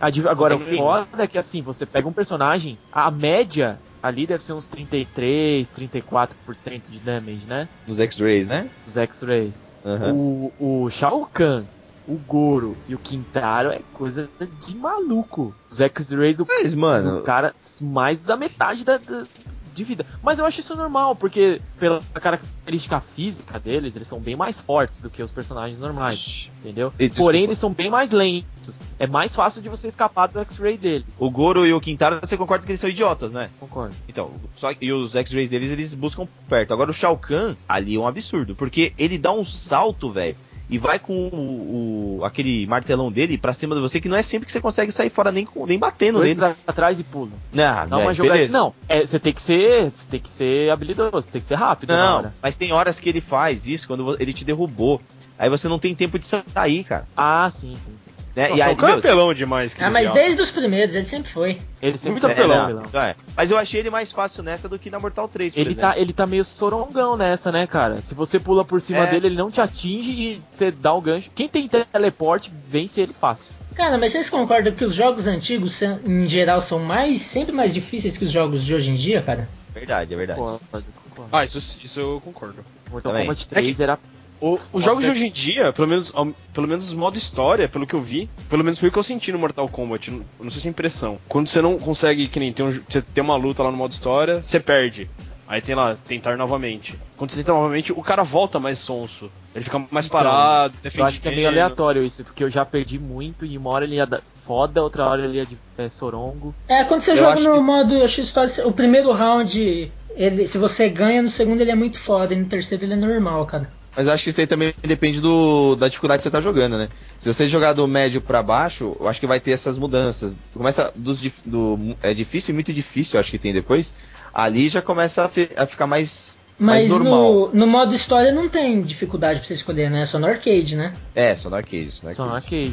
A 0.00 0.10
div- 0.10 0.26
Agora, 0.26 0.56
o 0.56 0.60
foda 0.60 1.22
é 1.22 1.26
que 1.26 1.38
assim, 1.38 1.62
você 1.62 1.86
pega 1.86 2.08
um 2.08 2.12
personagem, 2.12 2.76
a 2.92 3.10
média 3.10 3.78
ali 4.02 4.26
deve 4.26 4.42
ser 4.42 4.52
uns 4.54 4.66
33, 4.66 5.68
34% 5.70 6.82
de 6.90 6.98
damage, 6.98 7.46
né? 7.46 7.68
Dos 7.86 8.00
X-Rays, 8.00 8.46
né? 8.46 8.66
Dos 8.84 8.96
X-Rays. 8.96 9.66
Aham. 9.84 10.14
O, 10.14 10.84
o 10.84 10.90
Shao 10.90 11.26
Kahn, 11.26 11.64
o 12.06 12.18
Goro 12.18 12.76
e 12.86 12.94
o 12.94 12.98
Quintaro 12.98 13.70
é 13.70 13.80
coisa 13.92 14.28
de 14.58 14.76
maluco. 14.76 15.54
Os 15.70 15.80
X-Rays 15.80 16.36
do, 16.38 16.46
Mas, 16.48 16.72
do 16.72 17.22
cara, 17.22 17.54
mais 17.80 18.20
da 18.20 18.36
metade 18.36 18.84
da, 18.84 18.98
da- 18.98 19.26
de 19.74 19.84
vida. 19.84 20.06
Mas 20.22 20.38
eu 20.38 20.46
acho 20.46 20.60
isso 20.60 20.74
normal, 20.74 21.16
porque 21.16 21.60
pela 21.78 22.00
característica 22.14 23.00
física 23.00 23.58
deles, 23.58 23.96
eles 23.96 24.08
são 24.08 24.20
bem 24.20 24.36
mais 24.36 24.60
fortes 24.60 25.00
do 25.00 25.10
que 25.10 25.22
os 25.22 25.32
personagens 25.32 25.78
normais, 25.78 26.50
entendeu? 26.60 26.92
E. 26.98 27.08
Porém, 27.08 27.44
eles 27.44 27.58
são 27.58 27.72
bem 27.72 27.90
mais 27.90 28.10
lentos. 28.10 28.80
É 28.98 29.06
mais 29.06 29.34
fácil 29.34 29.60
de 29.60 29.68
você 29.68 29.88
escapar 29.88 30.28
do 30.28 30.38
X-Ray 30.40 30.78
deles. 30.78 31.14
O 31.18 31.30
Goro 31.30 31.66
e 31.66 31.72
o 31.72 31.80
Quintaro, 31.80 32.20
você 32.20 32.36
concorda 32.36 32.64
que 32.64 32.70
eles 32.70 32.80
são 32.80 32.90
idiotas, 32.90 33.32
né? 33.32 33.50
Concordo. 33.58 33.94
Então, 34.08 34.30
só 34.54 34.70
e 34.80 34.92
os 34.92 35.14
X-Rays 35.14 35.50
deles, 35.50 35.70
eles 35.70 35.94
buscam 35.94 36.26
perto. 36.48 36.72
Agora 36.72 36.90
o 36.90 36.94
Shao 36.94 37.16
Kahn, 37.16 37.56
ali 37.68 37.96
é 37.96 37.98
um 37.98 38.06
absurdo, 38.06 38.54
porque 38.54 38.92
ele 38.96 39.18
dá 39.18 39.32
um 39.32 39.44
salto, 39.44 40.10
velho, 40.12 40.36
e 40.70 40.78
vai 40.78 40.98
com 40.98 41.12
o, 41.28 42.18
o- 42.20 42.24
aquele 42.24 42.66
martelão 42.66 43.10
dele 43.12 43.36
pra 43.36 43.52
cima 43.52 43.74
de 43.74 43.80
você, 43.80 44.00
que 44.00 44.08
não 44.08 44.16
é 44.16 44.22
sempre 44.22 44.46
que 44.46 44.52
você 44.52 44.60
consegue 44.60 44.90
sair 44.92 45.10
fora 45.10 45.30
nem, 45.30 45.46
nem 45.66 45.78
batendo 45.78 46.18
Dois 46.18 46.36
nele. 46.36 46.54
pra 46.64 46.74
trás 46.74 46.98
e 47.00 47.04
pula. 47.04 47.30
Não, 47.52 48.12
jogada. 48.14 48.34
beleza. 48.36 48.56
Não, 48.58 48.74
é, 48.88 49.04
você 49.06 49.18
tem 49.18 49.32
que 49.32 49.42
ser. 49.42 49.90
Você 49.94 50.08
tem 50.08 50.20
que 50.20 50.30
ser 50.30 50.70
habilidoso, 50.70 51.28
tem 51.28 51.40
que 51.40 51.46
ser 51.46 51.56
rápido 51.56 51.90
Não, 51.90 52.32
mas 52.42 52.56
tem 52.56 52.72
horas 52.72 52.98
que 52.98 53.08
ele 53.08 53.20
faz 53.20 53.66
isso 53.66 53.86
quando 53.86 54.16
ele 54.20 54.32
te 54.32 54.44
derrubou. 54.44 55.00
Aí 55.42 55.48
você 55.50 55.66
não 55.66 55.76
tem 55.76 55.92
tempo 55.92 56.20
de 56.20 56.24
sair, 56.24 56.84
cara. 56.84 57.04
Ah, 57.16 57.50
sim, 57.50 57.74
sim, 57.74 57.90
sim. 57.98 58.10
sim. 58.14 58.22
Né? 58.36 58.44
Nossa, 58.50 58.58
E 58.58 58.62
aí, 58.62 58.72
o 58.72 58.76
cara 58.76 58.92
é 58.92 58.94
meu, 58.94 58.98
apelão 59.00 59.34
demais. 59.34 59.74
que 59.74 59.82
Ah, 59.82 59.90
mas 59.90 60.08
desde 60.12 60.40
os 60.40 60.52
primeiros, 60.52 60.94
ele 60.94 61.04
sempre 61.04 61.32
foi. 61.32 61.58
Ele 61.82 61.98
sempre 61.98 62.12
Muito 62.12 62.26
tá 62.28 62.32
apelão, 62.32 62.80
isso 62.82 62.96
é. 62.96 63.16
Mas 63.36 63.50
eu 63.50 63.58
achei 63.58 63.80
ele 63.80 63.90
mais 63.90 64.12
fácil 64.12 64.44
nessa 64.44 64.68
do 64.68 64.78
que 64.78 64.88
na 64.88 65.00
Mortal 65.00 65.26
3, 65.26 65.52
por 65.52 65.58
Ele 65.60 65.70
exemplo. 65.72 65.90
tá, 65.90 65.98
ele 65.98 66.12
tá 66.12 66.26
meio 66.28 66.44
sorongão 66.44 67.16
nessa, 67.16 67.50
né, 67.50 67.66
cara? 67.66 68.00
Se 68.00 68.14
você 68.14 68.38
pula 68.38 68.64
por 68.64 68.80
cima 68.80 69.00
É. 69.00 69.06
dele, 69.10 69.26
ele 69.26 69.34
não 69.36 69.50
te 69.50 69.60
atinge 69.60 70.12
e 70.12 70.40
você 70.48 70.70
dá 70.70 70.94
o 70.94 71.00
gancho. 71.00 71.28
Quem 71.34 71.48
tem 71.48 71.68
teleporte, 71.68 72.52
vence 72.68 73.00
ele 73.00 73.12
fácil. 73.12 73.52
Cara, 73.74 73.98
mas 73.98 74.12
vocês 74.12 74.30
concordam 74.30 74.72
que 74.72 74.84
os 74.84 74.94
jogos 74.94 75.26
antigos, 75.26 75.74
são- 75.74 75.98
em 76.06 76.24
geral, 76.24 76.60
são 76.60 76.78
mais 76.78 77.20
sempre 77.20 77.50
mais 77.50 77.74
difíceis 77.74 78.16
que 78.16 78.24
os 78.26 78.30
jogos 78.30 78.64
de 78.64 78.76
hoje 78.76 78.92
em 78.92 78.94
dia, 78.94 79.20
cara? 79.22 79.48
Verdade, 79.74 80.14
é 80.14 80.16
verdade. 80.16 80.38
Concordo, 80.38 80.86
concordo. 81.10 81.30
Ah, 81.36 81.44
isso, 81.44 81.58
isso 81.82 81.98
eu 81.98 82.20
concordo. 82.24 82.64
Mortal 82.92 83.10
também. 83.10 83.26
Kombat 83.26 83.48
3 83.48 83.80
era. 83.80 83.98
O- 84.42 84.58
os 84.72 84.82
jogos 84.82 85.04
de 85.04 85.10
hoje 85.10 85.26
em 85.26 85.30
dia, 85.30 85.72
pelo 85.72 85.86
menos, 85.86 86.10
ao- 86.14 86.26
pelo 86.52 86.66
menos 86.66 86.92
modo 86.92 87.16
história, 87.16 87.68
pelo 87.68 87.86
que 87.86 87.94
eu 87.94 88.00
vi, 88.00 88.28
pelo 88.50 88.64
menos 88.64 88.80
foi 88.80 88.88
o 88.88 88.92
que 88.92 88.98
eu 88.98 89.02
senti 89.04 89.30
no 89.30 89.38
Mortal 89.38 89.68
Kombat. 89.68 90.10
Não, 90.10 90.24
não 90.40 90.50
sei 90.50 90.60
se 90.60 90.66
é 90.66 90.70
impressão. 90.70 91.18
Quando 91.28 91.46
você 91.46 91.62
não 91.62 91.78
consegue, 91.78 92.26
que 92.26 92.40
nem 92.40 92.52
tem 92.52 92.66
um, 92.66 92.72
você 92.88 93.00
tem 93.00 93.22
uma 93.22 93.36
luta 93.36 93.62
lá 93.62 93.70
no 93.70 93.76
modo 93.76 93.92
história, 93.92 94.42
você 94.42 94.58
perde. 94.58 95.08
Aí 95.46 95.60
tem 95.60 95.74
lá, 95.74 95.96
tentar 96.08 96.36
novamente. 96.36 96.94
Quando 97.16 97.30
você 97.30 97.36
tenta 97.36 97.52
novamente, 97.52 97.92
o 97.92 98.02
cara 98.02 98.22
volta 98.24 98.58
mais 98.58 98.78
sonso. 98.80 99.30
Ele 99.54 99.62
fica 99.64 99.78
mais 99.90 100.06
Então, 100.06 100.18
parado, 100.18 100.74
defende 100.82 101.00
Eu 101.02 101.06
acho 101.06 101.20
que 101.20 101.28
é 101.28 101.34
meio 101.34 101.46
aleatório 101.48 102.02
isso, 102.02 102.24
porque 102.24 102.42
eu 102.42 102.48
já 102.50 102.64
perdi 102.64 102.98
muito 102.98 103.44
e 103.46 103.56
uma 103.58 103.70
hora 103.70 103.84
ele 103.84 103.96
ia 103.96 104.06
dar 104.06 104.22
foda, 104.44 104.82
outra 104.82 105.04
hora 105.06 105.24
ele 105.24 105.36
ia 105.36 105.46
de 105.46 105.56
é, 105.78 105.88
sorongo. 105.90 106.54
É, 106.66 106.82
quando 106.84 107.00
você 107.02 107.12
Eu 107.12 107.16
joga 107.18 107.32
acho 107.34 107.48
no 107.48 107.54
que- 107.56 107.60
modo 107.60 108.08
X-Story, 108.08 108.50
o 108.64 108.72
primeiro 108.72 109.12
round, 109.12 109.92
ele, 110.16 110.46
se 110.46 110.56
você 110.58 110.88
ganha, 110.88 111.20
no 111.22 111.30
segundo 111.30 111.60
ele 111.60 111.70
é 111.70 111.74
muito 111.76 111.98
foda, 112.00 112.32
e 112.32 112.38
no 112.38 112.46
terceiro 112.46 112.84
ele 112.84 112.94
é 112.94 112.96
normal, 112.96 113.44
cara. 113.46 113.70
Mas 113.94 114.06
eu 114.06 114.12
acho 114.12 114.24
que 114.24 114.30
isso 114.30 114.40
aí 114.40 114.46
também 114.46 114.72
depende 114.82 115.20
do, 115.20 115.76
da 115.76 115.86
dificuldade 115.86 116.20
que 116.20 116.22
você 116.24 116.30
tá 116.30 116.40
jogando, 116.40 116.78
né? 116.78 116.88
Se 117.18 117.32
você 117.32 117.46
jogar 117.46 117.74
do 117.74 117.86
médio 117.86 118.20
pra 118.22 118.42
baixo, 118.42 118.96
eu 118.98 119.06
acho 119.06 119.20
que 119.20 119.26
vai 119.26 119.38
ter 119.38 119.50
essas 119.50 119.76
mudanças. 119.76 120.34
Começa 120.54 120.90
dos, 120.96 121.22
do 121.44 121.94
é 122.02 122.14
difícil 122.14 122.52
e 122.52 122.54
muito 122.54 122.72
difícil, 122.72 123.16
eu 123.16 123.20
acho 123.20 123.30
que 123.30 123.38
tem 123.38 123.52
depois. 123.52 123.94
Ali 124.32 124.68
já 124.70 124.80
começa 124.80 125.24
a, 125.24 125.28
fi- 125.28 125.50
a 125.54 125.66
ficar 125.66 125.86
mais, 125.86 126.38
mais 126.58 126.84
Mas 126.84 126.90
normal. 126.90 127.32
no, 127.32 127.54
no 127.54 127.66
modo 127.66 127.94
história 127.94 128.32
não 128.32 128.48
tem 128.48 128.80
dificuldade 128.80 129.40
pra 129.40 129.46
você 129.46 129.54
escolher, 129.54 129.90
né? 129.90 130.02
É 130.02 130.06
só 130.06 130.18
no 130.18 130.26
arcade, 130.26 130.74
né? 130.74 130.94
É, 131.14 131.36
só 131.36 131.50
no 131.50 131.56
arcade, 131.56 131.88
isso 131.88 132.06
no 132.06 132.14
Só 132.14 132.24
no 132.24 132.34
arcade. 132.34 132.72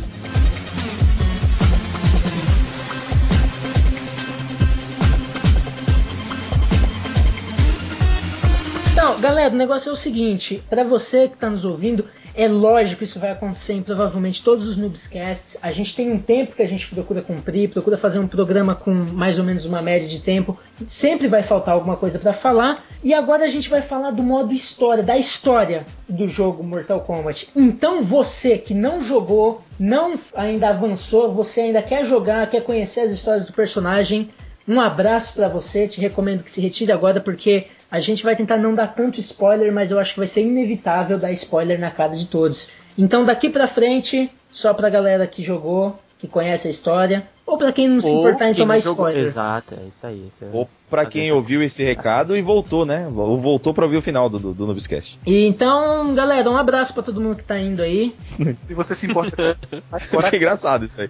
Galera, 9.20 9.54
o 9.54 9.58
negócio 9.58 9.90
é 9.90 9.92
o 9.92 9.96
seguinte: 9.96 10.64
pra 10.70 10.84
você 10.84 11.28
que 11.28 11.38
tá 11.38 11.50
nos 11.50 11.66
ouvindo, 11.66 12.06
é 12.34 12.48
lógico 12.48 13.00
que 13.00 13.04
isso 13.04 13.20
vai 13.20 13.32
acontecer 13.32 13.74
em 13.74 13.82
provavelmente 13.82 14.44
todos 14.44 14.68
os 14.68 14.78
Noobscasts. 14.78 15.58
A 15.62 15.72
gente 15.72 15.96
tem 15.96 16.12
um 16.12 16.20
tempo 16.20 16.56
que 16.56 16.62
a 16.62 16.68
gente 16.68 16.88
procura 16.88 17.22
cumprir, 17.22 17.70
procura 17.70 17.98
fazer 17.98 18.20
um 18.20 18.28
programa 18.28 18.76
com 18.76 18.92
mais 18.92 19.38
ou 19.38 19.44
menos 19.44 19.66
uma 19.66 19.82
média 19.82 20.08
de 20.08 20.22
tempo. 20.22 20.58
Sempre 20.88 21.28
vai 21.28 21.44
faltar 21.44 21.74
alguma 21.74 21.98
coisa 21.98 22.18
pra 22.18 22.34
falar. 22.34 22.84
E 23.04 23.14
agora 23.14 23.46
a 23.46 23.50
gente 23.50 23.70
vai 23.70 23.82
falar 23.82 24.12
do 24.12 24.24
modo 24.24 24.54
história, 24.54 25.04
da 25.04 25.18
história 25.18 25.86
do 26.08 26.28
jogo 26.28 26.64
Mortal 26.64 27.02
Kombat. 27.02 27.50
Então 27.56 28.02
você 28.02 28.58
que 28.58 28.74
não 28.74 29.02
jogou, 29.02 29.62
não 29.78 30.18
ainda 30.34 30.70
avançou, 30.70 31.32
você 31.32 31.62
ainda 31.62 31.82
quer 31.82 32.06
jogar, 32.06 32.50
quer 32.50 32.62
conhecer 32.62 33.02
as 33.02 33.12
histórias 33.12 33.46
do 33.46 33.54
personagem, 33.54 34.30
um 34.70 34.80
abraço 34.80 35.34
pra 35.34 35.50
você, 35.50 35.88
te 35.88 36.00
recomendo 36.00 36.44
que 36.44 36.52
se 36.52 36.62
retire 36.62 36.92
agora 36.92 37.20
porque 37.20 37.66
a 37.90 37.98
gente 37.98 38.24
vai 38.24 38.36
tentar 38.36 38.58
não 38.58 38.76
dar 38.76 38.94
tanto 38.94 39.20
spoiler, 39.20 39.74
mas 39.74 39.90
eu 39.90 39.98
acho 39.98 40.14
que 40.14 40.20
vai 40.20 40.28
ser 40.28 40.42
inevitável 40.42 41.18
dar 41.18 41.32
spoiler 41.32 41.80
na 41.80 41.90
cara 41.90 42.16
de 42.16 42.28
todos. 42.28 42.70
Então 42.96 43.26
daqui 43.26 43.50
pra 43.50 43.66
frente, 43.66 44.30
só 44.52 44.72
pra 44.72 44.88
galera 44.88 45.26
que 45.26 45.42
jogou, 45.42 46.00
que 46.20 46.28
conhece 46.28 46.68
a 46.68 46.72
história, 46.72 47.26
ou 47.46 47.58
pra 47.58 47.72
quem 47.72 47.88
não 47.88 48.02
se 48.02 48.10
Ou 48.10 48.20
importar 48.20 48.50
em 48.50 48.54
tomar 48.54 48.78
spoiler. 48.78 49.24
Exato, 49.24 49.74
é 49.74 49.88
isso 49.88 50.06
aí. 50.06 50.28
Isso 50.28 50.44
é... 50.44 50.50
Ou 50.52 50.70
pra 50.90 51.06
quem 51.06 51.32
ouviu 51.32 51.64
esse 51.64 51.82
recado 51.82 52.36
e 52.36 52.42
voltou, 52.42 52.86
né? 52.86 53.08
Ou 53.08 53.40
voltou 53.40 53.74
pra 53.74 53.86
ouvir 53.86 53.96
o 53.96 54.02
final 54.02 54.30
do, 54.30 54.38
do, 54.38 54.54
do 54.54 54.68
Nubiscast. 54.68 55.18
E 55.26 55.46
então, 55.46 56.14
galera, 56.14 56.50
um 56.50 56.58
abraço 56.58 56.94
pra 56.94 57.02
todo 57.02 57.22
mundo 57.22 57.38
que 57.38 57.46
tá 57.46 57.58
indo 57.58 57.82
aí. 57.82 58.14
Se 58.68 58.74
você 58.74 58.96
se 58.96 59.08
importa, 59.08 59.58
vai 59.90 60.00
Foi 60.02 60.22
fora. 60.22 60.36
engraçado 60.36 60.84
isso 60.84 61.00
aí. 61.02 61.10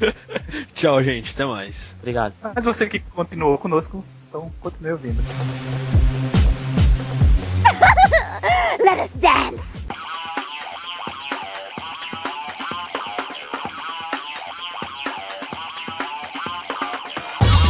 Tchau, 0.72 1.02
gente. 1.02 1.32
Até 1.32 1.44
mais. 1.44 1.94
Obrigado. 1.98 2.32
Mas 2.54 2.64
você 2.64 2.86
que 2.86 2.98
continuou 2.98 3.58
conosco, 3.58 4.02
então 4.30 4.50
continue 4.60 4.92
ouvindo. 4.92 5.22
Let 8.82 9.00
us 9.02 9.10
dance. 9.20 9.85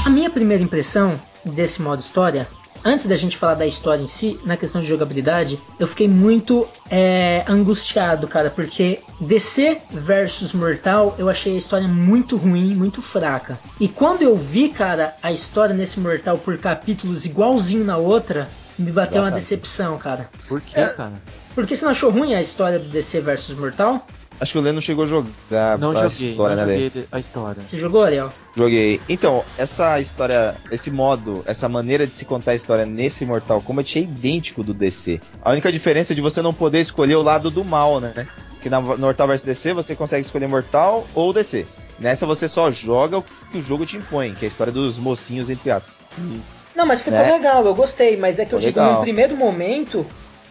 A 0.07 0.09
minha 0.09 0.31
primeira 0.31 0.63
impressão 0.63 1.21
desse 1.45 1.83
modo 1.83 1.99
história, 1.99 2.47
antes 2.85 3.07
da 3.07 3.17
gente 3.17 3.37
falar 3.37 3.55
da 3.55 3.67
história 3.67 4.01
em 4.01 4.07
si, 4.07 4.39
na 4.45 4.57
questão 4.57 4.81
de 4.81 4.87
jogabilidade, 4.87 5.59
eu 5.81 5.87
fiquei 5.89 6.07
muito 6.07 6.65
é, 6.89 7.43
angustiado, 7.49 8.29
cara, 8.29 8.49
porque 8.49 9.01
DC 9.21 9.79
versus 9.91 10.53
Mortal 10.53 11.17
eu 11.19 11.29
achei 11.29 11.57
a 11.57 11.59
história 11.59 11.89
muito 11.89 12.37
ruim, 12.37 12.73
muito 12.73 13.03
fraca. 13.03 13.59
E 13.81 13.89
quando 13.89 14.23
eu 14.23 14.37
vi, 14.37 14.69
cara, 14.69 15.13
a 15.21 15.33
história 15.33 15.75
nesse 15.75 15.99
Mortal 15.99 16.39
por 16.39 16.57
capítulos 16.57 17.25
igualzinho 17.25 17.85
na 17.85 17.97
outra, 17.97 18.49
me 18.79 18.93
bateu 18.93 19.23
uma 19.23 19.33
decepção, 19.33 19.99
cara. 19.99 20.31
Por 20.47 20.61
quê, 20.61 20.79
É. 20.79 20.87
cara? 20.87 21.15
Por 21.53 21.67
que 21.67 21.75
você 21.75 21.85
não 21.85 21.91
achou 21.91 22.13
ruim 22.13 22.33
a 22.33 22.41
história 22.41 22.79
do 22.79 22.89
DC 22.89 23.21
versus 23.23 23.59
Mortal? 23.59 24.07
Acho 24.41 24.53
que 24.53 24.59
o 24.59 24.61
Leno 24.61 24.83
chegou 24.83 25.05
a 25.05 25.07
jogar 25.07 25.79
Não 25.79 25.91
a 25.93 26.09
joguei, 26.09 26.31
história, 26.31 26.57
não 26.57 26.67
né, 26.67 26.73
joguei 26.75 26.93
Lê? 26.95 27.05
a 27.11 27.19
história. 27.19 27.63
Você 27.67 27.79
jogou, 27.79 28.03
Ariel? 28.03 28.31
Joguei. 28.55 29.01
Então, 29.09 29.45
essa 29.57 29.99
história, 30.01 30.55
esse 30.71 30.91
modo, 30.91 31.43
essa 31.47 31.69
maneira 31.69 32.07
de 32.07 32.15
se 32.15 32.25
contar 32.25 32.51
a 32.53 32.55
história 32.55 32.85
nesse 32.85 33.25
Mortal 33.25 33.61
Kombat 33.63 33.99
é 33.99 34.03
idêntico 34.03 34.63
do 34.63 34.75
DC. 34.75 35.21
A 35.43 35.51
única 35.53 35.73
diferença 35.73 36.13
é 36.13 36.17
de 36.17 36.21
você 36.21 36.43
não 36.43 36.53
poder 36.53 36.81
escolher 36.81 37.15
o 37.17 37.23
lado 37.23 37.51
do 37.51 37.65
mal, 37.65 37.99
né? 38.01 38.27
Que 38.63 38.69
na 38.69 38.81
no 38.81 38.99
Mortal 38.99 39.29
vs 39.29 39.43
DC 39.45 39.73
você 39.73 39.95
consegue 39.95 40.27
escolher 40.27 40.49
Mortal 40.49 41.07
ou 41.15 41.33
DC. 41.33 41.65
Nessa 41.99 42.27
você 42.27 42.47
só 42.47 42.71
joga 42.71 43.17
o 43.19 43.23
que 43.23 43.57
o 43.59 43.63
jogo 43.63 43.87
te 43.87 43.97
impõe, 43.97 44.35
que 44.35 44.45
é 44.45 44.49
a 44.49 44.49
história 44.49 44.73
dos 44.73 44.99
mocinhos, 44.99 45.49
entre 45.49 45.71
aspas. 45.71 45.95
Isso. 46.19 46.63
Não, 46.75 46.85
mas 46.85 47.01
ficou 47.01 47.19
Né? 47.19 47.33
legal, 47.33 47.65
eu 47.65 47.75
gostei, 47.75 48.17
mas 48.19 48.39
é 48.39 48.45
que 48.45 48.55
eu 48.55 48.59
Ficou 48.59 48.71
digo, 48.73 48.81
legal. 48.81 48.95
no 48.97 49.01
primeiro 49.03 49.35
momento 49.37 50.05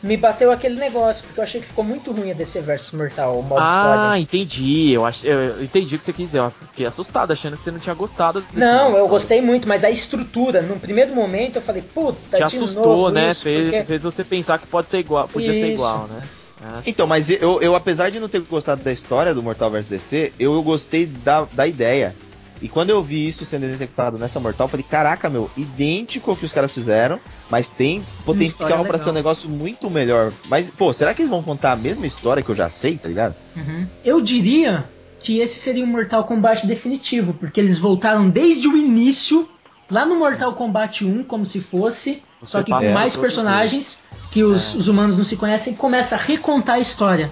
me 0.05 0.15
bateu 0.17 0.51
aquele 0.51 0.79
negócio, 0.79 1.25
porque 1.25 1.39
eu 1.39 1.43
achei 1.43 1.59
que 1.61 1.67
ficou 1.67 1.83
muito 1.83 2.11
ruim 2.11 2.31
a 2.31 2.33
DC 2.33 2.61
versus 2.61 2.91
Mortal, 2.91 3.39
o 3.39 3.43
modo 3.43 3.61
Ah, 3.61 3.65
história. 3.65 4.17
entendi. 4.21 4.91
Eu, 4.91 5.05
ach... 5.05 5.23
eu 5.23 5.63
entendi 5.63 5.95
o 5.95 5.97
que 5.99 6.05
você 6.05 6.13
quis 6.13 6.25
dizer. 6.27 6.39
Eu 6.39 6.51
fiquei 6.69 6.85
assustado 6.85 7.31
achando 7.31 7.57
que 7.57 7.63
você 7.63 7.71
não 7.71 7.79
tinha 7.79 7.95
gostado 7.95 8.41
desse 8.41 8.59
Não, 8.59 8.75
modo 8.77 8.83
eu 8.83 8.91
história. 8.93 9.07
gostei 9.09 9.41
muito, 9.41 9.67
mas 9.67 9.83
a 9.83 9.89
estrutura, 9.89 10.61
no 10.61 10.79
primeiro 10.79 11.13
momento 11.15 11.57
eu 11.57 11.61
falei, 11.61 11.81
puta, 11.81 12.37
Te 12.37 12.43
assustou, 12.43 12.85
novo 12.97 13.09
né? 13.11 13.31
isso, 13.31 13.41
fez, 13.41 13.63
porque- 13.71 13.83
fez 13.85 14.03
você 14.03 14.23
pensar 14.23 14.59
que 14.59 14.67
pode 14.67 14.89
ser 14.89 14.99
igual, 14.99 15.27
podia 15.27 15.53
ser 15.53 15.59
Isso. 15.67 15.73
igual, 15.73 16.07
né? 16.07 16.21
Ah, 16.63 16.79
Então, 16.85 17.05
mas 17.05 17.29
eu, 17.29 17.61
eu, 17.61 17.75
apesar 17.75 18.09
de 18.09 18.19
não 18.19 18.29
ter 18.29 18.39
gostado 18.41 18.83
da 18.83 18.91
história 18.91 19.33
do 19.33 19.43
Mortal 19.43 19.69
vs 19.71 19.87
DC, 19.87 20.31
eu, 20.39 20.53
eu 20.53 20.63
gostei 20.63 21.05
da, 21.05 21.45
da 21.51 21.67
ideia. 21.67 22.15
E 22.65 22.67
quando 22.67 22.89
eu 22.89 23.03
vi 23.03 23.27
isso 23.27 23.45
sendo 23.45 23.65
executado 23.65 24.17
nessa 24.17 24.39
Mortal, 24.39 24.65
eu 24.65 24.69
falei, 24.69 24.83
caraca, 24.89 25.29
meu, 25.29 25.51
idêntico 25.55 26.31
ao 26.31 26.35
que 26.35 26.45
os 26.45 26.51
caras 26.51 26.73
fizeram, 26.73 27.19
mas 27.47 27.69
tem 27.69 28.03
potencial 28.25 28.83
pra 28.83 28.97
ser 28.97 29.11
um 29.11 29.13
negócio 29.13 29.47
muito 29.47 29.87
melhor. 29.87 30.33
Mas, 30.49 30.71
pô, 30.71 30.91
será 30.91 31.13
que 31.13 31.21
eles 31.21 31.29
vão 31.29 31.43
contar 31.43 31.73
a 31.73 31.75
mesma 31.75 32.07
história 32.07 32.41
que 32.41 32.49
eu 32.49 32.55
já 32.55 32.67
sei, 32.67 32.97
tá 32.97 33.07
ligado? 33.07 33.35
Uhum. 33.55 33.85
Eu 34.03 34.19
diria 34.19 34.89
que 35.19 35.37
esse 35.37 35.59
seria 35.59 35.83
um 35.83 35.87
Mortal 35.87 36.23
Kombat 36.23 36.65
definitivo, 36.65 37.35
porque 37.35 37.59
eles 37.59 37.77
voltaram 37.77 38.31
desde 38.31 38.67
o 38.67 38.75
início, 38.75 39.47
lá 39.87 40.03
no 40.03 40.17
Mortal 40.17 40.51
Kombat 40.53 41.05
1, 41.05 41.23
como 41.25 41.45
se 41.45 41.61
fosse, 41.61 42.23
Você 42.41 42.51
só 42.51 42.63
que 42.63 42.71
com 42.71 42.79
por 42.79 42.89
mais 42.89 43.15
personagens 43.15 44.01
que 44.31 44.43
os, 44.43 44.73
É. 44.73 44.77
os 44.79 44.87
humanos 44.87 45.15
não 45.15 45.23
se 45.23 45.35
conhecem, 45.35 45.73
e 45.73 45.75
começa 45.75 46.15
a 46.15 46.17
recontar 46.17 46.77
a 46.77 46.79
história. 46.79 47.31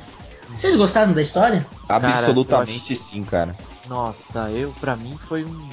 Vocês 0.53 0.75
gostaram 0.75 1.13
da 1.13 1.21
história? 1.21 1.67
Absolutamente 1.89 2.93
acho- 2.93 3.01
sim, 3.01 3.23
cara. 3.23 3.55
Nossa, 3.87 4.49
eu, 4.51 4.73
pra 4.79 4.95
mim, 4.95 5.17
foi 5.27 5.43
um. 5.43 5.67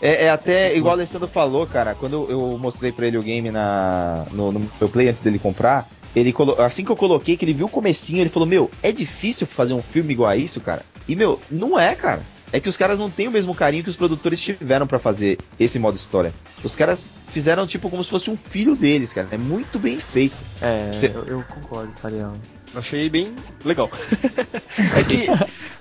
É, 0.00 0.24
é 0.24 0.30
até 0.30 0.74
igual 0.76 0.92
o 0.94 0.96
Alessandro 0.96 1.28
falou, 1.28 1.66
cara. 1.66 1.94
Quando 1.94 2.26
eu, 2.30 2.58
mostrei 2.58 2.92
pra 2.92 3.06
ele 3.06 3.18
o 3.18 3.22
game 3.22 3.50
na, 3.50 4.24
no, 4.32 4.52
no 4.52 4.60
meu 4.80 4.88
play 4.88 5.08
antes 5.08 5.20
dele 5.22 5.38
comprar, 5.38 5.88
ele 6.14 6.32
colo- 6.32 6.60
assim 6.60 6.84
que 6.84 6.90
eu 6.90 6.96
coloquei, 6.96 7.36
que 7.36 7.44
ele 7.44 7.52
viu 7.54 7.66
o 7.66 7.70
comecinho, 7.70 8.20
ele 8.22 8.30
falou: 8.30 8.48
Meu, 8.48 8.70
é 8.82 8.90
difícil 8.92 9.46
fazer 9.46 9.74
um 9.74 9.82
filme 9.82 10.12
igual 10.12 10.30
a 10.30 10.36
isso, 10.36 10.60
cara. 10.60 10.82
E, 11.06 11.14
meu, 11.14 11.40
não 11.50 11.78
é, 11.78 11.94
cara. 11.94 12.22
É 12.52 12.60
que 12.60 12.68
os 12.68 12.76
caras 12.76 12.98
não 12.98 13.10
têm 13.10 13.28
o 13.28 13.30
mesmo 13.30 13.54
carinho 13.54 13.82
que 13.82 13.90
os 13.90 13.96
produtores 13.96 14.40
tiveram 14.40 14.86
pra 14.86 14.98
fazer 14.98 15.38
esse 15.58 15.78
modo 15.78 15.96
história. 15.96 16.32
Os 16.62 16.76
caras 16.76 17.12
fizeram, 17.28 17.66
tipo, 17.66 17.90
como 17.90 18.02
se 18.04 18.10
fosse 18.10 18.30
um 18.30 18.36
filho 18.36 18.76
deles, 18.76 19.12
cara. 19.12 19.28
É 19.30 19.36
muito 19.38 19.78
bem 19.78 19.98
feito. 19.98 20.36
É, 20.62 20.96
Cê- 20.96 21.10
eu, 21.14 21.24
eu 21.24 21.44
concordo, 21.48 21.92
Ariel. 22.04 22.34
Eu 22.72 22.78
achei 22.80 23.08
bem 23.10 23.34
legal. 23.64 23.90
é 24.96 25.02
que, 25.02 25.26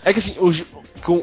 é 0.04 0.14
que 0.14 0.20
assim, 0.20 0.36
o, 0.40 0.50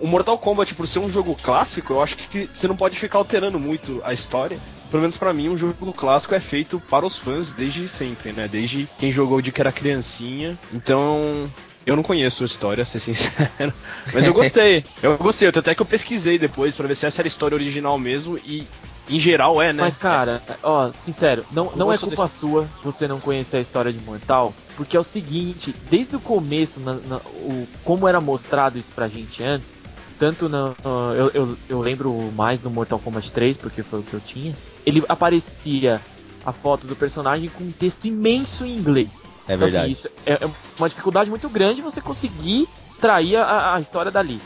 o 0.05 0.07
Mortal 0.07 0.39
Kombat, 0.39 0.75
por 0.75 0.87
ser 0.87 1.01
um 1.01 1.11
jogo 1.11 1.35
clássico, 1.43 1.93
eu 1.95 2.03
acho 2.03 2.17
que 2.17 2.49
você 2.53 2.69
não 2.69 2.77
pode 2.77 2.99
ficar 2.99 3.19
alterando 3.19 3.59
muito 3.59 4.01
a 4.05 4.13
história. 4.13 4.59
Pelo 4.91 5.01
menos 5.03 5.17
pra 5.17 5.33
mim, 5.33 5.49
um 5.49 5.57
jogo 5.57 5.93
clássico 5.93 6.35
é 6.35 6.41
feito 6.41 6.79
para 6.91 7.05
os 7.07 7.17
fãs 7.17 7.53
desde 7.53 7.89
sempre, 7.89 8.33
né? 8.33 8.47
Desde 8.47 8.89
quem 8.99 9.11
jogou 9.11 9.41
de 9.41 9.51
que 9.51 9.61
era 9.61 9.73
criancinha. 9.73 10.59
Então, 10.73 11.51
eu 11.85 11.97
não 11.97 12.03
conheço 12.03 12.43
a 12.43 12.47
história, 12.47 12.85
ser 12.85 13.01
sincero. 13.01 13.73
Mas 14.13 14.27
eu 14.27 14.33
gostei. 14.33 14.85
Eu 15.03 15.17
gostei, 15.19 15.49
até 15.49 15.75
que 15.75 15.83
eu 15.83 15.87
pesquisei 15.87 16.39
depois 16.39 16.77
pra 16.77 16.87
ver 16.87 16.95
se 16.95 17.07
essa 17.07 17.21
era 17.21 17.27
a 17.27 17.29
história 17.31 17.55
original 17.55 17.99
mesmo 17.99 18.39
e. 18.39 18.67
Em 19.11 19.19
geral 19.19 19.61
é, 19.61 19.73
né? 19.73 19.83
Mas, 19.83 19.99
cara, 19.99 20.41
ó, 20.63 20.93
sincero, 20.93 21.45
não, 21.51 21.73
não 21.75 21.93
é 21.93 21.99
culpa 21.99 22.29
sua 22.29 22.69
você 22.85 23.09
não 23.09 23.19
conhecer 23.19 23.57
a 23.57 23.61
história 23.61 23.93
de 23.93 23.99
Mortal, 23.99 24.55
porque 24.77 24.97
é 24.97 25.01
o 25.01 25.03
seguinte, 25.05 25.75
desde 25.91 26.15
o 26.15 26.21
começo, 26.21 26.79
na- 26.79 26.95
na- 27.09 27.17
o, 27.17 27.67
como 27.83 28.07
era 28.07 28.21
mostrado 28.21 28.79
isso 28.79 28.93
pra 28.93 29.09
gente 29.09 29.43
antes, 29.43 29.81
tanto 30.21 30.49
na, 30.49 30.73
eu, 31.19 31.31
eu, 31.35 31.59
eu 31.69 31.81
lembro 31.81 32.17
mais 32.37 32.63
no 32.63 32.71
Mortal 32.71 33.01
Kombat 33.01 33.33
3, 33.33 33.57
porque 33.57 33.83
foi 33.83 33.99
o 33.99 34.03
que 34.05 34.15
eu 34.15 34.21
tinha, 34.21 34.55
ele 34.87 35.03
aparecia 35.09 36.01
a 36.47 36.53
foto 36.53 36.87
do 36.87 36.95
personagem 36.95 37.49
com 37.49 37.65
um 37.65 37.73
texto 37.73 38.05
imenso 38.07 38.65
em 38.65 38.77
inglês. 38.77 39.25
É 39.49 39.55
Então, 39.55 39.67
assim, 39.67 39.73
verdade. 39.73 39.93
isso 39.93 40.09
é 40.27 40.33
é 40.45 40.51
uma 40.79 40.89
dificuldade 40.89 41.31
muito 41.31 41.49
grande 41.49 41.83
você 41.83 42.01
conseguir 42.01 42.69
extrair 42.85 43.37
a, 43.37 43.75
a 43.75 43.81
história 43.81 44.11
dali. 44.11 44.41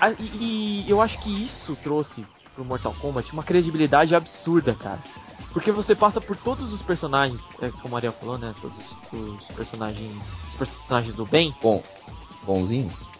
A- 0.00 0.10
e, 0.18 0.84
e 0.86 0.90
eu 0.90 1.00
acho 1.00 1.18
que 1.18 1.30
isso 1.42 1.76
trouxe 1.76 2.24
pro 2.54 2.64
Mortal 2.64 2.94
Kombat 3.00 3.32
uma 3.32 3.42
credibilidade 3.42 4.14
absurda, 4.14 4.74
cara. 4.74 5.00
Porque 5.52 5.70
você 5.70 5.94
passa 5.94 6.20
por 6.20 6.36
todos 6.36 6.72
os 6.72 6.80
personagens, 6.82 7.50
é, 7.60 7.70
como 7.82 7.94
a 7.94 7.98
Ariel 7.98 8.12
falou, 8.12 8.38
né? 8.38 8.54
Todos 8.60 8.78
os 9.12 9.48
personagens. 9.48 10.40
Os 10.50 10.56
personagens 10.56 11.14
do 11.14 11.26
bem, 11.26 11.54
Bom, 11.60 11.82
bonzinhos. 12.44 13.10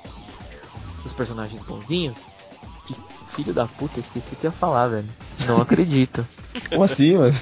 os 1.05 1.13
personagens 1.13 1.63
bonzinhos. 1.63 2.29
E 2.89 2.97
filho 3.27 3.53
da 3.53 3.67
puta, 3.67 4.01
esqueci 4.01 4.35
o 4.35 4.37
que 4.37 4.47
ia 4.47 4.53
falar, 4.53 4.89
velho. 4.89 5.09
Não 5.47 5.61
acredito. 5.61 6.27
Como 6.71 6.83
assim, 6.85 7.17
mano? 7.17 7.35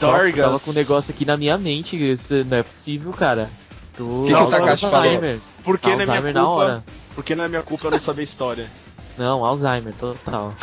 Nossa, 0.00 0.32
tava 0.36 0.58
com 0.60 0.70
um 0.70 0.74
negócio 0.74 1.12
aqui 1.12 1.24
na 1.24 1.36
minha 1.36 1.56
mente. 1.58 1.96
Isso 1.96 2.44
não 2.44 2.58
é 2.58 2.62
possível, 2.62 3.12
cara. 3.12 3.50
Tô 3.96 4.24
Que 4.26 4.34
que 4.34 4.40
o 4.42 4.46
Takashi 4.46 4.86
Alzheimer. 4.86 5.40
Por 5.64 5.78
que 5.78 5.88
na 5.90 5.96
minha 5.96 6.06
Alzheimer 6.08 6.32
culpa? 6.32 6.38
na 6.40 6.48
hora. 6.48 6.84
Por 7.14 7.24
que 7.24 7.34
não 7.34 7.44
é 7.44 7.48
minha 7.48 7.62
culpa 7.62 7.86
eu 7.86 7.90
não 7.90 7.98
saber 8.00 8.22
história? 8.22 8.70
Não, 9.16 9.44
Alzheimer, 9.44 9.94
total. 9.94 10.54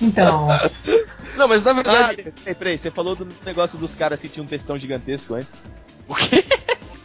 Então, 0.00 0.48
Não, 1.36 1.48
mas 1.48 1.62
na 1.64 1.70
Ah, 1.70 1.74
verdade. 1.74 2.32
peraí, 2.44 2.54
peraí, 2.54 2.78
você 2.78 2.90
falou 2.90 3.16
do 3.16 3.26
negócio 3.44 3.78
dos 3.78 3.94
caras 3.94 4.20
que 4.20 4.28
tinham 4.28 4.44
um 4.44 4.48
textão 4.48 4.78
gigantesco 4.78 5.34
antes. 5.34 5.62
O 6.06 6.14
quê? 6.14 6.44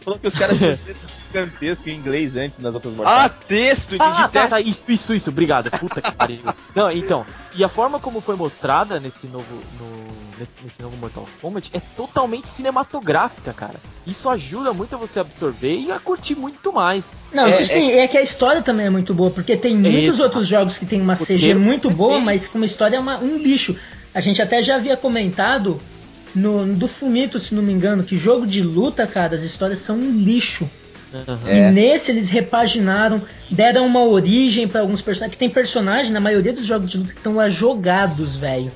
Falou 0.02 0.18
que 0.18 0.26
os 0.26 0.34
caras 0.34 0.58
tinham 0.58 0.74
um 0.74 0.78
gigantesco 1.40 1.88
em 1.88 1.96
inglês 1.96 2.36
antes 2.36 2.58
nas 2.58 2.74
outras 2.74 2.92
Ah, 2.94 2.96
mortais. 2.96 3.32
texto, 3.46 3.94
entendi 3.94 4.10
Ah, 4.18 4.28
tá, 4.28 4.28
texto. 4.28 4.48
tá, 4.50 4.60
isso, 4.60 4.84
isso, 4.92 5.14
isso, 5.14 5.30
obrigado. 5.30 5.70
Puta 5.78 6.00
que 6.02 6.12
pariu. 6.12 6.40
Não, 6.74 6.90
então, 6.90 7.24
e 7.56 7.62
a 7.64 7.68
forma 7.68 7.98
como 8.00 8.20
foi 8.20 8.36
mostrada 8.36 8.98
nesse 8.98 9.26
novo, 9.28 9.44
no- 9.78 10.10
nesse, 10.38 10.56
nesse 10.62 10.82
novo 10.82 10.96
Mortal 10.96 11.26
Kombat 11.40 11.70
é 11.72 11.80
totalmente 11.96 12.48
cinematográfica, 12.48 13.52
cara. 13.52 13.80
Isso 14.06 14.28
ajuda 14.28 14.72
muito 14.72 14.94
a 14.96 14.98
você 14.98 15.20
absorver 15.20 15.76
e 15.78 15.92
a 15.92 15.98
curtir 15.98 16.34
muito 16.34 16.72
mais. 16.72 17.12
não, 17.32 17.46
É, 17.46 17.50
isso 17.62 17.72
sim, 17.72 17.92
é... 17.92 18.08
que 18.08 18.18
a 18.18 18.22
história 18.22 18.62
também 18.62 18.86
é 18.86 18.90
muito 18.90 19.14
boa, 19.14 19.30
porque 19.30 19.56
tem 19.56 19.76
muitos 19.76 20.02
Exato. 20.04 20.22
outros 20.24 20.46
jogos 20.46 20.78
que 20.78 20.86
tem 20.86 21.00
uma 21.00 21.14
CG 21.14 21.34
Roteiro 21.34 21.60
muito 21.60 21.90
boa, 21.90 22.10
perfeito. 22.16 22.26
mas 22.26 22.48
com 22.48 22.58
uma 22.58 22.66
história 22.66 22.96
é 22.96 23.00
uma- 23.00 23.18
um 23.18 23.36
lixo. 23.38 23.76
A 24.12 24.20
gente 24.20 24.42
até 24.42 24.62
já 24.62 24.76
havia 24.76 24.96
comentado 24.96 25.78
no, 26.34 26.74
do 26.74 26.88
Fumito, 26.88 27.38
se 27.38 27.54
não 27.54 27.62
me 27.62 27.72
engano, 27.72 28.02
que 28.02 28.16
jogo 28.16 28.46
de 28.46 28.62
luta, 28.62 29.06
cara, 29.06 29.34
as 29.36 29.42
histórias 29.42 29.78
são 29.80 29.96
um 29.96 30.10
lixo. 30.10 30.68
Aham. 31.14 31.38
E 31.46 31.50
É. 31.50 31.70
nesse 31.70 32.12
eles 32.12 32.28
repaginaram, 32.28 33.20
deram 33.50 33.86
uma 33.86 34.04
origem 34.04 34.68
pra 34.68 34.80
alguns 34.80 35.02
personagens. 35.02 35.32
Que 35.32 35.38
tem 35.38 35.50
personagem 35.50 36.12
na 36.12 36.20
maioria 36.20 36.52
dos 36.52 36.64
jogos 36.66 36.90
de 36.90 36.98
luta 36.98 37.12
que 37.12 37.18
estão 37.18 37.34
lá 37.36 37.48
jogados, 37.48 38.36
velho. 38.36 38.70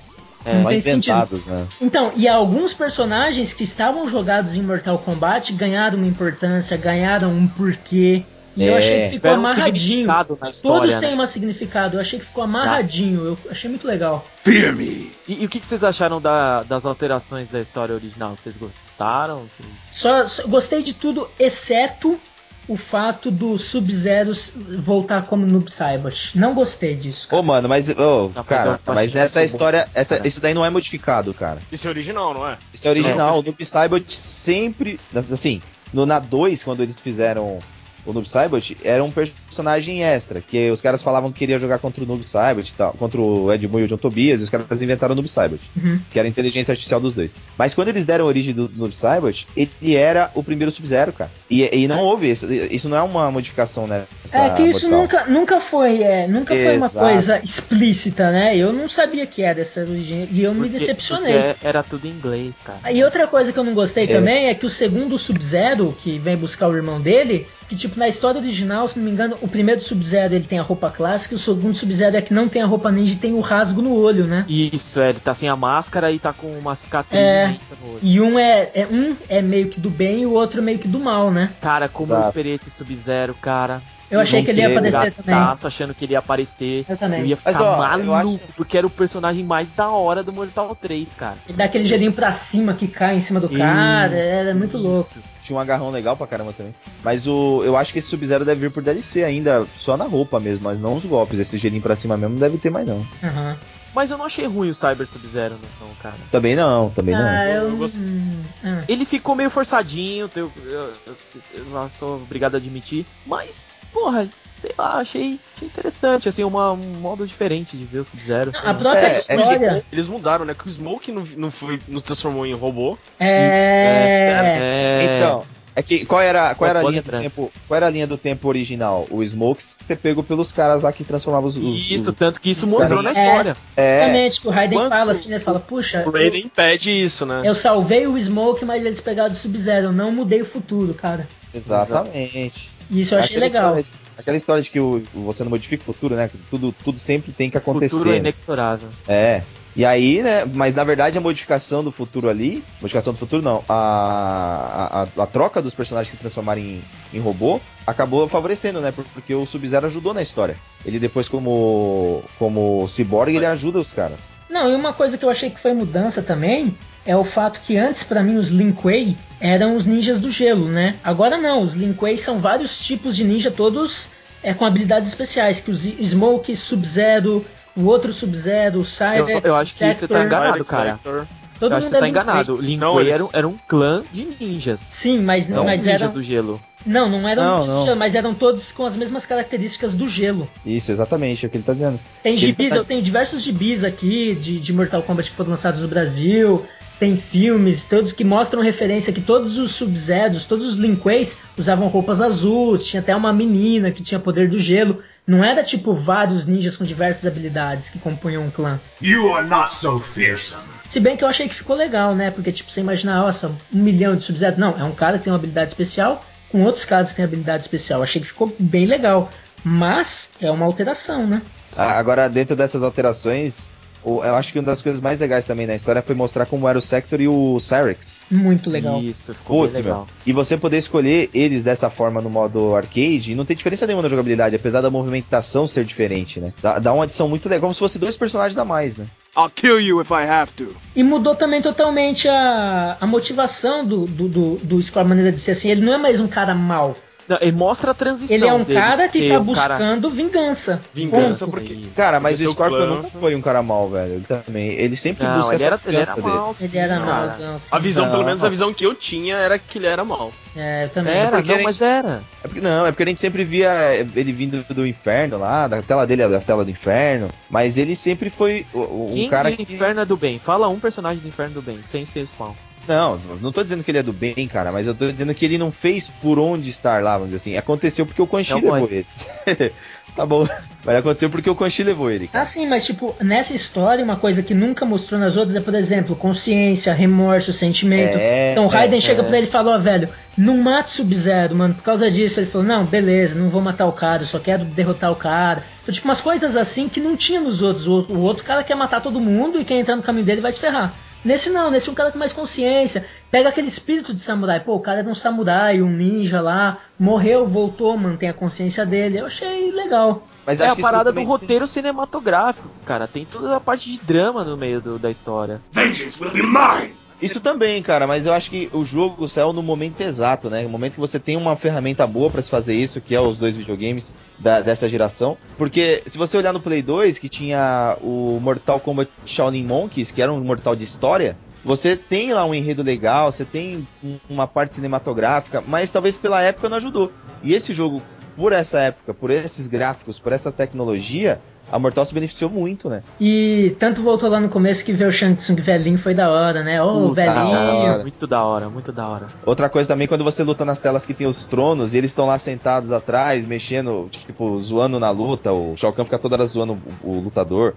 É, 0.44 0.55
Não 0.59 0.66
tem 0.66 0.78
sentido. 0.81 1.43
né? 1.47 1.66
Então, 1.81 2.12
e 2.15 2.28
alguns 2.28 2.74
personagens 2.74 3.55
que 3.55 3.65
estavam 3.65 4.06
jogados 4.09 4.55
em 4.56 4.62
Mortal 4.62 4.98
Kombat 4.98 5.52
ganharam 5.55 5.97
uma 5.97 6.06
importância, 6.06 6.77
ganharam 6.77 7.31
um 7.31 7.47
porquê. 7.47 8.23
E 8.56 8.64
eu 8.64 8.74
É. 8.74 8.78
achei 8.78 8.90
que 8.90 9.05
ficou 9.05 9.12
Tiveram 9.18 9.36
um 9.36 9.47
amarradinho. 9.47 10.06
na 10.06 10.48
história, 10.51 10.81
Todos 10.81 10.94
né? 10.94 11.01
têm 11.01 11.20
um 11.20 11.26
significado. 11.26 11.97
Eu 11.97 12.01
achei 12.01 12.18
que 12.18 12.24
ficou 12.24 12.44
amarradinho. 12.44 13.24
Eu 13.24 13.39
achei 13.51 13.68
muito 13.68 13.86
legal. 13.86 14.24
Fear 14.43 14.74
me. 14.74 15.12
E, 15.26 15.43
e 15.43 15.44
o 15.44 15.48
que, 15.48 15.59
que 15.60 15.66
vocês 15.66 15.82
acharam 15.82 16.20
da- 16.20 16.62
das 16.62 16.86
alterações 16.86 17.48
da 17.48 17.60
história 17.60 17.94
original? 17.94 18.36
Vocês 18.36 18.56
gostaram? 18.56 19.47
Vocês- 19.51 19.68
Só, 19.90 20.26
só- 20.26 20.47
gostei 20.47 20.82
de 20.82 20.94
tudo, 20.94 21.28
exceto 21.39 22.18
o 22.66 22.76
fato 22.78 23.31
do 23.31 23.59
Sub-Zero 23.59 24.32
voltar 24.78 25.26
como 25.26 25.44
Noob 25.44 25.70
Saibot. 25.70 26.32
Não 26.39 26.55
gostei 26.55 26.94
disso. 26.94 27.28
Ô, 27.31 27.43
mano, 27.43 27.68
mas, 27.68 27.90
ô, 27.90 28.31
fazer 28.31 28.47
cara, 28.48 28.70
mas 28.86 28.94
partida 28.97 29.20
essa 29.20 29.44
história, 29.44 29.81
boa, 29.82 29.90
essa, 29.94 30.16
cara. 30.16 30.26
isso 30.28 30.40
daí 30.40 30.55
não 30.55 30.64
é 30.64 30.70
modificado, 30.70 31.35
cara. 31.35 31.59
Isso 31.70 31.86
é 31.86 31.90
original, 31.90 32.32
não 32.32 32.48
é? 32.48 32.56
Isso 32.72 32.86
é 32.89 32.90
original. 32.90 33.39
O 33.40 33.43
Noob 33.43 33.62
Saibot 33.64 34.10
sempre, 34.10 34.98
assim, 35.14 35.60
no, 35.93 36.06
na 36.06 36.18
2, 36.18 36.62
quando 36.62 36.82
eles 36.82 36.98
fizeram 36.98 37.59
o 38.06 38.12
Noob 38.12 38.28
Saibot, 38.28 38.76
era 38.85 39.02
um 39.02 39.10
personagem 39.10 40.02
extra, 40.02 40.40
que 40.40 40.70
os 40.70 40.81
caras 40.81 41.02
falavam 41.02 41.32
que 41.32 41.39
queria 41.39 41.59
jogar 41.59 41.78
contra 41.78 42.02
o 42.02 42.06
Noob 42.06 42.24
Saibot 42.24 42.68
e 42.70 42.74
tal, 42.74 42.93
contra 42.94 43.20
o 43.20 43.52
Ed 43.52 43.66
Boon 43.66 43.81
e 43.81 43.85
o 43.85 43.89
John 43.89 43.97
Tobias, 43.97 44.40
e 44.40 44.44
os 44.44 44.51
caras 44.51 44.82
inventaram 44.82 45.12
o 45.12 45.16
Noob 45.16 45.28
Saibot, 45.28 45.60
Uhum. 45.76 46.01
que 46.10 46.18
era 46.18 46.26
a 46.26 46.31
inteligência 46.31 46.72
artificial 46.72 47.01
dos 47.01 47.12
dois. 47.12 47.36
Mas 47.59 47.74
quando 47.74 47.89
eles 47.89 48.05
deram 48.05 48.24
a 48.24 48.28
origem 48.28 48.55
do 48.55 48.70
Noob 48.74 48.94
Saibot, 48.97 49.47
ele 49.56 49.94
era 49.94 50.31
o 50.35 50.43
primeiro 50.43 50.70
Sub-Zero, 50.72 51.12
cara. 51.12 51.31
E, 51.51 51.62
e 51.85 51.89
não 51.89 52.01
houve, 52.01 52.31
isso, 52.31 52.51
isso 52.52 52.89
não 52.89 52.97
é 52.97 53.02
uma 53.02 53.31
modificação, 53.31 53.86
né? 53.86 54.06
É 54.32 54.51
que 54.51 54.62
isso 54.62 54.89
nunca, 54.89 55.26
nunca 55.26 55.60
foi, 55.60 56.02
é, 56.02 56.26
nunca 56.26 56.55
foi 56.55 56.76
uma 56.76 56.86
Exato. 56.86 57.06
coisa 57.06 57.40
explícita, 57.43 58.31
né? 58.31 58.56
Eu 58.56 58.72
não 58.72 58.89
sabia 58.89 59.26
que 59.26 59.43
era 59.43 59.60
essa 59.60 59.81
origem 59.81 60.28
e 60.31 60.43
eu 60.43 60.52
me 60.55 60.60
Porque- 60.62 60.78
decepcionei. 60.78 61.32
porque 61.55 61.66
era 61.66 61.82
tudo 61.82 62.06
em 62.06 62.10
inglês, 62.10 62.60
cara. 62.64 62.93
E 62.93 63.02
outra 63.02 63.26
coisa 63.26 63.52
que 63.52 63.59
eu 63.59 63.64
não 63.64 63.74
gostei 63.74 64.05
É. 64.05 64.06
também 64.06 64.47
é 64.48 64.55
que 64.55 64.66
o 64.66 64.70
segundo 64.70 65.18
Sub-Zero, 65.18 65.94
que 65.98 66.18
vem 66.18 66.36
buscar 66.36 66.68
o 66.68 66.74
irmão 66.76 67.01
dele, 67.01 67.47
que 67.69 67.74
tipo, 67.77 67.99
na 67.99 68.07
história 68.09 68.41
original, 68.41 68.86
se 68.86 68.99
não 68.99 69.05
me 69.05 69.11
engano, 69.11 69.36
o 69.41 69.49
primeiro 69.49 69.81
Sub-Zero 69.81 70.35
ele 70.35 70.45
tem 70.45 70.59
a 70.59 70.62
roupa 70.62 70.91
clássica, 70.91 71.35
e 71.35 71.36
o 71.36 71.39
segundo 71.39 71.74
Sub-Zero 71.74 72.16
é 72.16 72.23
que 72.23 72.35
não 72.35 72.49
tem 72.49 72.62
a 72.62 72.66
roupa 72.66 72.91
ninja 72.91 73.15
e 73.15 73.16
tem 73.16 73.32
o 73.35 73.41
rasgo 73.41 73.81
no 73.82 73.95
olho, 73.95 74.24
né? 74.27 74.45
Isso, 74.49 75.01
é, 75.01 75.11
ele 75.11 75.20
tá 75.20 75.32
sem 75.35 75.49
a 75.49 75.57
máscara 75.57 76.12
e 76.12 76.19
tá 76.19 76.32
com 76.32 76.47
uma 76.59 76.74
cicatriz 76.74 77.20
É. 77.23 77.47
imensa 77.51 77.74
no 77.82 77.91
olho. 77.93 78.01
E 78.03 78.20
um 78.20 78.39
é, 78.39 78.70
é- 78.74 78.86
um 78.86 79.16
é 79.28 79.41
meio 79.41 79.69
que 79.70 79.81
do 79.81 79.91
bem 79.91 80.23
e 80.23 80.27
o 80.27 80.32
outro 80.32 80.62
meio 80.62 80.78
que 80.78 80.89
do 80.89 80.99
mal, 81.01 81.31
né? 81.31 81.51
Cara, 81.61 81.89
como 81.89 82.12
eu 82.12 82.16
Exato. 82.16 82.28
esperei 82.28 82.53
esse 82.55 82.70
Sub-Zero, 82.70 83.35
cara. 83.41 83.82
Eu 84.15 84.20
achei 84.20 84.43
que 84.45 84.51
ele 84.51 84.61
ia 84.61 84.69
aparecer 84.69 85.12
também. 85.12 85.35
Achando 85.35 85.95
que 85.95 86.05
ele 86.05 86.12
ia 86.12 86.19
aparecer. 86.19 86.85
Eu 86.89 86.97
também. 86.97 87.20
Eu 87.20 87.27
ia 87.27 87.36
ficar 87.36 87.53
Mas, 87.53 87.61
ó, 87.61 87.78
maluco, 87.78 88.15
acho- 88.15 88.41
porque 88.57 88.78
era 88.78 88.86
o 88.86 88.91
personagem 88.91 89.45
mais 89.45 89.70
da 89.70 89.89
hora 89.89 90.23
do 90.23 90.32
Mortal 90.32 90.74
3, 90.74 91.15
cara. 91.15 91.36
Ele 91.49 91.57
dá 91.57 91.65
aquele 91.65 91.85
gelinho 91.85 92.12
pra 92.12 92.31
cima 92.32 92.74
que 92.74 92.86
cai 92.89 93.16
em 93.16 93.20
cima 93.20 93.41
do 93.41 93.49
cara, 93.49 94.19
Isso, 94.19 94.28
era 94.28 94.55
muito 94.55 94.77
louco. 94.78 95.01
isso. 95.09 95.19
Tinha 95.43 95.57
um 95.57 95.61
agarrão 95.61 95.91
legal 95.91 96.16
pra 96.16 96.27
caramba 96.27 96.53
também. 96.53 96.74
Mas 97.03 97.27
o, 97.27 97.62
eu 97.65 97.77
acho 97.77 97.93
que 97.93 97.99
esse 97.99 98.09
Sub-Zero 98.09 98.45
deve 98.45 98.62
vir 98.62 98.70
por 98.70 98.82
DLC 98.82 99.23
ainda, 99.24 99.66
só 99.77 99.97
na 99.97 100.05
roupa 100.05 100.41
mesmo, 100.41 100.65
mas 100.65 100.78
não 100.81 100.95
os 100.97 101.05
golpes. 101.05 101.39
Esse 101.39 101.59
gelinho 101.59 101.82
pra 101.82 101.97
cima 101.97 102.16
mesmo 102.16 102.35
não 102.35 102.41
deve 102.41 102.57
ter 102.57 102.70
mais, 102.70 102.86
não. 102.86 103.07
Aham. 103.23 103.57
Mas 103.95 104.11
eu 104.11 104.19
não 104.19 104.24
achei 104.24 104.45
ruim 104.47 104.70
o 104.70 104.74
Cyber 104.74 105.07
Sub-Zero, 105.07 105.55
não, 105.81 105.89
cara. 106.03 106.16
Também 106.32 106.57
não, 106.57 106.91
também 106.91 107.15
não. 107.15 107.24
Ah, 107.28 107.47
eu. 107.49 107.69
Eu 107.70 107.77
gost- 107.77 107.97
hum, 107.97 108.43
ah. 108.65 108.82
Ele 108.89 109.05
ficou 109.05 109.36
meio 109.36 109.49
forçadinho, 109.51 110.28
eu, 110.35 110.51
eu, 110.65 110.93
eu- 111.07 111.16
eu 111.55 111.89
sou 111.91 112.16
obrigado 112.16 112.57
a 112.57 112.59
admitir. 112.59 113.07
Mas, 113.24 113.77
porra, 113.95 114.27
sei 114.27 114.73
lá, 114.77 114.97
achei, 114.99 115.39
achei 115.55 115.69
interessante, 115.69 116.29
assim, 116.29 116.43
uma, 116.45 116.73
um 116.73 116.77
modo 116.77 117.27
diferente 117.27 117.77
de 117.77 117.85
ver 117.85 118.01
o 118.01 118.05
Sub-Zero. 118.05 118.53
sei 118.55 118.69
A 118.69 118.75
própria 118.75 119.07
É, 119.07 119.11
é 119.11 119.12
história. 119.12 119.85
Eles 119.93 120.09
mudaram, 120.09 120.45
né? 120.45 120.55
Que 120.55 120.66
o 120.66 120.71
Smoke 120.71 121.11
não, 121.12 121.25
não 121.37 121.51
foi, 121.51 121.79
nos 121.89 122.03
transformou 122.03 122.45
em 122.45 122.53
robô. 122.55 122.99
É. 123.21 124.35
É, 124.37 125.16
Então, 125.19 125.45
é 125.77 125.83
que 125.83 126.05
qual 126.07 126.21
era, 126.21 126.55
qual 126.55 126.71
era 126.71 126.81
a 126.81 126.83
linha 126.91 127.03
do 127.03 127.11
tempo? 127.11 127.53
Qual 127.66 127.77
era 127.77 127.87
a 127.87 127.91
linha 127.91 128.07
do 128.07 128.16
tempo 128.16 128.49
original? 128.49 129.07
O 129.11 129.23
Smokes 129.23 129.77
ter 129.89 129.97
pego 129.97 130.23
pelos 130.23 130.53
caras 130.53 130.83
lá 130.83 130.93
que 130.93 131.05
transformavam 131.05 131.49
os. 131.49 131.57
os 131.57 131.91
Isso, 131.91 132.11
os- 132.11 132.16
tanto 132.16 132.41
que 132.41 132.51
isso 132.51 132.66
os 132.66 132.73
mostrou 132.73 133.03
na 133.03 133.11
história. 133.12 133.57
é, 133.77 133.91
Justamente, 133.91 134.41
que 134.41 134.49
o 134.49 134.51
Raiden 134.51 134.79
Quando- 134.79 134.89
fala 134.89 135.12
assim, 135.12 135.29
né? 135.31 135.39
Fala, 135.41 135.59
puxa, 135.61 136.05
O 136.07 136.11
Raiden 136.11 136.45
impede 136.47 136.91
isso, 136.91 137.27
né? 137.27 137.43
eu 137.45 137.55
salvei 137.55 138.07
o 138.07 138.19
Smoke, 138.19 138.65
mas 138.65 138.85
eles 138.85 139.01
pegaram 139.01 139.33
o 139.33 139.35
Sub-Zero, 139.37 139.87
eu 139.89 139.93
não 139.93 140.12
mudei 140.12 140.41
o 140.43 140.47
futuro, 140.47 140.95
cara. 140.95 141.27
exatamente. 141.53 142.71
Isso 142.90 143.15
eu 143.15 143.19
achei 143.19 143.36
Aquela 143.36 143.47
legal. 143.47 143.78
história 143.78 143.82
de- 143.82 143.93
aquela 144.20 144.36
história 144.36 144.62
de 144.62 144.70
que 144.70 144.81
o, 144.81 145.02
você 145.15 145.43
não 145.44 145.51
modifica 145.51 145.82
o 145.82 145.86
futuro, 145.86 146.15
né? 146.15 146.28
que 146.28 146.39
Tudo, 146.51 146.73
tudo 146.85 146.98
sempre 146.98 147.32
tem 147.32 147.51
que 147.51 147.56
O 147.59 147.61
futuro 147.61 147.85
é 147.85 147.86
acontecer. 147.89 148.11
né? 148.11 148.16
inexorável. 148.19 148.89
É. 149.09 149.43
E 149.77 149.85
aí, 149.85 150.23
né? 150.23 150.44
Mas 150.44 150.74
na 150.77 150.85
verdade 150.85 151.19
a 151.19 151.20
modificação 151.20 151.82
do 151.82 151.90
futuro 151.90 152.28
ali. 152.28 152.62
Modificação 152.81 153.12
do 153.12 153.19
futuro 153.19 153.43
não. 153.43 153.65
A, 153.69 155.06
a, 155.16 155.23
a- 155.23 155.27
troca 155.27 155.61
dos 155.61 155.74
personagens 155.74 156.11
se 156.12 156.16
transformarem 156.16 156.82
em, 157.12 157.19
em 157.19 157.20
robô 157.20 157.61
acabou 157.86 158.28
favorecendo, 158.28 158.81
né? 158.81 158.93
por- 158.93 159.05
Porque 159.12 159.35
o 159.35 159.44
Sub-Zero 159.44 159.86
ajudou 159.86 160.15
na 160.15 160.23
história. 160.23 160.56
Ele 160.86 160.98
depois, 161.01 161.28
como, 161.28 162.23
como 162.39 162.86
cyborg, 162.89 163.35
ele 163.35 163.47
ajuda 163.47 163.81
os 163.81 163.93
caras. 163.93 164.32
Não, 164.48 164.70
e 164.70 164.74
uma 164.77 164.93
coisa 164.93 165.19
que 165.19 165.24
eu 165.24 165.31
achei 165.31 165.51
que 165.51 165.59
foi 165.61 165.73
mudança 165.74 166.23
também 166.23 166.77
é 167.06 167.16
o 167.16 167.24
fato 167.24 167.60
que 167.60 167.76
antes, 167.76 168.02
pra 168.02 168.22
mim, 168.22 168.36
os 168.36 168.48
Lin 168.51 168.72
Kuei 168.72 169.16
eram 169.40 169.76
os 169.76 169.85
ninjas 169.86 170.18
do 170.20 170.31
gelo, 170.31 170.68
né? 170.68 170.97
Agora 171.05 171.36
não, 171.36 171.62
os 171.62 171.74
Lin 171.74 171.93
Kuei 171.93 172.16
são 172.16 172.39
vários 172.40 172.82
tipos 172.82 173.14
de 173.16 173.24
ninja, 173.24 173.51
todos 173.51 174.10
é, 174.43 174.55
com 174.55 174.64
habilidades 174.64 175.09
especiais, 175.09 175.60
que 175.60 175.70
os 175.70 175.82
Smoke, 175.85 176.55
Sub-Zero, 176.56 177.44
o 177.76 177.85
outro 177.85 178.12
Sub-Zero, 178.12 178.76
o 178.78 178.81
Eu, 178.81 178.85
Cyrex, 178.85 179.44
eu 179.48 179.56
acho 179.56 179.72
que 179.72 179.78
você 179.78 179.85
tá 179.86 179.93
Sector, 179.94 180.22
enganado, 180.26 180.64
cara. 180.64 180.93
Sector. 180.94 181.26
todo 181.60 181.72
eu 181.72 181.76
acho 181.76 181.86
mundo 181.86 181.93
que 181.93 181.97
você 181.97 182.01
tá 182.01 182.06
é 182.06 182.09
Lin 182.09 182.12
Kuei. 182.12 182.22
enganado. 182.22 182.56
Lin 182.56 182.78
Kuei 182.81 183.10
era, 183.10 183.24
um- 183.24 183.28
era 183.32 183.48
um 183.48 183.56
clã 183.68 184.02
de 184.12 184.28
ninjas. 184.40 184.81
Sim, 184.81 185.20
mas, 185.22 185.48
Não, 185.48 185.64
mas 185.64 185.85
ninjas 185.86 186.02
eram... 186.02 186.12
do 186.12 186.22
gelo. 186.22 186.60
Não, 186.86 187.09
não 187.09 187.26
eram 187.26 187.43
Não, 187.43 187.52
ninjas 187.60 187.66
do 187.72 187.76
não. 187.78 187.85
gelo, 187.86 187.98
mas 187.98 188.14
eram 188.14 188.35
todos 188.35 188.70
com 188.72 188.85
as 188.85 188.94
mesmas 188.97 189.24
características 189.26 189.94
do 189.94 190.06
gelo. 190.06 190.48
Isso, 190.64 190.93
exatamente, 190.93 191.44
é 191.44 191.48
o 191.48 191.51
que 191.51 191.56
ele 191.56 191.64
tá 191.64 191.72
dizendo. 191.72 191.98
Tem 192.22 192.36
gibis, 192.36 192.70
tá- 192.70 192.76
eu 192.76 192.85
tenho 192.85 193.01
diversos 193.02 193.43
gibis 193.43 193.82
aqui 193.85 194.35
de, 194.35 194.60
de 194.60 194.72
Mortal 194.72 195.02
Kombat 195.02 195.31
que 195.31 195.36
foram 195.36 195.51
lançados 195.51 195.81
no 195.82 195.89
Brasil. 195.89 196.64
Tem 197.05 197.18
filmes, 197.18 197.85
todos 197.85 198.14
que 198.14 198.24
mostram 198.24 198.62
referência 198.62 199.12
que 199.12 199.20
todos 199.20 199.59
os 199.59 199.72
Sub-Zeros, 199.72 200.47
todos 200.47 200.66
os 200.66 200.76
Lin 200.76 200.97
Kueis 200.97 201.36
usavam 201.55 201.86
roupas 201.89 202.22
azuis. 202.22 202.86
Tinha 202.86 203.02
até 203.02 203.14
uma 203.14 203.31
menina 203.31 203.90
que 203.90 204.02
tinha 204.02 204.18
poder 204.18 204.48
do 204.48 204.59
gelo. 204.59 205.02
Não 205.26 205.44
era 205.44 205.62
tipo 205.62 205.94
vários 205.94 206.47
ninjas 206.47 206.78
com 206.78 206.85
diversas 206.86 207.26
habilidades 207.26 207.90
que 207.90 207.98
compunham 207.98 208.44
um 208.44 208.51
clã. 208.51 208.81
You 209.02 209.35
are 209.35 209.47
not 209.47 209.74
so 209.74 210.01
fearsome. 210.01 210.62
Se 210.86 210.98
bem 210.98 211.14
que 211.14 211.22
eu 211.22 211.28
achei 211.28 211.47
que 211.47 211.55
ficou 211.55 211.76
legal, 211.76 212.14
né? 212.14 212.31
Porque, 212.31 212.51
tipo, 212.51 212.70
você 212.70 212.81
imaginar, 212.81 213.16
nossa, 213.16 213.48
um 213.48 213.82
milhão 213.82 214.16
de 214.16 214.22
Sub-Zero. 214.22 214.59
Não, 214.59 214.70
é 214.70 214.85
um 214.85 214.93
cara 214.93 215.18
que 215.18 215.24
tem 215.24 215.31
uma 215.31 215.39
habilidade 215.39 215.68
especial 215.68 216.24
com 216.51 216.62
outros 216.62 216.86
caras 216.86 217.10
que 217.10 217.16
têm 217.16 217.24
habilidade 217.26 217.60
especial. 217.60 218.02
Achei 218.02 218.22
que 218.22 218.28
ficou 218.28 218.51
bem 218.59 218.86
legal. 218.86 219.31
Mas 219.62 220.32
é 220.40 220.51
uma 220.51 220.64
alteração, 220.64 221.26
né? 221.26 221.43
Ah, 221.76 221.98
Agora, 221.98 222.31
dentro 222.31 222.56
dessas 222.56 222.82
alterações, 222.82 223.70
eu 224.05 224.35
acho 224.35 224.52
que 224.52 224.59
uma 224.59 224.66
das 224.66 224.82
coisas 224.82 225.01
mais 225.01 225.18
legais 225.18 225.44
também 225.44 225.66
na 225.66 225.74
história 225.74 226.02
foi 226.02 226.14
mostrar 226.14 226.47
como 226.47 226.68
era 226.68 226.78
o 226.78 226.82
Sector 226.82 227.20
e 227.20 227.28
o 227.28 227.59
Cyrex. 227.59 228.22
Muito 228.31 228.68
legal. 228.68 229.01
Isso, 229.01 229.35
ficou 229.35 229.60
Putz, 229.62 229.74
bem 229.76 229.85
legal. 229.85 230.06
meu. 230.06 230.14
E 230.26 230.32
você 230.32 230.56
poder 230.56 230.78
escolher 230.78 231.31
eles 231.32 231.64
dessa 231.64 231.89
forma 231.89 232.20
no 232.20 232.28
modo 232.28 232.74
arcade 232.74 233.32
e 233.32 233.35
não 233.35 233.44
tem 233.44 233.56
diferença 233.56 233.86
nenhuma 233.86 234.02
na 234.02 234.09
jogabilidade, 234.09 234.56
apesar 234.56 234.81
da 234.81 234.90
movimentação 234.90 235.66
ser 235.66 235.85
diferente, 235.85 236.40
né? 236.40 236.52
Dá, 236.60 236.78
dá 236.78 236.93
uma 236.93 237.05
adição 237.05 237.28
muito 237.28 237.48
legal, 237.48 237.62
como 237.62 237.74
se 237.74 237.81
fosse 237.81 237.98
dois 237.98 238.16
personagens 238.16 238.59
a 238.59 238.64
mais, 238.64 238.97
né? 238.97 239.06
I'll 239.36 239.51
kill 239.51 239.81
you 239.81 240.01
if 240.01 240.10
I 240.10 240.28
have 240.28 240.52
to. 240.52 240.76
E 240.94 241.02
mudou 241.02 241.35
também 241.35 241.60
totalmente 241.60 242.28
a, 242.28 242.97
a 243.01 243.06
motivação 243.06 243.85
do, 243.85 244.06
do, 244.06 244.28
do, 244.28 244.56
do 244.62 244.82
Score, 244.82 245.05
a 245.05 245.09
maneira 245.09 245.32
de 245.32 245.39
ser 245.39 245.52
assim. 245.52 245.70
Ele 245.70 245.81
não 245.81 245.93
é 245.93 245.98
mais 245.98 246.20
um 246.20 246.28
cara 246.28 246.55
mau. 246.55 246.97
Não, 247.27 247.39
ele 247.41 247.53
mostra 247.53 247.93
a 247.93 247.95
transição. 247.95 248.37
Ele 248.37 248.47
é 248.47 248.53
um 248.53 248.63
dele 248.65 248.79
cara 248.79 249.09
que 249.09 249.29
tá 249.31 249.41
um 249.41 249.55
cara- 249.55 249.75
buscando 249.75 250.11
vingança. 250.11 250.83
Vingança, 250.93 251.47
Ponto. 251.47 251.57
porque. 251.57 251.87
Cara, 251.97 252.21
mas 252.21 252.39
o 252.41 252.51
Scorpion 252.53 252.77
clã- 252.79 252.87
nunca 252.97 253.09
foi 253.09 253.35
um 253.35 253.41
cara 253.41 253.63
mau, 253.63 253.89
velho. 253.89 254.15
Ele 254.15 254.25
também. 254.27 254.73
Ele 254.73 254.95
sempre 254.97 255.27
Não, 255.27 255.37
busca 255.39 255.55
ele 255.55 255.63
essa 255.63 255.65
era, 255.65 255.81
ele 255.87 255.97
era 255.97 256.05
vingança 256.05 256.21
dele. 256.23 256.35
mal, 256.37 256.55
sim, 256.55 256.65
Ele 256.67 256.79
era 256.79 256.99
cara. 257.01 257.25
assim. 257.55 257.69
A 257.73 257.79
visão, 257.79 258.05
Não. 258.05 258.13
pelo 258.13 258.25
menos 258.25 258.45
a 258.45 258.49
visão 258.49 258.75
que 258.75 258.85
eu 258.85 258.95
tinha 258.95 259.37
era 259.37 259.59
que 259.59 259.79
ele 259.79 259.87
era 259.87 260.05
mal. 260.05 260.33
É, 260.57 260.85
eu 260.85 260.89
também. 260.91 261.15
Era, 261.15 261.31
porque 261.39 261.49
não, 261.49 261.55
ele- 261.57 261.65
mas 261.65 261.81
era. 261.83 262.23
É 262.43 262.47
porque, 262.49 262.61
não, 262.61 262.87
é 262.87 262.93
porque 262.93 263.03
a 263.03 263.07
gente 263.07 263.21
sempre 263.21 263.45
via 263.45 263.95
ele 264.15 264.33
vindo 264.33 264.63
do 264.75 264.87
inferno 264.87 265.39
lá, 265.39 265.67
da 265.67 265.83
tela 265.83 266.07
dele, 266.07 266.29
da 266.29 266.41
tela 266.41 266.65
do 266.65 266.71
inferno. 266.71 267.29
Mas 267.51 267.77
ele 267.79 267.97
sempre 267.97 268.29
foi 268.31 268.67
o- 268.73 268.79
o- 268.81 269.09
um 269.11 269.13
Quem 269.15 269.29
cara 269.31 269.51
do 269.51 269.57
que. 269.57 269.63
Inferno 269.63 270.01
é 270.01 270.05
do 270.05 270.17
bem? 270.17 270.39
Fala 270.39 270.69
um 270.69 270.79
personagem 270.79 271.21
do 271.23 271.29
Inferno 271.29 271.55
do 271.55 271.63
bem, 271.63 271.79
sem 271.83 272.05
ser 272.05 272.27
Spawn. 272.27 272.53
Não, 272.86 273.19
não 273.40 273.52
tô 273.52 273.62
dizendo 273.62 273.82
que 273.82 273.90
ele 273.90 273.98
é 273.98 274.02
do 274.02 274.12
bem, 274.12 274.47
cara, 274.47 274.70
mas 274.70 274.86
eu 274.86 274.94
tô 274.94 275.11
dizendo 275.11 275.35
que 275.35 275.44
ele 275.44 275.59
não 275.59 275.73
fez 275.73 276.09
por 276.20 276.39
onde 276.39 276.69
estar 276.69 277.02
lá, 277.02 277.15
vamos 277.15 277.32
dizer 277.32 277.36
assim. 277.36 277.56
Aconteceu 277.56 278.05
porque 278.05 278.20
o 278.20 278.27
Quan 278.27 278.43
Chi 278.44 278.52
É 278.52 278.56
levou 278.56 278.89
ele. 278.90 279.06
tá 280.15 280.27
bom. 280.27 280.47
Mas 280.85 280.97
aconteceu 280.97 281.31
porque 281.31 281.48
o 281.48 281.55
Quan 281.55 281.70
Chi 281.70 281.82
levou 281.82 282.11
ele, 282.11 282.28
cara. 282.28 282.43
Ah, 282.43 282.47
sim, 282.47 282.66
mas 282.66 282.85
tipo, 282.85 283.15
nessa 283.20 283.55
história, 283.55 284.05
uma 284.05 284.16
coisa 284.16 284.43
que 284.43 284.52
nunca 284.52 284.85
mostrou 284.85 285.19
nas 285.19 285.36
outras 285.36 285.56
é, 285.56 285.61
por 285.61 285.74
exemplo, 285.74 286.15
consciência, 286.15 286.93
remorso, 286.93 287.52
sentimento. 287.52 288.19
É, 288.19 288.52
então 288.52 288.65
o 288.65 288.69
Raiden 288.69 288.98
é, 288.98 289.01
chega 289.01 289.23
é. 289.23 289.24
pra 289.24 289.39
ele 289.39 289.47
e 289.47 289.51
fala, 289.51 289.74
ó, 289.74 289.78
velho, 289.78 290.09
não 290.36 290.59
mata 290.59 290.89
o 290.89 290.93
Sub-Zero, 290.93 291.56
mano. 291.56 291.74
Por 291.74 291.82
causa 291.82 292.11
disso, 292.11 292.40
ele 292.40 292.47
falou, 292.47 292.66
não, 292.66 292.85
beleza, 292.85 293.35
não 293.35 293.48
vou 293.48 293.62
matar 293.62 293.86
o 293.86 293.93
cara, 293.93 294.23
eu 294.23 294.27
só 294.27 294.39
quero 294.39 294.65
derrotar 294.65 295.11
o 295.11 295.16
cara. 295.16 295.62
Então, 295.82 295.94
tipo, 295.94 296.06
umas 296.06 296.20
coisas 296.20 296.56
assim 296.56 296.89
que 296.89 297.01
não 297.01 297.16
tinha 297.16 297.40
nos 297.40 297.62
outros. 297.62 297.86
O, 297.86 298.06
o 298.11 298.20
outro 298.20 298.44
cara 298.44 298.62
quer 298.62 298.74
matar 298.74 299.01
todo 299.01 299.20
mundo 299.20 299.61
e 299.61 299.65
quem 299.65 299.81
entrar 299.81 299.97
no 299.97 300.02
caminho 300.02 300.27
dele 300.27 300.40
vai 300.40 300.52
se 300.52 300.61
ferrar. 300.61 300.93
Nesse 301.25 301.49
não, 301.51 301.71
nesse 301.71 301.89
um 301.89 301.95
cara 301.95 302.13
com 302.13 302.19
mais 302.19 302.33
consciência. 302.33 303.07
Pega 303.31 303.49
aquele 303.49 303.67
espírito 303.67 304.13
de 304.13 304.21
samurai. 304.21 304.61
Pô, 304.61 304.75
o 304.75 304.81
cara 304.81 304.99
era 304.99 305.09
um 305.09 305.15
samurai, 305.15 305.81
um 305.81 305.89
ninja 305.89 306.41
lá, 306.41 306.79
morreu, 306.99 307.47
voltou, 307.47 307.97
mantém 307.97 308.29
a 308.29 308.35
consciência 308.35 308.85
dele. 308.85 309.19
Eu 309.21 309.27
achei 309.27 309.71
legal. 309.73 310.27
Mas 310.47 310.61
é 310.61 310.69
a 310.69 310.77
parada 310.77 311.11
do 311.13 311.23
roteiro 311.23 311.67
cinematográfico, 311.67 312.69
cara. 312.85 313.09
Tem 313.09 313.25
toda 313.25 313.57
a 313.57 313.61
parte 313.61 313.91
de 313.91 313.99
drama 314.01 314.45
no 314.45 314.57
meio 314.57 314.81
do- 314.81 314.99
da 314.99 315.11
história. 315.11 315.61
Vengeance 315.73 316.23
will 316.23 316.31
be 316.33 316.43
mine! 316.43 316.95
Isso 317.20 317.41
também, 317.41 317.81
cara, 317.82 318.07
mas 318.07 318.27
eu 318.27 318.32
acho 318.32 318.51
que 318.51 318.69
o 318.73 318.85
jogo 318.85 319.28
saiu 319.28 319.53
no 319.53 319.62
momento 319.62 320.01
exato, 320.01 320.51
né? 320.51 320.62
No 320.62 320.69
momento 320.69 320.95
que 320.95 321.01
você 321.01 321.19
tem 321.20 321.36
uma 321.36 321.57
ferramenta 321.57 322.07
boa 322.07 322.28
pra 322.31 322.43
se 322.43 322.51
fazer 322.51 322.74
isso, 322.74 323.01
que 323.01 323.15
é 323.15 323.20
os 323.20 323.39
dois 323.39 323.57
videogames 323.57 324.16
da- 324.36 324.61
dessa 324.61 324.89
geração. 324.89 325.39
Porque 325.57 326.03
se 326.07 326.19
você 326.19 326.36
olhar 326.36 326.53
no 326.53 326.61
Play 326.61 326.82
2, 326.82 327.19
que 327.19 327.28
tinha 327.28 327.97
o 328.01 328.41
Mortal 328.41 328.81
Kombat 328.81 329.12
Shaolin 329.24 329.65
Monkeys, 329.65 330.11
que 330.11 330.20
era 330.20 330.32
um 330.32 330.43
mortal 330.45 330.74
de 330.74 330.82
história, 330.85 331.39
você 331.62 331.97
tem 331.97 332.32
lá 332.32 332.45
um 332.45 332.55
enredo 332.55 332.82
legal, 332.82 333.31
você 333.31 333.47
tem 333.47 333.89
um- 334.03 334.19
uma 334.28 334.47
parte 334.49 334.74
cinematográfica, 334.74 335.62
mas 335.65 335.91
talvez 335.93 336.16
pela 336.16 336.43
época 336.43 336.69
não 336.69 336.77
ajudou. 336.78 337.15
E 337.41 337.55
esse 337.55 337.73
jogo, 337.73 338.05
por 338.35 338.53
essa 338.53 338.81
época, 338.81 339.15
por 339.15 339.31
esses 339.31 339.69
gráficos, 339.69 340.19
por 340.19 340.32
essa 340.32 340.51
tecnologia, 340.53 341.41
a 341.75 341.79
Mortal 341.81 342.05
se 342.05 342.15
beneficiou 342.15 342.49
muito, 342.49 342.89
né? 342.89 343.03
E 343.21 343.75
tanto 343.81 344.01
voltou 344.01 344.31
lá 344.31 344.39
no 344.39 344.49
começo 344.49 344.85
que 344.85 344.93
ver 344.93 345.09
o 345.09 345.11
Shang 345.11 345.35
Tsung 345.35 345.61
velhinho 345.61 345.99
foi 345.99 346.15
da 346.15 346.31
hora, 346.31 346.63
né? 346.63 346.81
Ô, 346.81 347.09
Puta 347.09 347.15
velhinho. 347.15 348.01
Muito 348.03 348.29
da 348.29 348.45
hora, 348.45 348.71
muito 348.71 348.93
da 348.93 349.09
hora. 349.09 349.27
Outra 349.45 349.69
coisa 349.69 349.89
também, 349.89 350.07
quando 350.07 350.23
você 350.23 350.45
luta 350.45 350.65
nas 350.65 350.79
telas 350.79 351.05
que 351.05 351.13
tem 351.13 351.27
os 351.27 351.47
tronos 351.47 351.93
e 351.93 351.99
eles 351.99 352.13
estão 352.13 352.27
lá 352.27 352.39
sentados 352.39 352.93
atrás, 352.93 353.45
mexendo, 353.45 354.07
tipo, 354.09 354.57
zoando 354.61 355.01
na 355.01 355.11
luta, 355.11 355.53
o 355.53 355.77
Shao 355.77 355.93
Kahn 355.93 356.05
fica 356.05 356.17
toda 356.17 356.37
hora 356.37 356.47
zoando 356.47 356.79
o, 357.03 357.11
o 357.11 357.21
lutador, 357.21 357.75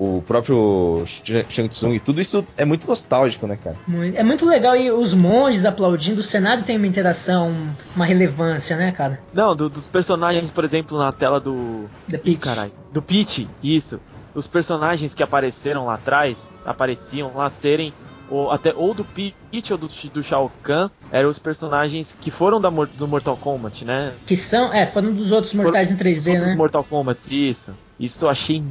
o 0.00 0.22
próprio 0.26 1.04
Sh- 1.06 1.44
Shang 1.50 1.68
Tsung, 1.68 1.98
tudo 2.00 2.20
isso 2.22 2.44
é 2.56 2.64
muito 2.64 2.88
nostálgico, 2.88 3.46
né, 3.46 3.58
cara? 3.62 3.76
É 4.14 4.22
muito 4.22 4.46
legal 4.46 4.74
e 4.74 4.90
os 4.90 5.12
monges 5.12 5.66
aplaudindo, 5.66 6.20
o 6.20 6.22
cenário 6.24 6.64
tem 6.64 6.76
uma 6.78 6.86
interação, 6.86 7.54
uma 7.94 8.06
relevância, 8.06 8.76
né, 8.76 8.92
cara? 8.92 9.20
Não, 9.32 9.54
do- 9.54 9.68
dos 9.68 9.86
personagens, 9.86 10.50
por 10.50 10.64
exemplo, 10.64 10.96
na 10.98 11.12
tela 11.12 11.38
do. 11.38 11.84
The 12.08 12.16
Ih, 12.16 12.20
Peach. 12.22 12.38
caralho. 12.38 12.72
Do 12.90 13.02
Peach, 13.02 13.46
isso. 13.62 14.00
Os 14.34 14.46
personagens 14.46 15.12
que 15.12 15.22
apareceram 15.22 15.84
lá 15.86 15.94
atrás, 15.94 16.52
apareciam 16.64 17.32
lá 17.36 17.50
serem. 17.50 17.92
Ou, 18.30 18.48
até, 18.50 18.72
ou 18.74 18.94
do 18.94 19.04
Peach 19.04 19.72
ou 19.72 19.76
do, 19.76 19.88
do 20.14 20.22
Shao 20.22 20.50
Kahn, 20.62 20.88
eram 21.10 21.28
os 21.28 21.40
personagens 21.40 22.16
que 22.18 22.30
foram 22.30 22.60
da, 22.60 22.70
do 22.70 23.08
Mortal 23.08 23.36
Kombat, 23.36 23.84
né? 23.84 24.12
Que 24.24 24.36
são, 24.36 24.72
é, 24.72 24.86
foram 24.86 25.12
dos 25.12 25.32
outros 25.32 25.52
mortais 25.52 25.90
em 25.90 25.96
3D, 25.96 26.22
Foram 26.22 26.38
dos 26.38 26.50
né? 26.52 26.54
Mortal 26.54 26.84
Kombat, 26.84 27.50
isso. 27.50 27.72
Isso 28.00 28.24
eu 28.24 28.30
achei 28.30 28.62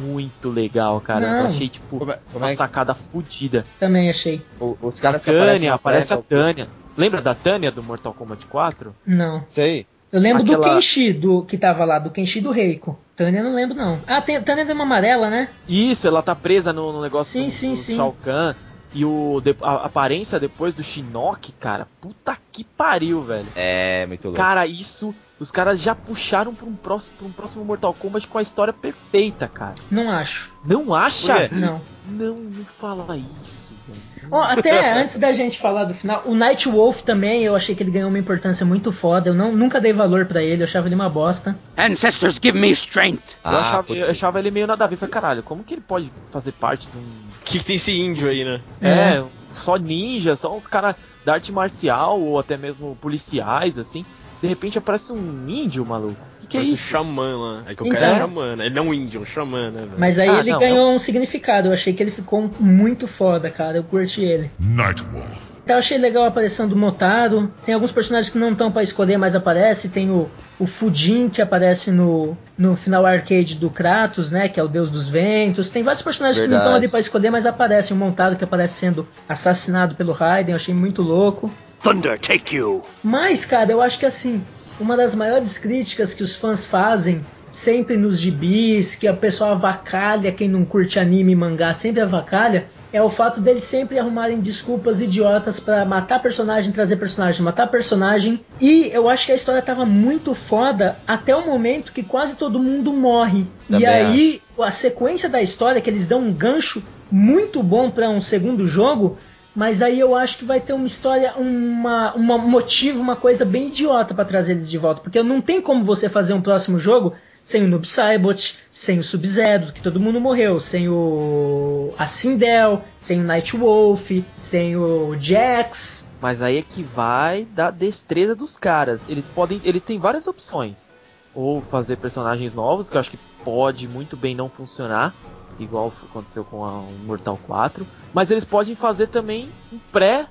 muito 0.00 0.48
legal, 0.48 1.00
cara. 1.00 1.20
Não. 1.32 1.38
Eu 1.40 1.46
achei, 1.46 1.68
tipo, 1.68 1.98
Como 1.98 2.12
é, 2.12 2.18
como 2.32 2.38
uma 2.44 2.46
é 2.46 2.50
que 2.50 2.56
sacada 2.56 2.94
fodida. 2.94 3.66
Também 3.80 4.08
achei. 4.08 4.40
o- 4.60 4.76
os 4.80 5.00
caras 5.00 5.24
Tânia, 5.24 5.74
aparece 5.74 6.14
a 6.14 6.18
Tânia. 6.18 6.68
Lembra 6.96 7.20
da 7.20 7.34
Tânia 7.34 7.70
do 7.70 7.82
Mortal 7.82 8.14
Kombat 8.14 8.46
4? 8.46 8.94
Não. 9.04 9.44
Sei. 9.48 9.86
Eu 10.12 10.20
lembro 10.20 10.42
do 10.44 10.54
Aquela- 10.54 10.74
Kenshi, 10.76 11.12
do, 11.12 11.42
que 11.44 11.58
tava 11.58 11.84
lá, 11.84 11.98
do 11.98 12.10
Kenshi 12.10 12.40
do 12.40 12.50
Reiko. 12.52 12.96
Tânia 13.16 13.42
não 13.42 13.54
lembro, 13.54 13.76
não. 13.76 13.98
Ah, 14.06 14.22
tem, 14.22 14.40
Tânia 14.40 14.62
é 14.62 14.64
de 14.64 14.72
uma 14.72 14.84
amarela, 14.84 15.28
né? 15.28 15.48
Isso, 15.68 16.06
ela 16.06 16.22
tá 16.22 16.34
presa 16.34 16.72
no, 16.72 16.92
no 16.92 17.02
negócio 17.02 17.32
Sim, 17.32 17.46
do, 17.46 17.50
sim, 17.50 17.70
do 17.72 17.76
sim. 17.76 17.96
Shao 17.96 18.16
Kahn. 18.24 18.54
E 18.94 19.04
o, 19.04 19.40
de- 19.42 19.56
a 19.60 19.74
aparência 19.84 20.38
depois 20.40 20.74
do 20.74 20.82
Shinnok, 20.82 21.52
cara, 21.52 21.86
puta 22.00 22.36
que 22.52 22.62
pariu, 22.64 23.20
velho. 23.22 23.48
É, 23.54 24.06
muito 24.06 24.24
louco. 24.26 24.38
Cara, 24.38 24.66
isso, 24.66 25.14
os 25.38 25.50
caras 25.50 25.80
já 25.80 25.94
puxaram 25.94 26.54
pra 26.54 26.66
um, 26.66 26.74
próximo, 26.74 27.16
pra 27.18 27.26
um 27.26 27.32
próximo 27.32 27.64
Mortal 27.64 27.92
Kombat 27.92 28.26
com 28.26 28.38
a 28.38 28.42
história 28.42 28.72
perfeita, 28.72 29.46
cara. 29.46 29.74
Não 29.90 30.10
acho. 30.10 30.50
Não 30.64 30.94
acha? 30.94 31.48
Não. 31.52 31.80
Não, 32.08 32.36
não 32.36 32.64
fala 32.64 33.16
isso, 33.16 33.74
velho. 33.86 34.16
Ó, 34.30 34.42
até 34.42 34.98
antes 35.00 35.18
da 35.18 35.32
gente 35.32 35.58
falar 35.58 35.84
do 35.84 35.94
final, 35.94 36.22
o 36.24 36.34
Night 36.34 36.68
Wolf 36.68 37.02
também, 37.02 37.42
eu 37.42 37.54
achei 37.54 37.74
que 37.74 37.82
ele 37.82 37.90
ganhou 37.90 38.08
uma 38.08 38.18
importância 38.18 38.64
muito 38.64 38.90
foda. 38.92 39.30
Eu 39.30 39.34
não, 39.34 39.52
nunca 39.52 39.80
dei 39.80 39.92
valor 39.92 40.26
pra 40.26 40.42
ele, 40.42 40.62
eu 40.62 40.66
achava 40.66 40.88
ele 40.88 40.94
uma 40.94 41.08
bosta. 41.08 41.56
Ancestors 41.76 42.38
give 42.42 42.58
me 42.58 42.70
strength. 42.70 43.36
Ah, 43.42 43.52
eu, 43.52 43.58
achava, 43.58 43.92
eu 43.92 44.10
achava 44.10 44.38
ele 44.38 44.50
meio 44.50 44.66
nada 44.66 44.84
a 44.84 44.86
ver. 44.88 44.96
Falei, 44.96 45.12
caralho, 45.12 45.42
como 45.42 45.64
que 45.64 45.74
ele 45.74 45.80
pode 45.80 46.10
fazer 46.30 46.52
parte 46.52 46.88
de 46.88 46.96
um. 46.96 47.00
O 47.00 47.44
que, 47.44 47.58
que 47.58 47.64
tem 47.64 47.76
esse 47.76 47.92
índio 47.92 48.28
aí, 48.28 48.44
né? 48.44 48.60
É, 48.80 49.22
só 49.54 49.76
ninja, 49.76 50.34
só 50.36 50.54
uns 50.54 50.66
caras 50.66 50.96
da 51.24 51.34
arte 51.34 51.52
marcial 51.52 52.20
ou 52.20 52.38
até 52.38 52.56
mesmo 52.56 52.96
policiais, 53.00 53.78
assim. 53.78 54.04
De 54.46 54.54
repente 54.54 54.78
aparece 54.78 55.12
um 55.12 55.48
índio, 55.48 55.84
maluco. 55.84 56.16
O 56.36 56.40
que, 56.40 56.46
que 56.46 56.56
é 56.56 56.60
Parece 56.60 56.70
um 56.70 56.74
isso? 56.74 56.88
xamã 56.88 57.36
lá. 57.36 57.62
É 57.66 57.74
que 57.74 57.82
o 57.82 57.86
Então. 57.86 57.98
cara 58.00 58.12
é 58.12 58.18
xamã, 58.18 58.56
né? 58.56 58.66
Ele 58.66 58.74
não 58.74 58.82
é 58.84 58.86
um 58.86 58.94
índio, 58.94 59.18
é 59.18 59.22
um 59.22 59.26
xamã, 59.26 59.70
né, 59.70 59.80
velho? 59.80 59.92
Mas 59.98 60.18
aí 60.18 60.28
Ah, 60.28 60.40
ele 60.40 60.52
não, 60.52 60.58
ganhou 60.60 60.92
um 60.92 60.98
significado. 60.98 61.68
Eu 61.68 61.72
achei 61.72 61.92
que 61.92 62.02
ele 62.02 62.10
ficou 62.10 62.50
muito 62.60 63.06
foda, 63.08 63.50
cara. 63.50 63.78
Eu 63.78 63.84
curti 63.84 64.22
ele. 64.22 64.50
Nightwolf. 64.58 65.56
Então 65.64 65.74
eu 65.74 65.80
achei 65.80 65.98
legal 65.98 66.22
a 66.22 66.28
aparição 66.28 66.68
do 66.68 66.76
Motaro. 66.76 67.50
Tem 67.64 67.74
alguns 67.74 67.90
personagens 67.90 68.30
que 68.32 68.38
não 68.38 68.52
estão 68.52 68.70
pra 68.70 68.84
escolher, 68.84 69.16
mas 69.16 69.34
aparece. 69.34 69.88
Tem 69.88 70.08
o, 70.10 70.30
o 70.60 70.66
Fudin, 70.66 71.28
que 71.28 71.42
aparece 71.42 71.90
no, 71.90 72.36
no 72.56 72.76
final 72.76 73.04
arcade 73.04 73.56
do 73.56 73.68
Kratos, 73.68 74.30
né? 74.30 74.48
Que 74.48 74.60
é 74.60 74.62
o 74.62 74.68
deus 74.68 74.88
dos 74.90 75.08
ventos. 75.08 75.68
Tem 75.68 75.82
vários 75.82 76.02
personagens 76.02 76.40
que 76.40 76.46
não 76.46 76.58
estão 76.58 76.70
Verdade. 76.70 76.84
ali 76.84 76.90
pra 76.90 77.00
escolher, 77.00 77.30
mas 77.30 77.46
aparecem. 77.46 77.96
O 77.96 77.98
Montaro 77.98 78.36
que 78.36 78.44
aparece 78.44 78.74
sendo 78.74 79.08
assassinado 79.28 79.96
pelo 79.96 80.12
Raiden. 80.12 80.52
Eu 80.52 80.56
achei 80.56 80.72
muito 80.72 81.02
louco. 81.02 81.50
Thunder 81.82 82.18
take 82.18 82.56
you. 82.56 82.82
Mas, 83.02 83.44
cara, 83.44 83.70
eu 83.70 83.80
acho 83.80 83.98
que 83.98 84.06
assim, 84.06 84.42
uma 84.80 84.96
das 84.96 85.14
maiores 85.14 85.58
críticas 85.58 86.14
que 86.14 86.22
os 86.22 86.34
fãs 86.34 86.64
fazem, 86.64 87.24
sempre 87.50 87.96
nos 87.96 88.18
gibis, 88.20 88.94
que 88.94 89.08
a 89.08 89.14
pessoa 89.14 89.52
avacalha, 89.52 90.32
quem 90.32 90.48
não 90.48 90.64
curte 90.64 90.98
anime 90.98 91.32
e 91.32 91.36
mangá 91.36 91.72
sempre 91.72 92.02
avacalha, 92.02 92.66
é 92.92 93.02
o 93.02 93.10
fato 93.10 93.40
deles 93.40 93.64
sempre 93.64 93.98
arrumarem 93.98 94.40
desculpas 94.40 95.00
idiotas 95.00 95.60
pra 95.60 95.84
matar 95.84 96.20
personagem, 96.20 96.72
trazer 96.72 96.96
personagem, 96.96 97.42
matar 97.42 97.66
personagem. 97.68 98.40
E 98.60 98.90
eu 98.92 99.08
acho 99.08 99.26
que 99.26 99.32
a 99.32 99.34
história 99.34 99.62
tava 99.62 99.84
muito 99.84 100.34
foda 100.34 100.96
até 101.06 101.34
o 101.34 101.46
momento 101.46 101.92
que 101.92 102.02
quase 102.02 102.36
todo 102.36 102.58
mundo 102.58 102.92
morre. 102.92 103.46
e 103.68 103.72
Também 103.72 103.86
aí, 103.86 104.42
a 104.58 104.70
sequência 104.70 105.28
da 105.28 105.42
história, 105.42 105.80
que 105.80 105.90
eles 105.90 106.06
dão 106.06 106.20
um 106.20 106.32
gancho 106.32 106.82
muito 107.10 107.62
bom 107.62 107.90
pra 107.90 108.08
um 108.08 108.20
segundo 108.20 108.66
jogo, 108.66 109.18
mas 109.56 109.80
aí 109.80 109.98
eu 109.98 110.14
acho 110.14 110.36
que 110.36 110.44
vai 110.44 110.60
ter 110.60 110.74
uma 110.74 110.86
história, 110.86 111.34
uma, 111.36 112.14
uma 112.14 112.34
um 112.36 112.46
motivo, 112.46 113.00
uma 113.00 113.16
coisa 113.16 113.42
bem 113.42 113.68
idiota 113.68 114.14
pra 114.14 114.22
trazer 114.22 114.52
eles 114.52 114.68
de 114.68 114.76
volta. 114.76 115.00
Porque 115.00 115.22
não 115.22 115.40
tem 115.40 115.62
como 115.62 115.82
você 115.82 116.10
fazer 116.10 116.34
um 116.34 116.42
próximo 116.42 116.78
jogo 116.78 117.14
sem 117.42 117.64
o 117.64 117.68
Noob 117.68 117.88
Saibot, 117.88 118.58
sem 118.70 118.98
o 118.98 119.02
Sub-Zero, 119.02 119.72
que 119.72 119.80
todo 119.80 119.98
mundo 119.98 120.20
morreu, 120.20 120.60
sem 120.60 120.90
o 120.90 121.94
a 121.96 122.04
Sindel, 122.04 122.82
sem 122.98 123.20
o 123.20 123.24
Night 123.24 123.56
Wolf, 123.56 124.10
sem 124.36 124.76
o 124.76 125.16
Jax. 125.18 126.06
Mas 126.20 126.42
aí 126.42 126.58
é 126.58 126.62
que 126.62 126.82
vai 126.82 127.46
da 127.46 127.70
destreza 127.70 128.34
dos 128.34 128.58
caras. 128.58 129.06
Eles 129.08 129.26
podem. 129.26 129.62
Ele 129.64 129.80
tem 129.80 129.98
várias 129.98 130.26
opções. 130.26 130.86
Ou 131.34 131.62
fazer 131.62 131.96
personagens 131.96 132.52
novos, 132.52 132.90
que 132.90 132.96
eu 132.96 133.00
acho 133.00 133.10
que 133.10 133.18
pode 133.42 133.88
muito 133.88 134.18
bem 134.18 134.34
não 134.34 134.50
funcionar. 134.50 135.14
Igual 135.58 135.92
aconteceu 136.10 136.44
com 136.44 136.64
a 136.64 136.80
o 136.80 136.92
Mortal 137.04 137.38
4. 137.46 137.86
Mas 138.12 138.30
eles 138.30 138.44
podem 138.44 138.74
fazer 138.74 139.06
também 139.08 139.48
um 139.72 139.78
pré 139.90 140.26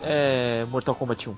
é, 0.00 0.64
Mortal 0.70 0.94
Kombat 0.94 1.28
1. 1.28 1.34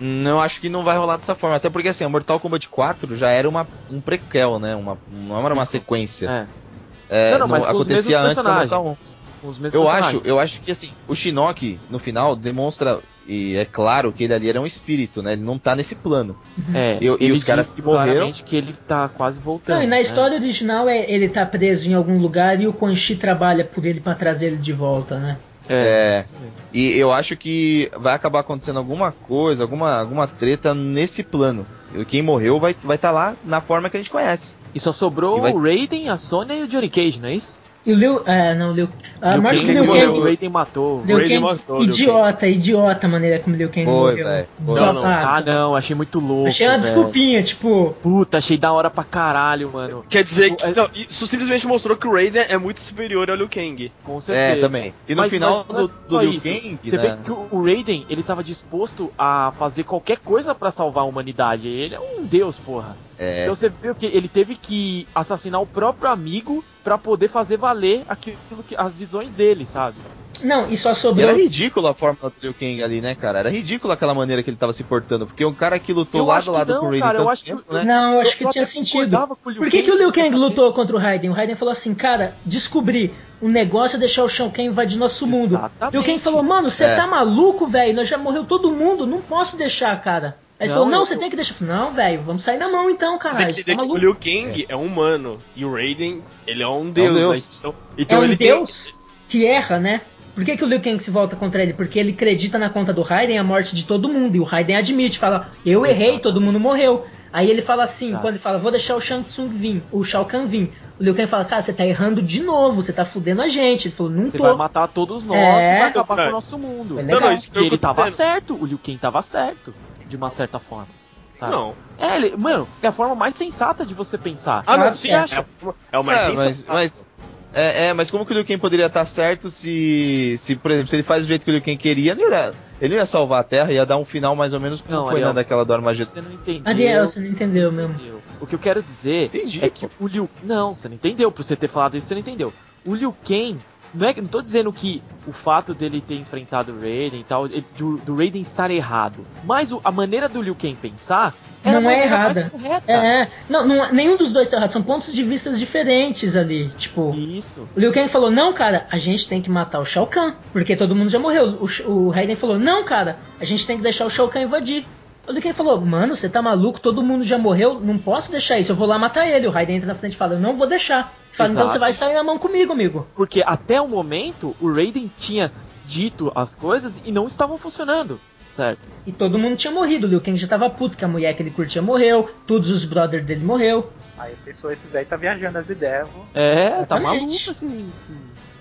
Não 0.00 0.40
acho 0.40 0.60
que 0.60 0.68
não 0.68 0.82
vai 0.82 0.96
rolar 0.96 1.16
dessa 1.16 1.34
forma. 1.34 1.56
Até 1.56 1.70
porque 1.70 1.88
assim, 1.88 2.04
a 2.04 2.08
Mortal 2.08 2.40
Kombat 2.40 2.68
4 2.68 3.16
já 3.16 3.30
era 3.30 3.48
uma, 3.48 3.66
um 3.90 4.00
prequel, 4.00 4.58
né? 4.58 4.74
Uma, 4.74 4.98
não 5.10 5.44
era 5.44 5.54
uma 5.54 5.66
sequência. 5.66 6.28
É. 6.28 6.62
É, 7.08 7.32
não, 7.32 7.40
não, 7.40 7.48
mas 7.48 7.66
com 7.66 7.76
os 7.76 7.86
mesmos 7.86 8.06
acontecia 8.06 8.20
antes 8.20 8.36
da 8.36 8.42
personagens. 8.42 8.70
Mortal 8.70 8.92
1. 9.18 9.21
Com 9.42 9.48
os 9.48 9.58
mesmos 9.58 9.74
Eu 9.74 9.82
personagens. 9.82 10.14
acho, 10.20 10.26
eu 10.26 10.38
acho 10.38 10.60
que 10.60 10.70
assim, 10.70 10.90
o 11.08 11.14
Shinnok, 11.14 11.78
no 11.90 11.98
final, 11.98 12.36
demonstra, 12.36 13.00
e 13.26 13.56
é 13.56 13.64
claro 13.64 14.12
que 14.12 14.22
ele 14.24 14.32
ali 14.32 14.48
era 14.48 14.60
um 14.60 14.66
espírito, 14.66 15.20
né? 15.20 15.32
Ele 15.32 15.42
não 15.42 15.58
tá 15.58 15.74
nesse 15.74 15.96
plano. 15.96 16.36
É, 16.72 16.98
E- 17.00 17.26
e 17.26 17.32
os 17.32 17.42
caras 17.42 17.74
que 17.74 17.82
morreram- 17.82 18.30
que 18.32 18.54
ele 18.56 18.72
tá 18.86 19.08
quase 19.08 19.40
voltando. 19.40 19.76
Não, 19.76 19.82
e 19.82 19.86
na 19.86 19.96
né? 19.96 20.00
história 20.00 20.36
original 20.38 20.88
é 20.88 21.10
ele 21.10 21.28
tá 21.28 21.44
preso 21.44 21.90
em 21.90 21.94
algum 21.94 22.18
lugar 22.18 22.60
e 22.60 22.66
o 22.68 22.72
Quan 22.72 22.94
Chi 22.94 23.16
trabalha 23.16 23.64
por 23.64 23.84
ele 23.84 24.00
pra 24.00 24.14
trazer 24.14 24.46
ele 24.46 24.56
de 24.56 24.72
volta, 24.72 25.18
né? 25.18 25.36
É, 25.68 25.74
É. 25.74 26.16
mesmo. 26.16 26.36
E 26.72 26.96
eu 26.98 27.12
acho 27.12 27.36
que 27.36 27.90
vai 27.98 28.14
acabar 28.14 28.40
acontecendo 28.40 28.78
alguma 28.78 29.12
coisa, 29.12 29.62
alguma, 29.64 29.94
alguma 29.98 30.26
treta 30.26 30.72
nesse 30.74 31.22
plano. 31.22 31.66
Quem 32.08 32.22
morreu 32.22 32.58
vai 32.58 32.70
estar 32.72 32.86
vai 32.86 32.98
tá 32.98 33.10
lá 33.10 33.34
na 33.44 33.60
forma 33.60 33.90
que 33.90 33.96
a 33.96 34.00
gente 34.00 34.10
conhece. 34.10 34.56
E 34.74 34.80
só 34.80 34.90
sobrou 34.92 35.38
E 35.38 35.40
vai- 35.42 35.52
o 35.52 35.60
Raiden, 35.62 36.08
a 36.08 36.16
Sonya 36.16 36.54
e 36.54 36.62
o 36.62 36.68
Johnny 36.68 36.88
Cage, 36.88 37.20
não 37.20 37.28
é 37.28 37.34
isso? 37.34 37.60
E 37.84 37.92
o 37.92 37.96
Liu. 37.96 38.22
É, 38.26 38.54
não, 38.54 38.72
Liu. 38.72 38.88
A 39.20 39.32
Liu 39.32 39.42
morte 39.42 39.60
Kang 39.66 39.74
do 39.74 39.82
Liu 39.84 39.92
Kang. 39.92 40.18
O 40.18 40.22
Raiden 40.24 40.48
matou. 40.48 41.02
Liu 41.04 41.16
Raiden 41.18 41.40
Kang, 41.40 41.52
matou 41.52 41.76
o 41.78 41.82
Liu 41.82 41.90
idiota, 41.92 42.46
idiota 42.46 43.06
a 43.06 43.10
maneira 43.10 43.38
como 43.40 43.56
o 43.56 43.58
Liu 43.58 43.68
Kang 43.68 43.84
Foi, 43.84 43.94
morreu. 43.94 44.24
velho, 44.26 44.46
foi. 44.64 44.80
Não, 44.80 44.92
não. 44.92 45.02
Babaca. 45.02 45.26
Ah, 45.28 45.40
não, 45.40 45.74
achei 45.74 45.96
muito 45.96 46.20
louco. 46.20 46.46
Achei 46.48 46.66
uma 46.66 46.72
velho. 46.78 46.82
desculpinha, 46.82 47.42
tipo. 47.42 47.96
Puta, 48.02 48.38
achei 48.38 48.56
da 48.56 48.72
hora 48.72 48.88
pra 48.88 49.02
caralho, 49.02 49.70
mano. 49.72 50.04
Quer 50.08 50.22
dizer 50.22 50.54
que. 50.54 50.64
É- 50.64 50.72
Não, 50.74 50.88
isso 50.94 51.26
simplesmente 51.26 51.66
mostrou 51.66 51.96
que 51.96 52.06
o 52.06 52.12
Raiden 52.12 52.44
é 52.48 52.56
muito 52.56 52.80
superior 52.80 53.28
ao 53.28 53.36
Liu 53.36 53.48
Kang. 53.48 53.90
Com 54.04 54.20
certeza. 54.20 54.58
É, 54.58 54.60
também. 54.60 54.94
E 55.08 55.14
no 55.14 55.22
Mas- 55.22 55.32
final 55.32 55.66
mas 55.68 55.94
é 55.94 55.98
do, 55.98 56.06
do 56.08 56.20
Liu 56.20 56.32
isso. 56.34 56.48
Kang, 56.48 56.78
Você 56.84 56.96
né? 56.96 57.02
vê 57.02 57.16
que 57.24 57.30
o 57.32 57.42
o 57.50 57.64
Raiden, 57.64 58.06
ele 58.08 58.22
tava 58.22 58.42
disposto 58.44 59.12
a 59.18 59.52
fazer 59.58 59.82
qualquer 59.84 60.18
coisa 60.18 60.54
pra 60.54 60.70
salvar 60.70 61.02
a 61.04 61.06
humanidade. 61.06 61.66
Ele 61.68 61.94
é 61.94 62.00
um 62.00 62.22
deus, 62.24 62.58
porra. 62.58 62.96
É, 63.18 63.42
Então 63.42 63.54
você 63.54 63.68
viu 63.68 63.94
que 63.94 64.06
ele 64.06 64.28
teve 64.28 64.56
que 64.56 65.06
assassinar 65.14 65.60
o 65.60 65.66
próprio 65.66 66.10
amigo 66.10 66.64
pra 66.82 66.96
poder 66.98 67.28
fazer 67.28 67.56
valer 67.56 68.02
aquilo 68.08 68.36
que 68.66 68.74
as 68.76 68.96
visões 68.98 69.32
dele, 69.32 69.64
sabe? 69.66 69.96
Não, 70.42 70.68
e 70.68 70.76
só 70.76 70.90
E 70.90 70.94
sobrou. 70.96 71.28
era 71.28 71.36
ridícula 71.38 71.92
a 71.92 71.94
fórmula 71.94 72.30
do 72.30 72.34
Liu 72.42 72.52
Kang 72.52 72.82
ali, 72.82 73.00
né, 73.00 73.14
cara? 73.14 73.38
Era 73.38 73.50
ridícula 73.50 73.94
aquela 73.94 74.12
maneira 74.12 74.42
que 74.42 74.50
ele 74.50 74.56
tava 74.56 74.72
se 74.72 74.82
portando. 74.82 75.24
Porque 75.24 75.44
o 75.44 75.54
cara 75.54 75.78
que 75.78 75.92
lutou 75.92 76.20
Eu 76.22 76.26
lado 76.26 76.40
a 76.40 76.44
que 76.44 76.50
lado 76.50 76.72
não, 76.74 76.80
com 76.80 76.86
o 76.86 76.88
Raiden 76.88 77.02
cara, 77.06 77.18
eu 77.20 77.28
acho 77.28 77.44
que- 77.44 77.50
tempo, 77.52 77.72
né? 77.72 77.84
Não, 77.84 78.14
eu 78.14 78.20
acho 78.20 78.32
Eu- 78.32 78.38
que 78.38 78.52
tinha 78.52 78.64
sentido. 78.66 79.16
Por 79.44 79.54
que, 79.54 79.70
Kang 79.70 79.82
que 79.84 79.90
o 79.92 79.98
Liu 79.98 80.10
Kang 80.12 80.30
vez. 80.30 80.40
lutou 80.40 80.72
contra 80.72 80.96
o 80.96 80.98
Raiden? 80.98 81.30
O 81.30 81.32
Raiden 81.32 81.54
falou 81.54 81.70
assim, 81.70 81.94
cara, 81.94 82.34
descobri. 82.44 83.14
O 83.40 83.48
negócio 83.48 83.96
é 83.96 84.00
deixar 84.00 84.24
o 84.24 84.28
Shao 84.28 84.50
Kahn 84.50 84.64
invadir 84.64 84.98
nosso 84.98 85.26
mundo. 85.28 85.54
Exatamente. 85.54 85.92
Liu 85.92 86.02
Kang 86.04 86.18
falou, 86.18 86.42
mano, 86.42 86.70
você 86.70 86.84
É. 86.86 86.96
tá 86.96 87.06
maluco, 87.06 87.68
velho? 87.68 87.94
Nós 87.94 88.08
já 88.08 88.18
morreu 88.18 88.44
todo 88.44 88.72
mundo, 88.72 89.06
não 89.06 89.20
posso 89.20 89.56
deixar, 89.56 90.00
cara. 90.00 90.36
Aí 90.62 90.68
ele 90.68 90.68
Não, 90.68 90.74
falou, 90.74 90.88
não, 90.90 90.98
eu- 91.00 91.06
você 91.06 91.16
tem 91.16 91.28
que 91.28 91.34
deixar. 91.34 91.56
Não, 91.64 91.92
velho, 91.92 92.22
vamos 92.22 92.42
sair 92.44 92.56
na 92.56 92.68
mão 92.70 92.88
então, 92.88 93.18
Você 93.18 93.22
tem 93.28 93.30
caralho. 93.32 93.54
que 93.54 93.64
tá 93.64 93.76
que 93.76 93.82
o. 93.84 93.96
Liu 93.96 94.14
Kang 94.14 94.64
é 94.68 94.76
um 94.76 94.84
humano 94.86 95.42
e 95.56 95.64
o 95.64 95.72
Raiden, 95.74 96.22
ele 96.46 96.62
é 96.62 96.68
um 96.68 96.88
deus. 96.90 97.16
deus. 97.18 97.38
né? 97.40 97.44
Então, 97.58 97.74
É 97.98 98.02
então 98.02 98.20
um 98.20 98.24
ele 98.24 98.36
deus 98.36 98.94
que 99.28 99.44
erra, 99.44 99.80
né? 99.80 100.00
Por 100.36 100.44
que, 100.44 100.56
que 100.56 100.64
o 100.64 100.66
Liu 100.68 100.80
Kang 100.80 100.98
se 101.00 101.10
volta 101.10 101.34
contra 101.36 101.62
ele? 101.62 101.72
Porque 101.72 101.98
ele 101.98 102.12
acredita 102.12 102.58
na 102.58 102.70
conta 102.70 102.92
do 102.92 103.02
Raiden 103.02 103.38
a 103.38 103.44
morte 103.44 103.74
de 103.74 103.84
todo 103.84 104.08
mundo. 104.08 104.36
E 104.36 104.40
o 104.40 104.44
Raiden 104.44 104.76
admite, 104.76 105.18
fala, 105.18 105.48
eu 105.66 105.84
errei, 105.84 106.20
todo 106.20 106.40
mundo 106.40 106.58
morreu. 106.60 107.04
Aí 107.32 107.50
ele 107.50 107.60
fala 107.60 107.82
assim, 107.82 108.08
Exato. 108.08 108.22
quando 108.22 108.34
ele 108.34 108.42
fala, 108.42 108.58
vou 108.58 108.70
deixar 108.70 108.94
o 108.94 109.00
Shang 109.00 109.24
Tsung 109.24 109.48
vir, 109.48 109.82
o 109.90 110.04
Shao 110.04 110.24
Kahn 110.24 110.46
vir. 110.46 110.72
O 111.00 111.02
Liu 111.02 111.14
Kang 111.14 111.26
fala, 111.26 111.44
cara, 111.44 111.60
você 111.60 111.72
tá 111.72 111.84
errando 111.84 112.22
de 112.22 112.42
novo, 112.42 112.82
você 112.82 112.92
tá 112.92 113.04
fudendo 113.04 113.42
a 113.42 113.48
gente. 113.48 113.88
Ele 113.88 113.94
falou, 113.94 114.12
não 114.12 114.26
Você 114.30 114.38
tô. 114.38 114.44
vai 114.44 114.54
matar 114.54 114.86
todos 114.88 115.24
nós 115.24 115.36
É. 115.38 115.76
e 115.76 115.78
vai 115.80 115.88
acabar 115.88 116.16
com 116.24 116.28
o 116.28 116.32
nosso 116.32 116.58
mundo. 116.58 116.94
Foi 116.94 117.02
Não, 117.02 117.20
não, 117.20 117.32
isso 117.32 117.50
Que 117.50 117.58
ele 117.58 117.76
tava 117.78 118.10
certo, 118.10 118.54
o 118.58 118.64
Liu 118.64 118.78
Kang 118.82 118.98
tava 118.98 119.20
certo, 119.22 119.74
de 120.12 120.16
uma 120.18 120.28
certa 120.30 120.58
forma. 120.58 120.88
assim, 120.98 121.12
sabe? 121.34 121.52
Não. 121.52 121.74
É, 121.98 122.16
ele, 122.16 122.36
mano, 122.36 122.68
é 122.82 122.88
a 122.88 122.92
forma 122.92 123.14
mais 123.14 123.34
sensata 123.34 123.84
de 123.86 123.94
você 123.94 124.18
pensar. 124.18 124.62
Ah, 124.66 124.76
não, 124.76 124.94
sim, 124.94 125.08
que 125.08 125.14
é. 125.14 125.18
é, 125.24 125.44
é 125.92 125.98
o 125.98 126.04
mais 126.04 126.20
É, 126.20 126.28
mas, 126.28 126.38
sensato. 126.58 126.72
mas, 126.72 127.10
é, 127.54 127.86
é, 127.86 127.92
mas 127.94 128.10
como 128.10 128.26
que 128.26 128.32
o 128.32 128.34
Liu 128.34 128.44
Kang 128.44 128.58
poderia 128.60 128.86
estar 128.86 129.06
certo 129.06 129.48
se, 129.48 130.36
se, 130.38 130.54
por 130.54 130.70
exemplo, 130.70 130.88
se 130.88 130.96
ele 130.96 131.02
faz 131.02 131.22
do 131.24 131.28
jeito 131.28 131.44
que 131.46 131.50
o 131.50 131.54
Liu 131.54 131.62
Kang 131.62 131.76
queria, 131.78 132.12
ele, 132.12 132.22
ia, 132.22 132.52
ele 132.78 132.94
não 132.94 133.00
ia 133.00 133.06
salvar 133.06 133.40
a 133.40 133.44
Terra, 133.44 133.72
ia 133.72 133.86
dar 133.86 133.96
um 133.96 134.04
final 134.04 134.36
mais 134.36 134.52
ou 134.52 134.60
menos 134.60 134.82
como 134.82 134.94
Não, 134.94 135.04
foi 135.06 135.14
Ariel, 135.14 135.28
na 135.28 135.32
daquela 135.32 135.64
do 135.64 135.72
Armagedon. 135.72 136.10
Você 136.10 136.20
não 136.20 136.32
entendeu. 136.32 136.62
Ariel, 136.66 137.06
você 137.06 137.20
não 137.20 137.26
entendeu 137.28 137.72
mesmo. 137.72 137.94
O 138.38 138.46
que 138.46 138.54
eu 138.54 138.58
quero 138.58 138.82
dizer 138.82 139.26
Entendi, 139.34 139.64
é 139.64 139.70
que 139.70 139.88
o 139.98 140.06
Liu... 140.06 140.28
Não, 140.42 140.74
você 140.74 140.88
não 140.88 140.96
entendeu. 140.96 141.32
Por 141.32 141.42
você 141.44 141.56
ter 141.56 141.68
falado 141.68 141.96
isso, 141.96 142.06
você 142.08 142.14
não 142.14 142.20
entendeu. 142.20 142.52
O 142.84 142.94
Liu 142.94 143.16
Kang... 143.24 143.56
Não, 143.94 144.06
é, 144.08 144.12
que- 144.14 144.20
não 144.22 144.28
tô 144.28 144.40
dizendo 144.42 144.72
que 144.72 145.02
o 145.26 145.32
fato 145.32 145.72
dele 145.74 146.00
ter 146.06 146.14
enfrentado 146.16 146.72
o 146.72 146.80
Raiden 146.80 147.20
e 147.20 147.24
tal, 147.24 147.46
do, 147.48 147.96
do 147.98 148.16
Raiden 148.16 148.42
estar 148.42 148.70
errado. 148.70 149.24
Mas 149.44 149.70
o- 149.72 149.80
a 149.84 149.92
maneira 149.92 150.28
do 150.28 150.42
Liu 150.42 150.54
Kang 150.54 150.74
pensar 150.74 151.32
era 151.64 151.80
Não 151.80 151.88
é 151.88 152.02
errada. 152.04 152.40
mais 152.40 152.52
correta. 152.62 152.92
É, 152.92 153.28
não, 153.48 153.64
não, 153.66 153.92
nenhum 153.92 154.16
dos 154.16 154.32
dois 154.32 154.48
tá 154.48 154.56
errado, 154.56 154.70
são 154.70 154.82
pontos 154.82 155.12
de 155.12 155.22
vista 155.22 155.52
diferentes 155.52 156.34
ali. 156.34 156.68
Tipo, 156.70 157.14
Isso. 157.14 157.68
o 157.76 157.78
Liu 157.80 157.92
Kang 157.92 158.08
falou, 158.08 158.30
não, 158.30 158.52
cara, 158.52 158.86
a 158.90 158.98
gente 158.98 159.28
tem 159.28 159.40
que 159.40 159.48
matar 159.50 159.78
o 159.78 159.84
Shao 159.84 160.06
Kahn, 160.08 160.34
porque 160.52 160.74
todo 160.74 160.94
mundo 160.94 161.08
já 161.08 161.18
morreu. 161.18 161.58
O, 161.86 161.90
o 161.92 162.10
Raiden 162.10 162.34
falou, 162.36 162.58
não, 162.58 162.82
cara, 162.84 163.16
a 163.40 163.44
gente 163.44 163.66
tem 163.66 163.76
que 163.76 163.82
deixar 163.82 164.04
o 164.06 164.10
Shao 164.10 164.28
Kahn 164.28 164.42
invadir. 164.42 164.84
O 165.26 165.32
Liu 165.32 165.40
Kang 165.40 165.54
falou, 165.54 165.80
mano, 165.80 166.16
você 166.16 166.28
tá 166.28 166.42
maluco, 166.42 166.80
todo 166.80 167.02
mundo 167.02 167.22
já 167.22 167.38
morreu, 167.38 167.80
não 167.80 167.96
posso 167.96 168.32
deixar 168.32 168.58
isso, 168.58 168.72
eu 168.72 168.76
vou 168.76 168.88
lá 168.88 168.98
matar 168.98 169.26
ele. 169.26 169.46
O 169.46 169.50
Raiden 169.50 169.76
entra 169.76 169.86
na 169.86 169.94
frente 169.94 170.14
e 170.14 170.16
fala, 170.16 170.34
eu 170.34 170.40
não 170.40 170.56
vou 170.56 170.66
deixar. 170.66 171.14
Fala, 171.32 171.50
então 171.50 171.68
você 171.68 171.78
vai 171.78 171.92
sair 171.92 172.14
na 172.14 172.24
mão 172.24 172.38
comigo, 172.38 172.72
amigo. 172.72 173.06
Porque 173.14 173.42
até 173.46 173.80
o 173.80 173.86
momento, 173.86 174.56
o 174.60 174.72
Raiden 174.72 175.10
tinha 175.16 175.52
dito 175.84 176.32
as 176.34 176.56
coisas 176.56 177.00
e 177.04 177.12
não 177.12 177.24
estavam 177.26 177.56
funcionando. 177.56 178.20
Certo. 178.48 178.82
E 179.06 179.12
todo 179.12 179.38
mundo 179.38 179.56
tinha 179.56 179.72
morrido, 179.72 180.06
o 180.06 180.10
Liu 180.10 180.20
Kang 180.20 180.36
já 180.36 180.48
tava 180.48 180.68
puto, 180.68 180.96
que 180.96 181.04
a 181.04 181.08
mulher 181.08 181.34
que 181.34 181.42
ele 181.42 181.50
curtia 181.50 181.80
morreu, 181.80 182.28
todos 182.46 182.68
os 182.70 182.84
brothers 182.84 183.24
dele 183.24 183.44
morreu. 183.44 183.90
Aí 184.18 184.34
a 184.34 184.44
pessoa, 184.44 184.72
esse 184.72 184.88
velho 184.88 185.06
tá 185.06 185.16
viajando 185.16 185.56
as 185.56 185.70
ideias. 185.70 186.08
É, 186.34 186.68
tá 186.68 186.76
Exatamente. 186.76 187.04
maluco 187.04 187.32
esse, 187.32 187.48
esse 187.48 188.12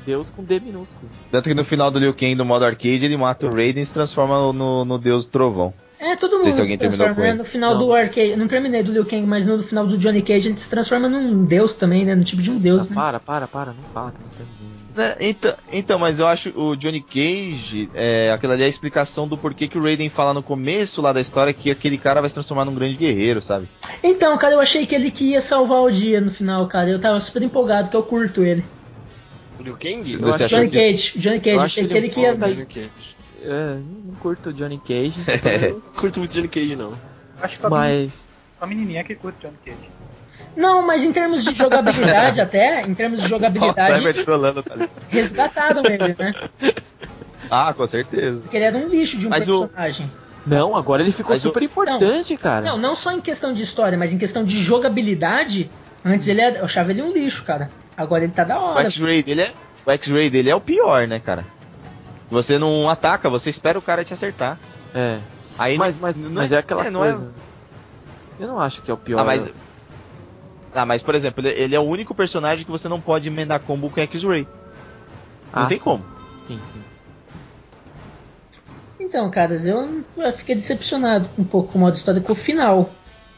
Deus 0.06 0.30
com 0.30 0.44
D 0.44 0.60
minúsculo. 0.60 1.10
Tanto 1.32 1.50
que 1.50 1.56
no 1.56 1.66
final 1.66 1.92
do 1.92 2.00
Liu 2.00 2.14
Kang, 2.14 2.36
no 2.36 2.46
modo 2.46 2.66
arcade, 2.66 3.04
ele 3.06 3.18
mata 3.18 3.48
o 3.48 3.54
Raiden 3.54 3.84
e 3.84 3.86
se 3.86 3.94
transforma 3.94 4.54
no, 4.54 4.86
no 4.86 4.98
Deus 4.98 5.26
do 5.26 5.32
trovão. 5.32 5.74
É, 6.02 6.16
todo 6.16 6.34
mundo 6.34 6.44
sei 6.44 6.52
se 6.54 6.62
alguém 6.62 6.78
terminou 6.78 7.06
transforma, 7.06 7.16
com 7.16 7.22
né? 7.22 7.30
ele. 7.30 7.38
No 7.38 7.46
final 7.46 7.76
Não. 7.76 7.86
do 7.86 7.94
arcade, 7.94 8.36
não 8.36 8.48
terminei 8.48 8.82
do 8.82 8.92
Liu 8.92 9.06
Kang, 9.06 9.26
mas 9.28 9.46
no 9.46 9.62
final 9.62 9.86
do 9.86 9.98
Johnny 9.98 10.24
Cage 10.24 10.50
ele 10.50 10.58
se 10.58 10.68
transforma 10.68 11.08
num 11.08 11.46
deus 11.46 11.76
também, 11.76 12.04
né? 12.04 12.16
No 12.16 12.24
tipo 12.24 12.42
de 12.42 12.50
um 12.50 12.58
deus, 12.58 12.88
Ah, 12.88 12.90
né? 12.90 12.96
para, 12.96 13.20
para, 13.20 13.48
para, 13.48 13.68
não 13.74 13.84
fala 13.94 14.12
que 14.12 14.18
não 14.20 14.30
tem 14.30 14.48
ninguém. 14.60 14.72
Né, 14.94 15.16
Então, 15.22 15.54
então, 15.72 16.00
mas 16.00 16.20
eu 16.20 16.28
acho 16.28 16.50
o 16.60 16.76
Johnny 16.76 17.02
Cage, 17.02 17.90
é, 17.94 18.32
aquela 18.34 18.56
ali 18.56 18.64
é 18.64 18.66
a 18.66 18.70
explicação 18.70 19.28
do 19.28 19.38
porquê 19.38 19.68
que 19.68 19.78
o 19.78 19.82
Raiden 19.84 20.10
fala 20.10 20.34
no 20.34 20.42
começo 20.44 21.02
lá 21.02 21.14
da 21.14 21.22
história 21.22 21.54
que 21.54 21.70
aquele 21.72 21.98
cara 21.98 22.20
vai 22.20 22.30
se 22.30 22.34
transformar 22.34 22.66
num 22.66 22.74
grande 22.76 22.98
guerreiro, 22.98 23.42
sabe? 23.42 23.70
Então, 24.04 24.38
cara, 24.38 24.56
eu 24.56 24.60
achei 24.60 24.86
que 24.86 24.96
ele 24.96 25.12
que 25.12 25.26
ia 25.26 25.40
salvar 25.40 25.82
o 25.82 25.92
dia 25.92 26.20
no 26.20 26.32
final, 26.32 26.68
cara. 26.68 26.90
Eu 26.90 27.00
tava 27.00 27.20
super 27.20 27.42
empolgado, 27.44 27.90
que 27.90 27.96
eu 27.96 28.04
curto 28.04 28.44
ele. 28.44 28.66
O 29.60 29.64
Liu 29.64 29.78
Kang? 29.78 30.02
Você 30.02 30.48
Johnny 30.48 30.70
que... 30.70 30.78
Cage, 30.78 31.14
Johnny 31.20 31.40
Cage, 31.40 31.56
Eu 31.56 31.62
achei 31.62 31.84
ele 31.84 31.90
que 31.92 31.98
ele 31.98 32.08
um 32.08 32.66
que 32.66 32.80
ia. 32.80 32.90
É, 33.44 33.78
não 34.06 34.14
curto 34.16 34.50
o 34.50 34.54
Johnny 34.54 34.78
Cage, 34.80 35.16
não 35.72 35.82
curto 35.98 36.20
muito 36.20 36.32
Johnny 36.32 36.48
Cage, 36.48 36.76
não. 36.76 36.94
Acho 37.42 37.56
que 37.56 37.62
só, 37.62 37.70
mas. 37.70 38.28
só 38.60 38.68
menininha 38.68 39.04
que 39.04 39.16
curte 39.16 39.40
Johnny 39.42 39.58
Cage. 39.66 39.90
Não, 40.56 40.86
mas 40.86 41.04
em 41.04 41.12
termos 41.14 41.44
de 41.44 41.54
jogabilidade 41.56 42.40
até, 42.42 42.82
em 42.84 42.94
termos 42.94 43.22
de 43.22 43.28
jogabilidade, 43.30 44.24
trolando, 44.24 44.62
tá 44.62 44.76
resgataram 45.10 45.82
ele, 45.86 46.16
né? 46.20 46.34
Ah, 47.50 47.74
com 47.74 47.88
certeza. 47.88 48.42
Porque 48.42 48.58
ele 48.58 48.66
era 48.66 48.78
um 48.78 48.88
lixo 48.88 49.18
de 49.18 49.28
um 49.28 49.30
Mas 49.30 49.48
o- 49.50 49.68
personagem. 49.68 50.12
Não, 50.46 50.76
agora 50.76 51.04
ele 51.04 51.12
ficou 51.12 51.32
Mas 51.34 51.42
o- 51.46 51.50
super 51.50 51.62
importante, 51.64 52.36
cara. 52.36 52.62
Não, 52.66 52.78
não 52.78 52.96
só 52.96 53.12
em 53.12 53.22
questão 53.22 53.54
de 53.54 53.62
história, 53.64 53.98
mas 53.98 54.14
em 54.14 54.18
questão 54.18 54.44
de 54.44 54.60
jogabilidade. 54.62 55.70
Antes 56.04 56.28
ele 56.28 56.42
era, 56.42 56.58
eu 56.58 56.66
achava 56.66 56.92
ele 56.92 57.02
um 57.02 57.12
lixo, 57.14 57.44
cara. 57.46 57.70
Agora 57.96 58.24
ele 58.24 58.34
tá 58.34 58.44
da 58.44 58.60
O 58.60 58.64
hora. 58.64 58.90
X-Ray 58.90 59.22
dele 59.22 59.42
é. 59.42 59.54
O 59.86 59.92
X-Ray 59.92 60.30
dele 60.30 60.50
é 60.50 60.56
o 60.56 60.60
pior, 60.62 61.08
né, 61.08 61.20
cara? 61.20 61.46
Você 62.32 62.58
não 62.58 62.90
ataca, 62.90 63.30
você 63.30 63.50
espera 63.50 63.78
o 63.78 63.82
cara 63.82 64.04
te 64.06 64.14
acertar. 64.14 64.58
É. 64.96 65.20
Aí 65.58 65.78
Mas, 65.78 65.96
não- 65.96 66.02
mas, 66.02 66.18
não 66.24 66.32
mas 66.32 66.52
é 66.52 66.58
aquela 66.58 66.90
não 66.90 67.04
é- 67.04 67.12
coisa. 67.12 67.34
Eu 68.40 68.48
não 68.48 68.60
acho 68.60 68.82
que 68.82 68.90
é 68.90 68.94
o 68.94 68.98
pior. 68.98 69.20
Ah, 69.20 69.24
mas. 69.26 69.54
Ah, 70.74 70.86
mas 70.86 71.04
por 71.04 71.14
exemplo, 71.14 71.46
ele, 71.46 71.62
ele 71.62 71.76
é 71.76 71.80
o 71.80 71.84
único 71.84 72.16
personagem 72.16 72.66
que 72.66 72.72
você 72.72 72.88
não 72.88 73.02
pode 73.02 73.28
emendar 73.28 73.60
combo 73.60 73.90
com 73.92 74.00
X-Ray. 74.00 74.48
Não 75.54 75.64
Ah, 75.64 75.68
tem 75.68 75.78
sim. 75.78 75.84
como. 75.84 76.06
Sim, 76.46 76.60
sim. 76.64 76.82
Então, 79.00 79.30
caras, 79.30 79.66
eu, 79.66 80.06
eu 80.16 80.34
fiquei 80.34 80.56
decepcionado 80.56 81.30
um 81.38 81.44
pouco 81.44 81.74
com 81.74 81.78
o 81.78 81.82
modo 81.82 81.96
história 81.96 82.22
com 82.22 82.32
o 82.32 82.36
final. 82.36 82.90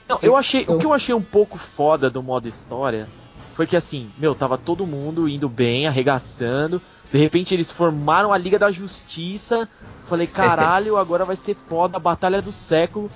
Não, 0.07 0.20
eu 0.22 0.36
achei. 0.38 0.65
Eu- 0.68 0.76
O 0.76 0.78
que 0.78 0.86
eu 0.86 0.94
achei 0.94 1.15
um 1.15 1.22
pouco 1.24 1.57
foda 1.57 2.10
do 2.10 2.22
modo 2.22 2.48
história 2.48 3.10
foi 3.56 3.65
que 3.65 3.76
assim, 3.76 4.11
meu, 4.18 4.36
tava 4.36 4.57
todo 4.57 4.86
mundo 4.86 5.28
indo 5.28 5.49
bem, 5.49 5.88
arregaçando. 5.88 6.80
De 7.14 7.19
repente 7.19 7.53
eles 7.53 7.72
formaram 7.72 8.34
a 8.34 8.38
Liga 8.40 8.57
da 8.57 8.72
Justiça. 8.72 9.69
Falei, 10.06 10.26
caralho, 10.27 10.98
agora 10.98 11.23
vai 11.23 11.35
ser 11.35 11.53
foda, 11.53 11.98
a 11.98 11.99
batalha 11.99 12.41
do 12.41 12.52
século. 12.52 13.10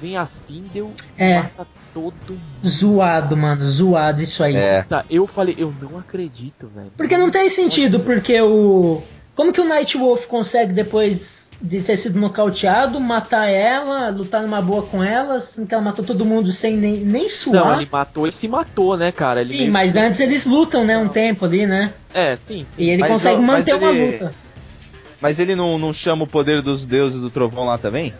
Vem 0.00 0.16
assim, 0.16 0.64
deu. 0.72 0.92
É. 1.18 1.42
Mata 1.42 1.66
todo 1.92 2.14
mundo. 2.30 2.40
Zoado, 2.64 3.36
mano, 3.36 3.66
zoado 3.66 4.22
isso 4.22 4.44
aí. 4.44 4.54
É. 4.54 4.82
Tá, 4.84 5.04
eu 5.10 5.26
falei, 5.26 5.56
eu 5.58 5.74
não 5.80 5.98
acredito, 5.98 6.68
velho. 6.68 6.92
Porque 6.96 7.16
não 7.16 7.30
tem 7.30 7.48
sentido, 7.48 7.98
porque 8.00 8.40
o. 8.40 9.02
Como 9.36 9.52
que 9.52 9.60
o 9.60 9.64
Night 9.68 9.96
Wolf 9.98 10.26
consegue, 10.26 10.72
depois 10.72 11.50
de 11.60 11.80
ter 11.82 11.96
sido 11.98 12.18
nocauteado, 12.18 12.98
matar 12.98 13.46
ela, 13.48 14.08
lutar 14.08 14.42
numa 14.42 14.60
boa 14.62 14.82
com 14.82 15.04
ela, 15.04 15.38
sendo 15.38 15.66
que 15.66 15.74
ela 15.74 15.82
matou 15.84 16.04
todo 16.04 16.24
mundo 16.24 16.50
sem 16.52 16.74
nem, 16.76 16.96
nem 17.04 17.22
Não, 17.24 17.28
suar? 17.28 17.76
ele 17.78 17.88
matou 17.90 18.26
e 18.26 18.32
se 18.32 18.48
matou, 18.48 18.96
né, 18.96 19.12
cara? 19.12 19.40
Ele 19.40 19.48
sim, 19.48 19.58
meio 19.58 19.72
mas 19.72 19.92
que- 19.92 19.98
antes 19.98 20.20
eles 20.20 20.46
lutam, 20.46 20.84
né? 20.84 20.96
Um 20.96 21.08
tempo 21.08 21.44
ali, 21.44 21.66
né? 21.66 21.92
É, 22.14 22.34
sim, 22.34 22.64
sim. 22.64 22.82
E 22.82 22.90
ele 22.90 23.02
Mas, 23.02 23.12
consegue 23.12 23.40
mas 23.42 23.58
manter 23.58 23.74
uma 23.74 23.90
ele- 23.90 24.12
luta. 24.12 24.34
Mas 25.20 25.38
ele 25.38 25.54
não, 25.54 25.78
não 25.78 25.92
chama 25.92 26.24
o 26.24 26.26
poder 26.26 26.60
dos 26.62 26.84
deuses 26.86 27.20
do 27.20 27.30
trovão 27.30 27.64
lá 27.64 27.76
também? 27.78 28.14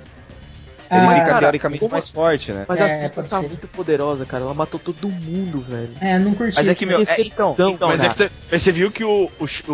Ele 0.90 1.00
Ah, 1.00 1.14
fica 1.14 1.26
cara, 1.26 1.40
teoricamente 1.40 1.80
como- 1.80 1.92
mais 1.92 2.08
forte, 2.08 2.52
né? 2.52 2.64
Mas 2.68 2.80
É, 2.80 2.84
assim, 2.84 3.08
pode 3.08 3.28
tá 3.28 3.40
ser. 3.40 3.48
muito 3.48 3.66
poderosa, 3.68 4.24
cara. 4.24 4.44
Ela 4.44 4.54
matou 4.54 4.78
todo 4.78 5.08
mundo, 5.08 5.60
velho. 5.60 5.90
É, 6.00 6.18
não 6.18 6.32
curti. 6.34 6.54
Mas 6.56 6.68
é 6.68 6.74
que, 6.74 6.86
meu, 6.86 7.00
é, 7.00 7.02
então, 7.20 7.54
então, 7.58 7.88
Mas, 7.88 8.04
é 8.04 8.08
que 8.08 8.14
tá- 8.14 8.30
mas 8.50 8.62
você 8.62 8.70
viu 8.72 8.90
que 8.90 9.02
o, 9.04 9.28
o, 9.40 9.72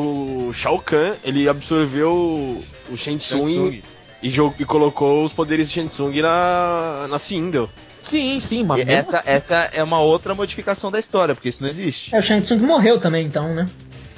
o 0.49 0.53
Shao 0.53 0.79
Kahn, 0.79 1.13
ele 1.23 1.49
absorveu 1.49 2.11
o, 2.13 2.65
o 2.91 2.97
Shang 2.97 3.19
Tsung, 3.19 3.47
Shang 3.49 3.83
E, 4.23 4.29
jog- 4.31 4.55
e 4.59 4.65
colocou 4.65 5.25
os 5.25 5.33
poderes 5.33 5.69
de 5.69 5.75
Shang 5.75 5.89
Tsung 5.89 6.23
na, 6.23 7.07
na 7.09 7.19
Sindel. 7.19 7.69
Sim, 8.01 8.41
sim, 8.41 8.65
mas 8.65 8.81
E 8.81 8.85
mesmo 8.85 9.01
essa, 9.01 9.23
essa 9.27 9.71
é 9.73 9.83
uma 9.83 10.01
outra 10.01 10.35
modificação 10.35 10.91
da 10.91 10.99
história, 10.99 11.35
porque 11.35 11.49
isso 11.51 11.63
não 11.63 11.69
existe. 11.69 12.15
É, 12.15 12.19
o 12.19 12.23
Shang 12.23 12.41
Tsung 12.43 12.61
morreu 12.65 12.99
também, 12.99 13.27
então, 13.27 13.55
né? 13.55 13.69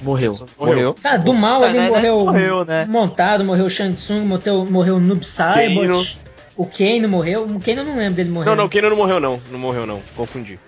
morreu. 0.03 0.35
Morreu. 0.59 0.95
Cara, 1.03 1.17
do 1.19 1.33
mal 1.33 1.63
Ah, 1.65 1.67
ali 1.67 1.79
né, 1.79 1.85
né? 1.85 1.89
morreu, 1.91 2.19
Morreu, 2.27 2.65
né? 2.67 2.85
montado, 2.89 3.43
morreu 3.45 3.65
o 3.65 3.71
Shang 3.71 3.95
Tsung, 3.97 4.21
morreu, 4.27 4.67
morreu 4.67 4.97
o 4.97 5.01
Noob 5.01 5.25
Saibot, 5.27 6.19
o 6.57 6.67
Kano 6.67 7.09
morreu. 7.09 7.45
O 7.45 7.61
Kano 7.61 7.81
eu 7.81 7.85
não 7.85 7.97
lembro 7.97 8.15
dele 8.15 8.31
morrer. 8.31 8.47
Não, 8.47 8.57
não, 8.57 8.69
Kano 8.69 8.91
não 8.91 8.97
morreu 8.97 9.21
não. 9.21 9.41
Não 9.51 9.59
morreu 9.59 9.87
não. 9.87 10.03
Confundi. 10.17 10.59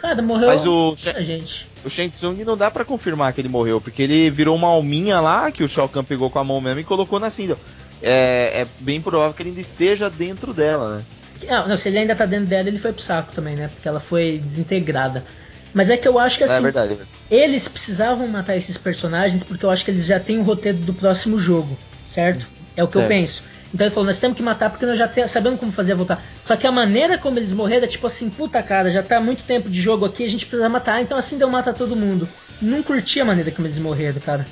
Cara, 0.00 0.20
morreu 0.20 0.48
Mas 0.48 0.66
o, 0.66 0.94
a 1.14 1.22
gente. 1.22 1.66
o 1.84 1.88
Shang 1.88 2.10
Tsung 2.10 2.44
não 2.44 2.56
dá 2.56 2.70
pra 2.70 2.84
confirmar 2.84 3.32
que 3.32 3.40
ele 3.40 3.48
morreu, 3.48 3.80
porque 3.80 4.02
ele 4.02 4.28
virou 4.28 4.54
uma 4.54 4.68
alminha 4.68 5.18
lá, 5.18 5.50
que 5.50 5.64
o 5.64 5.68
Shao 5.68 5.88
Kahn 5.88 6.04
pegou 6.04 6.28
com 6.28 6.38
a 6.38 6.44
mão 6.44 6.60
mesmo 6.60 6.80
e 6.80 6.84
colocou 6.84 7.18
na 7.18 7.30
Sindel. 7.30 7.58
É, 8.02 8.50
é 8.62 8.66
bem 8.80 9.00
provável 9.00 9.32
que 9.32 9.40
ele 9.42 9.48
ainda 9.50 9.62
esteja 9.62 10.10
dentro 10.10 10.52
dela, 10.52 10.96
né? 10.98 11.04
Ah, 11.48 11.66
não, 11.66 11.76
se 11.76 11.88
ele 11.88 11.98
ainda 11.98 12.14
tá 12.14 12.26
dentro 12.26 12.46
dela, 12.46 12.68
ele 12.68 12.78
foi 12.78 12.92
pro 12.92 13.02
saco 13.02 13.32
também, 13.32 13.56
né? 13.56 13.68
Porque 13.72 13.88
ela 13.88 13.98
foi 14.00 14.38
desintegrada. 14.38 15.24
Mas 15.72 15.88
é 15.90 15.96
que 15.96 16.06
eu 16.06 16.18
acho 16.18 16.36
que 16.38 16.44
É 16.44 16.46
assim, 16.46 16.62
verdade. 16.62 16.98
eles 17.30 17.66
precisavam 17.66 18.28
matar 18.28 18.56
esses 18.56 18.76
personagens 18.76 19.42
porque 19.42 19.64
eu 19.64 19.70
acho 19.70 19.84
que 19.84 19.90
eles 19.90 20.04
já 20.06 20.20
têm 20.20 20.38
o 20.38 20.42
roteiro 20.42 20.78
do 20.78 20.92
próximo 20.94 21.38
jogo, 21.38 21.76
certo? 22.06 22.46
É 22.76 22.84
o 22.84 22.88
que 22.88 22.96
eu 22.96 23.02
Certo. 23.02 23.08
penso. 23.08 23.42
Então 23.74 23.88
ele 23.88 23.92
falou, 23.94 24.06
nós 24.06 24.20
temos 24.20 24.36
que 24.36 24.42
matar 24.42 24.70
porque 24.70 24.86
nós 24.86 24.96
já 24.96 25.08
te- 25.08 25.26
sabemos 25.26 25.58
como 25.58 25.72
fazer 25.72 25.94
voltar. 25.96 26.22
Só 26.40 26.54
que 26.54 26.64
a 26.64 26.70
maneira 26.70 27.18
como 27.18 27.38
eles 27.40 27.52
morreram 27.52 27.84
é 27.84 27.88
tipo 27.88 28.06
assim, 28.06 28.30
puta 28.30 28.62
cara, 28.62 28.92
já 28.92 29.02
tá 29.02 29.20
muito 29.20 29.42
tempo 29.42 29.68
de 29.68 29.80
jogo 29.80 30.04
aqui, 30.04 30.22
a 30.24 30.28
gente 30.28 30.46
precisa 30.46 30.68
matar, 30.68 31.02
então 31.02 31.18
assim 31.18 31.36
deu 31.38 31.50
mata 31.50 31.72
todo 31.72 31.96
mundo. 31.96 32.28
Não 32.62 32.84
curti 32.84 33.20
a 33.20 33.24
maneira 33.24 33.50
como 33.50 33.66
eles 33.66 33.78
morreram, 33.78 34.20
cara. 34.20 34.46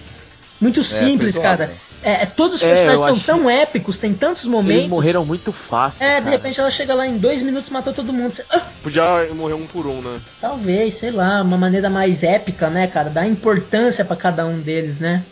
Muito 0.60 0.82
simples, 0.82 1.34
foi 1.36 1.42
zoado, 1.42 1.58
cara. 1.58 1.72
É, 2.04 2.22
é, 2.22 2.26
todos 2.26 2.56
os 2.56 2.62
É, 2.64 2.68
personagens 2.68 3.00
são 3.04 3.14
achei- 3.14 3.26
tão 3.26 3.48
épicos, 3.48 3.96
tem 3.96 4.12
tantos 4.12 4.44
momentos. 4.44 4.80
Eles 4.82 4.90
morreram 4.90 5.24
muito 5.24 5.52
fácil. 5.52 6.04
É, 6.04 6.16
de 6.16 6.20
cara. 6.22 6.30
repente 6.30 6.58
ela 6.60 6.70
chega 6.70 6.92
lá 6.92 7.06
em 7.06 7.16
dois 7.16 7.42
minutos 7.42 7.70
matou 7.70 7.92
todo 7.92 8.12
mundo. 8.12 8.32
Você, 8.32 8.44
"Ah, 8.50 8.62
Podia 8.82 9.02
morrer 9.34 9.54
um 9.54 9.66
por 9.68 9.86
um, 9.86 10.02
né? 10.02 10.20
talvez, 10.40 10.94
sei 10.94 11.12
lá, 11.12 11.40
uma 11.42 11.56
maneira 11.56 11.88
mais 11.88 12.24
épica, 12.24 12.68
né, 12.68 12.88
cara? 12.88 13.08
Dar 13.08 13.24
importância 13.28 14.04
pra 14.04 14.16
cada 14.16 14.44
um 14.44 14.60
deles, 14.60 14.98
né? 14.98 15.22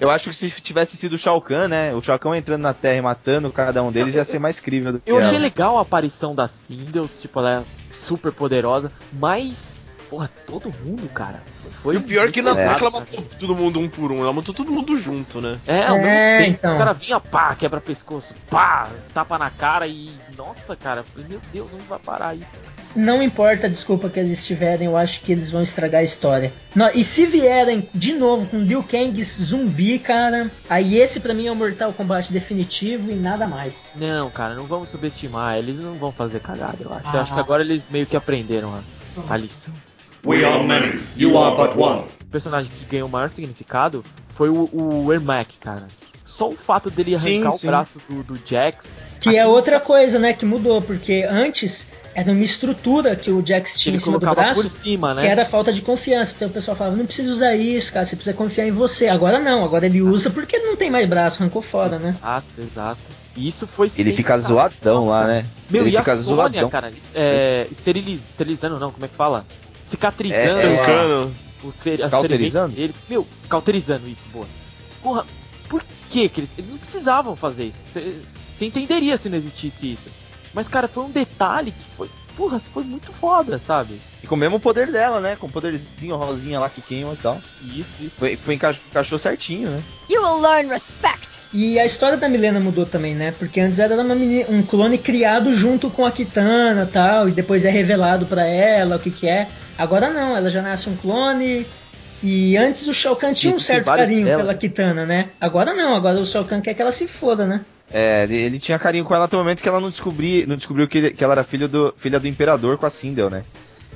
Eu 0.00 0.10
acho 0.10 0.30
que 0.30 0.34
se 0.36 0.50
tivesse 0.62 0.96
sido 0.96 1.12
o 1.12 1.18
Shao 1.18 1.40
Kahn, 1.42 1.68
né? 1.68 1.94
O 1.94 2.00
Shao 2.00 2.18
Kahn 2.18 2.34
entrando 2.36 2.62
na 2.62 2.72
Terra 2.72 2.96
e 2.96 3.02
matando 3.02 3.52
cada 3.52 3.82
um 3.82 3.92
deles 3.92 4.14
ia 4.14 4.24
ser 4.24 4.38
mais 4.38 4.58
crível 4.58 4.94
do 4.94 5.00
que 5.00 5.10
Eu 5.10 5.18
achei 5.18 5.30
ela. 5.30 5.38
legal 5.40 5.76
a 5.76 5.82
aparição 5.82 6.34
da 6.34 6.48
Sindel, 6.48 7.06
tipo, 7.06 7.38
ela 7.38 7.60
é 7.60 7.64
super 7.92 8.32
poderosa, 8.32 8.90
mas, 9.12 9.89
porra, 10.10 10.28
todo 10.46 10.74
mundo, 10.84 11.08
cara. 11.10 11.40
Foi 11.82 11.94
E 11.94 11.98
o 11.98 12.02
pior 12.02 12.28
é 12.28 12.32
que 12.32 12.40
é 12.40 12.42
que 12.42 12.48
ela 12.48 12.90
matou 12.90 13.24
todo 13.38 13.56
mundo 13.56 13.78
um 13.78 13.88
por 13.88 14.10
um, 14.10 14.18
ela 14.18 14.32
matou 14.32 14.52
todo 14.52 14.70
mundo 14.70 14.98
junto, 14.98 15.40
né? 15.40 15.58
É, 15.66 15.86
ao 15.86 15.96
É, 15.96 16.00
mesmo 16.00 16.44
tempo, 16.44 16.58
então. 16.58 16.70
os 16.70 16.76
caras 16.76 16.98
vinham, 16.98 17.20
pá, 17.20 17.54
quebra 17.54 17.80
pescoço, 17.80 18.34
pá, 18.50 18.88
tapa 19.14 19.38
na 19.38 19.50
cara 19.50 19.86
e. 19.86 20.10
Nossa, 20.36 20.74
cara, 20.74 21.04
meu 21.28 21.40
Deus, 21.52 21.68
onde 21.72 21.84
vai 21.84 21.98
parar 21.98 22.34
isso? 22.34 22.56
Não 22.96 23.22
importa 23.22 23.66
a 23.66 23.70
desculpa 23.70 24.08
que 24.10 24.18
eles 24.18 24.44
tiverem, 24.44 24.86
eu 24.88 24.96
acho 24.96 25.20
que 25.20 25.30
eles 25.30 25.50
vão 25.50 25.62
estragar 25.62 26.00
a 26.00 26.04
história. 26.04 26.52
Não, 26.74 26.90
e 26.92 27.04
se 27.04 27.24
vierem 27.24 27.88
de 27.94 28.12
novo 28.14 28.46
com 28.46 28.58
Liu 28.58 28.82
Kang 28.82 29.22
zumbi, 29.22 29.98
cara, 29.98 30.50
aí 30.68 30.98
esse 30.98 31.20
pra 31.20 31.32
mim 31.32 31.46
é 31.46 31.52
o 31.52 31.56
Mortal 31.56 31.92
Kombat 31.92 32.32
definitivo 32.32 33.10
e 33.10 33.14
nada 33.14 33.46
mais. 33.46 33.92
Não, 33.96 34.28
cara, 34.30 34.54
não 34.54 34.64
vamos 34.64 34.88
subestimar, 34.88 35.56
eles 35.56 35.78
não 35.78 35.94
vão 35.94 36.10
fazer 36.10 36.40
cagada, 36.40 36.78
eu 36.80 36.92
acho. 36.92 37.06
Ah. 37.06 37.12
Eu 37.14 37.20
acho 37.20 37.34
que 37.34 37.40
agora 37.40 37.62
eles 37.62 37.88
meio 37.88 38.06
que 38.06 38.16
aprenderam 38.16 38.74
a, 38.74 39.34
a 39.34 39.36
lição. 39.36 39.72
We 40.24 40.44
are 40.44 40.62
many. 40.62 41.00
You 41.16 41.38
are 41.38 41.56
but 41.56 41.76
one. 41.76 42.02
O 42.22 42.26
personagem 42.30 42.70
que 42.70 42.84
ganhou 42.84 43.08
o 43.08 43.10
maior 43.10 43.28
significado 43.30 44.04
foi 44.34 44.48
o, 44.48 44.68
o 44.72 45.12
Ermac, 45.12 45.56
cara. 45.58 45.86
Só 46.24 46.48
o 46.48 46.56
fato 46.56 46.90
dele 46.90 47.18
Sim, 47.18 47.38
arrancar 47.42 47.52
sim. 47.58 47.66
o 47.66 47.70
braço 47.70 48.00
do, 48.08 48.22
do 48.22 48.38
Jax. 48.46 48.86
Que 49.20 49.36
é 49.36 49.46
outra 49.46 49.80
coisa, 49.80 50.18
né, 50.18 50.32
que 50.32 50.46
mudou, 50.46 50.80
porque 50.80 51.26
antes 51.28 51.88
era 52.14 52.30
uma 52.30 52.42
estrutura 52.44 53.16
que 53.16 53.30
o 53.30 53.44
Jax 53.44 53.78
tinha 53.80 53.90
ele 53.90 53.96
em 53.96 54.00
cima 54.00 54.18
do 54.18 54.30
braço. 54.30 54.60
por 54.62 54.68
cima, 54.68 55.12
né? 55.14 55.22
Que 55.22 55.28
era 55.28 55.44
falta 55.44 55.72
de 55.72 55.82
confiança. 55.82 56.34
Então 56.36 56.48
o 56.48 56.50
pessoal 56.52 56.76
falava, 56.76 56.96
não 56.96 57.04
precisa 57.06 57.32
usar 57.32 57.54
isso, 57.56 57.92
cara, 57.92 58.04
você 58.04 58.14
precisa 58.16 58.36
confiar 58.36 58.66
em 58.66 58.70
você. 58.70 59.08
Agora 59.08 59.38
não, 59.40 59.64
agora 59.64 59.86
ele 59.86 60.00
usa 60.00 60.30
porque 60.30 60.58
não 60.58 60.76
tem 60.76 60.90
mais 60.90 61.08
braço, 61.08 61.42
arrancou 61.42 61.60
fora, 61.62 61.98
né? 61.98 62.14
Exato, 62.18 62.46
exato. 62.60 63.00
E 63.36 63.46
isso 63.48 63.66
foi 63.66 63.90
Ele 63.96 64.12
fica 64.12 64.34
sensacional. 64.36 64.70
zoadão 64.70 65.08
lá, 65.08 65.26
né? 65.26 65.46
Meu, 65.68 65.82
ele 65.82 65.90
e 65.90 65.96
a 65.96 66.00
fica 66.00 66.16
Sônia, 66.16 66.34
zoadão. 66.62 66.70
cara, 66.70 66.92
é, 67.14 67.66
esteriliz, 67.70 68.30
esterilizando 68.30 68.78
não, 68.78 68.90
como 68.90 69.04
é 69.04 69.08
que 69.08 69.14
fala? 69.16 69.44
Cicatrizando 69.84 70.40
É, 70.60 70.74
Estancando. 70.74 71.34
os 71.64 71.82
fer 71.82 72.02
as 72.02 72.10
Cauterizando? 72.10 72.74
dele. 72.74 72.94
Meu, 73.08 73.26
cauterizando 73.48 74.08
isso, 74.08 74.24
boa. 74.32 74.46
Porra, 75.02 75.26
por 75.68 75.82
que 76.08 76.28
que 76.28 76.40
eles... 76.40 76.54
Eles 76.56 76.70
não 76.70 76.78
precisavam 76.78 77.34
fazer 77.36 77.64
isso. 77.66 77.78
Você 77.84 78.64
entenderia 78.64 79.16
se 79.16 79.28
não 79.28 79.36
existisse 79.38 79.92
isso. 79.92 80.08
Mas, 80.52 80.68
cara, 80.68 80.88
foi 80.88 81.04
um 81.04 81.10
detalhe 81.10 81.70
que 81.72 81.84
foi... 81.96 82.10
Porra, 82.36 82.58
foi 82.58 82.84
muito 82.84 83.12
foda, 83.12 83.58
sabe? 83.58 84.00
E 84.22 84.26
com 84.26 84.34
o 84.34 84.38
mesmo 84.38 84.58
poder 84.58 84.90
dela, 84.90 85.20
né? 85.20 85.36
Com 85.36 85.46
o 85.46 85.50
poderzinho 85.50 86.16
rosinha 86.16 86.58
lá 86.58 86.70
que 86.70 86.80
queima 86.80 87.12
e 87.12 87.16
tal. 87.16 87.38
Isso, 87.62 87.92
isso. 88.00 88.18
Foi, 88.18 88.34
foi 88.36 88.54
enca- 88.54 88.74
encaixou 88.90 89.18
certinho, 89.18 89.68
né? 89.68 89.82
You 90.08 90.22
will 90.22 90.40
learn 90.40 90.68
respect. 90.70 91.38
E 91.52 91.78
a 91.78 91.84
história 91.84 92.16
da 92.16 92.28
Milena 92.30 92.58
mudou 92.58 92.86
também, 92.86 93.14
né? 93.14 93.32
Porque 93.32 93.60
antes 93.60 93.78
ela 93.78 93.92
era 93.94 94.02
uma 94.02 94.14
meni- 94.14 94.46
um 94.48 94.62
clone 94.62 94.96
criado 94.96 95.52
junto 95.52 95.90
com 95.90 96.06
a 96.06 96.10
Kitana 96.10 96.88
tal, 96.90 97.28
e 97.28 97.32
depois 97.32 97.64
é 97.64 97.70
revelado 97.70 98.24
pra 98.24 98.46
ela 98.46 98.96
o 98.96 99.00
que 99.00 99.10
que 99.10 99.28
é. 99.28 99.48
Agora 99.80 100.10
não, 100.10 100.36
ela 100.36 100.50
já 100.50 100.60
nasce 100.62 100.88
um 100.90 100.96
clone. 100.96 101.66
E 102.22 102.54
antes 102.56 102.86
o 102.86 102.92
Shao 102.92 103.16
Kahn 103.16 103.32
tinha 103.32 103.54
um 103.54 103.58
certo 103.58 103.86
carinho 103.86 104.26
dela. 104.26 104.42
pela 104.42 104.54
Kitana, 104.54 105.06
né? 105.06 105.30
Agora 105.40 105.72
não, 105.74 105.96
agora 105.96 106.18
o 106.20 106.26
Shao 106.26 106.44
Kahn 106.44 106.60
quer 106.60 106.74
que 106.74 106.82
ela 106.82 106.92
se 106.92 107.08
foda, 107.08 107.46
né? 107.46 107.62
É, 107.90 108.24
ele, 108.30 108.58
tinha 108.58 108.78
carinho 108.78 109.04
com 109.04 109.14
ela 109.14 109.24
até 109.24 109.36
o 109.36 109.38
momento 109.40 109.62
que 109.62 109.68
ela 109.68 109.80
não, 109.80 109.88
descobri, 109.90 110.44
não 110.46 110.54
descobriu 110.54 110.86
que, 110.86 110.98
ele- 110.98 111.10
que 111.12 111.24
ela 111.24 111.32
era 111.32 111.42
filho 111.44 111.66
do, 111.66 111.94
filha 111.96 112.20
do 112.20 112.28
Imperador 112.28 112.76
com 112.76 112.84
a 112.86 112.90
Sindel, 112.90 113.30
né? 113.30 113.42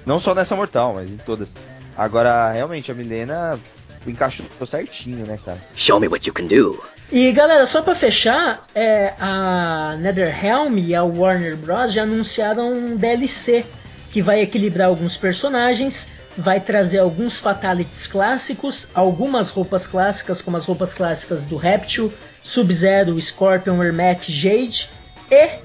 Não 0.07 0.19
só 0.19 0.35
nessa 0.35 0.57
Mortal, 0.57 0.95
mas 0.95 1.11
em 1.11 1.17
todas. 1.19 1.55
Agora, 1.97 2.51
realmente, 2.51 2.91
a 2.91 2.95
Milena 2.95 3.59
encaixou 4.07 4.47
certinho, 4.67 5.27
né, 5.27 5.39
cara? 5.45 5.59
Show 5.77 6.01
me 6.01 6.09
what 6.09 6.27
you 6.27 6.33
can 6.35 6.47
do. 6.47 6.83
E 7.13 7.31
galera, 7.33 7.67
só 7.67 7.83
pra 7.83 7.95
fechar, 7.95 8.67
é, 8.75 9.13
a 9.21 9.97
NetherRealm 9.99 10.79
e 10.79 10.95
a 10.95 11.03
Warner 11.05 11.57
Bros. 11.57 11.93
já 11.93 12.03
anunciaram 12.03 12.73
um 12.73 12.97
DLC 12.97 13.65
que 14.15 14.23
vai 14.23 14.41
equilibrar 14.43 14.87
alguns 14.87 15.17
personagens, 15.17 16.07
vai 16.39 16.61
trazer 16.61 16.99
alguns 17.01 17.37
fatalities 17.37 18.07
clássicos, 18.07 18.87
algumas 18.95 19.51
roupas 19.51 19.89
clássicas, 19.89 20.41
como 20.41 20.57
as 20.57 20.65
roupas 20.65 20.95
clássicas 20.95 21.45
do 21.45 21.57
Reptil, 21.57 22.13
Sub-Zero, 22.41 23.21
Scorpion, 23.21 23.83
Ermac, 23.83 24.31
Jade, 24.31 24.89
e 25.29 25.59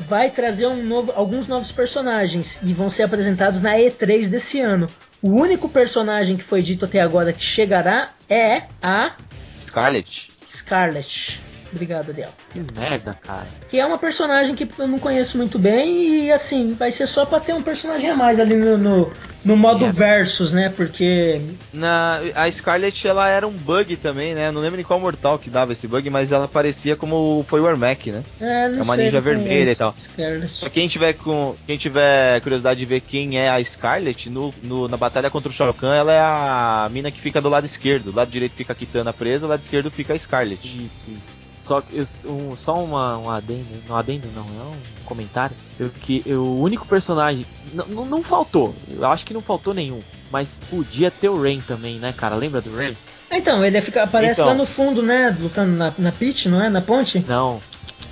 vai 0.00 0.28
trazer 0.28 0.66
um 0.66 0.84
novo- 0.84 1.10
alguns 1.16 1.48
novos 1.48 1.72
personagens 1.72 2.58
e 2.62 2.74
vão 2.74 2.90
ser 2.90 3.04
apresentados 3.04 3.62
na 3.62 3.78
E3 3.78 4.28
desse 4.28 4.60
ano. 4.60 4.90
O 5.22 5.30
único 5.30 5.66
personagem 5.66 6.36
que 6.36 6.44
foi 6.44 6.60
dito 6.60 6.84
até 6.84 7.00
agora 7.00 7.32
que 7.32 7.42
chegará 7.42 8.10
é 8.28 8.64
a 8.82 9.12
Scarlet. 9.58 10.32
Scarlet. 10.46 11.40
Obrigado, 11.76 12.10
Adel. 12.10 12.30
Que 12.52 12.60
merda, 12.78 13.14
cara. 13.20 13.46
Que 13.68 13.78
é 13.78 13.84
uma 13.84 13.98
personagem 13.98 14.54
que 14.54 14.66
eu 14.78 14.88
não 14.88 14.98
conheço 14.98 15.36
muito 15.36 15.58
bem 15.58 16.24
e 16.24 16.32
assim, 16.32 16.72
vai 16.74 16.90
ser 16.90 17.06
só 17.06 17.26
pra 17.26 17.38
ter 17.38 17.52
um 17.52 17.62
personagem 17.62 18.08
a 18.10 18.16
mais 18.16 18.40
ali 18.40 18.56
no, 18.56 18.78
no, 18.78 19.12
no 19.44 19.56
modo 19.56 19.84
É. 19.84 19.92
versus, 19.92 20.52
né? 20.54 20.70
Porque. 20.74 21.40
Na, 21.72 22.20
a 22.34 22.50
Scarlet, 22.50 23.06
ela 23.06 23.28
era 23.28 23.46
um 23.46 23.52
bug 23.52 23.94
também, 23.96 24.34
né? 24.34 24.50
Não 24.50 24.60
lembro 24.62 24.76
nem 24.76 24.84
qual 24.86 24.98
mortal 24.98 25.38
que 25.38 25.50
dava 25.50 25.72
esse 25.72 25.86
bug, 25.86 26.08
mas 26.08 26.32
ela 26.32 26.46
aparecia 26.46 26.96
como 26.96 27.44
foi 27.46 27.60
o 27.60 27.68
Ermac, 27.68 28.10
né? 28.10 28.22
É, 28.40 28.68
não 28.68 28.78
É 28.78 28.82
uma 28.82 28.94
sei, 28.94 29.04
ninja 29.06 29.20
vermelha 29.20 29.70
e 29.72 29.76
tal. 29.76 29.94
Scarlet. 29.98 30.60
Pra 30.60 30.70
quem 30.70 30.88
tiver, 30.88 31.12
com, 31.12 31.54
quem 31.66 31.76
tiver 31.76 32.40
curiosidade 32.40 32.80
de 32.80 32.86
ver 32.86 33.00
quem 33.00 33.38
é 33.38 33.50
a 33.50 33.62
Scarlet, 33.62 34.30
no, 34.30 34.52
no- 34.62 34.88
na 34.88 34.96
batalha 34.96 35.28
contra 35.30 35.50
o 35.50 35.52
Shao 35.52 35.74
Kahn, 35.74 35.94
ela 35.94 36.12
é 36.12 36.20
a 36.20 36.88
mina 36.90 37.10
que 37.10 37.20
fica 37.20 37.40
do 37.40 37.48
lado 37.50 37.66
esquerdo. 37.66 38.10
Do 38.10 38.16
lado 38.16 38.30
direito 38.30 38.54
fica 38.56 38.72
a 38.72 38.76
Kitana 38.76 39.12
presa, 39.12 39.46
do 39.46 39.50
lado 39.50 39.60
esquerdo 39.60 39.90
fica 39.90 40.14
a 40.14 40.18
Scarlet. 40.18 40.60
Isso, 40.64 41.04
isso. 41.10 41.45
Só, 41.66 41.82
eu- 41.92 42.06
um, 42.30 42.56
só 42.56 42.74
uma, 42.82 43.18
um 43.18 43.28
adendo, 43.28 43.66
não 43.88 43.96
adendo 43.96 44.28
não, 44.32 44.44
é 44.44 44.62
um 44.72 45.04
comentário. 45.04 45.56
Eu, 45.80 45.90
que 45.90 46.22
eu, 46.24 46.40
o 46.44 46.60
único 46.60 46.86
personagem. 46.86 47.44
Não, 47.74 48.04
não, 48.06 48.22
faltou, 48.22 48.72
eu 48.88 49.04
acho 49.10 49.26
que 49.26 49.34
não 49.34 49.40
faltou 49.40 49.74
nenhum. 49.74 50.00
Mas 50.30 50.60
podia 50.70 51.10
ter 51.10 51.28
o 51.28 51.42
Rain 51.42 51.60
também, 51.60 51.98
né, 51.98 52.12
cara? 52.16 52.36
Lembra 52.36 52.60
do 52.60 52.74
Rain? 52.76 52.96
Então, 53.32 53.64
ele 53.64 53.80
fica, 53.80 54.04
aparece 54.04 54.40
Então. 54.40 54.52
lá 54.52 54.54
no 54.54 54.64
fundo, 54.64 55.02
né? 55.02 55.36
Lutando 55.40 55.72
na, 55.76 55.92
na 55.98 56.12
pitch, 56.12 56.46
não 56.46 56.62
é? 56.62 56.68
Na 56.70 56.80
ponte? 56.80 57.18
Não, 57.26 57.60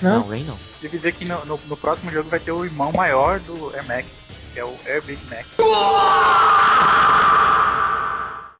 Não? 0.02 0.18
não, 0.20 0.28
Rain 0.28 0.42
não. 0.42 0.58
Devo 0.82 0.96
dizer 0.96 1.12
que 1.12 1.24
no, 1.24 1.44
no- 1.46 1.60
no 1.66 1.76
próximo 1.76 2.10
jogo 2.10 2.28
vai 2.28 2.40
ter 2.40 2.50
o 2.50 2.64
irmão 2.64 2.90
maior 2.96 3.38
do 3.38 3.70
Air 3.74 3.86
Mac, 3.86 4.04
que 4.52 4.58
é 4.58 4.64
o 4.64 4.74
Air 4.84 5.02
Big 5.04 5.20
Mac. 5.30 5.46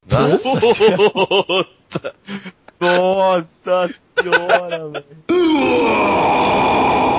Nossa, 0.08 0.48
Nossa 0.54 1.66
senhora, 3.88 4.88
velho. 4.90 5.04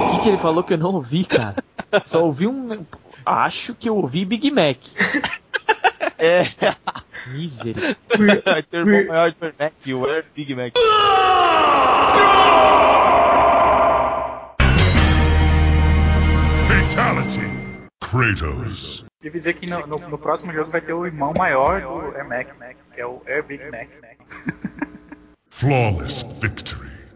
O 0.06 0.10
que, 0.12 0.20
que 0.24 0.30
ele 0.30 0.38
falou 0.38 0.64
que 0.64 0.74
eu 0.74 0.78
não 0.78 0.94
ouvi, 0.96 1.26
cara? 1.26 1.56
Só 2.04 2.24
ouvi 2.24 2.48
um. 2.48 2.86
Acho 3.26 3.74
que 3.74 3.90
eu 3.90 3.96
ouvi 3.98 4.26
Big 4.26 4.52
Mac. 4.52 4.78
É, 6.18 6.44
Misericórdia. 7.28 8.42
vai 8.46 8.62
ter 8.64 8.84
o 8.86 8.90
irmão 8.90 9.08
maior 9.08 9.32
do 9.32 9.38
Mac, 9.60 9.74
o 9.88 10.06
Air 10.06 10.26
Big 10.36 10.54
Mac. 10.56 10.74
Fatality. 16.68 17.42
Kratos. 18.02 19.06
Devo 19.22 19.38
dizer 19.38 19.54
que 19.54 19.66
no, 19.68 19.86
no- 19.88 19.98
no 20.10 20.18
próximo 20.18 20.54
jogo 20.54 20.70
vai 20.70 20.82
ter 20.82 20.94
o 20.94 21.06
irmão 21.06 21.34
maior 21.38 21.82
do 21.82 22.16
Air 22.16 22.28
Mac, 22.28 22.48
que 22.94 23.02
é 23.02 23.06
o 23.06 23.22
Air 23.28 23.44
Big 23.44 23.64
Mac. 23.70 23.88
Flawless 25.58 26.24
victory. 26.42 26.95